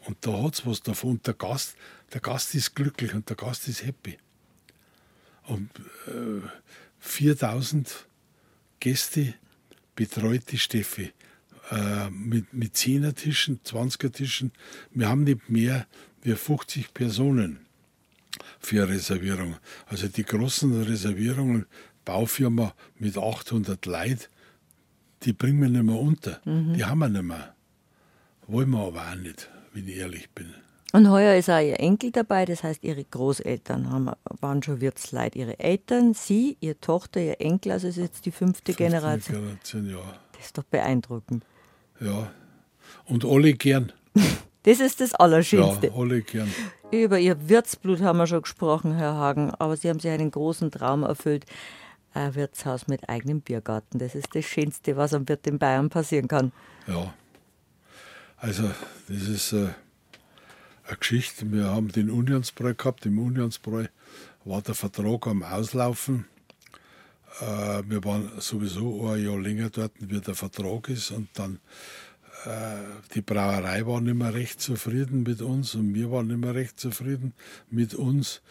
Und 0.06 0.18
da 0.20 0.42
hat 0.42 0.54
es 0.54 0.66
was 0.66 0.82
davon. 0.82 1.12
Und 1.12 1.26
der 1.26 1.34
Gast, 1.34 1.76
der 2.12 2.20
Gast 2.20 2.54
ist 2.54 2.74
glücklich 2.74 3.14
und 3.14 3.28
der 3.28 3.36
Gast 3.36 3.66
ist 3.68 3.84
happy. 3.84 4.18
Und 5.44 5.70
äh, 6.06 6.46
4000 7.00 8.06
Gäste 8.80 9.34
betreut 9.94 10.42
die 10.50 10.58
Steffi 10.58 11.12
äh, 11.70 12.10
mit, 12.10 12.52
mit 12.52 12.74
10er 12.74 13.14
Tischen, 13.14 13.60
20er 13.64 14.12
Tischen. 14.12 14.52
Wir 14.90 15.08
haben 15.08 15.24
nicht 15.24 15.48
mehr 15.48 15.86
wie 16.22 16.34
50 16.34 16.94
Personen 16.94 17.60
für 18.58 18.88
Reservierung. 18.88 19.56
Also 19.86 20.08
die 20.08 20.24
großen 20.24 20.82
Reservierungen, 20.82 21.66
Baufirma 22.04 22.74
mit 22.98 23.16
800 23.16 23.84
Leuten, 23.86 24.20
die 25.22 25.32
bringen 25.32 25.60
wir 25.60 25.68
nicht 25.68 25.82
mehr 25.82 25.98
unter. 25.98 26.40
Die 26.44 26.84
haben 26.84 26.98
wir 26.98 27.08
nicht 27.08 27.24
mehr. 27.24 27.54
Wollen 28.46 28.70
wir 28.70 28.86
aber 28.86 29.10
auch 29.10 29.16
nicht, 29.16 29.50
wenn 29.72 29.88
ich 29.88 29.96
ehrlich 29.96 30.30
bin. 30.30 30.54
Und 30.92 31.10
heuer 31.10 31.34
ist 31.34 31.50
auch 31.50 31.60
ihr 31.60 31.80
Enkel 31.80 32.12
dabei, 32.12 32.44
das 32.44 32.62
heißt, 32.62 32.84
ihre 32.84 33.04
Großeltern 33.04 33.90
haben, 33.90 34.10
waren 34.40 34.62
schon 34.62 34.80
Wirtsleit. 34.80 35.34
Ihre 35.34 35.58
Eltern, 35.58 36.14
sie, 36.14 36.56
ihre 36.60 36.78
Tochter, 36.80 37.20
ihr 37.20 37.40
Enkel, 37.40 37.72
also 37.72 37.88
ist 37.88 37.96
jetzt 37.96 38.24
die 38.24 38.30
fünfte 38.30 38.72
Generation. 38.72 39.36
Generation, 39.36 39.90
ja. 39.90 40.14
Das 40.32 40.46
ist 40.46 40.58
doch 40.58 40.64
beeindruckend. 40.64 41.44
Ja. 42.00 42.30
Und 43.04 43.24
alle 43.24 43.52
gern. 43.54 43.92
Das 44.66 44.80
ist 44.80 45.00
das 45.00 45.14
Allerschönste. 45.14 45.86
Ja, 45.86 45.92
alle 45.94 46.22
gern. 46.22 46.52
Über 46.90 47.20
ihr 47.20 47.48
Wirtsblut 47.48 48.00
haben 48.00 48.18
wir 48.18 48.26
schon 48.26 48.42
gesprochen, 48.42 48.96
Herr 48.96 49.14
Hagen, 49.14 49.52
aber 49.52 49.76
Sie 49.76 49.88
haben 49.88 50.00
sich 50.00 50.10
einen 50.10 50.32
großen 50.32 50.72
Traum 50.72 51.04
erfüllt. 51.04 51.46
Ein 52.14 52.34
Wirtshaus 52.34 52.88
mit 52.88 53.08
eigenem 53.08 53.42
Biergarten. 53.42 54.00
Das 54.00 54.16
ist 54.16 54.34
das 54.34 54.44
Schönste, 54.44 54.96
was 54.96 55.14
am 55.14 55.28
Wirt 55.28 55.46
in 55.46 55.60
Bayern 55.60 55.88
passieren 55.88 56.26
kann. 56.26 56.50
Ja. 56.88 57.14
Also, 58.38 58.68
das 59.06 59.28
ist 59.28 59.52
äh, 59.52 59.68
eine 60.88 60.96
Geschichte. 60.98 61.50
Wir 61.52 61.66
haben 61.66 61.92
den 61.92 62.10
Unionsbräu 62.10 62.74
gehabt. 62.74 63.06
Im 63.06 63.20
Unionsbräu 63.20 63.86
war 64.44 64.62
der 64.62 64.74
Vertrag 64.74 65.28
am 65.28 65.44
Auslaufen. 65.44 66.24
Äh, 67.40 67.82
wir 67.86 68.04
waren 68.04 68.30
sowieso 68.38 69.08
ein 69.08 69.24
Jahr 69.24 69.38
länger 69.38 69.70
dort, 69.70 69.92
wie 69.98 70.20
der 70.20 70.34
Vertrag 70.34 70.88
ist. 70.88 71.10
Und 71.10 71.28
dann, 71.34 71.60
äh, 72.44 72.76
die 73.14 73.22
Brauerei 73.22 73.86
war 73.86 74.00
nicht 74.00 74.16
mehr 74.16 74.34
recht 74.34 74.60
zufrieden 74.60 75.22
mit 75.22 75.42
uns 75.42 75.74
und 75.74 75.94
wir 75.94 76.10
waren 76.10 76.28
nicht 76.28 76.40
mehr 76.40 76.54
recht 76.54 76.78
zufrieden 76.78 77.34
mit 77.70 77.94
uns 77.94 78.42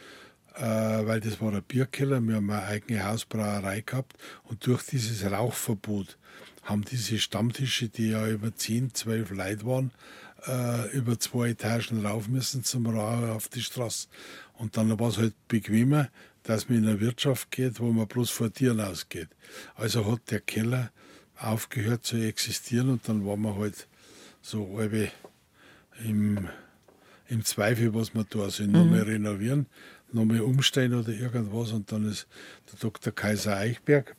äh, 0.58 1.06
weil 1.06 1.20
das 1.20 1.42
war 1.42 1.54
ein 1.54 1.64
Bierkeller. 1.64 2.22
Wir 2.22 2.36
haben 2.36 2.50
eine 2.50 2.64
eigene 2.64 3.06
Hausbrauerei 3.06 3.82
gehabt 3.82 4.18
und 4.44 4.66
durch 4.66 4.84
dieses 4.84 5.30
Rauchverbot 5.30 6.18
haben 6.64 6.84
diese 6.84 7.20
Stammtische, 7.20 7.90
die 7.90 8.10
ja 8.10 8.28
über 8.28 8.56
10, 8.56 8.94
12 8.94 9.32
Leute 9.32 9.66
waren, 9.66 9.92
äh, 10.48 10.90
über 10.92 11.20
zwei 11.20 11.50
Etagen 11.50 12.06
rauf 12.06 12.28
müssen 12.28 12.64
zum 12.64 12.88
Rauchen 12.88 13.30
auf 13.30 13.50
die 13.50 13.62
Straße. 13.62 14.08
Und 14.54 14.78
dann 14.78 14.98
war 15.00 15.10
es 15.10 15.18
halt 15.18 15.36
bequemer, 15.48 16.10
dass 16.46 16.70
man 16.70 16.80
in 16.80 16.88
eine 16.88 17.00
Wirtschaft 17.00 17.52
geht, 17.52 17.80
wo 17.80 17.92
man 17.92 18.08
bloß 18.08 18.30
vor 18.30 18.54
Tieren 18.54 18.80
ausgeht. 18.80 19.30
Also 19.76 20.10
hat 20.12 20.32
der 20.32 20.40
Keller 20.40 20.92
aufgehört 21.38 22.06
zu 22.06 22.18
existieren 22.18 22.90
und 22.90 23.08
dann 23.08 23.26
waren 23.26 23.42
wir 23.42 23.58
halt 23.58 23.88
so 24.42 24.78
halbe 24.78 25.12
im, 26.04 26.48
im 27.28 27.44
Zweifel, 27.44 27.94
was 27.94 28.14
wir 28.14 28.26
da 28.26 28.50
sind. 28.50 28.72
Nochmal 28.72 29.02
renovieren, 29.02 29.66
nochmal 30.12 30.42
umstellen 30.42 30.94
oder 30.94 31.10
irgendwas. 31.10 31.72
Und 31.72 31.92
dann 31.92 32.08
ist 32.10 32.28
der 32.72 32.80
Dr. 32.80 33.14
Kaiser 33.14 33.58
Eichberg 33.58 34.16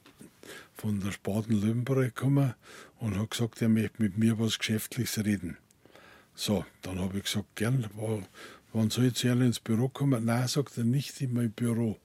von 0.74 1.00
der 1.00 1.12
Spaten 1.12 1.60
Löwenbräu 1.60 2.06
gekommen 2.06 2.54
und 2.98 3.18
hat 3.18 3.30
gesagt, 3.30 3.62
er 3.62 3.68
möchte 3.68 4.02
mit 4.02 4.18
mir 4.18 4.38
was 4.38 4.58
Geschäftliches 4.58 5.24
reden. 5.24 5.56
So, 6.34 6.66
dann 6.82 6.98
habe 6.98 7.18
ich 7.18 7.24
gesagt, 7.24 7.54
gern, 7.54 7.88
wann 8.72 8.90
soll 8.90 9.06
ich 9.06 9.14
zu 9.14 9.28
ins 9.28 9.60
Büro 9.60 9.88
kommen? 9.88 10.24
Nein, 10.24 10.48
sagt 10.48 10.76
er, 10.76 10.84
nicht 10.84 11.20
in 11.22 11.32
mein 11.32 11.52
Büro. 11.52 11.98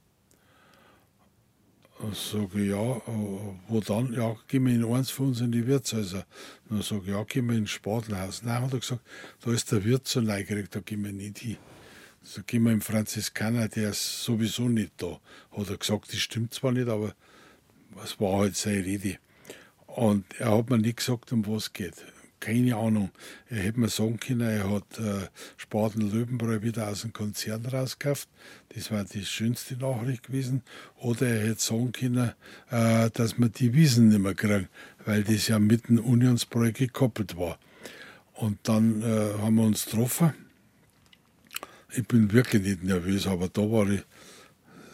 Sage 2.14 2.64
ich, 2.64 2.70
ja, 2.72 2.98
äh, 2.98 3.56
wo 3.68 3.80
dann? 3.80 4.14
Ja, 4.14 4.36
gehen 4.48 4.66
wir 4.66 4.74
in 4.74 4.84
eins 4.86 5.12
von 5.12 5.28
uns 5.28 5.42
in 5.42 5.52
die 5.52 5.68
Wirtshäuser. 5.68 6.26
Dann 6.70 6.82
sage 6.82 7.04
ich, 7.06 7.10
ja, 7.10 7.24
gehen 7.24 7.48
wir 7.48 7.58
ins 7.58 7.70
Spatenhaus. 7.70 8.42
Nein, 8.44 8.64
hat 8.64 8.74
er 8.74 8.80
gesagt, 8.80 9.02
da 9.42 9.52
ist 9.52 9.72
der 9.72 9.84
Wirt 9.84 10.08
so 10.08 10.20
neugierig, 10.20 10.72
da 10.72 10.80
gehen 10.80 11.04
wir 11.04 11.14
nicht 11.14 11.40
hin. 11.40 11.58
So 12.24 12.42
gehen 12.44 12.64
wir 12.64 12.72
im 12.72 12.82
Franziskaner, 12.82 13.68
der 13.68 13.92
ist 13.92 14.24
sowieso 14.24 14.68
nicht 14.68 14.94
da. 14.98 15.20
Hat 15.52 15.70
er 15.70 15.78
gesagt, 15.78 16.12
das 16.12 16.20
stimmt 16.20 16.54
zwar 16.54 16.72
nicht, 16.72 16.88
aber 16.88 17.14
es 18.04 18.20
war 18.20 18.40
halt 18.40 18.56
seine 18.56 18.84
Rede. 18.84 19.18
Und 19.86 20.26
er 20.40 20.58
hat 20.58 20.70
mir 20.70 20.80
nicht 20.80 20.98
gesagt, 20.98 21.32
um 21.32 21.46
was 21.48 21.64
es 21.64 21.74
geht. 21.74 21.96
Keine 22.42 22.76
Ahnung. 22.76 23.12
Er 23.50 23.60
hätte 23.60 23.80
mir 23.80 23.88
sagen 23.88 24.20
können, 24.20 24.42
er 24.42 24.68
hat 24.68 24.98
äh, 24.98 25.28
Spaten 25.58 26.02
Löwenbräu 26.02 26.64
wieder 26.64 26.88
aus 26.90 27.02
dem 27.02 27.14
Konzern 27.14 27.64
rausgekauft. 27.68 28.28
Das 28.70 28.90
war 28.90 29.04
die 29.04 29.24
schönste 29.24 29.76
Nachricht 29.76 30.24
gewesen. 30.24 30.64
Oder 30.98 31.28
er 31.28 31.50
hätte 31.50 31.62
sagen 31.62 31.92
können, 31.92 32.32
äh, 32.72 33.12
dass 33.12 33.38
wir 33.38 33.50
die 33.50 33.76
Wiesen 33.76 34.10
nicht 34.10 34.22
mehr 34.22 34.34
kriegen, 34.34 34.70
weil 35.06 35.24
das 35.24 35.48
ja 35.50 35.60
mit 35.60 35.88
dem 35.88 36.00
Unionsbräu 36.00 36.72
gekoppelt 36.72 37.38
war. 37.38 37.60
Und 38.34 38.58
dann 38.64 39.04
äh, 39.04 39.38
haben 39.38 39.56
wir 39.56 39.64
uns 39.64 39.86
getroffen. 39.86 40.34
Ich 41.92 42.08
bin 42.08 42.34
wirklich 42.34 42.64
nicht 42.64 42.84
nervös, 42.84 43.28
aber 43.28 43.50
da 43.50 43.62
war 43.62 43.88
ich 43.88 44.02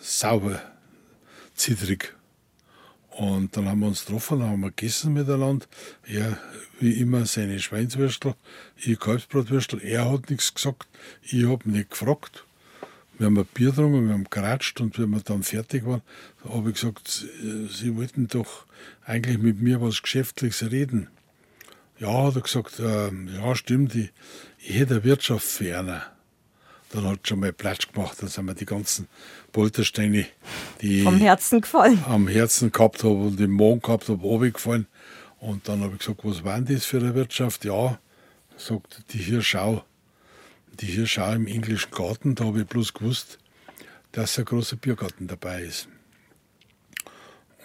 sauber 0.02 0.61
zittrig. 1.56 2.16
Und 3.18 3.57
dann 3.57 3.68
haben 3.68 3.80
wir 3.80 3.88
uns 3.88 4.06
getroffen, 4.06 4.44
haben 4.44 4.61
wir 4.61 4.69
gegessen 4.69 5.14
miteinander. 5.14 5.65
Er, 6.06 6.38
wie 6.80 6.99
immer, 7.02 7.26
seine 7.26 7.60
Schweinswürstel, 7.60 8.35
ich 8.76 8.99
Kalbsbratwürstel. 8.99 9.81
Er 9.84 10.11
hat 10.11 10.30
nichts 10.30 10.53
gesagt, 10.53 10.88
ich 11.23 11.45
habe 11.48 11.68
nicht 11.68 11.89
gefragt. 11.89 12.45
wir 13.18 13.26
haben 13.26 13.39
ein 13.39 13.48
Bier 13.56 13.72
getrunken, 13.72 14.06
wir 14.06 14.14
haben 14.14 14.30
geratscht 14.30 14.80
und 14.81 14.99
wenn 14.99 15.10
wir 15.10 15.22
dann 15.22 15.41
fertig 15.41 15.84
waren, 15.88 16.03
habe 16.48 16.69
ich 16.69 16.76
gesagt, 16.76 17.26
Sie 17.72 17.95
wollten 17.95 18.27
doch 18.27 18.65
eigentlich 19.03 19.39
mit 19.39 19.61
mir 19.61 19.81
was 19.81 20.03
Geschäftliches 20.03 20.69
reden. 20.69 21.07
Ja, 21.99 22.26
hat 22.27 22.35
er 22.35 22.41
gesagt, 22.41 22.80
äh, 22.80 23.10
ja, 23.34 23.56
stimmt, 23.56 23.95
ich, 23.95 24.11
ich 24.60 24.77
hätte 24.77 25.03
Wirtschaft 25.03 25.48
für 25.48 25.80
einen. 25.80 26.02
Dann 26.91 27.05
hat 27.05 27.27
schon 27.27 27.41
mal 27.41 27.51
Platsch 27.51 27.91
gemacht, 27.91 28.22
dann 28.22 28.30
sind 28.30 28.45
wir 28.45 28.53
die 28.53 28.65
ganzen 28.65 29.07
Poltersteine, 29.51 30.26
die 30.81 31.01
Vom 31.01 31.18
Herzen 31.18 31.59
gefallen. 31.59 32.01
am 32.07 32.27
Herzen 32.27 32.72
gehabt 32.72 33.03
habe 33.03 33.15
und 33.15 33.39
im 33.41 33.51
Magen 33.51 33.81
gehabt 33.81 34.07
habe, 34.07 34.22
runtergefallen. 34.22 34.88
Und 35.39 35.68
dann 35.68 35.81
habe 35.81 35.93
ich 35.93 35.99
gesagt, 35.99 36.22
was 36.23 36.43
war 36.43 36.59
denn 36.59 36.76
das 36.76 36.85
für 36.85 36.97
eine 36.97 37.14
Wirtschaft? 37.14 37.65
Ja, 37.65 37.99
sagt 38.55 39.03
die 39.11 39.19
Hirschau. 39.19 39.84
Die 40.80 40.85
Hirschau 40.85 41.34
im 41.34 41.47
englischen 41.47 41.91
Garten, 41.91 42.35
da 42.35 42.45
habe 42.45 42.61
ich 42.61 42.68
bloß 42.68 42.93
gewusst, 42.93 43.38
dass 44.11 44.38
ein 44.39 44.45
großer 44.45 44.77
Biergarten 44.77 45.27
dabei 45.27 45.64
ist. 45.64 45.89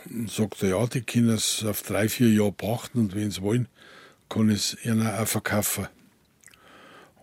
Und 0.07 0.31
sagt 0.31 0.63
er, 0.63 0.71
ja, 0.71 0.87
die 0.87 1.03
können 1.03 1.31
es 1.31 1.65
auf 1.65 1.83
drei, 1.83 2.09
vier 2.09 2.31
Jahre 2.31 2.53
pachten 2.53 2.99
und 2.99 3.15
wenn 3.15 3.31
sie 3.31 3.43
wollen, 3.43 3.69
kann 4.29 4.51
ich 4.51 4.57
es 4.57 4.85
ihnen 4.85 5.07
auch 5.07 5.29
verkaufen. 5.29 5.87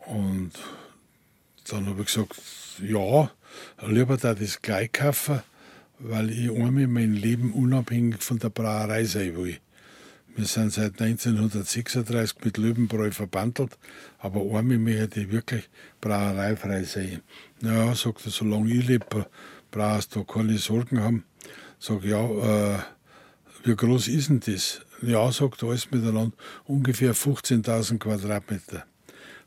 Und 0.06 0.52
dann 1.72 1.88
habe 1.88 2.02
ich 2.02 2.08
gesagt, 2.08 2.36
ja, 2.82 3.32
lieber 3.88 4.18
da 4.18 4.34
das 4.34 4.62
gleich 4.62 4.92
kaufen, 4.92 5.42
weil 6.00 6.32
ich 6.32 6.50
einmal 6.50 6.88
mein 6.88 7.14
Leben 7.14 7.54
unabhängig 7.54 8.22
von 8.22 8.40
der 8.40 8.50
Brauerei 8.50 9.04
sein 9.04 9.36
will. 9.36 9.60
Wir 10.36 10.46
sind 10.46 10.72
seit 10.72 11.02
1936 11.02 12.38
mit 12.46 12.58
Löwenbräu 12.58 13.12
verbandelt, 13.12 13.78
aber 14.20 14.42
einmal 14.42 14.78
möchte 14.78 15.22
ich 15.22 15.32
wirklich 15.32 15.70
brauereifrei 16.00 16.84
sein. 16.84 17.22
Naja, 17.60 17.94
sagt 17.94 18.26
er, 18.26 18.32
solange 18.32 18.74
ich 18.74 18.88
lebe, 18.88 19.26
brauchst 19.72 20.16
du 20.16 20.24
keine 20.24 20.58
Sorgen 20.58 21.02
haben. 21.02 21.26
Sag 21.80 22.04
ja, 22.06 22.24
äh, 22.24 22.80
wie 23.64 23.76
groß 23.76 24.08
ist 24.08 24.30
denn 24.30 24.40
das? 24.40 24.82
Ja, 25.02 25.32
sagt 25.32 25.64
alles 25.64 25.92
miteinander, 25.92 26.36
ungefähr 26.66 27.14
15.000 27.14 27.98
Quadratmeter. 27.98 28.86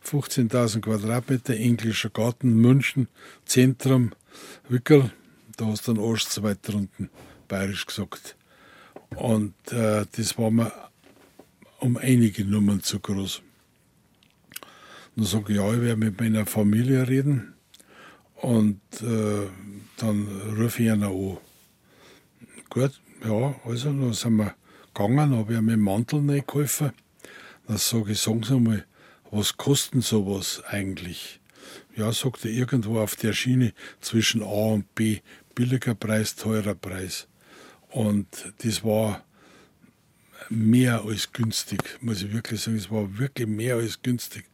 15.000 0.04 0.80
Quadratmeter, 0.80 1.54
englischer 1.54 2.10
Garten, 2.10 2.54
München, 2.54 3.08
Zentrum, 3.44 4.12
Wickel, 4.68 5.12
da 5.56 5.66
hast 5.66 5.86
du 5.86 5.92
einen 5.92 6.04
Arsch 6.04 6.26
zu 6.26 6.42
weit 6.42 6.58
drunten, 6.62 7.10
bayerisch 7.48 7.86
gesagt. 7.86 8.36
Und 9.16 9.54
äh, 9.70 10.06
das 10.12 10.38
war 10.38 10.50
mir 10.50 10.72
um 11.78 11.96
einige 11.96 12.44
Nummern 12.44 12.82
zu 12.82 13.00
groß. 13.00 13.42
Dann 15.16 15.24
sage 15.24 15.52
ich, 15.52 15.58
ja, 15.58 15.72
ich 15.72 15.80
werde 15.80 15.96
mit 15.96 16.20
meiner 16.20 16.46
Familie 16.46 17.06
reden 17.06 17.54
und 18.36 18.80
äh, 19.02 19.48
dann 19.98 20.26
rufe 20.58 20.82
ich 20.82 20.88
ihn 20.88 21.02
an. 21.02 21.36
Gut, 22.70 23.00
ja, 23.24 23.54
also 23.64 23.92
dann 23.92 24.12
sind 24.14 24.36
wir 24.36 24.54
gegangen, 24.94 25.36
habe 25.36 25.54
ich 25.54 25.60
mir 25.60 25.72
den 25.72 25.80
Mantel 25.80 26.28
reingeholfen. 26.28 26.92
Dann 27.66 27.76
sage 27.76 28.12
ich, 28.12 28.20
sagen 28.20 28.42
Sie 28.42 28.58
mal, 28.58 28.86
was 29.32 29.56
kostet 29.56 30.04
sowas 30.04 30.62
eigentlich? 30.68 31.40
Ja, 31.96 32.12
sagt 32.12 32.44
er, 32.44 32.50
irgendwo 32.50 33.00
auf 33.00 33.16
der 33.16 33.32
Schiene 33.32 33.72
zwischen 34.00 34.42
A 34.42 34.74
und 34.74 34.94
B, 34.94 35.20
billiger 35.54 35.94
Preis, 35.94 36.36
teurer 36.36 36.74
Preis. 36.74 37.26
Und 37.88 38.26
das 38.58 38.84
war 38.84 39.24
mehr 40.50 41.02
als 41.04 41.32
günstig, 41.32 41.98
muss 42.02 42.22
ich 42.22 42.32
wirklich 42.32 42.60
sagen. 42.60 42.76
Es 42.76 42.90
war 42.90 43.18
wirklich 43.18 43.48
mehr 43.48 43.76
als 43.76 44.02
günstig. 44.02 44.44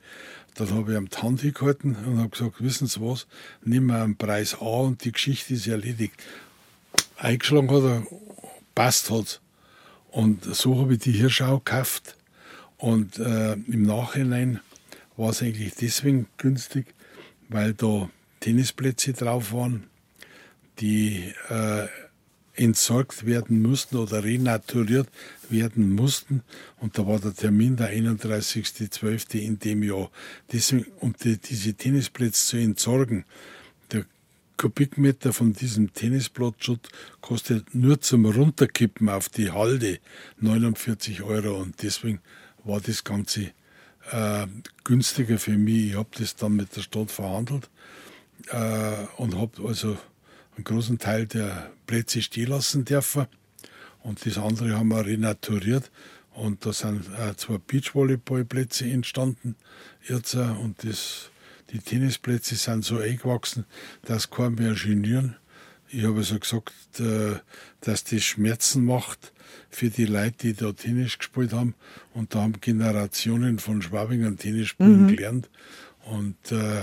Dann 0.54 0.70
habe 0.70 0.92
ich 0.92 0.96
am 0.96 1.10
Tante 1.10 1.52
gehalten 1.52 1.96
und 2.06 2.18
habe 2.18 2.30
gesagt, 2.30 2.62
wissen 2.62 2.86
Sie 2.86 3.00
was, 3.00 3.26
nehmen 3.64 3.88
wir 3.88 4.02
einen 4.02 4.16
Preis 4.16 4.54
A 4.60 4.64
und 4.64 5.04
die 5.04 5.12
Geschichte 5.12 5.54
ist 5.54 5.66
erledigt. 5.66 6.14
Eingeschlagen 7.16 7.70
hat 7.70 7.82
er, 7.82 8.06
passt 8.76 9.10
hat 9.10 9.40
Und 10.10 10.44
so 10.44 10.78
habe 10.78 10.94
ich 10.94 11.00
die 11.00 11.12
Hirschau 11.12 11.58
gekauft. 11.58 12.16
Und 12.76 13.18
äh, 13.18 13.54
im 13.54 13.82
Nachhinein 13.82 14.60
war 15.18 15.30
es 15.30 15.42
eigentlich 15.42 15.74
deswegen 15.74 16.28
günstig, 16.38 16.94
weil 17.48 17.74
da 17.74 18.08
Tennisplätze 18.40 19.12
drauf 19.12 19.52
waren, 19.52 19.84
die 20.78 21.34
äh, 21.50 21.88
entsorgt 22.54 23.26
werden 23.26 23.60
mussten 23.60 23.96
oder 23.96 24.22
renaturiert 24.22 25.08
werden 25.50 25.92
mussten. 25.92 26.42
Und 26.78 26.98
da 26.98 27.06
war 27.06 27.18
der 27.18 27.34
Termin 27.34 27.76
der 27.76 27.92
31.12. 27.92 29.38
in 29.38 29.58
dem 29.58 29.82
Jahr. 29.82 30.10
Deswegen, 30.52 30.86
um 31.00 31.14
die, 31.22 31.36
diese 31.36 31.74
Tennisplätze 31.74 32.46
zu 32.46 32.56
entsorgen, 32.56 33.24
der 33.90 34.04
Kubikmeter 34.56 35.32
von 35.32 35.52
diesem 35.52 35.92
Tennisplatzschutt 35.92 36.88
kostet 37.20 37.74
nur 37.74 38.00
zum 38.00 38.24
Runterkippen 38.24 39.08
auf 39.08 39.28
die 39.28 39.50
Halde 39.50 39.98
49 40.38 41.22
Euro. 41.22 41.60
Und 41.60 41.82
deswegen 41.82 42.20
war 42.64 42.80
das 42.80 43.02
Ganze 43.02 43.52
äh, 44.10 44.46
günstiger 44.84 45.38
für 45.38 45.56
mich. 45.56 45.90
Ich 45.90 45.94
habe 45.96 46.08
das 46.18 46.36
dann 46.36 46.56
mit 46.56 46.74
der 46.76 46.82
Stadt 46.82 47.10
verhandelt 47.10 47.68
äh, 48.50 49.06
und 49.16 49.36
habe 49.36 49.66
also 49.66 49.96
einen 50.56 50.64
großen 50.64 50.98
Teil 50.98 51.26
der 51.26 51.70
Plätze 51.86 52.22
stehen 52.22 52.48
lassen 52.48 52.84
dürfen. 52.84 53.26
Und 54.02 54.24
das 54.24 54.38
andere 54.38 54.76
haben 54.76 54.88
wir 54.88 55.04
renaturiert. 55.04 55.90
Und 56.32 56.64
da 56.64 56.72
sind 56.72 57.08
äh, 57.18 57.34
zwei 57.36 57.58
Beachvolleyballplätze 57.58 58.86
entstanden 58.86 59.56
jetzt. 60.08 60.34
Äh, 60.34 60.38
und 60.38 60.84
das, 60.84 61.30
die 61.70 61.78
Tennisplätze 61.78 62.54
sind 62.54 62.84
so 62.84 62.98
eingewachsen, 62.98 63.66
dass 64.02 64.30
kein 64.30 64.54
mehr 64.54 64.74
genieren. 64.74 65.36
Ich 65.88 66.04
habe 66.04 66.18
also 66.18 66.38
gesagt, 66.38 67.00
äh, 67.00 67.40
dass 67.80 68.04
das 68.04 68.22
Schmerzen 68.22 68.84
macht 68.84 69.32
für 69.70 69.90
die 69.90 70.06
Leute, 70.06 70.48
die 70.48 70.54
da 70.54 70.72
Tennis 70.72 71.18
gespielt 71.18 71.52
haben. 71.52 71.74
Und 72.14 72.34
da 72.34 72.42
haben 72.42 72.60
Generationen 72.60 73.58
von 73.58 73.82
Schwabingern 73.82 74.36
Tennis 74.36 74.68
spielen 74.68 75.04
mhm. 75.04 75.08
gelernt. 75.08 75.50
Und 76.04 76.52
äh, 76.52 76.82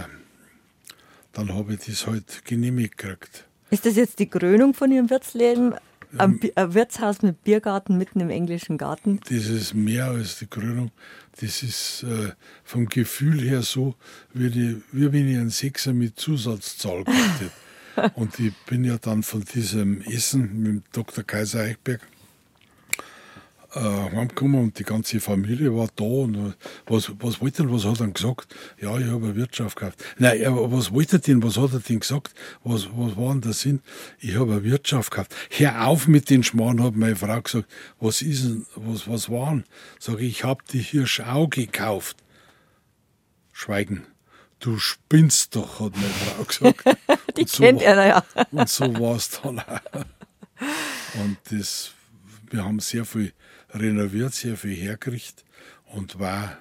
dann 1.34 1.54
habe 1.54 1.74
ich 1.74 1.86
das 1.86 2.08
halt 2.08 2.46
genehmigt 2.46 2.98
gekriegt. 2.98 3.46
Ist 3.70 3.86
das 3.86 3.96
jetzt 3.96 4.20
die 4.20 4.28
Krönung 4.28 4.74
von 4.74 4.92
Ihrem 4.92 5.10
Wirtsleben? 5.10 5.76
Ein, 6.18 6.40
ein 6.56 6.74
Wirtshaus 6.74 7.22
mit 7.24 7.44
Biergarten 7.44 7.98
mitten 7.98 8.22
im 8.22 8.30
englischen 8.30 8.78
Garten? 8.78 9.20
Das 9.28 9.48
ist 9.48 9.74
mehr 9.74 10.06
als 10.06 10.40
die 10.40 10.48
Krönung. 10.48 10.92
Das 11.42 11.62
ist 11.62 12.04
äh, 12.04 12.32
vom 12.64 12.88
Gefühl 12.88 13.42
her 13.42 13.64
so, 13.64 13.96
wie, 14.34 14.50
die, 14.50 14.82
wie 14.94 15.12
wenn 15.12 15.28
ich 15.28 15.38
einen 15.38 15.50
Sechser 15.50 15.94
mit 15.94 16.18
Zusatzzahl 16.18 17.04
gehabt 17.04 17.42
hätte. 17.42 17.52
Und 18.16 18.40
ich 18.40 18.54
bin 18.66 18.84
ja 18.84 18.98
dann 18.98 19.24
von 19.24 19.44
diesem 19.44 20.02
Essen 20.02 20.62
mit 20.62 20.68
dem 20.68 20.84
Dr. 20.92 21.24
Kaiser 21.24 21.62
Eichberg 21.62 22.02
äh, 23.76 24.16
heimgekommen 24.16 24.62
und 24.62 24.80
die 24.80 24.84
ganze 24.84 25.20
Familie 25.20 25.76
war 25.76 25.90
da. 25.96 26.04
Und 26.04 26.56
was, 26.86 27.12
was 27.20 27.42
wollte 27.42 27.64
er, 27.64 27.72
was 27.72 27.86
hat 27.86 28.00
er 28.00 28.08
gesagt? 28.08 28.56
Ja, 28.80 28.98
ich 28.98 29.06
habe 29.06 29.26
eine 29.26 29.36
Wirtschaft 29.36 29.76
gekauft. 29.76 30.04
Nein, 30.18 30.46
aber 30.46 30.72
was 30.72 30.92
wollte 30.94 31.18
er 31.18 31.20
denn, 31.20 31.44
was 31.44 31.58
hat 31.58 31.74
er 31.74 31.80
denn 31.80 32.00
gesagt? 32.00 32.34
Was, 32.64 32.88
was 32.96 33.18
war 33.18 33.34
denn 33.34 33.42
der 33.42 33.54
Sinn? 33.54 33.82
Ich 34.20 34.36
habe 34.36 34.54
eine 34.54 34.64
Wirtschaft 34.64 35.12
gekauft. 35.12 35.36
Hör 35.50 35.88
auf 35.88 36.08
mit 36.08 36.30
den 36.30 36.44
Schmarrn, 36.44 36.82
hat 36.82 36.96
meine 36.96 37.16
Frau 37.16 37.42
gesagt. 37.42 37.70
Was 38.00 38.22
ist 38.22 38.46
denn, 38.46 38.66
was, 38.76 39.08
was 39.08 39.30
waren? 39.30 39.66
Sag 40.00 40.20
ich, 40.20 40.30
ich 40.30 40.44
habe 40.44 40.64
die 40.72 40.80
Hirschau 40.80 41.48
gekauft. 41.48 42.18
Schweigen. 43.52 44.06
Du 44.60 44.80
spinnst 44.80 45.56
doch, 45.56 45.80
hat 45.80 45.96
meine 45.96 46.10
Frau 46.10 46.44
gesagt. 46.44 46.98
die 47.38 47.46
so 47.46 47.58
kennt 47.62 47.82
er 47.82 48.08
ja. 48.08 48.24
und 48.52 48.70
so 48.70 48.86
war 49.00 49.16
es 49.18 49.30
dann 49.30 49.60
auch. 49.60 49.80
Und 51.16 51.38
das, 51.52 51.92
wir 52.50 52.64
haben 52.64 52.80
sehr 52.80 53.06
viel 53.06 53.34
renoviert, 53.76 54.34
sehr 54.34 54.58
viel 54.58 54.76
hergerichtet 54.76 55.46
und 55.94 56.20
war, 56.20 56.58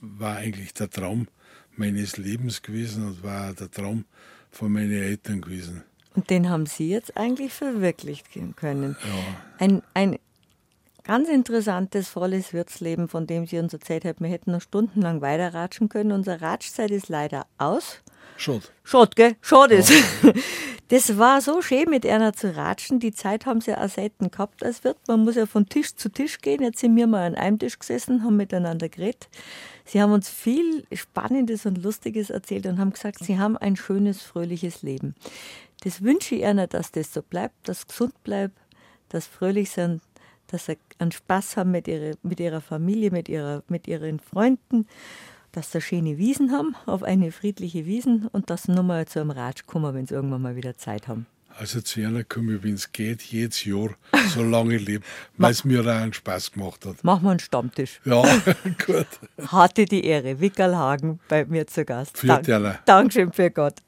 war 0.00 0.36
eigentlich 0.36 0.74
der 0.74 0.90
Traum 0.90 1.28
meines 1.76 2.16
Lebens 2.16 2.62
gewesen 2.62 3.06
und 3.06 3.22
war 3.22 3.54
der 3.54 3.70
Traum 3.70 4.04
von 4.50 4.72
meinen 4.72 4.92
Eltern 4.92 5.40
gewesen. 5.40 5.82
Und 6.14 6.28
den 6.28 6.50
haben 6.50 6.66
Sie 6.66 6.90
jetzt 6.90 7.16
eigentlich 7.16 7.52
verwirklichen 7.52 8.54
können. 8.54 8.96
Ja. 9.02 9.64
Ein, 9.64 9.82
ein 9.94 10.18
ganz 11.04 11.28
interessantes, 11.28 12.08
volles 12.08 12.52
Wirtsleben, 12.52 13.08
von 13.08 13.26
dem 13.26 13.46
Sie 13.46 13.58
uns 13.58 13.72
erzählt 13.72 14.04
haben. 14.04 14.20
Wir 14.20 14.30
hätten 14.30 14.52
noch 14.52 14.60
stundenlang 14.60 15.22
weiterratschen 15.22 15.88
können. 15.88 16.12
Unsere 16.12 16.42
Ratschzeit 16.42 16.90
ist 16.90 17.08
leider 17.08 17.46
aus. 17.56 18.02
Schade. 18.42 18.62
Schade, 18.82 19.10
gell? 19.14 19.36
Schade 19.40 19.76
ist. 19.76 19.90
Ja. 19.90 20.32
Das 20.88 21.16
war 21.16 21.40
so 21.40 21.62
schön, 21.62 21.88
mit 21.88 22.04
einer 22.04 22.34
zu 22.34 22.54
ratschen. 22.54 23.00
Die 23.00 23.12
Zeit 23.12 23.46
haben 23.46 23.62
sie 23.62 23.70
ja 23.70 23.82
auch 23.82 23.88
selten 23.88 24.30
gehabt 24.30 24.62
als 24.62 24.84
Wirt. 24.84 24.98
Man 25.08 25.24
muss 25.24 25.36
ja 25.36 25.46
von 25.46 25.66
Tisch 25.66 25.94
zu 25.94 26.10
Tisch 26.10 26.38
gehen. 26.42 26.60
Jetzt 26.60 26.80
sind 26.80 26.94
wir 26.96 27.06
mal 27.06 27.24
an 27.24 27.34
einem 27.34 27.58
Tisch 27.58 27.78
gesessen, 27.78 28.22
haben 28.24 28.36
miteinander 28.36 28.90
geredet. 28.90 29.30
Sie 29.86 30.02
haben 30.02 30.12
uns 30.12 30.28
viel 30.28 30.84
Spannendes 30.92 31.64
und 31.64 31.82
Lustiges 31.82 32.28
erzählt 32.28 32.66
und 32.66 32.78
haben 32.78 32.92
gesagt, 32.92 33.24
sie 33.24 33.38
haben 33.38 33.56
ein 33.56 33.76
schönes, 33.76 34.20
fröhliches 34.20 34.82
Leben. 34.82 35.14
Das 35.82 36.02
wünsche 36.02 36.34
ich 36.34 36.42
ihnen, 36.42 36.68
dass 36.68 36.92
das 36.92 37.14
so 37.14 37.22
bleibt, 37.22 37.66
dass 37.66 37.86
gesund 37.86 38.22
bleibt, 38.22 38.58
dass 39.08 39.26
fröhlich 39.26 39.70
sind, 39.70 40.02
dass 40.48 40.66
sie 40.66 40.76
einen 40.98 41.12
Spaß 41.12 41.56
haben 41.56 41.70
mit 41.70 41.88
ihrer, 41.88 42.16
mit 42.22 42.38
ihrer 42.38 42.60
Familie, 42.60 43.10
mit, 43.12 43.30
ihrer, 43.30 43.62
mit 43.68 43.88
ihren 43.88 44.20
Freunden 44.20 44.86
dass 45.52 45.72
sie 45.72 45.80
schöne 45.80 46.18
Wiesen 46.18 46.50
haben, 46.52 46.74
auf 46.86 47.02
eine 47.02 47.30
friedliche 47.30 47.86
Wiesen 47.86 48.26
und 48.32 48.50
dass 48.50 48.64
sie 48.64 48.72
nochmal 48.72 49.06
zu 49.06 49.20
einem 49.20 49.30
Ratsch 49.30 49.66
kommen, 49.66 49.94
wenn 49.94 50.06
sie 50.06 50.14
irgendwann 50.14 50.42
mal 50.42 50.56
wieder 50.56 50.76
Zeit 50.76 51.08
haben. 51.08 51.26
Also 51.58 51.80
zu 51.80 52.00
einer 52.00 52.24
komme 52.24 52.54
ich, 52.56 52.62
wenn 52.62 52.74
es 52.74 52.92
geht, 52.92 53.22
jedes 53.22 53.64
Jahr, 53.64 53.90
solange 54.34 54.76
ich 54.76 54.86
lebe, 54.86 55.04
weil 55.36 55.52
es 55.52 55.64
mir 55.64 55.82
auch 55.82 55.86
einen 55.86 56.12
Spaß 56.12 56.52
gemacht 56.52 56.86
hat. 56.86 57.04
Machen 57.04 57.24
wir 57.24 57.30
einen 57.30 57.40
Stammtisch. 57.40 58.00
Ja, 58.04 58.22
gut. 58.86 59.06
Hatte 59.48 59.84
die 59.84 60.04
Ehre. 60.04 60.40
Wickerlhagen 60.40 61.20
bei 61.28 61.44
mir 61.44 61.66
zu 61.66 61.84
Gast. 61.84 62.18
Für 62.18 62.38
Dank, 62.40 62.80
Dankeschön 62.86 63.32
für 63.32 63.50
Gott. 63.50 63.80